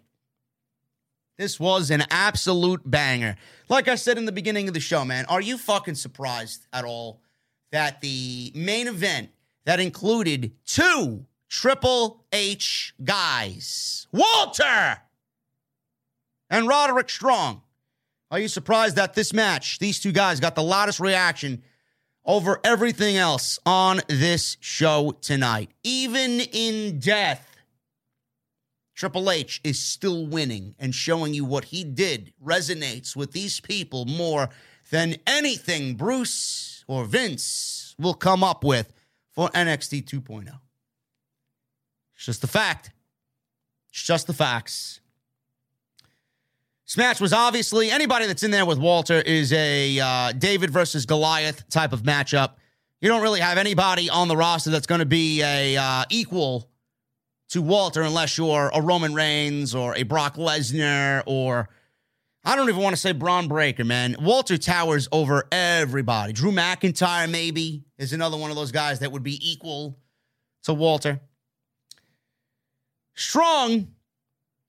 This 1.38 1.59
was 1.59 1.91
an 1.91 2.03
absolute 2.09 2.81
banger. 2.89 3.35
Like 3.67 3.88
I 3.88 3.95
said 3.95 4.17
in 4.17 4.26
the 4.26 4.31
beginning 4.31 4.67
of 4.67 4.73
the 4.73 4.80
show, 4.80 5.03
man, 5.03 5.26
are 5.27 5.41
you 5.41 5.57
fucking 5.57 5.95
surprised 5.95 6.65
at 6.71 6.85
all 6.85 7.21
that 7.71 8.01
the 8.01 8.51
main 8.55 8.88
event 8.88 9.30
that 9.65 9.80
included 9.80 10.53
two 10.65 11.26
Triple 11.49 12.23
H 12.31 12.93
guys, 13.03 14.07
Walter 14.11 14.99
and 16.49 16.67
Roderick 16.67 17.09
Strong. 17.09 17.61
Are 18.31 18.39
you 18.39 18.47
surprised 18.47 18.95
that 18.95 19.15
this 19.15 19.34
match, 19.34 19.80
these 19.80 19.99
two 19.99 20.11
guys 20.11 20.39
got 20.39 20.55
the 20.55 20.63
loudest 20.63 20.99
reaction 20.99 21.63
over 22.23 22.59
everything 22.63 23.17
else 23.17 23.57
on 23.65 24.01
this 24.07 24.57
show 24.59 25.17
tonight. 25.21 25.71
Even 25.84 26.39
in 26.39 26.99
death, 26.99 27.48
Triple 28.99 29.31
H 29.31 29.61
is 29.63 29.80
still 29.80 30.27
winning 30.27 30.76
and 30.77 30.93
showing 30.93 31.34
you 31.34 31.45
what 31.45 31.63
he 31.63 31.85
did 31.85 32.34
resonates 32.43 33.15
with 33.15 33.31
these 33.31 33.61
people 33.61 34.03
more 34.03 34.49
than 34.91 35.15
anything 35.26 35.95
Bruce 35.95 36.84
or 36.85 37.05
Vince 37.05 37.95
will 37.97 38.13
come 38.13 38.43
up 38.43 38.61
with 38.61 38.91
for 39.31 39.47
NXT 39.51 40.03
2.0. 40.03 40.49
It's 42.13 42.26
just 42.26 42.41
the 42.41 42.47
fact. 42.47 42.91
It's 43.89 44.03
just 44.03 44.27
the 44.27 44.34
facts. 44.34 44.99
Match 46.97 47.21
was 47.21 47.31
obviously 47.31 47.89
anybody 47.89 48.26
that's 48.26 48.43
in 48.43 48.51
there 48.51 48.65
with 48.65 48.80
Walter 48.80 49.21
is 49.21 49.53
a 49.53 49.97
uh, 49.97 50.34
David 50.34 50.71
versus 50.71 51.05
Goliath 51.05 51.69
type 51.69 51.93
of 51.93 52.03
matchup. 52.03 52.55
You 52.99 53.07
don't 53.07 53.21
really 53.21 53.39
have 53.39 53.57
anybody 53.57 54.09
on 54.09 54.27
the 54.27 54.35
roster 54.35 54.71
that's 54.71 54.88
going 54.88 54.99
to 54.99 55.05
be 55.05 55.41
a 55.41 55.77
uh, 55.77 56.03
equal 56.09 56.68
to 57.49 57.61
Walter 57.61 58.01
unless 58.01 58.38
you're 58.38 58.69
a 58.73 58.81
Roman 58.81 59.13
Reigns 59.13 59.73
or 59.76 59.95
a 59.95 60.03
Brock 60.03 60.35
Lesnar 60.35 61.23
or 61.26 61.69
I 62.45 62.55
don't 62.55 62.69
even 62.69 62.81
want 62.81 62.95
to 62.95 63.01
say 63.01 63.11
Bron 63.11 63.47
Breakker, 63.47 63.84
man. 63.84 64.15
Walter 64.19 64.57
towers 64.57 65.09
over 65.11 65.47
everybody. 65.51 66.31
Drew 66.31 66.51
McIntyre 66.51 67.30
maybe 67.30 67.84
is 67.97 68.13
another 68.13 68.38
one 68.38 68.49
of 68.49 68.55
those 68.55 68.71
guys 68.71 68.99
that 68.99 69.11
would 69.11 69.23
be 69.23 69.39
equal 69.51 69.99
to 70.63 70.73
Walter. 70.73 71.19
Strong, 73.13 73.89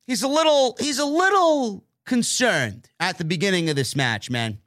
he's 0.07 0.23
a 0.23 0.29
little 0.29 0.77
he's 0.81 0.99
a 0.99 1.05
little 1.05 1.85
concerned 2.05 2.89
at 2.99 3.19
the 3.19 3.25
beginning 3.25 3.71
of 3.71 3.77
this 3.77 3.95
match, 3.95 4.31
man. 4.31 4.59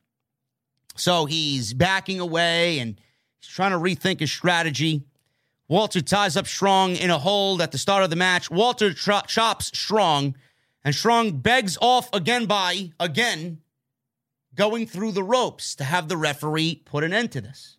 So 0.96 1.26
he's 1.26 1.74
backing 1.74 2.20
away 2.20 2.80
and 2.80 3.00
he's 3.42 3.50
trying 3.50 3.72
to 3.72 3.78
rethink 3.78 4.22
his 4.22 4.32
strategy. 4.32 5.04
Walter 5.68 6.02
ties 6.02 6.36
up 6.36 6.48
Strong 6.48 6.98
in 6.98 7.10
a 7.10 7.18
hold 7.18 7.62
at 7.62 7.72
the 7.72 7.78
start 7.78 8.04
of 8.04 8.10
the 8.10 8.16
match. 8.16 8.52
Walter 8.52 8.94
tro- 8.94 9.22
chops 9.28 9.72
Strong, 9.78 10.36
and 10.84 10.94
Strong 10.94 11.40
begs 11.40 11.78
off 11.82 12.10
again 12.14 12.46
by, 12.46 12.92
again, 13.00 13.60
going 14.56 14.86
through 14.86 15.14
the 15.14 15.24
ropes 15.24 15.76
to 15.76 15.84
have 15.84 16.08
the 16.08 16.18
referee 16.18 16.82
put 16.86 17.04
an 17.04 17.14
end 17.14 17.32
to 17.32 17.42
this. 17.42 17.78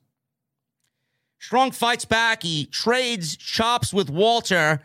Strong 1.39 1.73
fights 1.73 2.06
back. 2.06 2.43
He 2.43 2.65
trades 2.65 3.36
chops 3.36 3.93
with 3.93 4.09
Walter. 4.09 4.82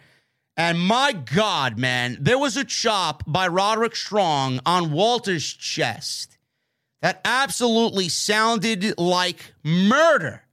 And 0.58 0.78
my 0.78 1.14
God, 1.14 1.78
man, 1.78 2.18
there 2.20 2.38
was 2.38 2.58
a 2.58 2.66
chop 2.66 3.24
by 3.26 3.48
Roderick 3.48 3.96
Strong 3.96 4.60
on 4.66 4.92
Walter's 4.92 5.54
chest 5.54 6.38
that 7.02 7.22
absolutely 7.24 8.10
sounded 8.10 9.00
like 9.00 9.54
murder. 9.64 10.44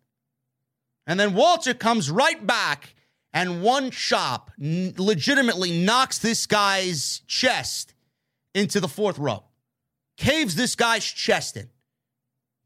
And 1.06 1.18
then 1.20 1.34
Walter 1.34 1.74
comes 1.74 2.10
right 2.10 2.44
back 2.44 2.94
and 3.32 3.62
one 3.62 3.90
chop 3.90 4.50
n- 4.60 4.94
legitimately 4.96 5.84
knocks 5.84 6.18
this 6.18 6.46
guy's 6.46 7.20
chest 7.26 7.94
into 8.54 8.80
the 8.80 8.88
fourth 8.88 9.18
row, 9.18 9.44
caves 10.16 10.54
this 10.54 10.74
guy's 10.74 11.04
chest 11.04 11.56
in, 11.56 11.68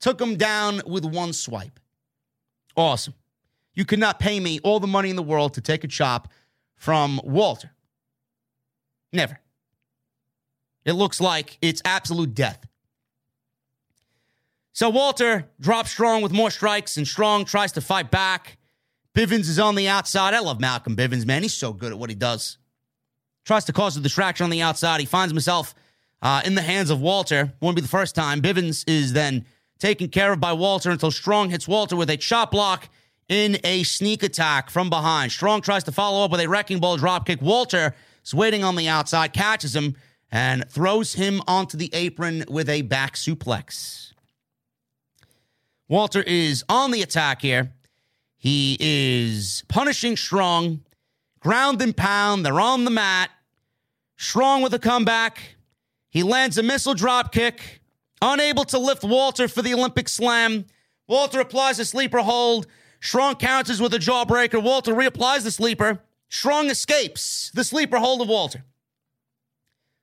took 0.01 0.21
him 0.21 0.37
down 0.37 0.81
with 0.87 1.05
one 1.05 1.33
swipe. 1.33 1.81
Awesome. 2.77 3.15
You 3.75 3.85
could 3.85 3.99
not 3.99 4.21
pay 4.21 4.39
me 4.41 4.61
all 4.63 4.81
the 4.81 4.87
money 4.87 5.11
in 5.11 5.17
the 5.17 5.23
world 5.23 5.55
to 5.55 5.61
take 5.61 5.85
a 5.85 5.89
chop 5.89 6.29
from 6.77 7.21
Walter. 7.25 7.73
Never. 9.13 9.39
It 10.85 10.93
looks 10.93 11.21
like 11.21 11.59
it's 11.61 11.83
absolute 11.85 12.35
death. 12.35 12.65
So 14.81 14.89
Walter 14.89 15.47
drops 15.61 15.91
Strong 15.91 16.23
with 16.23 16.33
more 16.33 16.51
strikes, 16.51 16.97
and 16.97 17.07
Strong 17.07 17.45
tries 17.45 17.73
to 17.73 17.83
fight 17.83 18.11
back. 18.11 18.57
Bivens 19.15 19.41
is 19.41 19.59
on 19.59 19.75
the 19.75 19.89
outside. 19.89 20.33
I 20.33 20.39
love 20.39 20.59
Malcolm 20.59 20.97
Bivens, 20.97 21.27
man. 21.27 21.43
He's 21.43 21.53
so 21.53 21.75
good 21.75 21.93
at 21.93 21.99
what 21.99 22.09
he 22.09 22.17
does. 22.17 22.57
Tries 23.45 23.67
to 23.67 23.75
cause 23.75 23.95
a 23.99 24.01
distraction 24.01 24.45
on 24.45 24.49
the 24.49 24.63
outside. 24.63 24.99
He 25.01 25.05
finds 25.05 25.33
himself 25.33 25.75
uh, 26.23 26.41
in 26.47 26.55
the 26.55 26.63
hands 26.63 26.89
of 26.89 26.99
Walter. 26.99 27.53
Won't 27.61 27.77
be 27.77 27.83
the 27.83 27.89
first 27.89 28.15
time. 28.15 28.41
Bivens 28.41 28.89
is 28.89 29.13
then 29.13 29.45
taken 29.79 30.09
care 30.09 30.33
of 30.33 30.41
by 30.41 30.55
Walter 30.55 30.91
until 30.91 31.11
Strong 31.11 31.51
hits 31.51 31.69
Walter 31.69 31.95
with 31.95 32.09
a 32.09 32.17
chop 32.17 32.51
block 32.51 32.89
in 33.29 33.59
a 33.65 33.83
sneak 33.83 34.23
attack 34.23 34.71
from 34.71 34.89
behind. 34.89 35.31
Strong 35.31 35.61
tries 35.61 35.85
to 35.85 35.93
follow 35.93 36.25
up 36.25 36.31
with 36.31 36.41
a 36.41 36.49
wrecking 36.49 36.81
ball 36.81 36.97
dropkick. 36.97 37.43
Walter 37.43 37.95
is 38.25 38.33
waiting 38.33 38.65
on 38.65 38.77
the 38.77 38.89
outside, 38.89 39.35
catches 39.35 39.77
him, 39.77 39.95
and 40.33 40.67
throws 40.71 41.13
him 41.13 41.43
onto 41.47 41.77
the 41.77 41.91
apron 41.93 42.47
with 42.49 42.71
a 42.71 42.81
back 42.81 43.13
suplex. 43.15 44.10
Walter 45.91 46.23
is 46.23 46.65
on 46.69 46.93
the 46.93 47.03
attack 47.03 47.43
here. 47.43 47.73
He 48.39 48.77
is 48.79 49.65
punishing 49.67 50.17
Strong, 50.17 50.83
ground 51.41 51.83
and 51.83 51.97
pound. 51.97 52.47
They're 52.47 52.61
on 52.61 52.85
the 52.85 52.93
mat. 52.93 53.29
Strong 54.17 54.63
with 54.63 54.73
a 54.73 54.79
comeback. 54.79 55.57
He 56.09 56.23
lands 56.23 56.57
a 56.59 56.63
missile 56.63 56.95
drop 56.95 57.33
kick, 57.33 57.81
unable 58.23 58.65
to 58.67 58.79
lift 58.79 59.03
Walter 59.03 59.49
for 59.49 59.63
the 59.63 59.75
Olympic 59.75 60.09
slam. 60.09 60.65
Walter 61.09 61.41
applies 61.41 61.81
a 61.81 61.85
sleeper 61.85 62.21
hold. 62.21 62.69
Strong 63.01 63.37
counters 63.37 63.81
with 63.81 63.93
a 63.93 63.99
jawbreaker. 63.99 64.63
Walter 64.63 64.95
reapplies 64.95 65.43
the 65.43 65.51
sleeper. 65.51 66.05
Strong 66.29 66.71
escapes 66.71 67.51
the 67.53 67.65
sleeper 67.65 67.99
hold 67.99 68.21
of 68.21 68.29
Walter. 68.29 68.63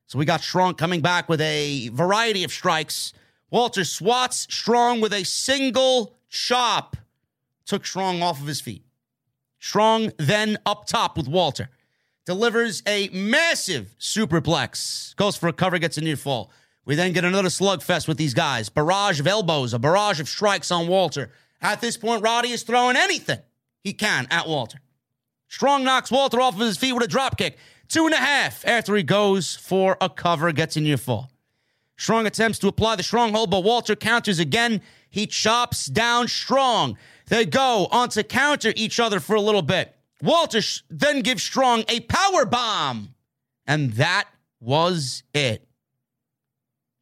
So 0.07 0.19
we 0.19 0.26
got 0.26 0.41
Strong 0.41 0.73
coming 0.76 0.99
back 0.99 1.30
with 1.30 1.39
a 1.39 1.88
variety 1.93 2.43
of 2.43 2.51
strikes. 2.51 3.14
Walter 3.49 3.83
swats 3.83 4.47
Strong 4.53 5.01
with 5.01 5.13
a 5.13 5.23
single 5.23 6.15
chop. 6.29 6.97
Took 7.65 7.85
Strong 7.85 8.21
off 8.21 8.41
of 8.41 8.47
his 8.47 8.61
feet. 8.61 8.83
Strong 9.59 10.11
then 10.17 10.57
up 10.65 10.85
top 10.85 11.17
with 11.17 11.27
Walter. 11.27 11.69
Delivers 12.25 12.83
a 12.85 13.09
massive 13.09 13.95
superplex. 13.99 15.15
Goes 15.15 15.37
for 15.37 15.47
a 15.47 15.53
cover, 15.53 15.79
gets 15.79 15.97
a 15.97 16.01
near 16.01 16.17
fall. 16.17 16.51
We 16.85 16.95
then 16.95 17.13
get 17.13 17.25
another 17.25 17.49
slugfest 17.49 18.07
with 18.07 18.17
these 18.17 18.33
guys. 18.33 18.69
Barrage 18.69 19.19
of 19.19 19.27
elbows, 19.27 19.73
a 19.73 19.79
barrage 19.79 20.19
of 20.19 20.29
strikes 20.29 20.71
on 20.71 20.87
Walter. 20.87 21.31
At 21.61 21.81
this 21.81 21.97
point, 21.97 22.21
Roddy 22.21 22.51
is 22.51 22.63
throwing 22.63 22.95
anything 22.95 23.39
he 23.83 23.93
can 23.93 24.27
at 24.29 24.47
Walter. 24.47 24.79
Strong 25.47 25.83
knocks 25.85 26.11
Walter 26.11 26.39
off 26.39 26.55
of 26.55 26.59
his 26.59 26.77
feet 26.77 26.93
with 26.93 27.03
a 27.03 27.07
drop 27.07 27.37
kick. 27.37 27.57
Two 27.87 28.05
and 28.05 28.13
a 28.13 28.17
half 28.17 28.65
after 28.67 28.95
he 28.95 29.03
goes 29.03 29.55
for 29.55 29.97
a 30.01 30.09
cover, 30.09 30.51
gets 30.51 30.75
a 30.75 30.81
near 30.81 30.97
fall. 30.97 31.31
Strong 31.97 32.27
attempts 32.27 32.59
to 32.59 32.67
apply 32.67 32.95
the 32.95 33.03
stronghold, 33.03 33.49
but 33.49 33.63
Walter 33.63 33.95
counters 33.95 34.39
again. 34.39 34.81
He 35.09 35.25
chops 35.25 35.87
down 35.87 36.27
Strong. 36.27 36.97
They 37.27 37.45
go 37.45 37.87
on 37.91 38.09
to 38.09 38.23
counter 38.23 38.71
each 38.75 38.99
other 38.99 39.19
for 39.19 39.35
a 39.35 39.41
little 39.41 39.63
bit. 39.63 39.95
Walter 40.21 40.61
then 40.89 41.21
gives 41.21 41.43
Strong 41.43 41.85
a 41.89 42.01
power 42.01 42.45
bomb. 42.45 43.15
And 43.65 43.93
that 43.93 44.25
was 44.59 45.23
it. 45.33 45.67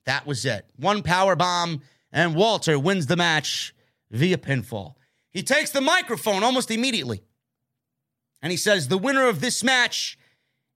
That 0.06 0.26
was 0.26 0.46
it. 0.46 0.66
One 0.78 1.04
power 1.04 1.36
bomb, 1.36 1.82
and 2.12 2.36
Walter 2.36 2.80
wins 2.80 3.08
the 3.08 3.16
match 3.16 3.74
via 4.12 4.38
pinfall. 4.38 4.96
He 5.32 5.44
takes 5.44 5.72
the 5.72 5.82
microphone 5.82 6.44
almost 6.44 6.72
immediately. 6.72 7.24
And 8.42 8.52
he 8.52 8.58
says, 8.58 8.88
The 8.88 8.98
winner 8.98 9.28
of 9.28 9.42
this 9.42 9.64
match 9.64 10.18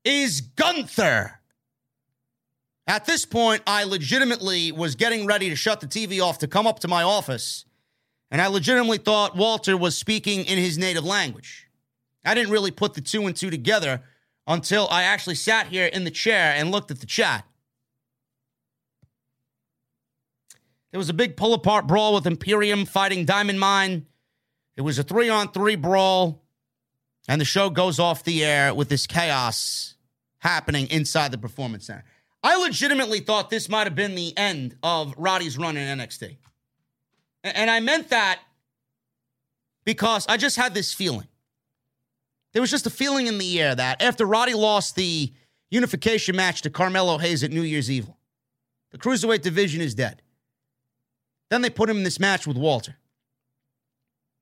is 0.04 0.40
Gunther. 0.40 1.39
At 2.90 3.04
this 3.04 3.24
point, 3.24 3.62
I 3.68 3.84
legitimately 3.84 4.72
was 4.72 4.96
getting 4.96 5.24
ready 5.24 5.48
to 5.48 5.54
shut 5.54 5.80
the 5.80 5.86
TV 5.86 6.20
off 6.20 6.38
to 6.38 6.48
come 6.48 6.66
up 6.66 6.80
to 6.80 6.88
my 6.88 7.04
office. 7.04 7.64
And 8.32 8.42
I 8.42 8.48
legitimately 8.48 8.98
thought 8.98 9.36
Walter 9.36 9.76
was 9.76 9.96
speaking 9.96 10.44
in 10.44 10.58
his 10.58 10.76
native 10.76 11.04
language. 11.04 11.68
I 12.24 12.34
didn't 12.34 12.50
really 12.50 12.72
put 12.72 12.94
the 12.94 13.00
two 13.00 13.28
and 13.28 13.36
two 13.36 13.48
together 13.48 14.02
until 14.44 14.88
I 14.90 15.04
actually 15.04 15.36
sat 15.36 15.68
here 15.68 15.86
in 15.86 16.02
the 16.02 16.10
chair 16.10 16.52
and 16.56 16.72
looked 16.72 16.90
at 16.90 16.98
the 16.98 17.06
chat. 17.06 17.44
There 20.90 20.98
was 20.98 21.10
a 21.10 21.14
big 21.14 21.36
pull 21.36 21.54
apart 21.54 21.86
brawl 21.86 22.14
with 22.14 22.26
Imperium 22.26 22.86
fighting 22.86 23.24
Diamond 23.24 23.60
Mine. 23.60 24.06
It 24.76 24.80
was 24.80 24.98
a 24.98 25.04
three 25.04 25.28
on 25.28 25.52
three 25.52 25.76
brawl. 25.76 26.42
And 27.28 27.40
the 27.40 27.44
show 27.44 27.70
goes 27.70 28.00
off 28.00 28.24
the 28.24 28.44
air 28.44 28.74
with 28.74 28.88
this 28.88 29.06
chaos 29.06 29.94
happening 30.38 30.88
inside 30.88 31.30
the 31.30 31.38
Performance 31.38 31.86
Center. 31.86 32.02
I 32.42 32.56
legitimately 32.56 33.20
thought 33.20 33.50
this 33.50 33.68
might 33.68 33.86
have 33.86 33.94
been 33.94 34.14
the 34.14 34.36
end 34.36 34.76
of 34.82 35.14
Roddy's 35.16 35.58
run 35.58 35.76
in 35.76 35.98
NXT. 35.98 36.36
And 37.44 37.70
I 37.70 37.80
meant 37.80 38.10
that 38.10 38.40
because 39.84 40.26
I 40.28 40.36
just 40.36 40.56
had 40.56 40.74
this 40.74 40.92
feeling. 40.92 41.26
There 42.52 42.62
was 42.62 42.70
just 42.70 42.86
a 42.86 42.90
feeling 42.90 43.26
in 43.26 43.38
the 43.38 43.60
air 43.60 43.74
that 43.74 44.02
after 44.02 44.24
Roddy 44.24 44.54
lost 44.54 44.96
the 44.96 45.32
unification 45.70 46.34
match 46.36 46.62
to 46.62 46.70
Carmelo 46.70 47.18
Hayes 47.18 47.44
at 47.44 47.50
New 47.50 47.62
Year's 47.62 47.90
Eve, 47.90 48.08
the 48.90 48.98
cruiserweight 48.98 49.42
division 49.42 49.80
is 49.80 49.94
dead. 49.94 50.22
Then 51.50 51.62
they 51.62 51.70
put 51.70 51.88
him 51.88 51.98
in 51.98 52.02
this 52.02 52.20
match 52.20 52.46
with 52.46 52.56
Walter. 52.56 52.96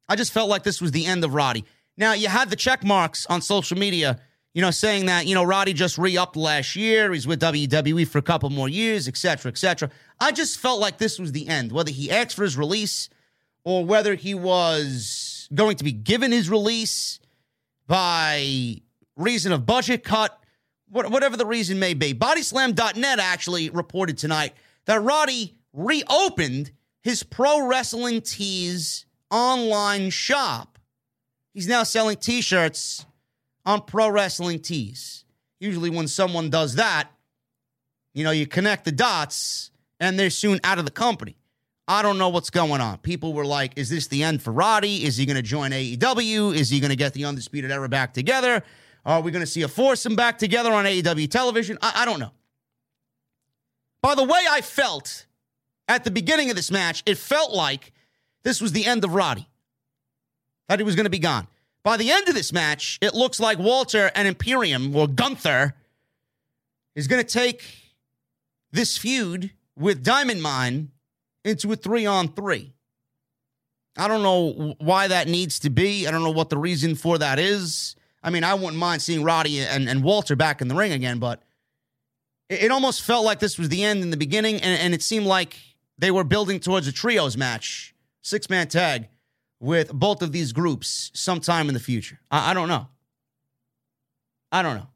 I 0.08 0.16
just 0.16 0.32
felt 0.32 0.48
like 0.48 0.62
this 0.62 0.80
was 0.80 0.92
the 0.92 1.06
end 1.06 1.24
of 1.24 1.34
Roddy. 1.34 1.64
Now, 1.96 2.12
you 2.12 2.28
had 2.28 2.48
the 2.48 2.56
check 2.56 2.84
marks 2.84 3.26
on 3.26 3.42
social 3.42 3.76
media, 3.76 4.20
you 4.58 4.62
know, 4.62 4.72
saying 4.72 5.06
that, 5.06 5.24
you 5.24 5.36
know, 5.36 5.44
Roddy 5.44 5.72
just 5.72 5.98
re 5.98 6.16
upped 6.16 6.34
last 6.34 6.74
year. 6.74 7.12
He's 7.12 7.28
with 7.28 7.40
WWE 7.40 8.08
for 8.08 8.18
a 8.18 8.22
couple 8.22 8.50
more 8.50 8.68
years, 8.68 9.06
et 9.06 9.16
cetera, 9.16 9.52
et 9.52 9.56
cetera. 9.56 9.88
I 10.18 10.32
just 10.32 10.58
felt 10.58 10.80
like 10.80 10.98
this 10.98 11.16
was 11.16 11.30
the 11.30 11.46
end. 11.46 11.70
Whether 11.70 11.92
he 11.92 12.10
asked 12.10 12.34
for 12.34 12.42
his 12.42 12.56
release 12.56 13.08
or 13.62 13.84
whether 13.84 14.16
he 14.16 14.34
was 14.34 15.48
going 15.54 15.76
to 15.76 15.84
be 15.84 15.92
given 15.92 16.32
his 16.32 16.50
release 16.50 17.20
by 17.86 18.80
reason 19.16 19.52
of 19.52 19.64
budget 19.64 20.02
cut, 20.02 20.36
whatever 20.88 21.36
the 21.36 21.46
reason 21.46 21.78
may 21.78 21.94
be. 21.94 22.12
Bodyslam.net 22.12 23.20
actually 23.20 23.70
reported 23.70 24.18
tonight 24.18 24.54
that 24.86 25.00
Roddy 25.00 25.54
reopened 25.72 26.72
his 27.04 27.22
pro 27.22 27.64
wrestling 27.64 28.22
tees 28.22 29.06
online 29.30 30.10
shop. 30.10 30.80
He's 31.54 31.68
now 31.68 31.84
selling 31.84 32.16
t 32.16 32.40
shirts 32.40 33.06
on 33.68 33.82
pro 33.82 34.08
wrestling 34.08 34.58
tees. 34.58 35.24
Usually, 35.60 35.90
when 35.90 36.08
someone 36.08 36.48
does 36.48 36.76
that, 36.76 37.10
you 38.14 38.24
know, 38.24 38.30
you 38.30 38.46
connect 38.46 38.86
the 38.86 38.92
dots 38.92 39.70
and 40.00 40.18
they're 40.18 40.30
soon 40.30 40.58
out 40.64 40.78
of 40.78 40.86
the 40.86 40.90
company. 40.90 41.36
I 41.86 42.00
don't 42.00 42.16
know 42.16 42.30
what's 42.30 42.48
going 42.48 42.80
on. 42.80 42.96
People 42.98 43.34
were 43.34 43.44
like, 43.44 43.76
is 43.76 43.90
this 43.90 44.06
the 44.06 44.22
end 44.22 44.40
for 44.40 44.52
Roddy? 44.52 45.04
Is 45.04 45.18
he 45.18 45.26
going 45.26 45.36
to 45.36 45.42
join 45.42 45.72
AEW? 45.72 46.54
Is 46.54 46.70
he 46.70 46.80
going 46.80 46.90
to 46.90 46.96
get 46.96 47.12
the 47.12 47.26
Undisputed 47.26 47.70
Era 47.70 47.90
back 47.90 48.14
together? 48.14 48.62
Are 49.04 49.20
we 49.20 49.30
going 49.30 49.44
to 49.44 49.46
see 49.46 49.62
a 49.62 49.68
foursome 49.68 50.16
back 50.16 50.38
together 50.38 50.72
on 50.72 50.86
AEW 50.86 51.30
television? 51.30 51.76
I, 51.82 51.92
I 51.96 52.04
don't 52.06 52.20
know. 52.20 52.32
By 54.00 54.14
the 54.14 54.24
way, 54.24 54.40
I 54.50 54.62
felt 54.62 55.26
at 55.88 56.04
the 56.04 56.10
beginning 56.10 56.48
of 56.48 56.56
this 56.56 56.70
match, 56.70 57.02
it 57.04 57.18
felt 57.18 57.52
like 57.52 57.92
this 58.44 58.62
was 58.62 58.72
the 58.72 58.86
end 58.86 59.04
of 59.04 59.14
Roddy, 59.14 59.46
that 60.68 60.78
he 60.78 60.84
was 60.84 60.94
going 60.94 61.04
to 61.04 61.10
be 61.10 61.18
gone. 61.18 61.46
By 61.84 61.96
the 61.96 62.10
end 62.10 62.28
of 62.28 62.34
this 62.34 62.52
match, 62.52 62.98
it 63.00 63.14
looks 63.14 63.40
like 63.40 63.58
Walter 63.58 64.10
and 64.14 64.26
Imperium, 64.28 64.94
or 64.94 65.06
Gunther, 65.06 65.74
is 66.94 67.06
going 67.06 67.24
to 67.24 67.28
take 67.28 67.62
this 68.72 68.98
feud 68.98 69.52
with 69.76 70.02
Diamond 70.02 70.42
Mine 70.42 70.90
into 71.44 71.72
a 71.72 71.76
three 71.76 72.04
on 72.04 72.28
three. 72.28 72.74
I 73.96 74.08
don't 74.08 74.22
know 74.22 74.74
why 74.78 75.08
that 75.08 75.28
needs 75.28 75.60
to 75.60 75.70
be. 75.70 76.06
I 76.06 76.10
don't 76.10 76.22
know 76.22 76.30
what 76.30 76.50
the 76.50 76.58
reason 76.58 76.94
for 76.94 77.18
that 77.18 77.38
is. 77.38 77.96
I 78.22 78.30
mean, 78.30 78.44
I 78.44 78.54
wouldn't 78.54 78.76
mind 78.76 79.00
seeing 79.00 79.22
Roddy 79.22 79.60
and, 79.60 79.88
and 79.88 80.02
Walter 80.02 80.36
back 80.36 80.60
in 80.60 80.68
the 80.68 80.74
ring 80.74 80.92
again, 80.92 81.18
but 81.18 81.42
it, 82.48 82.64
it 82.64 82.70
almost 82.70 83.02
felt 83.02 83.24
like 83.24 83.38
this 83.38 83.58
was 83.58 83.68
the 83.68 83.84
end 83.84 84.02
in 84.02 84.10
the 84.10 84.16
beginning, 84.16 84.56
and, 84.56 84.80
and 84.80 84.94
it 84.94 85.02
seemed 85.02 85.26
like 85.26 85.56
they 85.96 86.10
were 86.10 86.24
building 86.24 86.60
towards 86.60 86.86
a 86.86 86.92
trios 86.92 87.36
match, 87.36 87.94
six 88.22 88.50
man 88.50 88.68
tag 88.68 89.08
with 89.60 89.92
both 89.92 90.22
of 90.22 90.32
these 90.32 90.52
groups 90.52 91.10
sometime 91.14 91.68
in 91.68 91.74
the 91.74 91.80
future. 91.80 92.20
I, 92.30 92.50
I 92.50 92.54
don't 92.54 92.68
know. 92.68 92.88
I 94.52 94.62
don't 94.62 94.76
know. 94.76 94.88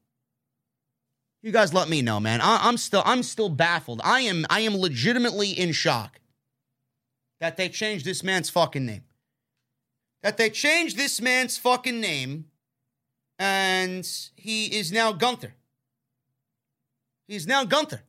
You 1.42 1.50
guys 1.50 1.74
let 1.74 1.88
me 1.88 2.02
know, 2.02 2.20
man. 2.20 2.40
I, 2.40 2.68
am 2.68 2.76
still 2.76 3.02
I'm 3.04 3.22
still 3.22 3.48
baffled. 3.48 4.00
I 4.04 4.20
am 4.20 4.46
I 4.48 4.60
am 4.60 4.76
legitimately 4.76 5.50
in 5.50 5.72
shock 5.72 6.20
that 7.40 7.56
they 7.56 7.68
changed 7.68 8.04
this 8.04 8.22
man's 8.22 8.48
fucking 8.48 8.86
name. 8.86 9.02
That 10.22 10.36
they 10.36 10.50
changed 10.50 10.96
this 10.96 11.20
man's 11.20 11.58
fucking 11.58 12.00
name 12.00 12.46
and 13.40 14.08
he 14.36 14.66
is 14.66 14.92
now 14.92 15.12
Gunther. 15.12 15.54
He's 17.26 17.46
now 17.46 17.64
Gunther. 17.64 18.02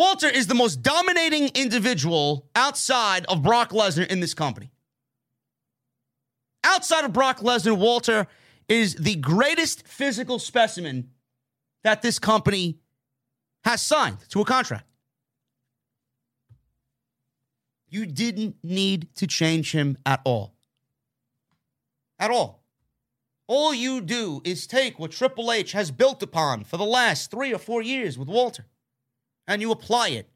Walter 0.00 0.28
is 0.28 0.46
the 0.46 0.54
most 0.54 0.80
dominating 0.80 1.50
individual 1.54 2.48
outside 2.56 3.26
of 3.26 3.42
Brock 3.42 3.68
Lesnar 3.68 4.06
in 4.06 4.20
this 4.20 4.32
company. 4.32 4.70
Outside 6.64 7.04
of 7.04 7.12
Brock 7.12 7.40
Lesnar, 7.40 7.76
Walter 7.76 8.26
is 8.66 8.94
the 8.94 9.16
greatest 9.16 9.86
physical 9.86 10.38
specimen 10.38 11.10
that 11.84 12.00
this 12.00 12.18
company 12.18 12.78
has 13.64 13.82
signed 13.82 14.16
to 14.30 14.40
a 14.40 14.44
contract. 14.46 14.86
You 17.90 18.06
didn't 18.06 18.56
need 18.62 19.14
to 19.16 19.26
change 19.26 19.72
him 19.72 19.98
at 20.06 20.22
all. 20.24 20.54
At 22.18 22.30
all. 22.30 22.64
All 23.46 23.74
you 23.74 24.00
do 24.00 24.40
is 24.46 24.66
take 24.66 24.98
what 24.98 25.10
Triple 25.10 25.52
H 25.52 25.72
has 25.72 25.90
built 25.90 26.22
upon 26.22 26.64
for 26.64 26.78
the 26.78 26.86
last 26.86 27.30
three 27.30 27.52
or 27.52 27.58
four 27.58 27.82
years 27.82 28.16
with 28.16 28.28
Walter 28.28 28.64
and 29.50 29.60
you 29.60 29.72
apply 29.72 30.10
it 30.10 30.30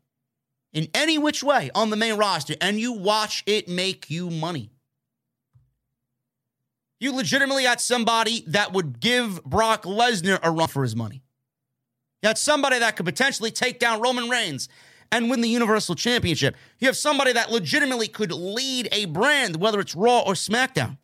in 0.72 0.88
any 0.92 1.16
which 1.18 1.42
way 1.42 1.70
on 1.72 1.88
the 1.88 1.96
main 1.96 2.16
roster 2.16 2.56
and 2.60 2.80
you 2.80 2.92
watch 2.92 3.44
it 3.46 3.68
make 3.68 4.10
you 4.10 4.28
money. 4.28 4.70
You 6.98 7.14
legitimately 7.14 7.62
had 7.62 7.80
somebody 7.80 8.42
that 8.48 8.72
would 8.72 8.98
give 8.98 9.42
Brock 9.44 9.84
Lesnar 9.84 10.40
a 10.42 10.50
run 10.50 10.66
for 10.66 10.82
his 10.82 10.96
money. 10.96 11.22
You 12.22 12.26
had 12.26 12.38
somebody 12.38 12.80
that 12.80 12.96
could 12.96 13.06
potentially 13.06 13.52
take 13.52 13.78
down 13.78 14.00
Roman 14.00 14.28
Reigns 14.28 14.68
and 15.12 15.30
win 15.30 15.42
the 15.42 15.48
Universal 15.48 15.94
Championship. 15.94 16.56
You 16.80 16.88
have 16.88 16.96
somebody 16.96 17.32
that 17.34 17.52
legitimately 17.52 18.08
could 18.08 18.32
lead 18.32 18.88
a 18.90 19.04
brand, 19.04 19.56
whether 19.56 19.78
it's 19.78 19.94
Raw 19.94 20.22
or 20.22 20.32
SmackDown. 20.32 20.98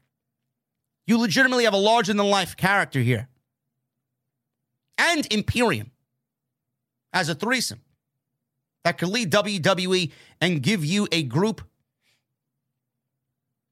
You 1.07 1.19
legitimately 1.19 1.65
have 1.65 1.75
a 1.75 1.79
larger 1.79 2.13
than 2.13 2.27
life 2.27 2.57
character 2.57 3.01
here. 3.01 3.29
And 4.99 5.33
Imperium 5.33 5.93
as 7.13 7.29
a 7.29 7.37
threesome 7.37 7.83
that 8.85 8.99
could 8.99 9.09
lead 9.09 9.31
WWE 9.31 10.11
and 10.41 10.63
give 10.63 10.85
you 10.85 11.07
a 11.13 11.23
group 11.23 11.63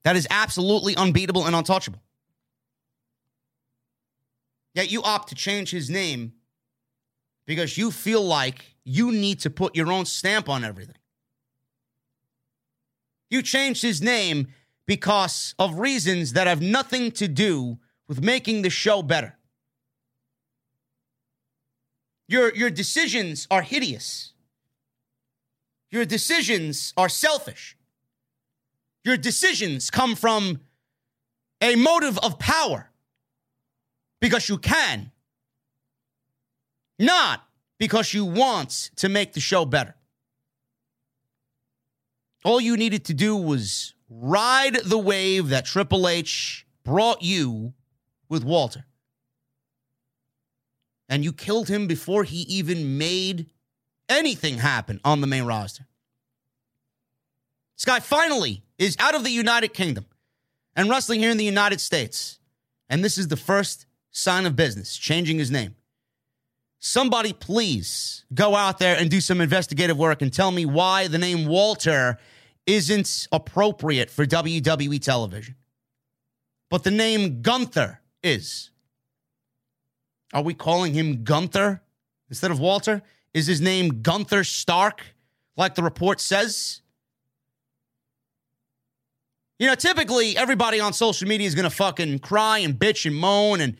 that 0.05 0.17
is 0.17 0.27
absolutely 0.31 0.97
unbeatable 0.97 1.47
and 1.47 1.55
untouchable. 1.55 2.03
Yet 4.75 4.91
you 4.91 5.03
opt 5.03 5.31
to 5.31 5.35
change 5.35 5.71
his 5.71 5.91
name 5.91 6.35
because 7.47 7.77
you 7.77 7.91
feel 7.91 8.23
like 8.23 8.77
you 8.85 9.11
need 9.11 9.41
to 9.41 9.51
put 9.51 9.75
your 9.75 9.91
own 9.91 10.05
stamp 10.05 10.49
on 10.49 10.65
everything. 10.65 10.95
You 13.31 13.43
changed 13.43 13.83
his 13.83 14.01
name 14.01 14.49
because 14.87 15.55
of 15.59 15.79
reasons 15.79 16.33
that 16.35 16.47
have 16.47 16.63
nothing 16.63 17.11
to 17.13 17.29
do 17.29 17.79
with 18.07 18.23
making 18.23 18.63
the 18.63 18.71
show 18.71 19.03
better. 19.03 19.37
Your, 22.27 22.55
your 22.55 22.71
decisions 22.71 23.47
are 23.51 23.63
hideous. 23.63 24.33
Your 25.91 26.05
decisions 26.05 26.93
are 26.97 27.09
selfish. 27.09 27.77
Your 29.05 29.17
decisions 29.17 29.91
come 29.91 30.15
from 30.15 30.61
a 31.61 31.77
motive 31.77 32.19
of 32.19 32.39
power 32.39 32.91
because 34.21 34.49
you 34.49 34.59
can, 34.59 35.13
not 36.99 37.43
because 37.79 38.13
you 38.13 38.25
want 38.25 38.91
to 38.97 39.09
make 39.09 39.33
the 39.33 39.41
show 39.41 39.65
better. 39.65 39.95
All 42.45 42.61
you 42.61 42.77
needed 42.77 43.05
to 43.07 43.15
do 43.15 43.37
was 43.37 43.95
ride 44.09 44.77
the 44.85 44.99
wave 44.99 45.49
that 45.49 45.65
Triple 45.65 46.09
H 46.09 46.67
brought 46.85 47.23
you 47.23 47.75
with 48.29 48.45
Walter. 48.45 48.85
And 51.09 51.25
you 51.25 51.33
killed 51.33 51.69
him 51.69 51.87
before 51.87 52.25
he 52.25 52.43
even 52.43 52.99
made 52.99 53.47
anything 54.09 54.59
happen 54.59 55.01
on 55.05 55.21
the 55.21 55.27
main 55.27 55.45
roster. 55.45 55.87
This 57.77 57.85
guy 57.85 58.01
finally 58.01 58.63
is 58.79 58.97
out 58.99 59.15
of 59.15 59.25
the 59.25 59.31
United 59.31 59.73
Kingdom 59.73 60.07
and 60.75 60.89
wrestling 60.89 61.21
here 61.21 61.31
in 61.31 61.37
the 61.37 61.45
United 61.45 61.81
States. 61.81 62.39
And 62.89 63.05
this 63.05 63.19
is 63.19 63.29
the 63.29 63.37
first 63.37 63.87
sign 64.11 64.47
of 64.47 64.57
business, 64.57 64.97
changing 64.97 65.39
his 65.39 65.51
name. 65.51 65.77
Somebody 66.81 67.33
please 67.33 68.25
go 68.33 68.55
out 68.55 68.79
there 68.79 68.97
and 68.97 69.11
do 69.11 69.21
some 69.21 69.41
investigative 69.41 69.99
work 69.99 70.23
and 70.23 70.33
tell 70.33 70.51
me 70.51 70.65
why 70.65 71.09
the 71.09 71.19
name 71.19 71.47
Walter 71.47 72.19
isn't 72.67 73.27
appropriate 73.33 74.11
for 74.11 74.25
WWE 74.25 75.01
television. 75.01 75.57
But 76.71 76.85
the 76.85 76.91
name 76.91 77.43
Gunther 77.43 78.01
is. 78.23 78.71
Are 80.33 80.43
we 80.43 80.55
calling 80.55 80.95
him 80.95 81.25
Gunther 81.25 81.83
instead 82.29 82.51
of 82.51 82.61
Walter? 82.61 83.03
Is 83.35 83.47
his 83.47 83.61
name 83.61 84.03
Gunther 84.03 84.45
Stark, 84.45 85.03
like 85.57 85.75
the 85.75 85.83
report 85.83 86.21
says? 86.21 86.83
You 89.59 89.67
know, 89.67 89.75
typically 89.75 90.37
everybody 90.37 90.81
on 90.81 90.93
social 90.93 91.29
media 91.29 91.47
is 91.47 91.55
going 91.55 91.69
to 91.69 91.75
fucking 91.75 92.21
cry 92.21 92.59
and 92.59 92.75
bitch 92.75 93.07
and 93.07 93.15
moan, 93.15 93.61
and 93.61 93.77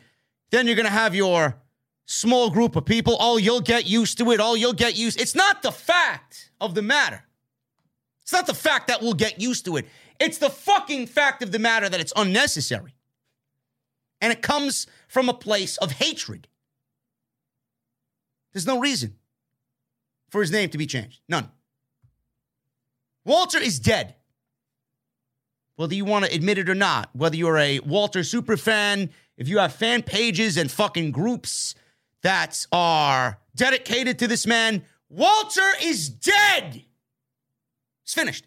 then 0.51 0.67
you're 0.67 0.75
going 0.75 0.85
to 0.85 0.91
have 0.91 1.15
your 1.15 1.55
small 2.05 2.49
group 2.49 2.75
of 2.75 2.85
people. 2.85 3.15
Oh, 3.19 3.37
you'll 3.37 3.61
get 3.61 3.87
used 3.87 4.17
to 4.17 4.31
it. 4.31 4.39
Oh, 4.41 4.55
you'll 4.55 4.73
get 4.73 4.97
used. 4.97 5.21
It's 5.21 5.35
not 5.35 5.61
the 5.61 5.71
fact 5.71 6.51
of 6.59 6.75
the 6.75 6.81
matter. 6.81 7.23
It's 8.23 8.33
not 8.33 8.45
the 8.45 8.53
fact 8.53 8.87
that 8.87 9.01
we'll 9.01 9.13
get 9.13 9.39
used 9.39 9.65
to 9.65 9.77
it. 9.77 9.87
It's 10.19 10.37
the 10.37 10.49
fucking 10.49 11.07
fact 11.07 11.41
of 11.41 11.51
the 11.51 11.59
matter 11.59 11.87
that 11.87 11.99
it's 11.99 12.13
unnecessary. 12.15 12.93
And 14.21 14.33
it 14.33 14.41
comes 14.41 14.85
from 15.07 15.29
a 15.29 15.33
place 15.33 15.77
of 15.77 15.93
hatred. 15.93 16.47
There's 18.51 18.67
no 18.67 18.79
reason 18.79 19.15
for 20.29 20.41
his 20.41 20.51
name 20.51 20.69
to 20.69 20.77
be 20.77 20.87
changed. 20.87 21.21
None. 21.27 21.49
Walter 23.25 23.59
is 23.59 23.79
dead 23.79 24.15
whether 25.79 25.95
you 25.95 26.03
want 26.03 26.25
to 26.25 26.35
admit 26.35 26.57
it 26.57 26.67
or 26.67 26.75
not, 26.75 27.09
whether 27.13 27.37
you're 27.37 27.57
a 27.57 27.79
Walter 27.79 28.21
super 28.21 28.57
fan, 28.57 29.09
if 29.37 29.47
you 29.47 29.59
have 29.59 29.71
fan 29.73 30.03
pages 30.03 30.57
and 30.57 30.69
fucking 30.69 31.09
groups 31.09 31.73
that 32.21 32.67
are 32.73 33.39
dedicated 33.55 34.19
to 34.19 34.27
this 34.27 34.45
man, 34.45 34.83
Walter 35.07 35.69
is 35.81 36.09
dead. 36.09 36.83
It's 38.03 38.13
finished. 38.13 38.45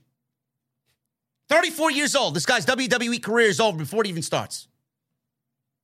34 1.49 1.93
years 1.93 2.15
old. 2.15 2.35
This 2.35 2.45
guy's 2.45 2.67
WWE 2.67 3.23
career 3.23 3.49
is 3.49 3.61
over 3.61 3.79
before 3.79 4.03
it 4.03 4.09
even 4.09 4.21
starts. 4.21 4.69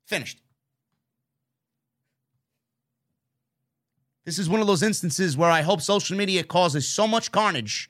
Finished. 0.04 0.42
This 4.28 4.38
is 4.38 4.50
one 4.50 4.60
of 4.60 4.66
those 4.66 4.82
instances 4.82 5.38
where 5.38 5.50
I 5.50 5.62
hope 5.62 5.80
social 5.80 6.14
media 6.14 6.44
causes 6.44 6.86
so 6.86 7.06
much 7.06 7.32
carnage 7.32 7.88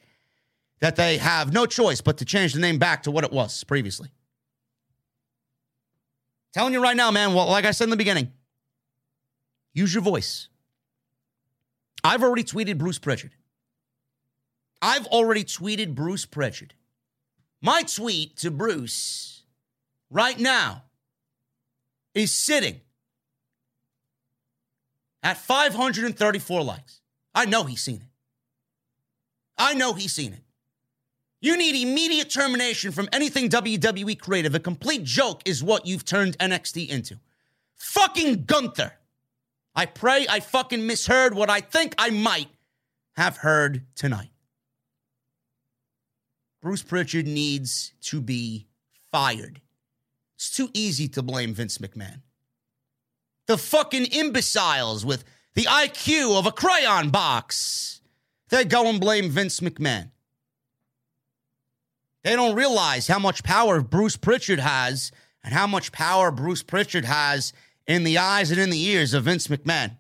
that 0.79 0.95
they 0.95 1.19
have 1.19 1.53
no 1.53 1.67
choice 1.67 2.01
but 2.01 2.19
to 2.19 2.25
change 2.25 2.53
the 2.53 2.61
name 2.61 2.79
back 2.79 3.03
to 3.03 3.11
what 3.11 3.25
it 3.25 3.33
was 3.33 3.65
previously. 3.65 4.13
Telling 6.55 6.73
you 6.73 6.81
right 6.81 6.97
now, 6.97 7.11
man, 7.11 7.35
well, 7.35 7.49
like 7.49 7.65
I 7.65 7.73
said 7.73 7.87
in 7.87 7.91
the 7.91 7.97
beginning, 7.97 8.31
use 9.75 9.93
your 9.93 10.05
voice. 10.05 10.49
I've 12.05 12.23
already 12.23 12.45
tweeted 12.45 12.79
Bruce 12.79 13.01
Prichard. 13.01 13.33
I've 14.81 15.07
already 15.07 15.43
tweeted 15.43 15.97
Bruce 15.97 16.25
Prichard. 16.25 16.73
My 17.61 17.83
tweet 17.83 18.37
to 18.37 18.53
Bruce 18.53 19.43
right 20.09 20.39
now 20.39 20.85
is 22.15 22.31
sitting 22.33 22.81
at 25.23 25.39
534 25.39 26.63
likes. 26.63 27.01
I 27.35 27.45
know 27.45 27.65
he's 27.65 27.83
seen 27.83 27.97
it. 27.97 28.09
I 29.57 29.75
know 29.75 29.93
he's 29.93 30.13
seen 30.13 30.33
it. 30.33 30.43
You 31.41 31.57
need 31.57 31.81
immediate 31.81 32.31
termination 32.31 32.91
from 32.91 33.09
anything 33.13 33.49
WWE 33.49 34.19
creative. 34.19 34.55
A 34.55 34.61
complete 34.61 35.05
joke 35.05 35.43
is 35.45 35.63
what 35.63 35.87
you've 35.87 36.05
turned 36.05 36.37
NXT 36.39 36.89
into. 36.89 37.19
Fucking 37.77 38.45
Gunther. 38.45 38.93
I 39.75 39.87
pray 39.87 40.27
I 40.29 40.41
fucking 40.41 40.85
misheard 40.85 41.35
what 41.35 41.51
I 41.51 41.61
think 41.61 41.95
I 41.97 42.11
might 42.11 42.49
have 43.17 43.37
heard 43.37 43.85
tonight. 43.95 44.31
Bruce 46.61 46.83
Prichard 46.83 47.29
needs 47.29 47.93
to 48.03 48.21
be 48.21 48.67
fired. 49.13 49.61
It's 50.35 50.51
too 50.51 50.71
easy 50.75 51.07
to 51.09 51.23
blame 51.23 51.55
Vince 51.55 51.79
McMahon. 51.79 52.23
The 53.49 53.59
fucking 53.59 54.13
imbeciles 54.13 55.07
with 55.07 55.25
the 55.55 55.65
IQ 55.65 56.39
of 56.39 56.45
a 56.47 56.53
crayon 56.53 57.09
box, 57.09 58.03
they 58.51 58.65
go 58.65 58.87
and 58.87 59.01
blame 59.01 59.31
Vince 59.31 59.61
McMahon. 59.61 60.11
They 62.23 62.37
don't 62.37 62.55
realize 62.55 63.09
how 63.09 63.19
much 63.19 63.43
power 63.43 63.81
Bruce 63.81 64.17
Prichard 64.17 64.61
has 64.61 65.11
and 65.43 65.55
how 65.55 65.67
much 65.67 65.93
power 65.93 66.31
Bruce 66.31 66.63
Prichard 66.63 67.07
has 67.07 67.55
in 67.87 68.05
the 68.05 68.19
eyes 68.19 68.51
and 68.51 68.61
in 68.61 68.69
the 68.69 68.85
ears 68.85 69.15
of 69.15 69.25
Vince 69.25 69.47
McMahon. 69.47 69.97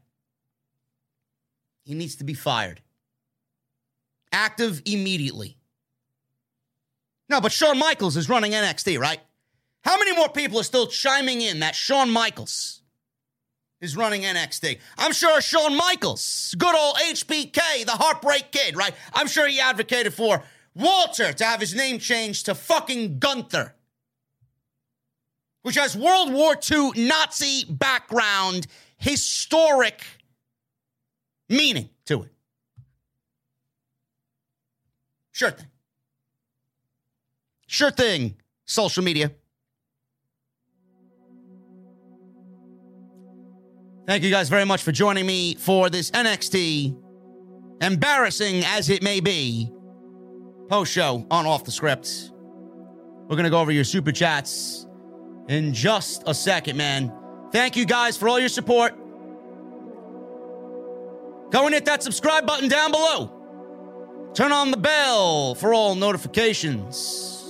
He 1.84 1.94
needs 1.94 2.16
to 2.16 2.24
be 2.24 2.34
fired. 2.34 2.82
Active 4.30 4.82
immediately. 4.84 5.56
No, 7.30 7.40
but 7.40 7.52
Shawn 7.52 7.78
Michaels 7.78 8.18
is 8.18 8.28
running 8.28 8.52
NXT, 8.52 8.98
right? 8.98 9.20
How 9.80 9.96
many 9.98 10.14
more 10.14 10.28
people 10.28 10.60
are 10.60 10.64
still 10.64 10.86
chiming 10.86 11.40
in 11.40 11.60
that 11.60 11.74
Shawn 11.74 12.10
Michaels 12.10 12.77
is 13.80 13.96
running 13.96 14.22
NXT? 14.22 14.78
I'm 14.96 15.12
sure 15.12 15.40
Shawn 15.40 15.76
Michaels, 15.76 16.54
good 16.58 16.74
old 16.74 16.96
HBK, 16.96 17.84
the 17.86 17.92
Heartbreak 17.92 18.50
Kid, 18.50 18.76
right? 18.76 18.94
I'm 19.12 19.26
sure 19.28 19.46
he 19.46 19.60
advocated 19.60 20.14
for 20.14 20.42
Walter 20.74 21.32
to 21.32 21.44
have 21.44 21.60
his 21.60 21.74
name 21.74 21.98
changed 21.98 22.46
to 22.46 22.54
fucking 22.54 23.18
Gunther, 23.18 23.74
which 25.62 25.76
has 25.76 25.96
World 25.96 26.32
War 26.32 26.56
II 26.70 26.90
Nazi 26.96 27.64
background, 27.68 28.66
historic 28.96 30.02
meaning 31.48 31.88
to 32.06 32.22
it. 32.22 32.32
Sure 35.32 35.50
thing. 35.50 35.66
Sure 37.68 37.90
thing, 37.90 38.34
social 38.64 39.04
media. 39.04 39.30
Thank 44.08 44.24
you 44.24 44.30
guys 44.30 44.48
very 44.48 44.64
much 44.64 44.82
for 44.84 44.90
joining 44.90 45.26
me 45.26 45.54
for 45.56 45.90
this 45.90 46.10
NXT, 46.12 46.96
embarrassing 47.82 48.64
as 48.64 48.88
it 48.88 49.02
may 49.02 49.20
be, 49.20 49.70
post 50.70 50.90
show 50.90 51.26
on 51.30 51.44
Off 51.44 51.64
the 51.64 51.70
Script. 51.70 52.30
We're 53.28 53.36
going 53.36 53.44
to 53.44 53.50
go 53.50 53.60
over 53.60 53.70
your 53.70 53.84
super 53.84 54.10
chats 54.10 54.86
in 55.50 55.74
just 55.74 56.22
a 56.26 56.32
second, 56.32 56.78
man. 56.78 57.12
Thank 57.52 57.76
you 57.76 57.84
guys 57.84 58.16
for 58.16 58.30
all 58.30 58.40
your 58.40 58.48
support. 58.48 58.94
Go 61.50 61.66
and 61.66 61.74
hit 61.74 61.84
that 61.84 62.02
subscribe 62.02 62.46
button 62.46 62.70
down 62.70 62.92
below. 62.92 64.30
Turn 64.32 64.52
on 64.52 64.70
the 64.70 64.78
bell 64.78 65.54
for 65.54 65.74
all 65.74 65.94
notifications. 65.94 67.44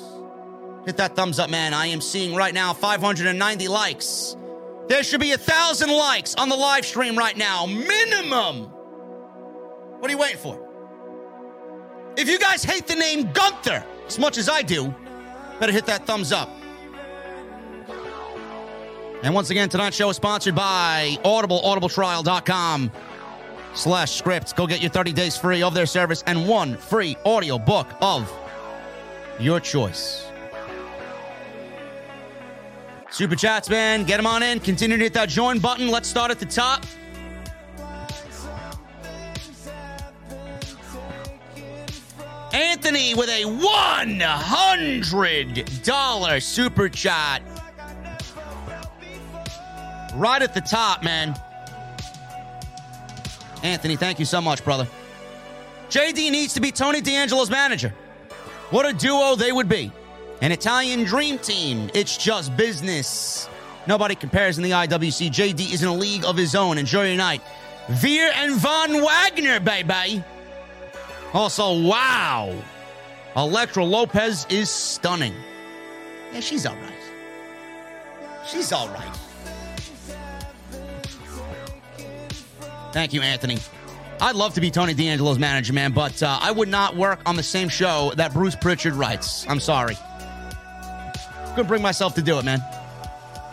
Hit 0.86 0.96
that 0.96 1.14
thumbs 1.14 1.38
up, 1.38 1.50
man. 1.50 1.72
I 1.72 1.86
am 1.86 2.00
seeing 2.00 2.34
right 2.34 2.52
now 2.52 2.72
590 2.72 3.68
likes. 3.68 4.34
There 4.88 5.02
should 5.02 5.20
be 5.20 5.32
a 5.32 5.38
thousand 5.38 5.90
likes 5.90 6.34
on 6.34 6.48
the 6.48 6.56
live 6.56 6.84
stream 6.84 7.16
right 7.16 7.36
now, 7.36 7.66
minimum. 7.66 8.64
What 10.00 10.08
are 10.08 10.14
you 10.14 10.18
waiting 10.18 10.38
for? 10.38 10.58
If 12.16 12.28
you 12.28 12.38
guys 12.38 12.64
hate 12.64 12.86
the 12.86 12.94
name 12.94 13.30
Gunther 13.32 13.84
as 14.06 14.18
much 14.18 14.38
as 14.38 14.48
I 14.48 14.62
do, 14.62 14.94
better 15.60 15.72
hit 15.72 15.86
that 15.86 16.06
thumbs 16.06 16.32
up. 16.32 16.48
And 19.22 19.34
once 19.34 19.50
again, 19.50 19.68
tonight's 19.68 19.96
show 19.96 20.08
is 20.10 20.16
sponsored 20.16 20.54
by 20.54 21.18
Audible, 21.24 21.60
audibletrial.com 21.62 22.90
slash 23.74 24.12
scripts. 24.12 24.52
Go 24.52 24.66
get 24.66 24.80
your 24.80 24.90
30 24.90 25.12
days 25.12 25.36
free 25.36 25.62
of 25.62 25.74
their 25.74 25.86
service 25.86 26.22
and 26.26 26.48
one 26.48 26.76
free 26.76 27.16
audio 27.24 27.58
book 27.58 27.88
of 28.00 28.32
your 29.38 29.60
choice. 29.60 30.27
Super 33.10 33.36
chats, 33.36 33.70
man. 33.70 34.04
Get 34.04 34.18
them 34.18 34.26
on 34.26 34.42
in. 34.42 34.60
Continue 34.60 34.98
to 34.98 35.02
hit 35.02 35.14
that 35.14 35.28
join 35.28 35.58
button. 35.58 35.88
Let's 35.88 36.08
start 36.08 36.30
at 36.30 36.38
the 36.38 36.46
top. 36.46 36.86
Anthony 42.52 43.14
with 43.14 43.28
a 43.28 43.44
$100 43.44 46.42
super 46.42 46.88
chat. 46.88 47.42
Right 50.14 50.42
at 50.42 50.54
the 50.54 50.60
top, 50.60 51.04
man. 51.04 51.34
Anthony, 53.62 53.96
thank 53.96 54.18
you 54.18 54.24
so 54.24 54.40
much, 54.40 54.64
brother. 54.64 54.88
JD 55.90 56.30
needs 56.30 56.54
to 56.54 56.60
be 56.60 56.70
Tony 56.70 57.00
D'Angelo's 57.00 57.50
manager. 57.50 57.92
What 58.70 58.86
a 58.86 58.92
duo 58.92 59.34
they 59.34 59.50
would 59.52 59.68
be. 59.68 59.90
An 60.40 60.52
Italian 60.52 61.04
dream 61.04 61.38
team. 61.38 61.90
It's 61.94 62.16
just 62.16 62.56
business. 62.56 63.48
Nobody 63.86 64.14
compares 64.14 64.56
in 64.56 64.64
the 64.64 64.70
IWC. 64.70 65.30
JD 65.30 65.72
is 65.72 65.82
in 65.82 65.88
a 65.88 65.94
league 65.94 66.24
of 66.24 66.36
his 66.36 66.54
own. 66.54 66.78
Enjoy 66.78 67.06
your 67.06 67.16
night. 67.16 67.42
Veer 67.88 68.30
and 68.34 68.54
Von 68.54 69.02
Wagner, 69.02 69.58
baby. 69.60 70.22
Also, 71.32 71.82
wow. 71.82 72.54
Elektra 73.36 73.84
Lopez 73.84 74.46
is 74.48 74.70
stunning. 74.70 75.34
Yeah, 76.32 76.40
she's 76.40 76.66
all 76.66 76.76
right. 76.76 76.92
She's 78.46 78.72
all 78.72 78.88
right. 78.88 79.18
Thank 82.92 83.12
you, 83.12 83.22
Anthony. 83.22 83.58
I'd 84.20 84.36
love 84.36 84.54
to 84.54 84.60
be 84.60 84.70
Tony 84.70 84.94
D'Angelo's 84.94 85.38
manager, 85.38 85.72
man, 85.72 85.92
but 85.92 86.22
uh, 86.22 86.38
I 86.40 86.50
would 86.50 86.68
not 86.68 86.96
work 86.96 87.20
on 87.26 87.36
the 87.36 87.42
same 87.42 87.68
show 87.68 88.12
that 88.16 88.32
Bruce 88.32 88.56
Prichard 88.56 88.94
writes. 88.94 89.46
I'm 89.48 89.60
sorry. 89.60 89.96
Couldn't 91.50 91.66
bring 91.66 91.82
myself 91.82 92.14
to 92.14 92.22
do 92.22 92.38
it, 92.38 92.44
man. 92.44 92.60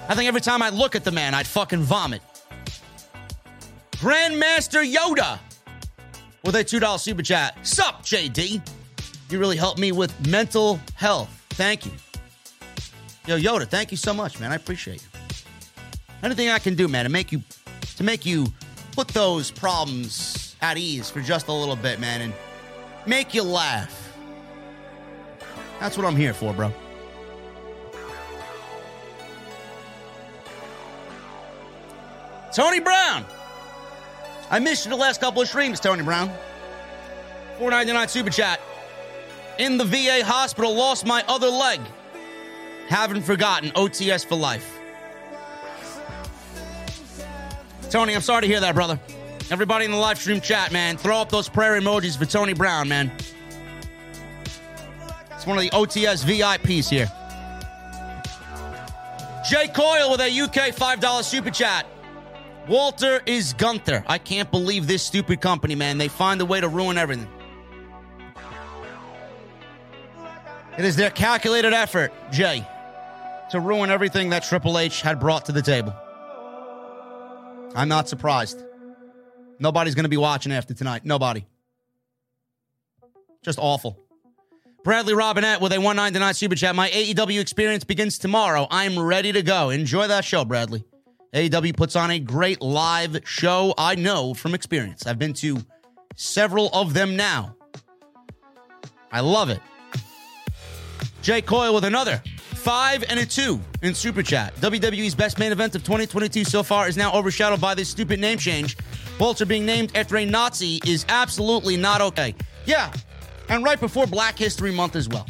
I 0.07 0.13
think 0.13 0.27
every 0.27 0.41
time 0.41 0.61
I 0.61 0.69
look 0.69 0.95
at 0.95 1.03
the 1.03 1.11
man, 1.11 1.33
I'd 1.33 1.47
fucking 1.47 1.81
vomit. 1.81 2.21
Grandmaster 3.93 4.85
Yoda 4.85 5.39
with 6.43 6.55
a 6.55 6.63
$2 6.63 6.99
super 6.99 7.23
chat. 7.23 7.57
Sup, 7.65 8.03
JD? 8.03 8.61
You 9.29 9.39
really 9.39 9.57
helped 9.57 9.79
me 9.79 9.91
with 9.91 10.27
mental 10.27 10.79
health. 10.93 11.29
Thank 11.51 11.85
you. 11.85 11.91
Yo, 13.25 13.39
Yoda, 13.39 13.67
thank 13.67 13.89
you 13.89 13.97
so 13.97 14.13
much, 14.13 14.39
man. 14.39 14.51
I 14.51 14.55
appreciate 14.55 15.01
you. 15.01 15.07
Anything 16.21 16.49
I 16.49 16.59
can 16.59 16.75
do, 16.75 16.87
man, 16.87 17.05
to 17.05 17.09
make 17.09 17.31
you 17.31 17.41
to 17.97 18.03
make 18.03 18.25
you 18.25 18.45
put 18.91 19.07
those 19.09 19.49
problems 19.51 20.55
at 20.61 20.77
ease 20.77 21.09
for 21.09 21.21
just 21.21 21.47
a 21.47 21.53
little 21.53 21.75
bit, 21.75 21.99
man, 21.99 22.21
and 22.21 22.33
make 23.07 23.33
you 23.33 23.43
laugh. 23.43 24.13
That's 25.79 25.97
what 25.97 26.05
I'm 26.05 26.15
here 26.15 26.33
for, 26.33 26.53
bro. 26.53 26.71
Tony 32.55 32.79
Brown. 32.79 33.25
I 34.49 34.59
missed 34.59 34.85
you 34.85 34.89
the 34.89 34.95
last 34.95 35.19
couple 35.19 35.41
of 35.41 35.47
streams, 35.49 35.81
Tony 35.81 36.03
Brown. 36.03 36.29
499 37.57 38.07
super 38.07 38.29
chat. 38.29 38.61
In 39.59 39.77
the 39.77 39.83
VA 39.83 40.23
hospital, 40.23 40.73
lost 40.73 41.05
my 41.05 41.21
other 41.27 41.49
leg. 41.49 41.81
Haven't 42.87 43.23
forgotten. 43.23 43.71
OTS 43.71 44.25
for 44.25 44.35
life. 44.35 44.79
Tony, 47.89 48.15
I'm 48.15 48.21
sorry 48.21 48.43
to 48.43 48.47
hear 48.47 48.61
that, 48.61 48.73
brother. 48.73 48.97
Everybody 49.51 49.83
in 49.83 49.91
the 49.91 49.97
live 49.97 50.17
stream 50.17 50.39
chat, 50.39 50.71
man, 50.71 50.95
throw 50.95 51.17
up 51.17 51.27
those 51.27 51.49
prayer 51.49 51.77
emojis 51.79 52.17
for 52.17 52.25
Tony 52.25 52.53
Brown, 52.53 52.87
man. 52.87 53.11
It's 55.31 55.45
one 55.45 55.57
of 55.57 55.61
the 55.61 55.71
OTS 55.71 56.23
VIPs 56.23 56.89
here. 56.89 57.11
Jay 59.45 59.67
Coyle 59.67 60.09
with 60.09 60.21
a 60.21 60.39
UK 60.39 60.73
$5 60.73 61.23
super 61.23 61.51
chat. 61.51 61.85
Walter 62.67 63.21
is 63.25 63.53
Gunther. 63.53 64.03
I 64.07 64.17
can't 64.17 64.49
believe 64.49 64.87
this 64.87 65.03
stupid 65.03 65.39
company, 65.39 65.75
man. 65.75 65.97
They 65.97 66.07
find 66.07 66.41
a 66.41 66.45
way 66.45 66.59
to 66.59 66.67
ruin 66.67 66.97
everything. 66.97 67.27
It 70.77 70.83
is 70.83 70.95
their 70.95 71.11
calculated 71.11 71.73
effort, 71.73 72.11
Jay, 72.31 72.67
to 73.51 73.59
ruin 73.59 73.89
everything 73.89 74.31
that 74.31 74.43
Triple 74.43 74.77
H 74.79 75.01
had 75.01 75.19
brought 75.19 75.45
to 75.45 75.51
the 75.51 75.61
table. 75.61 75.93
I'm 77.75 77.87
not 77.87 78.09
surprised. 78.09 78.61
Nobody's 79.59 79.95
going 79.95 80.03
to 80.03 80.09
be 80.09 80.17
watching 80.17 80.51
after 80.51 80.73
tonight. 80.73 81.05
Nobody. 81.05 81.45
Just 83.43 83.59
awful. 83.61 83.99
Bradley 84.83 85.13
Robinette 85.13 85.61
with 85.61 85.71
a 85.71 85.77
199 85.77 86.33
super 86.33 86.55
chat. 86.55 86.75
My 86.75 86.89
AEW 86.89 87.39
experience 87.39 87.83
begins 87.83 88.17
tomorrow. 88.17 88.67
I'm 88.69 88.99
ready 88.99 89.31
to 89.31 89.41
go. 89.41 89.69
Enjoy 89.69 90.07
that 90.07 90.25
show, 90.25 90.45
Bradley. 90.45 90.83
AEW 91.35 91.75
puts 91.75 91.97
on 91.97 92.11
a 92.11 92.19
great 92.19 92.61
live 92.61 93.19
show. 93.25 93.73
I 93.77 93.95
know 93.95 94.33
from 94.33 94.55
experience. 94.55 95.05
I've 95.05 95.19
been 95.19 95.33
to 95.33 95.57
several 96.15 96.69
of 96.69 96.93
them 96.93 97.17
now. 97.17 97.57
I 99.11 99.19
love 99.19 99.49
it. 99.49 99.59
Jay 101.21 101.41
Coyle 101.41 101.75
with 101.75 101.83
another 101.83 102.23
five 102.37 103.03
and 103.09 103.19
a 103.19 103.25
two 103.25 103.59
in 103.81 103.93
super 103.93 104.23
chat. 104.23 104.55
WWE's 104.55 105.13
best 105.13 105.37
main 105.37 105.51
event 105.51 105.75
of 105.75 105.83
2022 105.83 106.45
so 106.45 106.63
far 106.63 106.87
is 106.87 106.95
now 106.95 107.11
overshadowed 107.11 107.59
by 107.59 107.75
this 107.75 107.89
stupid 107.89 108.21
name 108.21 108.37
change. 108.37 108.77
Walter 109.19 109.45
being 109.45 109.65
named 109.65 109.91
after 109.93 110.15
a 110.15 110.25
Nazi 110.25 110.79
is 110.85 111.05
absolutely 111.09 111.75
not 111.75 111.99
okay. 111.99 112.33
Yeah, 112.65 112.93
and 113.49 113.61
right 113.61 113.79
before 113.79 114.07
Black 114.07 114.37
History 114.37 114.71
Month 114.71 114.95
as 114.95 115.09
well. 115.09 115.25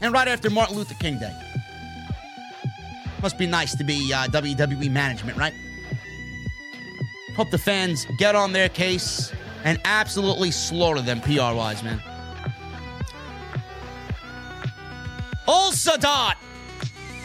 And 0.00 0.12
right 0.12 0.26
after 0.26 0.50
Martin 0.50 0.76
Luther 0.76 0.94
King 0.94 1.20
Day. 1.20 1.49
Must 3.22 3.36
be 3.36 3.46
nice 3.46 3.74
to 3.76 3.84
be 3.84 4.12
uh, 4.12 4.26
WWE 4.28 4.90
management, 4.90 5.36
right? 5.36 5.54
Hope 7.36 7.50
the 7.50 7.58
fans 7.58 8.06
get 8.18 8.34
on 8.34 8.52
their 8.52 8.68
case 8.68 9.32
and 9.64 9.80
absolutely 9.84 10.50
slaughter 10.50 11.02
them 11.02 11.20
PR 11.20 11.54
wise, 11.54 11.82
man. 11.82 12.02
Ol 15.46 15.72
Sadat 15.72 16.34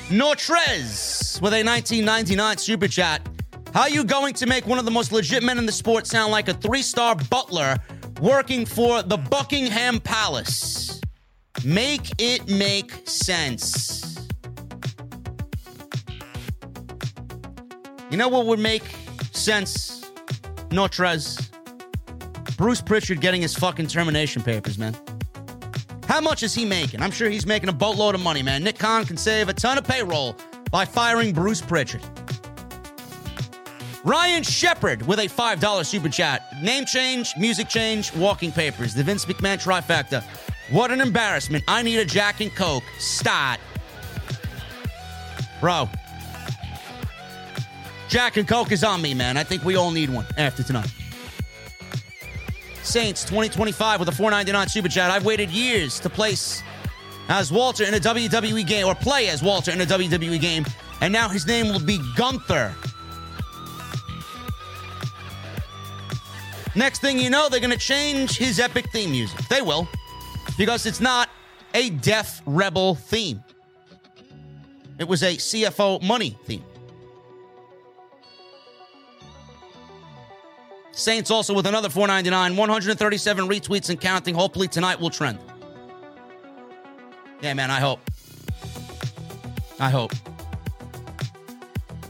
Nortrez 0.09 1.41
with 1.41 1.53
a 1.53 1.63
1999 1.63 2.57
super 2.57 2.87
chat. 2.87 3.27
How 3.73 3.81
are 3.81 3.89
you 3.89 4.03
going 4.03 4.33
to 4.35 4.45
make 4.45 4.65
one 4.67 4.79
of 4.79 4.85
the 4.85 4.91
most 4.91 5.11
legit 5.11 5.43
men 5.43 5.57
in 5.57 5.65
the 5.65 5.71
sport 5.71 6.07
sound 6.07 6.31
like 6.31 6.47
a 6.47 6.53
three 6.53 6.81
star 6.81 7.15
butler 7.29 7.77
working 8.21 8.65
for 8.65 9.01
the 9.01 9.17
Buckingham 9.17 9.99
Palace? 9.99 11.01
Make 11.63 12.09
it 12.19 12.47
make 12.47 13.07
sense. 13.07 14.14
You 18.15 18.19
know 18.19 18.29
what 18.29 18.45
would 18.45 18.59
make 18.59 18.83
sense, 19.33 20.09
Nortrez? 20.69 21.49
Bruce 22.55 22.79
Prichard 22.79 23.19
getting 23.19 23.41
his 23.41 23.53
fucking 23.53 23.87
termination 23.87 24.41
papers, 24.41 24.77
man. 24.77 24.95
How 26.07 26.21
much 26.21 26.41
is 26.41 26.55
he 26.55 26.63
making? 26.63 27.01
I'm 27.01 27.11
sure 27.11 27.29
he's 27.29 27.45
making 27.45 27.67
a 27.67 27.73
boatload 27.73 28.15
of 28.15 28.21
money, 28.21 28.41
man. 28.41 28.63
Nick 28.63 28.79
Khan 28.79 29.03
can 29.03 29.17
save 29.17 29.49
a 29.49 29.53
ton 29.53 29.77
of 29.77 29.83
payroll 29.83 30.37
by 30.71 30.85
firing 30.85 31.33
Bruce 31.33 31.59
Prichard. 31.59 32.01
Ryan 34.05 34.43
Shepard 34.43 35.05
with 35.05 35.19
a 35.19 35.27
$5 35.27 35.85
super 35.85 36.07
chat. 36.07 36.47
Name 36.63 36.85
change, 36.85 37.33
music 37.37 37.67
change, 37.67 38.15
walking 38.15 38.53
papers. 38.53 38.93
The 38.93 39.03
Vince 39.03 39.25
McMahon 39.25 39.61
trifecta. 39.61 40.23
What 40.71 40.89
an 40.89 41.01
embarrassment. 41.01 41.65
I 41.67 41.83
need 41.83 41.97
a 41.97 42.05
Jack 42.05 42.39
and 42.39 42.55
Coke. 42.55 42.85
Stat. 42.97 43.59
Bro. 45.59 45.89
Jack 48.07 48.37
and 48.37 48.47
Coke 48.47 48.71
is 48.71 48.83
on 48.83 49.01
me, 49.01 49.13
man. 49.13 49.37
I 49.37 49.43
think 49.43 49.63
we 49.63 49.75
all 49.75 49.91
need 49.91 50.09
one 50.09 50.25
after 50.37 50.63
tonight. 50.63 50.91
Saints 52.83 53.23
2025 53.23 53.99
with 53.99 54.09
a 54.09 54.11
499 54.11 54.69
super 54.69 54.87
chat. 54.87 55.09
I've 55.09 55.25
waited 55.25 55.49
years 55.49 55.99
to 56.01 56.09
place 56.09 56.61
as 57.29 57.51
Walter 57.51 57.83
in 57.83 57.95
a 57.95 57.99
WWE 57.99 58.65
game 58.67 58.85
or 58.85 58.93
play 58.93 59.27
as 59.29 59.41
Walter 59.41 59.71
in 59.71 59.81
a 59.81 59.85
WWE 59.85 60.39
game, 60.39 60.65
and 61.01 61.11
now 61.11 61.27
his 61.27 61.47
name 61.47 61.67
will 61.67 61.83
be 61.83 61.99
Gunther. 62.15 62.73
Next 66.75 66.99
thing 66.99 67.17
you 67.17 67.29
know, 67.29 67.47
they're 67.49 67.61
going 67.61 67.71
to 67.71 67.77
change 67.77 68.37
his 68.37 68.59
epic 68.59 68.91
theme 68.91 69.11
music. 69.11 69.39
They 69.47 69.61
will, 69.61 69.87
because 70.57 70.85
it's 70.85 70.99
not 70.99 71.29
a 71.73 71.89
Def 71.89 72.41
Rebel 72.45 72.95
theme. 72.95 73.43
It 74.99 75.07
was 75.07 75.23
a 75.23 75.35
CFO 75.35 76.03
money 76.03 76.37
theme. 76.45 76.63
Saints 80.95 81.29
also 81.29 81.53
with 81.53 81.67
another 81.67 81.89
499, 81.89 82.55
137 82.55 83.49
retweets 83.49 83.89
and 83.89 83.99
counting. 83.99 84.33
Hopefully 84.33 84.69
tonight 84.69 84.97
will 84.97 85.09
trend. 85.09 85.39
Yeah, 87.41 87.53
man, 87.53 87.69
I 87.69 87.81
hope. 87.81 87.99
I 89.77 89.89
hope. 89.89 90.13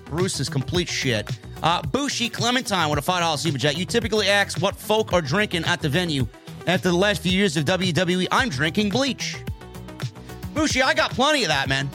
Bruce 0.06 0.40
is 0.40 0.50
complete 0.50 0.88
shit. 0.88 1.28
Uh, 1.64 1.82
Clementine 1.82 2.90
with 2.90 3.00
a 3.00 3.02
$5 3.02 3.38
super 3.40 3.58
chat. 3.58 3.76
You 3.76 3.86
typically 3.86 4.28
ask 4.28 4.62
what 4.62 4.76
folk 4.76 5.14
are 5.14 5.22
drinking 5.22 5.66
at 5.66 5.82
the 5.82 5.90
venue. 5.90 6.28
After 6.68 6.90
the 6.90 6.96
last 6.96 7.24
few 7.24 7.32
years 7.32 7.58
of 7.58 7.66
WWE, 7.66 8.28
I'm 8.32 8.50
drinking 8.50 8.92
bleach. 8.92 9.36
Bushi, 10.54 10.84
I 10.84 10.94
got 10.94 11.10
plenty 11.10 11.44
of 11.44 11.50
that, 11.50 11.68
man. 11.68 11.90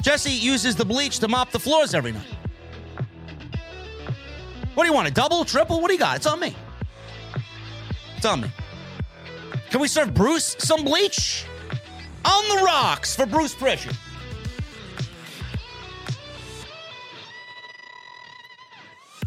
Jesse 0.00 0.32
uses 0.32 0.74
the 0.74 0.86
bleach 0.86 1.18
to 1.18 1.28
mop 1.28 1.50
the 1.50 1.58
floors 1.58 1.92
every 1.92 2.12
night. 2.12 2.37
What 4.78 4.84
do 4.84 4.90
you 4.90 4.94
want? 4.94 5.08
A 5.08 5.10
double, 5.10 5.44
triple? 5.44 5.80
What 5.80 5.88
do 5.88 5.94
you 5.94 5.98
got? 5.98 6.18
It's 6.18 6.26
on 6.28 6.38
me. 6.38 6.54
It's 8.16 8.24
on 8.24 8.42
me. 8.42 8.48
Can 9.70 9.80
we 9.80 9.88
serve 9.88 10.14
Bruce 10.14 10.54
some 10.60 10.84
bleach? 10.84 11.46
On 12.24 12.48
the 12.48 12.62
rocks 12.62 13.16
for 13.16 13.26
Bruce 13.26 13.56
Prichard. 13.56 13.96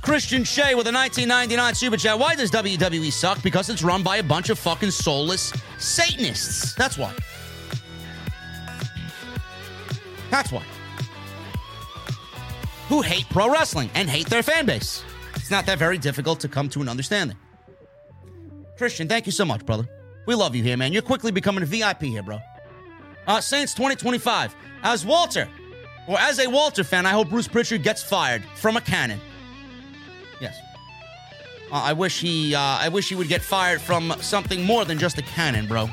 Christian 0.01 0.45
Shea 0.45 0.73
with 0.73 0.87
a 0.87 0.93
1999 0.93 1.75
super 1.75 1.97
chat. 1.97 2.17
Why 2.17 2.33
does 2.33 2.49
WWE 2.49 3.11
suck? 3.11 3.43
Because 3.43 3.69
it's 3.69 3.83
run 3.83 4.03
by 4.03 4.17
a 4.17 4.23
bunch 4.23 4.49
of 4.49 4.57
fucking 4.57 4.91
soulless 4.91 5.51
Satanists. 5.77 6.75
That's 6.75 6.97
why. 6.97 7.13
That's 10.29 10.49
why. 10.49 10.63
Who 12.87 13.01
hate 13.01 13.27
pro 13.29 13.51
wrestling 13.51 13.89
and 13.95 14.09
hate 14.09 14.29
their 14.29 14.43
fan 14.43 14.65
base. 14.65 15.03
It's 15.51 15.53
not 15.57 15.65
that 15.65 15.79
very 15.79 15.97
difficult 15.97 16.39
to 16.39 16.47
come 16.47 16.69
to 16.69 16.81
an 16.81 16.87
understanding. 16.87 17.35
Christian, 18.77 19.09
thank 19.09 19.25
you 19.25 19.33
so 19.33 19.43
much, 19.43 19.65
brother. 19.65 19.85
We 20.25 20.33
love 20.33 20.55
you 20.55 20.63
here, 20.63 20.77
man. 20.77 20.93
You're 20.93 21.01
quickly 21.01 21.29
becoming 21.29 21.61
a 21.61 21.65
VIP 21.65 22.03
here, 22.03 22.23
bro. 22.23 22.39
Uh, 23.27 23.41
Saints 23.41 23.73
2025. 23.73 24.55
As 24.81 25.05
Walter, 25.05 25.49
or 26.07 26.17
as 26.17 26.39
a 26.39 26.49
Walter 26.49 26.85
fan, 26.85 27.05
I 27.05 27.09
hope 27.09 27.29
Bruce 27.29 27.49
Prichard 27.49 27.83
gets 27.83 28.01
fired 28.01 28.45
from 28.55 28.77
a 28.77 28.81
cannon. 28.81 29.19
Yes. 30.39 30.57
Uh, 31.69 31.81
I 31.83 31.91
wish 31.91 32.21
he. 32.21 32.55
Uh, 32.55 32.61
I 32.61 32.87
wish 32.87 33.09
he 33.09 33.15
would 33.15 33.27
get 33.27 33.41
fired 33.41 33.81
from 33.81 34.13
something 34.21 34.63
more 34.63 34.85
than 34.85 34.97
just 34.97 35.17
a 35.17 35.21
cannon, 35.21 35.67
bro. 35.67 35.89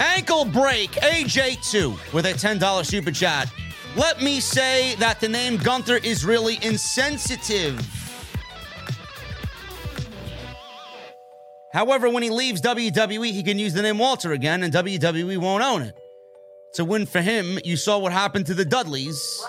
Ankle 0.00 0.46
break 0.46 0.90
AJ2 0.90 2.12
with 2.12 2.26
a 2.26 2.32
$10 2.32 2.84
super 2.84 3.12
chat. 3.12 3.48
Let 3.94 4.22
me 4.22 4.40
say 4.40 4.94
that 4.96 5.20
the 5.20 5.28
name 5.28 5.58
Gunther 5.58 5.96
is 5.96 6.24
really 6.24 6.58
insensitive. 6.62 7.78
However, 11.74 12.08
when 12.08 12.22
he 12.22 12.30
leaves 12.30 12.62
WWE, 12.62 13.32
he 13.32 13.42
can 13.42 13.58
use 13.58 13.74
the 13.74 13.82
name 13.82 13.98
Walter 13.98 14.32
again, 14.32 14.62
and 14.62 14.72
WWE 14.72 15.36
won't 15.38 15.62
own 15.62 15.82
it. 15.82 15.94
It's 16.70 16.78
a 16.78 16.86
win 16.86 17.04
for 17.04 17.20
him. 17.20 17.58
You 17.64 17.76
saw 17.76 17.98
what 17.98 18.12
happened 18.12 18.46
to 18.46 18.54
the 18.54 18.64
Dudleys 18.64 19.44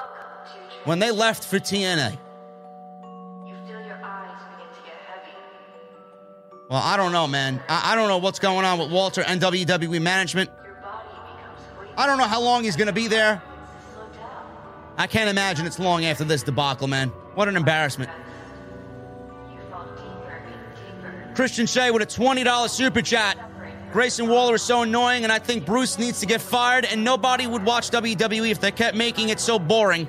when 0.83 0.99
they 0.99 1.11
left 1.11 1.45
for 1.45 1.57
TNA. 1.57 2.11
You 2.11 3.55
feel 3.65 3.81
your 3.85 3.99
eyes 4.03 4.41
begin 4.57 4.67
to 4.75 4.81
get 4.85 4.95
heavy. 5.07 5.31
Well, 6.69 6.81
I 6.83 6.97
don't 6.97 7.13
know, 7.13 7.27
man. 7.27 7.63
I, 7.69 7.93
I 7.93 7.95
don't 7.95 8.09
know 8.09 8.17
what's 8.17 8.39
going 8.39 8.65
on 8.65 8.77
with 8.77 8.91
Walter 8.91 9.21
and 9.21 9.39
WWE 9.41 10.01
management. 10.01 10.49
Your 10.65 10.75
body 10.75 11.07
becomes 11.07 11.79
weak. 11.79 11.91
I 11.97 12.07
don't 12.07 12.17
know 12.17 12.27
how 12.27 12.41
long 12.41 12.65
he's 12.65 12.75
going 12.75 12.87
to 12.87 12.93
be 12.93 13.07
there. 13.07 13.41
I 14.97 15.07
can't 15.07 15.29
imagine 15.29 15.65
it's 15.65 15.79
long 15.79 16.05
after 16.05 16.23
this 16.23 16.43
debacle, 16.43 16.87
man. 16.87 17.09
What 17.35 17.47
an 17.47 17.55
embarrassment. 17.55 18.11
Christian 21.35 21.65
Shea 21.65 21.89
with 21.91 22.03
a 22.03 22.05
$20 22.05 22.69
super 22.69 23.01
chat. 23.01 23.37
Grayson 23.91 24.27
Waller 24.27 24.55
is 24.55 24.61
so 24.61 24.81
annoying, 24.81 25.23
and 25.23 25.31
I 25.31 25.39
think 25.39 25.65
Bruce 25.65 25.99
needs 25.99 26.19
to 26.19 26.25
get 26.25 26.41
fired, 26.41 26.85
and 26.85 27.03
nobody 27.03 27.45
would 27.45 27.63
watch 27.63 27.91
WWE 27.91 28.49
if 28.49 28.59
they 28.59 28.71
kept 28.71 28.97
making 28.97 29.29
it 29.29 29.39
so 29.39 29.59
boring. 29.59 30.07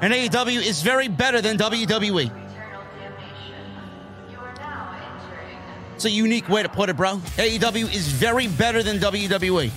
And 0.00 0.12
AEW 0.12 0.62
is 0.62 0.82
very 0.82 1.08
better 1.08 1.40
than 1.40 1.56
WWE. 1.56 2.30
That's 5.90 6.04
a 6.04 6.10
unique 6.10 6.48
way 6.48 6.62
to 6.62 6.68
put 6.68 6.90
it, 6.90 6.96
bro. 6.96 7.16
AEW 7.36 7.94
is 7.94 8.08
very 8.08 8.48
better 8.48 8.82
than. 8.82 8.98
WWE. 8.98 9.70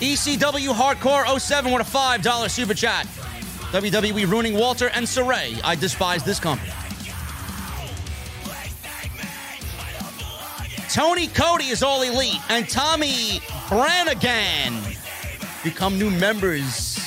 ECW 0.00 0.74
Hardcore 0.74 1.40
07 1.40 1.72
with 1.72 1.86
a 1.86 1.90
$5 1.90 2.50
super 2.50 2.74
chat. 2.74 3.06
WWE 3.72 4.30
ruining 4.30 4.54
Walter 4.54 4.88
and 4.90 5.06
Sarray. 5.06 5.58
I 5.64 5.74
despise 5.74 6.22
this 6.22 6.38
company. 6.38 6.70
Tony 10.90 11.26
Cody 11.28 11.66
is 11.66 11.82
all 11.82 12.02
elite, 12.02 12.40
and 12.48 12.68
Tommy 12.68 13.40
Brannigan 13.68 14.80
become 15.64 15.98
new 15.98 16.10
members 16.10 16.98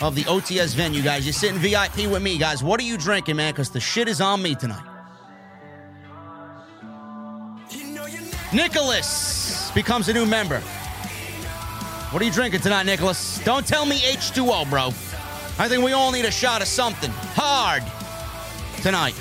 of 0.00 0.14
the 0.14 0.22
OTS 0.24 0.74
venue, 0.74 1.02
guys. 1.02 1.26
You're 1.26 1.32
sitting 1.32 1.58
VIP 1.58 2.10
with 2.10 2.22
me, 2.22 2.38
guys. 2.38 2.62
What 2.62 2.78
are 2.80 2.84
you 2.84 2.96
drinking, 2.96 3.36
man? 3.36 3.52
Because 3.52 3.70
the 3.70 3.80
shit 3.80 4.06
is 4.06 4.20
on 4.20 4.42
me 4.42 4.54
tonight. 4.54 4.84
Nicholas 8.52 9.70
becomes 9.74 10.08
a 10.08 10.12
new 10.12 10.26
member. 10.26 10.62
What 12.14 12.22
are 12.22 12.26
you 12.26 12.30
drinking 12.30 12.60
tonight, 12.60 12.86
Nicholas? 12.86 13.40
Don't 13.42 13.66
tell 13.66 13.84
me 13.84 13.98
H2O, 13.98 14.70
bro. 14.70 14.86
I 15.58 15.68
think 15.68 15.82
we 15.82 15.90
all 15.90 16.12
need 16.12 16.24
a 16.24 16.30
shot 16.30 16.62
of 16.62 16.68
something 16.68 17.10
hard 17.10 17.82
tonight. 18.82 19.16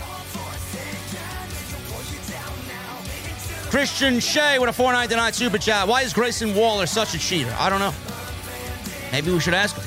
Christian 3.72 4.20
Shea 4.20 4.60
with 4.60 4.70
a 4.70 4.74
499 4.74 5.34
super 5.34 5.58
chat. 5.58 5.88
Why 5.88 6.04
is 6.04 6.14
Grayson 6.14 6.54
Waller 6.54 6.86
such 6.86 7.16
a 7.16 7.18
cheater? 7.18 7.52
I 7.58 7.68
don't 7.68 7.80
know. 7.80 7.96
Maybe 9.12 9.32
we 9.32 9.40
should 9.40 9.56
ask 9.56 9.76
him. 9.76 9.84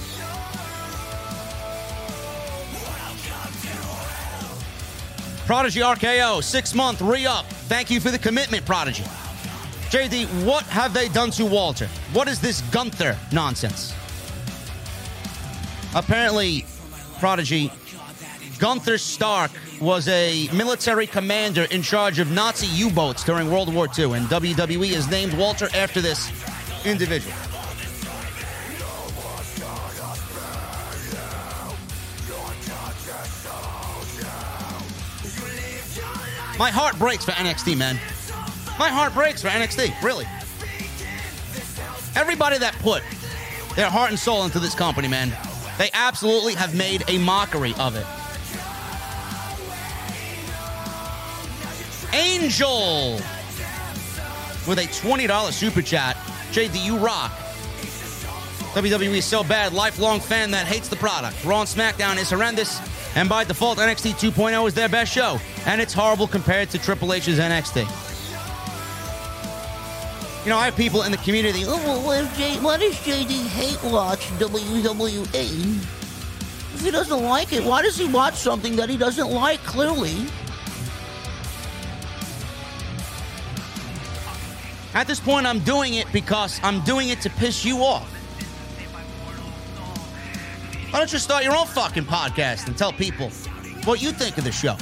Prodigy 5.47 5.79
RKO, 5.79 6.43
six 6.43 6.75
month 6.75 7.01
re 7.01 7.25
up. 7.25 7.47
Thank 7.69 7.89
you 7.89 8.01
for 8.01 8.11
the 8.11 8.19
commitment, 8.19 8.67
Prodigy. 8.67 9.05
JD, 9.97 10.45
what 10.45 10.63
have 10.65 10.93
they 10.93 11.09
done 11.09 11.31
to 11.31 11.47
Walter? 11.47 11.89
What 12.13 12.29
is 12.29 12.39
this 12.39 12.61
Gunther 12.71 13.17
nonsense? 13.33 13.95
Apparently, 15.95 16.67
Prodigy, 17.19 17.73
Gunther 18.59 18.99
Stark 18.99 19.51
was 19.81 20.07
a 20.09 20.51
military 20.53 21.07
commander 21.07 21.67
in 21.71 21.81
charge 21.81 22.19
of 22.19 22.31
Nazi 22.31 22.67
U 22.67 22.91
boats 22.91 23.25
during 23.25 23.51
World 23.51 23.73
War 23.73 23.89
II, 23.99 24.13
and 24.13 24.27
WWE 24.27 24.93
has 24.93 25.11
named 25.11 25.33
Walter 25.33 25.71
after 25.75 26.03
this 26.03 26.31
individual. 26.85 27.35
My 36.59 36.71
heart 36.71 36.99
breaks 36.99 37.25
for 37.25 37.33
NXT, 37.33 37.79
man. 37.79 37.99
My 38.79 38.91
heart 38.91 39.15
breaks 39.15 39.41
for 39.41 39.49
NXT, 39.49 40.03
really. 40.03 40.27
Everybody 42.15 42.59
that 42.59 42.75
put 42.81 43.03
their 43.75 43.89
heart 43.89 44.11
and 44.11 44.19
soul 44.19 44.45
into 44.45 44.59
this 44.59 44.75
company, 44.75 45.09
man, 45.09 45.33
they 45.79 45.91
absolutely 45.95 46.55
have 46.55 46.75
made 46.75 47.03
a 47.09 47.19
mockery 47.19 47.75
of 47.79 47.97
it. 47.97 48.07
Angel 52.15 53.15
with 54.69 54.79
a 54.79 54.87
$20 54.87 55.53
super 55.53 55.83
chat. 55.83 56.17
JD, 56.53 56.85
you 56.85 56.99
rock. 56.99 57.33
WWE 58.75 59.17
is 59.17 59.25
so 59.25 59.43
bad, 59.43 59.73
lifelong 59.73 60.21
fan 60.21 60.51
that 60.51 60.67
hates 60.67 60.89
the 60.89 60.97
product. 60.97 61.43
Raw 61.47 61.61
and 61.61 61.69
SmackDown 61.69 62.19
is 62.19 62.29
horrendous, 62.29 62.79
and 63.17 63.27
by 63.27 63.45
default, 63.45 63.79
NXT 63.79 64.33
2.0 64.33 64.69
is 64.69 64.75
their 64.75 64.89
best 64.91 65.11
show, 65.13 65.41
and 65.65 65.81
it's 65.81 65.95
horrible 65.95 66.27
compared 66.27 66.69
to 66.71 66.79
Triple 66.79 67.15
H's 67.15 67.39
NXT. 67.39 68.06
You 70.47 70.51
know, 70.51 70.59
I 70.59 70.67
have 70.67 70.77
people 70.77 71.03
in 71.03 71.11
the 71.11 71.19
community. 71.19 71.65
Oh, 71.67 71.77
well, 71.79 72.01
what, 72.07 72.23
if 72.23 72.39
J- 72.39 72.55
does 72.61 72.95
JD 72.99 73.49
hate 73.49 73.83
watch 73.91 74.21
WWE? 74.39 75.27
If 76.73 76.85
he 76.85 76.91
doesn't 76.93 77.21
like 77.21 77.53
it, 77.53 77.65
why 77.65 77.83
does 77.83 77.99
he 77.99 78.07
watch 78.07 78.35
something 78.35 78.77
that 78.77 78.89
he 78.89 78.97
doesn't 78.97 79.29
like? 79.29 79.61
Clearly. 79.65 80.15
At 84.95 85.09
this 85.09 85.19
point, 85.19 85.49
I'm 85.49 85.59
doing 85.59 85.95
it 85.95 86.07
because 86.13 86.61
I'm 86.63 86.81
doing 86.83 87.09
it 87.09 87.21
to 87.23 87.31
piss 87.31 87.65
you 87.65 87.79
off. 87.79 88.09
Why 90.93 91.01
don't 91.01 91.13
you 91.13 91.19
start 91.19 91.43
your 91.43 91.57
own 91.57 91.67
fucking 91.67 92.05
podcast 92.05 92.69
and 92.69 92.79
tell 92.79 92.93
people 92.93 93.31
what 93.83 94.01
you 94.01 94.13
think 94.13 94.39
of 94.39 94.45
the 94.45 94.53
show? 94.53 94.77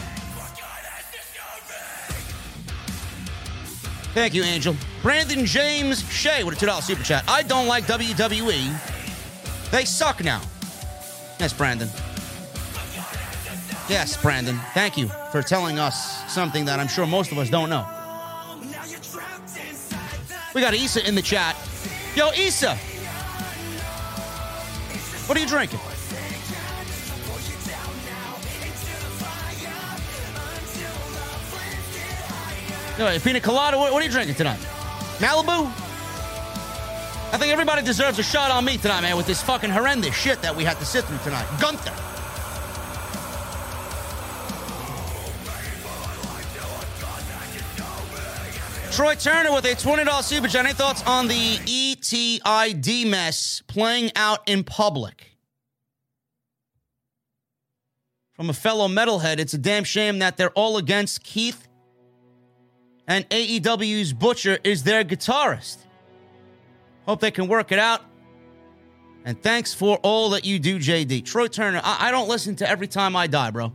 Thank 4.14 4.32
you, 4.32 4.44
Angel. 4.44 4.76
Brandon 5.02 5.44
James 5.44 6.08
Shea 6.08 6.44
with 6.44 6.62
a 6.62 6.66
$2 6.66 6.82
super 6.82 7.02
chat. 7.02 7.24
I 7.26 7.42
don't 7.42 7.66
like 7.66 7.84
WWE. 7.84 9.70
They 9.72 9.84
suck 9.84 10.22
now. 10.22 10.40
Yes, 11.40 11.52
Brandon. 11.52 11.88
Yes, 13.88 14.16
Brandon. 14.22 14.56
Thank 14.72 14.96
you 14.96 15.08
for 15.32 15.42
telling 15.42 15.80
us 15.80 16.32
something 16.32 16.64
that 16.66 16.78
I'm 16.78 16.86
sure 16.86 17.06
most 17.08 17.32
of 17.32 17.38
us 17.38 17.50
don't 17.50 17.68
know. 17.68 17.84
We 20.54 20.60
got 20.60 20.74
Issa 20.74 21.06
in 21.06 21.16
the 21.16 21.22
chat. 21.22 21.56
Yo, 22.14 22.30
Issa. 22.30 22.76
What 25.26 25.36
are 25.36 25.40
you 25.40 25.48
drinking? 25.48 25.80
No, 32.98 33.18
pina 33.18 33.40
colada. 33.40 33.76
What, 33.76 33.92
what 33.92 34.02
are 34.02 34.06
you 34.06 34.10
drinking 34.10 34.36
tonight? 34.36 34.60
Malibu? 35.18 35.66
I 37.32 37.36
think 37.36 37.52
everybody 37.52 37.82
deserves 37.82 38.20
a 38.20 38.22
shot 38.22 38.52
on 38.52 38.64
me 38.64 38.76
tonight, 38.76 39.00
man, 39.00 39.16
with 39.16 39.26
this 39.26 39.42
fucking 39.42 39.70
horrendous 39.70 40.14
shit 40.14 40.40
that 40.42 40.54
we 40.54 40.62
had 40.62 40.78
to 40.78 40.84
sit 40.84 41.04
through 41.04 41.18
tonight. 41.18 41.46
Gunther. 41.60 41.92
Troy 48.92 49.16
Turner 49.16 49.52
with 49.52 49.64
a 49.64 49.74
$20 49.74 50.22
super. 50.22 50.56
Any 50.56 50.72
thoughts 50.72 51.02
on 51.04 51.26
the 51.26 51.34
ETID 51.34 53.08
mess 53.08 53.60
playing 53.66 54.12
out 54.14 54.48
in 54.48 54.62
public? 54.62 55.32
From 58.34 58.48
a 58.48 58.52
fellow 58.52 58.86
metalhead, 58.86 59.40
it's 59.40 59.54
a 59.54 59.58
damn 59.58 59.82
shame 59.82 60.20
that 60.20 60.36
they're 60.36 60.50
all 60.50 60.76
against 60.76 61.24
Keith 61.24 61.66
and 63.06 63.28
AEW's 63.28 64.12
Butcher 64.12 64.58
is 64.64 64.82
their 64.82 65.04
guitarist. 65.04 65.78
Hope 67.06 67.20
they 67.20 67.30
can 67.30 67.48
work 67.48 67.70
it 67.72 67.78
out. 67.78 68.02
And 69.26 69.42
thanks 69.42 69.72
for 69.72 69.98
all 70.02 70.30
that 70.30 70.44
you 70.44 70.58
do, 70.58 70.78
JD. 70.78 71.24
Troy 71.24 71.48
Turner, 71.48 71.80
I, 71.82 72.08
I 72.08 72.10
don't 72.10 72.28
listen 72.28 72.56
to 72.56 72.68
Every 72.68 72.86
Time 72.86 73.16
I 73.16 73.26
Die, 73.26 73.50
bro. 73.50 73.72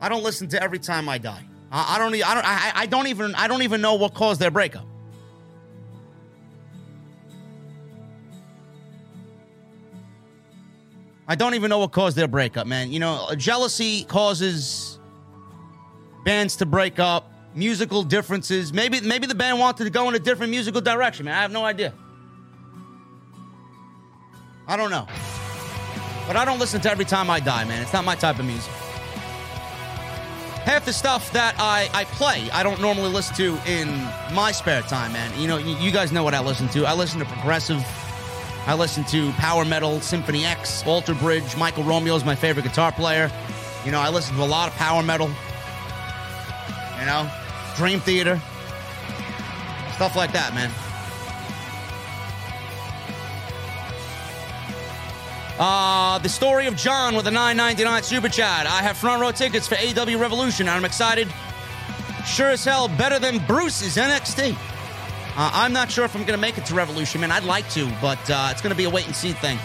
I 0.00 0.08
don't 0.08 0.22
listen 0.22 0.48
to 0.48 0.62
Every 0.62 0.78
Time 0.78 1.08
I 1.08 1.18
Die. 1.18 1.44
I, 1.70 1.94
I 1.94 1.98
don't. 1.98 2.14
I 2.14 2.34
don't. 2.34 2.44
I, 2.44 2.72
I 2.74 2.86
don't 2.86 3.06
even. 3.06 3.34
I 3.34 3.48
don't 3.48 3.62
even 3.62 3.80
know 3.80 3.94
what 3.94 4.14
caused 4.14 4.40
their 4.40 4.50
breakup. 4.50 4.84
I 11.26 11.36
don't 11.36 11.54
even 11.54 11.70
know 11.70 11.78
what 11.78 11.92
caused 11.92 12.16
their 12.16 12.28
breakup, 12.28 12.66
man. 12.66 12.92
You 12.92 13.00
know, 13.00 13.30
jealousy 13.36 14.04
causes 14.04 14.93
bands 16.24 16.56
to 16.56 16.66
break 16.66 16.98
up, 16.98 17.30
musical 17.54 18.02
differences. 18.02 18.72
Maybe 18.72 19.00
maybe 19.00 19.26
the 19.26 19.34
band 19.34 19.58
wanted 19.58 19.84
to 19.84 19.90
go 19.90 20.08
in 20.08 20.14
a 20.14 20.18
different 20.18 20.50
musical 20.50 20.80
direction, 20.80 21.26
man. 21.26 21.36
I 21.36 21.42
have 21.42 21.52
no 21.52 21.64
idea. 21.64 21.92
I 24.66 24.76
don't 24.76 24.90
know. 24.90 25.06
But 26.26 26.36
I 26.36 26.44
don't 26.44 26.58
listen 26.58 26.80
to 26.80 26.90
Every 26.90 27.04
Time 27.04 27.28
I 27.28 27.38
Die, 27.38 27.64
man. 27.64 27.82
It's 27.82 27.92
not 27.92 28.04
my 28.04 28.14
type 28.14 28.38
of 28.38 28.46
music. 28.46 28.72
Half 30.64 30.86
the 30.86 30.94
stuff 30.94 31.30
that 31.32 31.54
I, 31.58 31.90
I 31.92 32.04
play, 32.04 32.48
I 32.50 32.62
don't 32.62 32.80
normally 32.80 33.10
listen 33.10 33.36
to 33.36 33.70
in 33.70 33.88
my 34.34 34.50
spare 34.50 34.80
time, 34.80 35.12
man. 35.12 35.38
You 35.38 35.46
know, 35.46 35.58
you, 35.58 35.76
you 35.76 35.90
guys 35.90 36.10
know 36.10 36.24
what 36.24 36.32
I 36.32 36.40
listen 36.40 36.68
to. 36.68 36.86
I 36.86 36.94
listen 36.94 37.18
to 37.18 37.26
progressive. 37.26 37.84
I 38.66 38.74
listen 38.74 39.04
to 39.04 39.30
power 39.32 39.66
metal, 39.66 40.00
Symphony 40.00 40.46
X, 40.46 40.82
Alter 40.86 41.12
Bridge. 41.12 41.54
Michael 41.58 41.84
Romeo 41.84 42.16
is 42.16 42.24
my 42.24 42.34
favorite 42.34 42.62
guitar 42.62 42.92
player. 42.92 43.30
You 43.84 43.90
know, 43.90 44.00
I 44.00 44.08
listen 44.08 44.34
to 44.36 44.42
a 44.42 44.46
lot 44.46 44.68
of 44.70 44.74
power 44.76 45.02
metal. 45.02 45.30
You 47.04 47.10
know, 47.10 47.30
Dream 47.76 48.00
Theater, 48.00 48.40
stuff 49.94 50.16
like 50.16 50.32
that, 50.32 50.54
man. 50.54 50.70
Uh, 55.58 56.18
the 56.20 56.28
story 56.30 56.66
of 56.66 56.76
John 56.76 57.14
with 57.14 57.26
a 57.26 57.30
9.99 57.30 58.02
super 58.04 58.30
chat. 58.30 58.66
I 58.66 58.80
have 58.80 58.96
front 58.96 59.20
row 59.20 59.32
tickets 59.32 59.68
for 59.68 59.74
AW 59.74 60.18
Revolution, 60.18 60.66
and 60.66 60.76
I'm 60.76 60.86
excited 60.86 61.28
Sure 62.24 62.48
as 62.50 62.64
hell 62.64 62.88
better 62.88 63.18
than 63.18 63.38
Bruce's 63.46 63.96
NXT. 63.96 64.54
Uh, 65.36 65.50
I'm 65.52 65.72
not 65.72 65.90
sure 65.90 66.06
if 66.06 66.14
I'm 66.14 66.22
going 66.22 66.38
to 66.38 66.40
make 66.40 66.56
it 66.56 66.64
to 66.66 66.74
Revolution, 66.74 67.20
man. 67.20 67.30
I'd 67.30 67.44
like 67.44 67.68
to, 67.70 67.86
but 68.00 68.18
uh, 68.30 68.48
it's 68.50 68.62
going 68.62 68.70
to 68.70 68.76
be 68.76 68.84
a 68.84 68.90
wait 68.90 69.06
and 69.06 69.14
see 69.14 69.32
thing. 69.32 69.58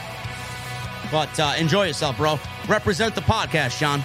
But 1.09 1.39
uh, 1.39 1.53
enjoy 1.57 1.87
yourself, 1.87 2.17
bro. 2.17 2.37
Represent 2.67 3.15
the 3.15 3.21
podcast, 3.21 3.79
John. 3.79 4.03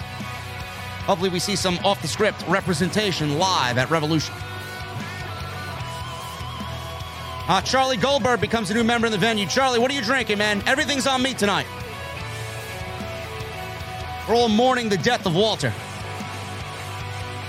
Hopefully, 1.05 1.29
we 1.29 1.39
see 1.39 1.55
some 1.55 1.77
off 1.85 2.01
the 2.01 2.07
script 2.07 2.43
representation 2.47 3.37
live 3.37 3.77
at 3.77 3.89
Revolution. 3.89 4.33
Uh, 7.47 7.61
Charlie 7.61 7.97
Goldberg 7.97 8.41
becomes 8.41 8.71
a 8.71 8.73
new 8.73 8.83
member 8.83 9.05
in 9.05 9.11
the 9.11 9.19
venue. 9.19 9.45
Charlie, 9.45 9.77
what 9.77 9.91
are 9.91 9.93
you 9.93 10.01
drinking, 10.01 10.39
man? 10.39 10.63
Everything's 10.65 11.05
on 11.05 11.21
me 11.21 11.35
tonight. 11.35 11.67
We're 14.27 14.33
all 14.33 14.49
mourning 14.49 14.89
the 14.89 14.97
death 14.97 15.27
of 15.27 15.35
Walter. 15.35 15.71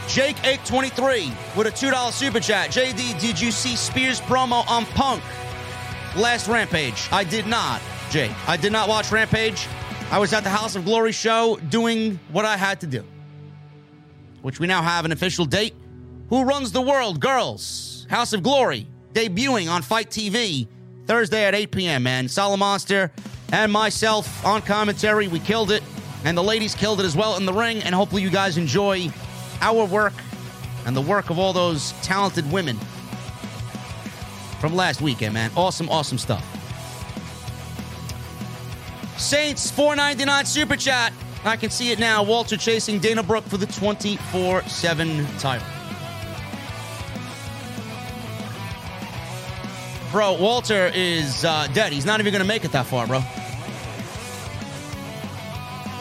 Jake823 0.09 1.57
with 1.57 1.67
a 1.67 1.71
$2 1.71 2.13
super 2.13 2.41
chat. 2.41 2.71
JD, 2.71 3.19
did 3.21 3.41
you 3.41 3.51
see 3.51 3.75
Spears 3.75 4.21
promo 4.21 4.69
on 4.69 4.85
Punk 4.87 5.23
last 6.15 6.47
Rampage? 6.47 7.09
I 7.11 7.25
did 7.25 7.47
not, 7.47 7.81
Jake. 8.11 8.33
I 8.47 8.57
did 8.59 8.73
not 8.73 8.89
watch 8.89 9.11
Rampage. 9.11 9.67
I 10.11 10.19
was 10.19 10.33
at 10.33 10.45
the 10.45 10.51
House 10.51 10.77
of 10.77 10.85
Glory 10.85 11.13
show 11.13 11.59
doing 11.71 12.21
what 12.31 12.45
I 12.45 12.57
had 12.57 12.81
to 12.83 12.87
do, 12.87 13.03
which 14.43 14.61
we 14.61 14.67
now 14.67 14.83
have 14.83 15.05
an 15.05 15.13
official 15.13 15.45
date. 15.45 15.75
Who 16.29 16.45
runs 16.45 16.73
the 16.73 16.81
world? 16.81 17.21
Girls. 17.21 18.07
House 18.11 18.33
of 18.33 18.43
Glory 18.43 18.87
debuting 19.13 19.71
on 19.71 19.83
FITE 19.83 20.11
TV 20.11 20.69
Thursday 21.07 21.45
at 21.45 21.55
8 21.55 21.71
p.m., 21.71 22.03
man. 22.03 22.29
Solid 22.29 22.59
Monster 22.59 23.11
and 23.53 23.73
myself 23.73 24.45
on 24.45 24.61
commentary. 24.63 25.29
We 25.29 25.39
killed 25.39 25.71
it, 25.71 25.83
and 26.25 26.37
the 26.37 26.43
ladies 26.43 26.75
killed 26.75 27.01
it 27.01 27.07
as 27.07 27.17
well 27.17 27.37
in 27.37 27.47
the 27.47 27.53
ring, 27.53 27.83
and 27.83 27.95
hopefully 27.95 28.23
you 28.23 28.31
guys 28.31 28.59
enjoy 28.59 29.09
our 29.61 29.85
work 29.87 30.13
and 30.85 30.95
the 30.95 31.01
work 31.01 31.31
of 31.31 31.39
all 31.39 31.53
those 31.53 31.93
talented 32.03 32.51
women 32.53 32.77
from 34.61 34.75
last 34.75 35.01
weekend, 35.01 35.35
man. 35.35 35.51
Awesome, 35.57 35.89
awesome 35.89 36.19
stuff. 36.19 36.45
Saints 39.19 39.71
499 39.71 40.45
super 40.45 40.77
chat. 40.77 41.13
I 41.47 41.57
can 41.57 41.71
see 41.71 41.93
it 41.93 42.01
now. 42.01 42.25
Walter 42.25 42.57
chasing 42.57 42.99
Dana 42.99 43.23
Brooke 43.23 43.45
for 43.45 43.57
the 43.57 43.67
24 43.67 44.63
7 44.63 45.27
title. 45.39 45.67
Bro, 50.11 50.39
Walter 50.41 50.91
is 50.95 51.45
uh, 51.45 51.69
dead. 51.73 51.93
He's 51.93 52.07
not 52.07 52.21
even 52.21 52.33
going 52.33 52.43
to 52.43 52.49
make 52.49 52.65
it 52.65 52.73
that 52.73 52.87
far, 52.87 53.07
bro. 53.07 53.23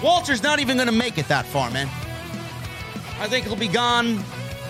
Walter's 0.03 0.41
not 0.41 0.59
even 0.59 0.77
going 0.77 0.89
to 0.89 0.95
make 0.95 1.17
it 1.17 1.27
that 1.27 1.45
far, 1.45 1.69
man. 1.69 1.87
I 3.19 3.27
think 3.27 3.45
he'll 3.45 3.55
be 3.55 3.67
gone 3.67 4.23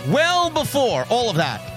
well 0.10 0.50
before 0.50 1.06
all 1.10 1.30
of 1.30 1.38
that. 1.38 1.75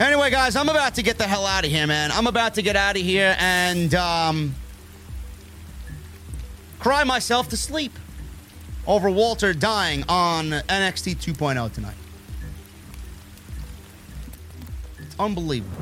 Anyway, 0.00 0.30
guys, 0.30 0.56
I'm 0.56 0.70
about 0.70 0.94
to 0.94 1.02
get 1.02 1.18
the 1.18 1.24
hell 1.24 1.44
out 1.44 1.66
of 1.66 1.70
here, 1.70 1.86
man. 1.86 2.10
I'm 2.10 2.26
about 2.26 2.54
to 2.54 2.62
get 2.62 2.74
out 2.74 2.96
of 2.96 3.02
here 3.02 3.36
and 3.38 3.94
um, 3.94 4.54
cry 6.78 7.04
myself 7.04 7.50
to 7.50 7.56
sleep 7.58 7.92
over 8.86 9.10
Walter 9.10 9.52
dying 9.52 10.02
on 10.08 10.52
NXT 10.52 11.16
2.0 11.16 11.70
tonight. 11.74 11.96
It's 15.00 15.14
unbelievable. 15.18 15.76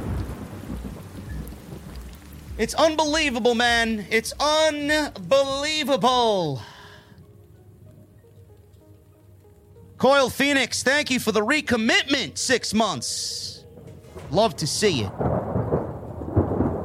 It's 2.59 2.75
unbelievable, 2.75 3.55
man. 3.55 4.05
It's 4.11 4.33
unbelievable. 4.41 6.61
Coil 9.97 10.29
Phoenix, 10.29 10.83
thank 10.83 11.09
you 11.09 11.21
for 11.21 11.31
the 11.31 11.43
recommitment. 11.43 12.37
Six 12.37 12.75
months. 12.75 13.48
Love 14.31 14.57
to 14.57 14.67
see 14.67 15.03
it. 15.03 15.13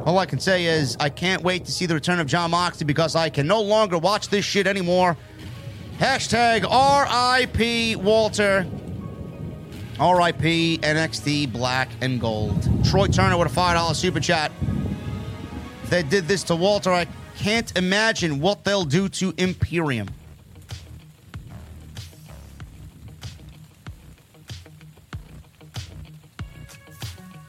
All 0.06 0.18
I 0.18 0.26
can 0.26 0.40
say 0.40 0.65
is 0.65 0.98
I 0.99 1.10
can't 1.10 1.44
wait 1.44 1.65
to 1.65 1.72
see 1.72 1.86
the 1.86 1.94
return 1.94 2.20
of 2.20 2.28
Jon 2.28 2.52
Moxley 2.52 2.86
because 2.86 3.15
I 3.15 3.30
can 3.30 3.48
no 3.48 3.61
longer 3.61 3.98
watch 3.98 4.30
this 4.30 4.44
shit 4.44 4.68
anymore. 4.68 5.18
Hashtag 5.98 6.64
RIP 6.64 7.98
Walter. 8.02 8.68
RIP 9.99 10.82
NXT 10.82 11.53
Black 11.53 11.90
and 12.02 12.20
Gold. 12.20 12.68
Troy 12.84 13.07
Turner 13.07 13.38
with 13.38 13.52
a 13.52 13.56
$5 13.56 13.95
super 13.95 14.20
chat. 14.20 14.52
If 15.84 15.90
they 15.90 16.03
did 16.03 16.28
this 16.28 16.44
to 16.44 16.56
Walter, 16.56 16.91
I 16.91 17.07
can't 17.38 17.76
imagine 17.78 18.41
what 18.41 18.64
they'll 18.64 18.86
do 18.86 19.07
to 19.10 19.34
Imperium. 19.38 20.10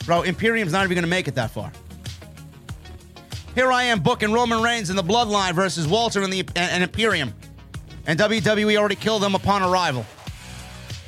Bro, 0.06 0.22
Imperium's 0.22 0.72
not 0.72 0.84
even 0.84 0.94
going 0.94 1.04
to 1.04 1.08
make 1.08 1.28
it 1.28 1.34
that 1.36 1.50
far. 1.50 1.72
Here 3.54 3.70
I 3.70 3.84
am 3.84 4.00
booking 4.00 4.32
Roman 4.32 4.62
Reigns 4.62 4.90
in 4.90 4.96
the 4.96 5.02
Bloodline 5.02 5.52
versus 5.54 5.86
Walter 5.86 6.22
and 6.22 6.32
the 6.32 6.40
and, 6.40 6.50
and 6.56 6.82
Imperium. 6.82 7.32
And 8.06 8.18
WWE 8.18 8.76
already 8.76 8.96
killed 8.96 9.22
them 9.22 9.34
upon 9.34 9.62
arrival. 9.62 10.04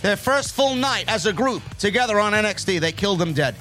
Their 0.03 0.17
first 0.17 0.55
full 0.55 0.77
night 0.77 1.07
as 1.09 1.27
a 1.27 1.33
group 1.33 1.63
together 1.79 2.21
on 2.21 2.33
NXT, 2.33 2.81
they 2.81 2.93
killed 2.93 3.19
them 3.19 3.33
dead. 3.33 3.57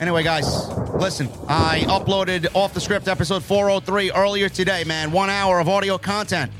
Anyway, 0.00 0.22
guys, 0.22 0.68
listen, 0.94 1.28
I 1.48 1.80
uploaded 1.80 2.48
off 2.54 2.72
the 2.72 2.80
script 2.80 3.08
episode 3.08 3.42
403 3.42 4.12
earlier 4.12 4.48
today, 4.48 4.84
man. 4.84 5.10
One 5.10 5.28
hour 5.28 5.58
of 5.58 5.68
audio 5.68 5.98
content, 5.98 6.52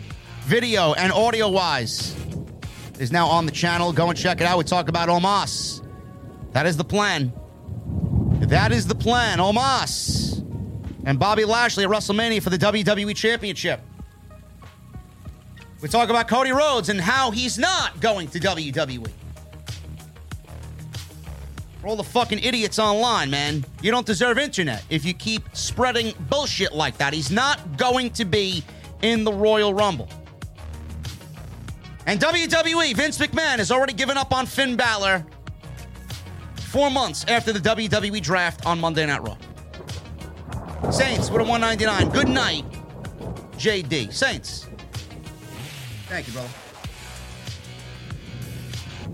video 0.42 0.92
and 0.94 1.12
audio 1.12 1.48
wise, 1.48 2.14
is 2.98 3.12
now 3.12 3.28
on 3.28 3.46
the 3.46 3.52
channel. 3.52 3.92
Go 3.92 4.10
and 4.10 4.18
check 4.18 4.40
it 4.40 4.46
out. 4.46 4.58
We 4.58 4.64
talk 4.64 4.88
about 4.88 5.08
Omos. 5.08 5.87
That 6.52 6.66
is 6.66 6.76
the 6.76 6.84
plan. 6.84 7.32
That 8.40 8.72
is 8.72 8.86
the 8.86 8.94
plan. 8.94 9.38
Omos 9.38 10.44
and 11.04 11.18
Bobby 11.18 11.44
Lashley 11.44 11.84
at 11.84 11.90
WrestleMania 11.90 12.42
for 12.42 12.50
the 12.50 12.58
WWE 12.58 13.14
Championship. 13.14 13.80
We 15.80 15.88
talk 15.88 16.08
about 16.08 16.26
Cody 16.26 16.50
Rhodes 16.50 16.88
and 16.88 17.00
how 17.00 17.30
he's 17.30 17.58
not 17.58 18.00
going 18.00 18.28
to 18.28 18.40
WWE. 18.40 19.10
For 21.80 21.86
all 21.86 21.94
the 21.94 22.02
fucking 22.02 22.40
idiots 22.40 22.80
online, 22.80 23.30
man. 23.30 23.64
You 23.80 23.92
don't 23.92 24.06
deserve 24.06 24.38
internet 24.38 24.84
if 24.90 25.04
you 25.04 25.14
keep 25.14 25.44
spreading 25.52 26.12
bullshit 26.28 26.72
like 26.72 26.98
that. 26.98 27.12
He's 27.12 27.30
not 27.30 27.76
going 27.76 28.10
to 28.10 28.24
be 28.24 28.64
in 29.02 29.22
the 29.22 29.32
Royal 29.32 29.72
Rumble. 29.72 30.08
And 32.06 32.18
WWE, 32.18 32.96
Vince 32.96 33.18
McMahon 33.18 33.58
has 33.58 33.70
already 33.70 33.92
given 33.92 34.16
up 34.16 34.32
on 34.32 34.46
Finn 34.46 34.76
Balor 34.76 35.24
four 36.68 36.90
months 36.90 37.24
after 37.28 37.52
the 37.52 37.58
WWE 37.58 38.20
draft 38.20 38.66
on 38.66 38.78
Monday 38.78 39.06
Night 39.06 39.22
Raw. 39.22 39.36
Saints 40.90 41.30
with 41.30 41.40
a 41.40 41.44
199. 41.44 42.10
Good 42.10 42.28
night, 42.28 42.64
JD. 43.56 44.12
Saints. 44.12 44.68
Thank 46.08 46.26
you, 46.26 46.34
brother. 46.34 46.48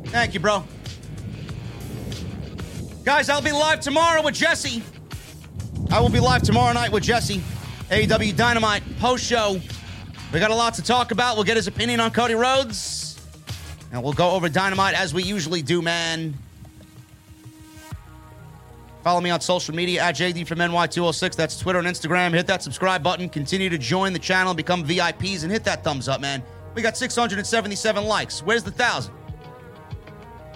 Thank 0.07 0.35
you, 0.35 0.41
bro. 0.41 0.65
Guys, 3.05 3.29
I'll 3.29 3.43
be 3.43 3.53
live 3.53 3.81
tomorrow 3.81 4.23
with 4.23 4.35
Jesse. 4.35 4.83
I 5.91 6.01
will 6.01 6.09
be 6.09 6.21
live 6.21 6.43
tomorrow 6.43 6.73
night 6.73 6.91
with 6.91 7.05
Jesse. 7.05 7.43
AEW 7.91 8.37
Dynamite 8.37 8.83
post 8.99 9.25
show. 9.25 9.61
We 10.33 10.41
got 10.41 10.51
a 10.51 10.55
lot 10.55 10.75
to 10.75 10.83
talk 10.83 11.13
about. 11.13 11.37
We'll 11.37 11.45
get 11.45 11.57
his 11.57 11.69
opinion 11.69 12.01
on 12.01 12.11
Cody 12.11 12.35
Rhodes. 12.35 13.21
And 13.93 14.03
we'll 14.03 14.13
go 14.13 14.31
over 14.31 14.49
Dynamite 14.49 14.95
as 14.95 15.15
we 15.15 15.23
usually 15.23 15.63
do, 15.63 15.83
man. 15.83 16.35
Follow 19.05 19.21
me 19.21 19.29
on 19.29 19.39
social 19.43 19.75
media 19.75 20.03
at 20.03 20.17
JD 20.17 20.47
from 20.47 20.59
NY206. 20.61 21.37
That's 21.37 21.59
Twitter 21.59 21.79
and 21.79 21.87
Instagram. 21.87 22.33
Hit 22.33 22.47
that 22.47 22.63
subscribe 22.63 23.03
button. 23.03 23.29
Continue 23.29 23.69
to 23.69 23.77
join 23.77 24.15
the 24.15 24.19
channel, 24.19 24.55
become 24.55 24.83
VIPs, 24.83 25.43
and 25.43 25.53
hit 25.53 25.63
that 25.65 25.85
thumbs 25.85 26.09
up, 26.09 26.23
man. 26.23 26.43
We 26.75 26.81
got 26.81 26.97
677 26.97 28.05
likes. 28.05 28.43
Where's 28.43 28.63
the 28.63 28.71
thousand? 28.71 29.13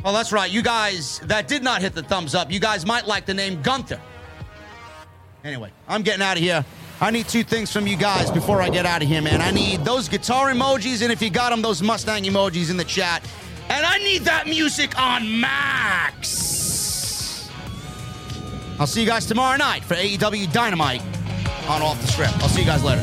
Oh, 0.03 0.15
that's 0.15 0.33
right. 0.33 0.51
You 0.51 0.63
guys 0.63 1.19
that 1.25 1.47
did 1.47 1.63
not 1.63 1.83
hit 1.83 1.95
the 1.95 2.03
thumbs 2.03 2.35
up, 2.35 2.51
you 2.51 2.59
guys 2.59 2.87
might 2.87 3.07
like 3.07 3.27
the 3.27 3.35
name 3.35 3.61
Gunther. 3.61 4.01
Anyway, 5.45 5.71
I'm 5.87 6.03
getting 6.03 6.23
out 6.23 6.39
of 6.39 6.43
here. 6.43 6.65
I 7.03 7.11
need 7.11 7.29
two 7.29 7.45
things 7.45 7.71
from 7.71 7.87
you 7.87 7.97
guys 7.97 8.31
before 8.31 8.63
I 8.63 8.71
get 8.71 8.87
out 8.87 9.03
of 9.03 9.09
here, 9.09 9.21
man. 9.21 9.43
I 9.43 9.51
need 9.51 9.85
those 9.85 10.09
guitar 10.09 10.51
emojis, 10.51 11.03
and 11.03 11.13
if 11.13 11.21
you 11.21 11.29
got 11.29 11.51
them, 11.51 11.61
those 11.61 11.83
Mustang 11.83 12.25
emojis 12.25 12.71
in 12.71 12.79
the 12.79 12.85
chat. 12.85 13.23
And 13.69 13.85
I 13.85 13.99
need 13.99 14.23
that 14.23 14.47
music 14.47 14.99
on 14.99 15.41
max. 15.41 16.58
I'll 18.81 18.87
see 18.87 19.01
you 19.01 19.07
guys 19.07 19.27
tomorrow 19.27 19.57
night 19.57 19.83
for 19.83 19.95
AEW 19.95 20.53
Dynamite 20.53 21.03
on 21.69 21.83
Off 21.83 22.01
the 22.01 22.07
Script. 22.07 22.33
I'll 22.41 22.49
see 22.49 22.61
you 22.61 22.67
guys 22.67 22.85
later. 22.85 23.03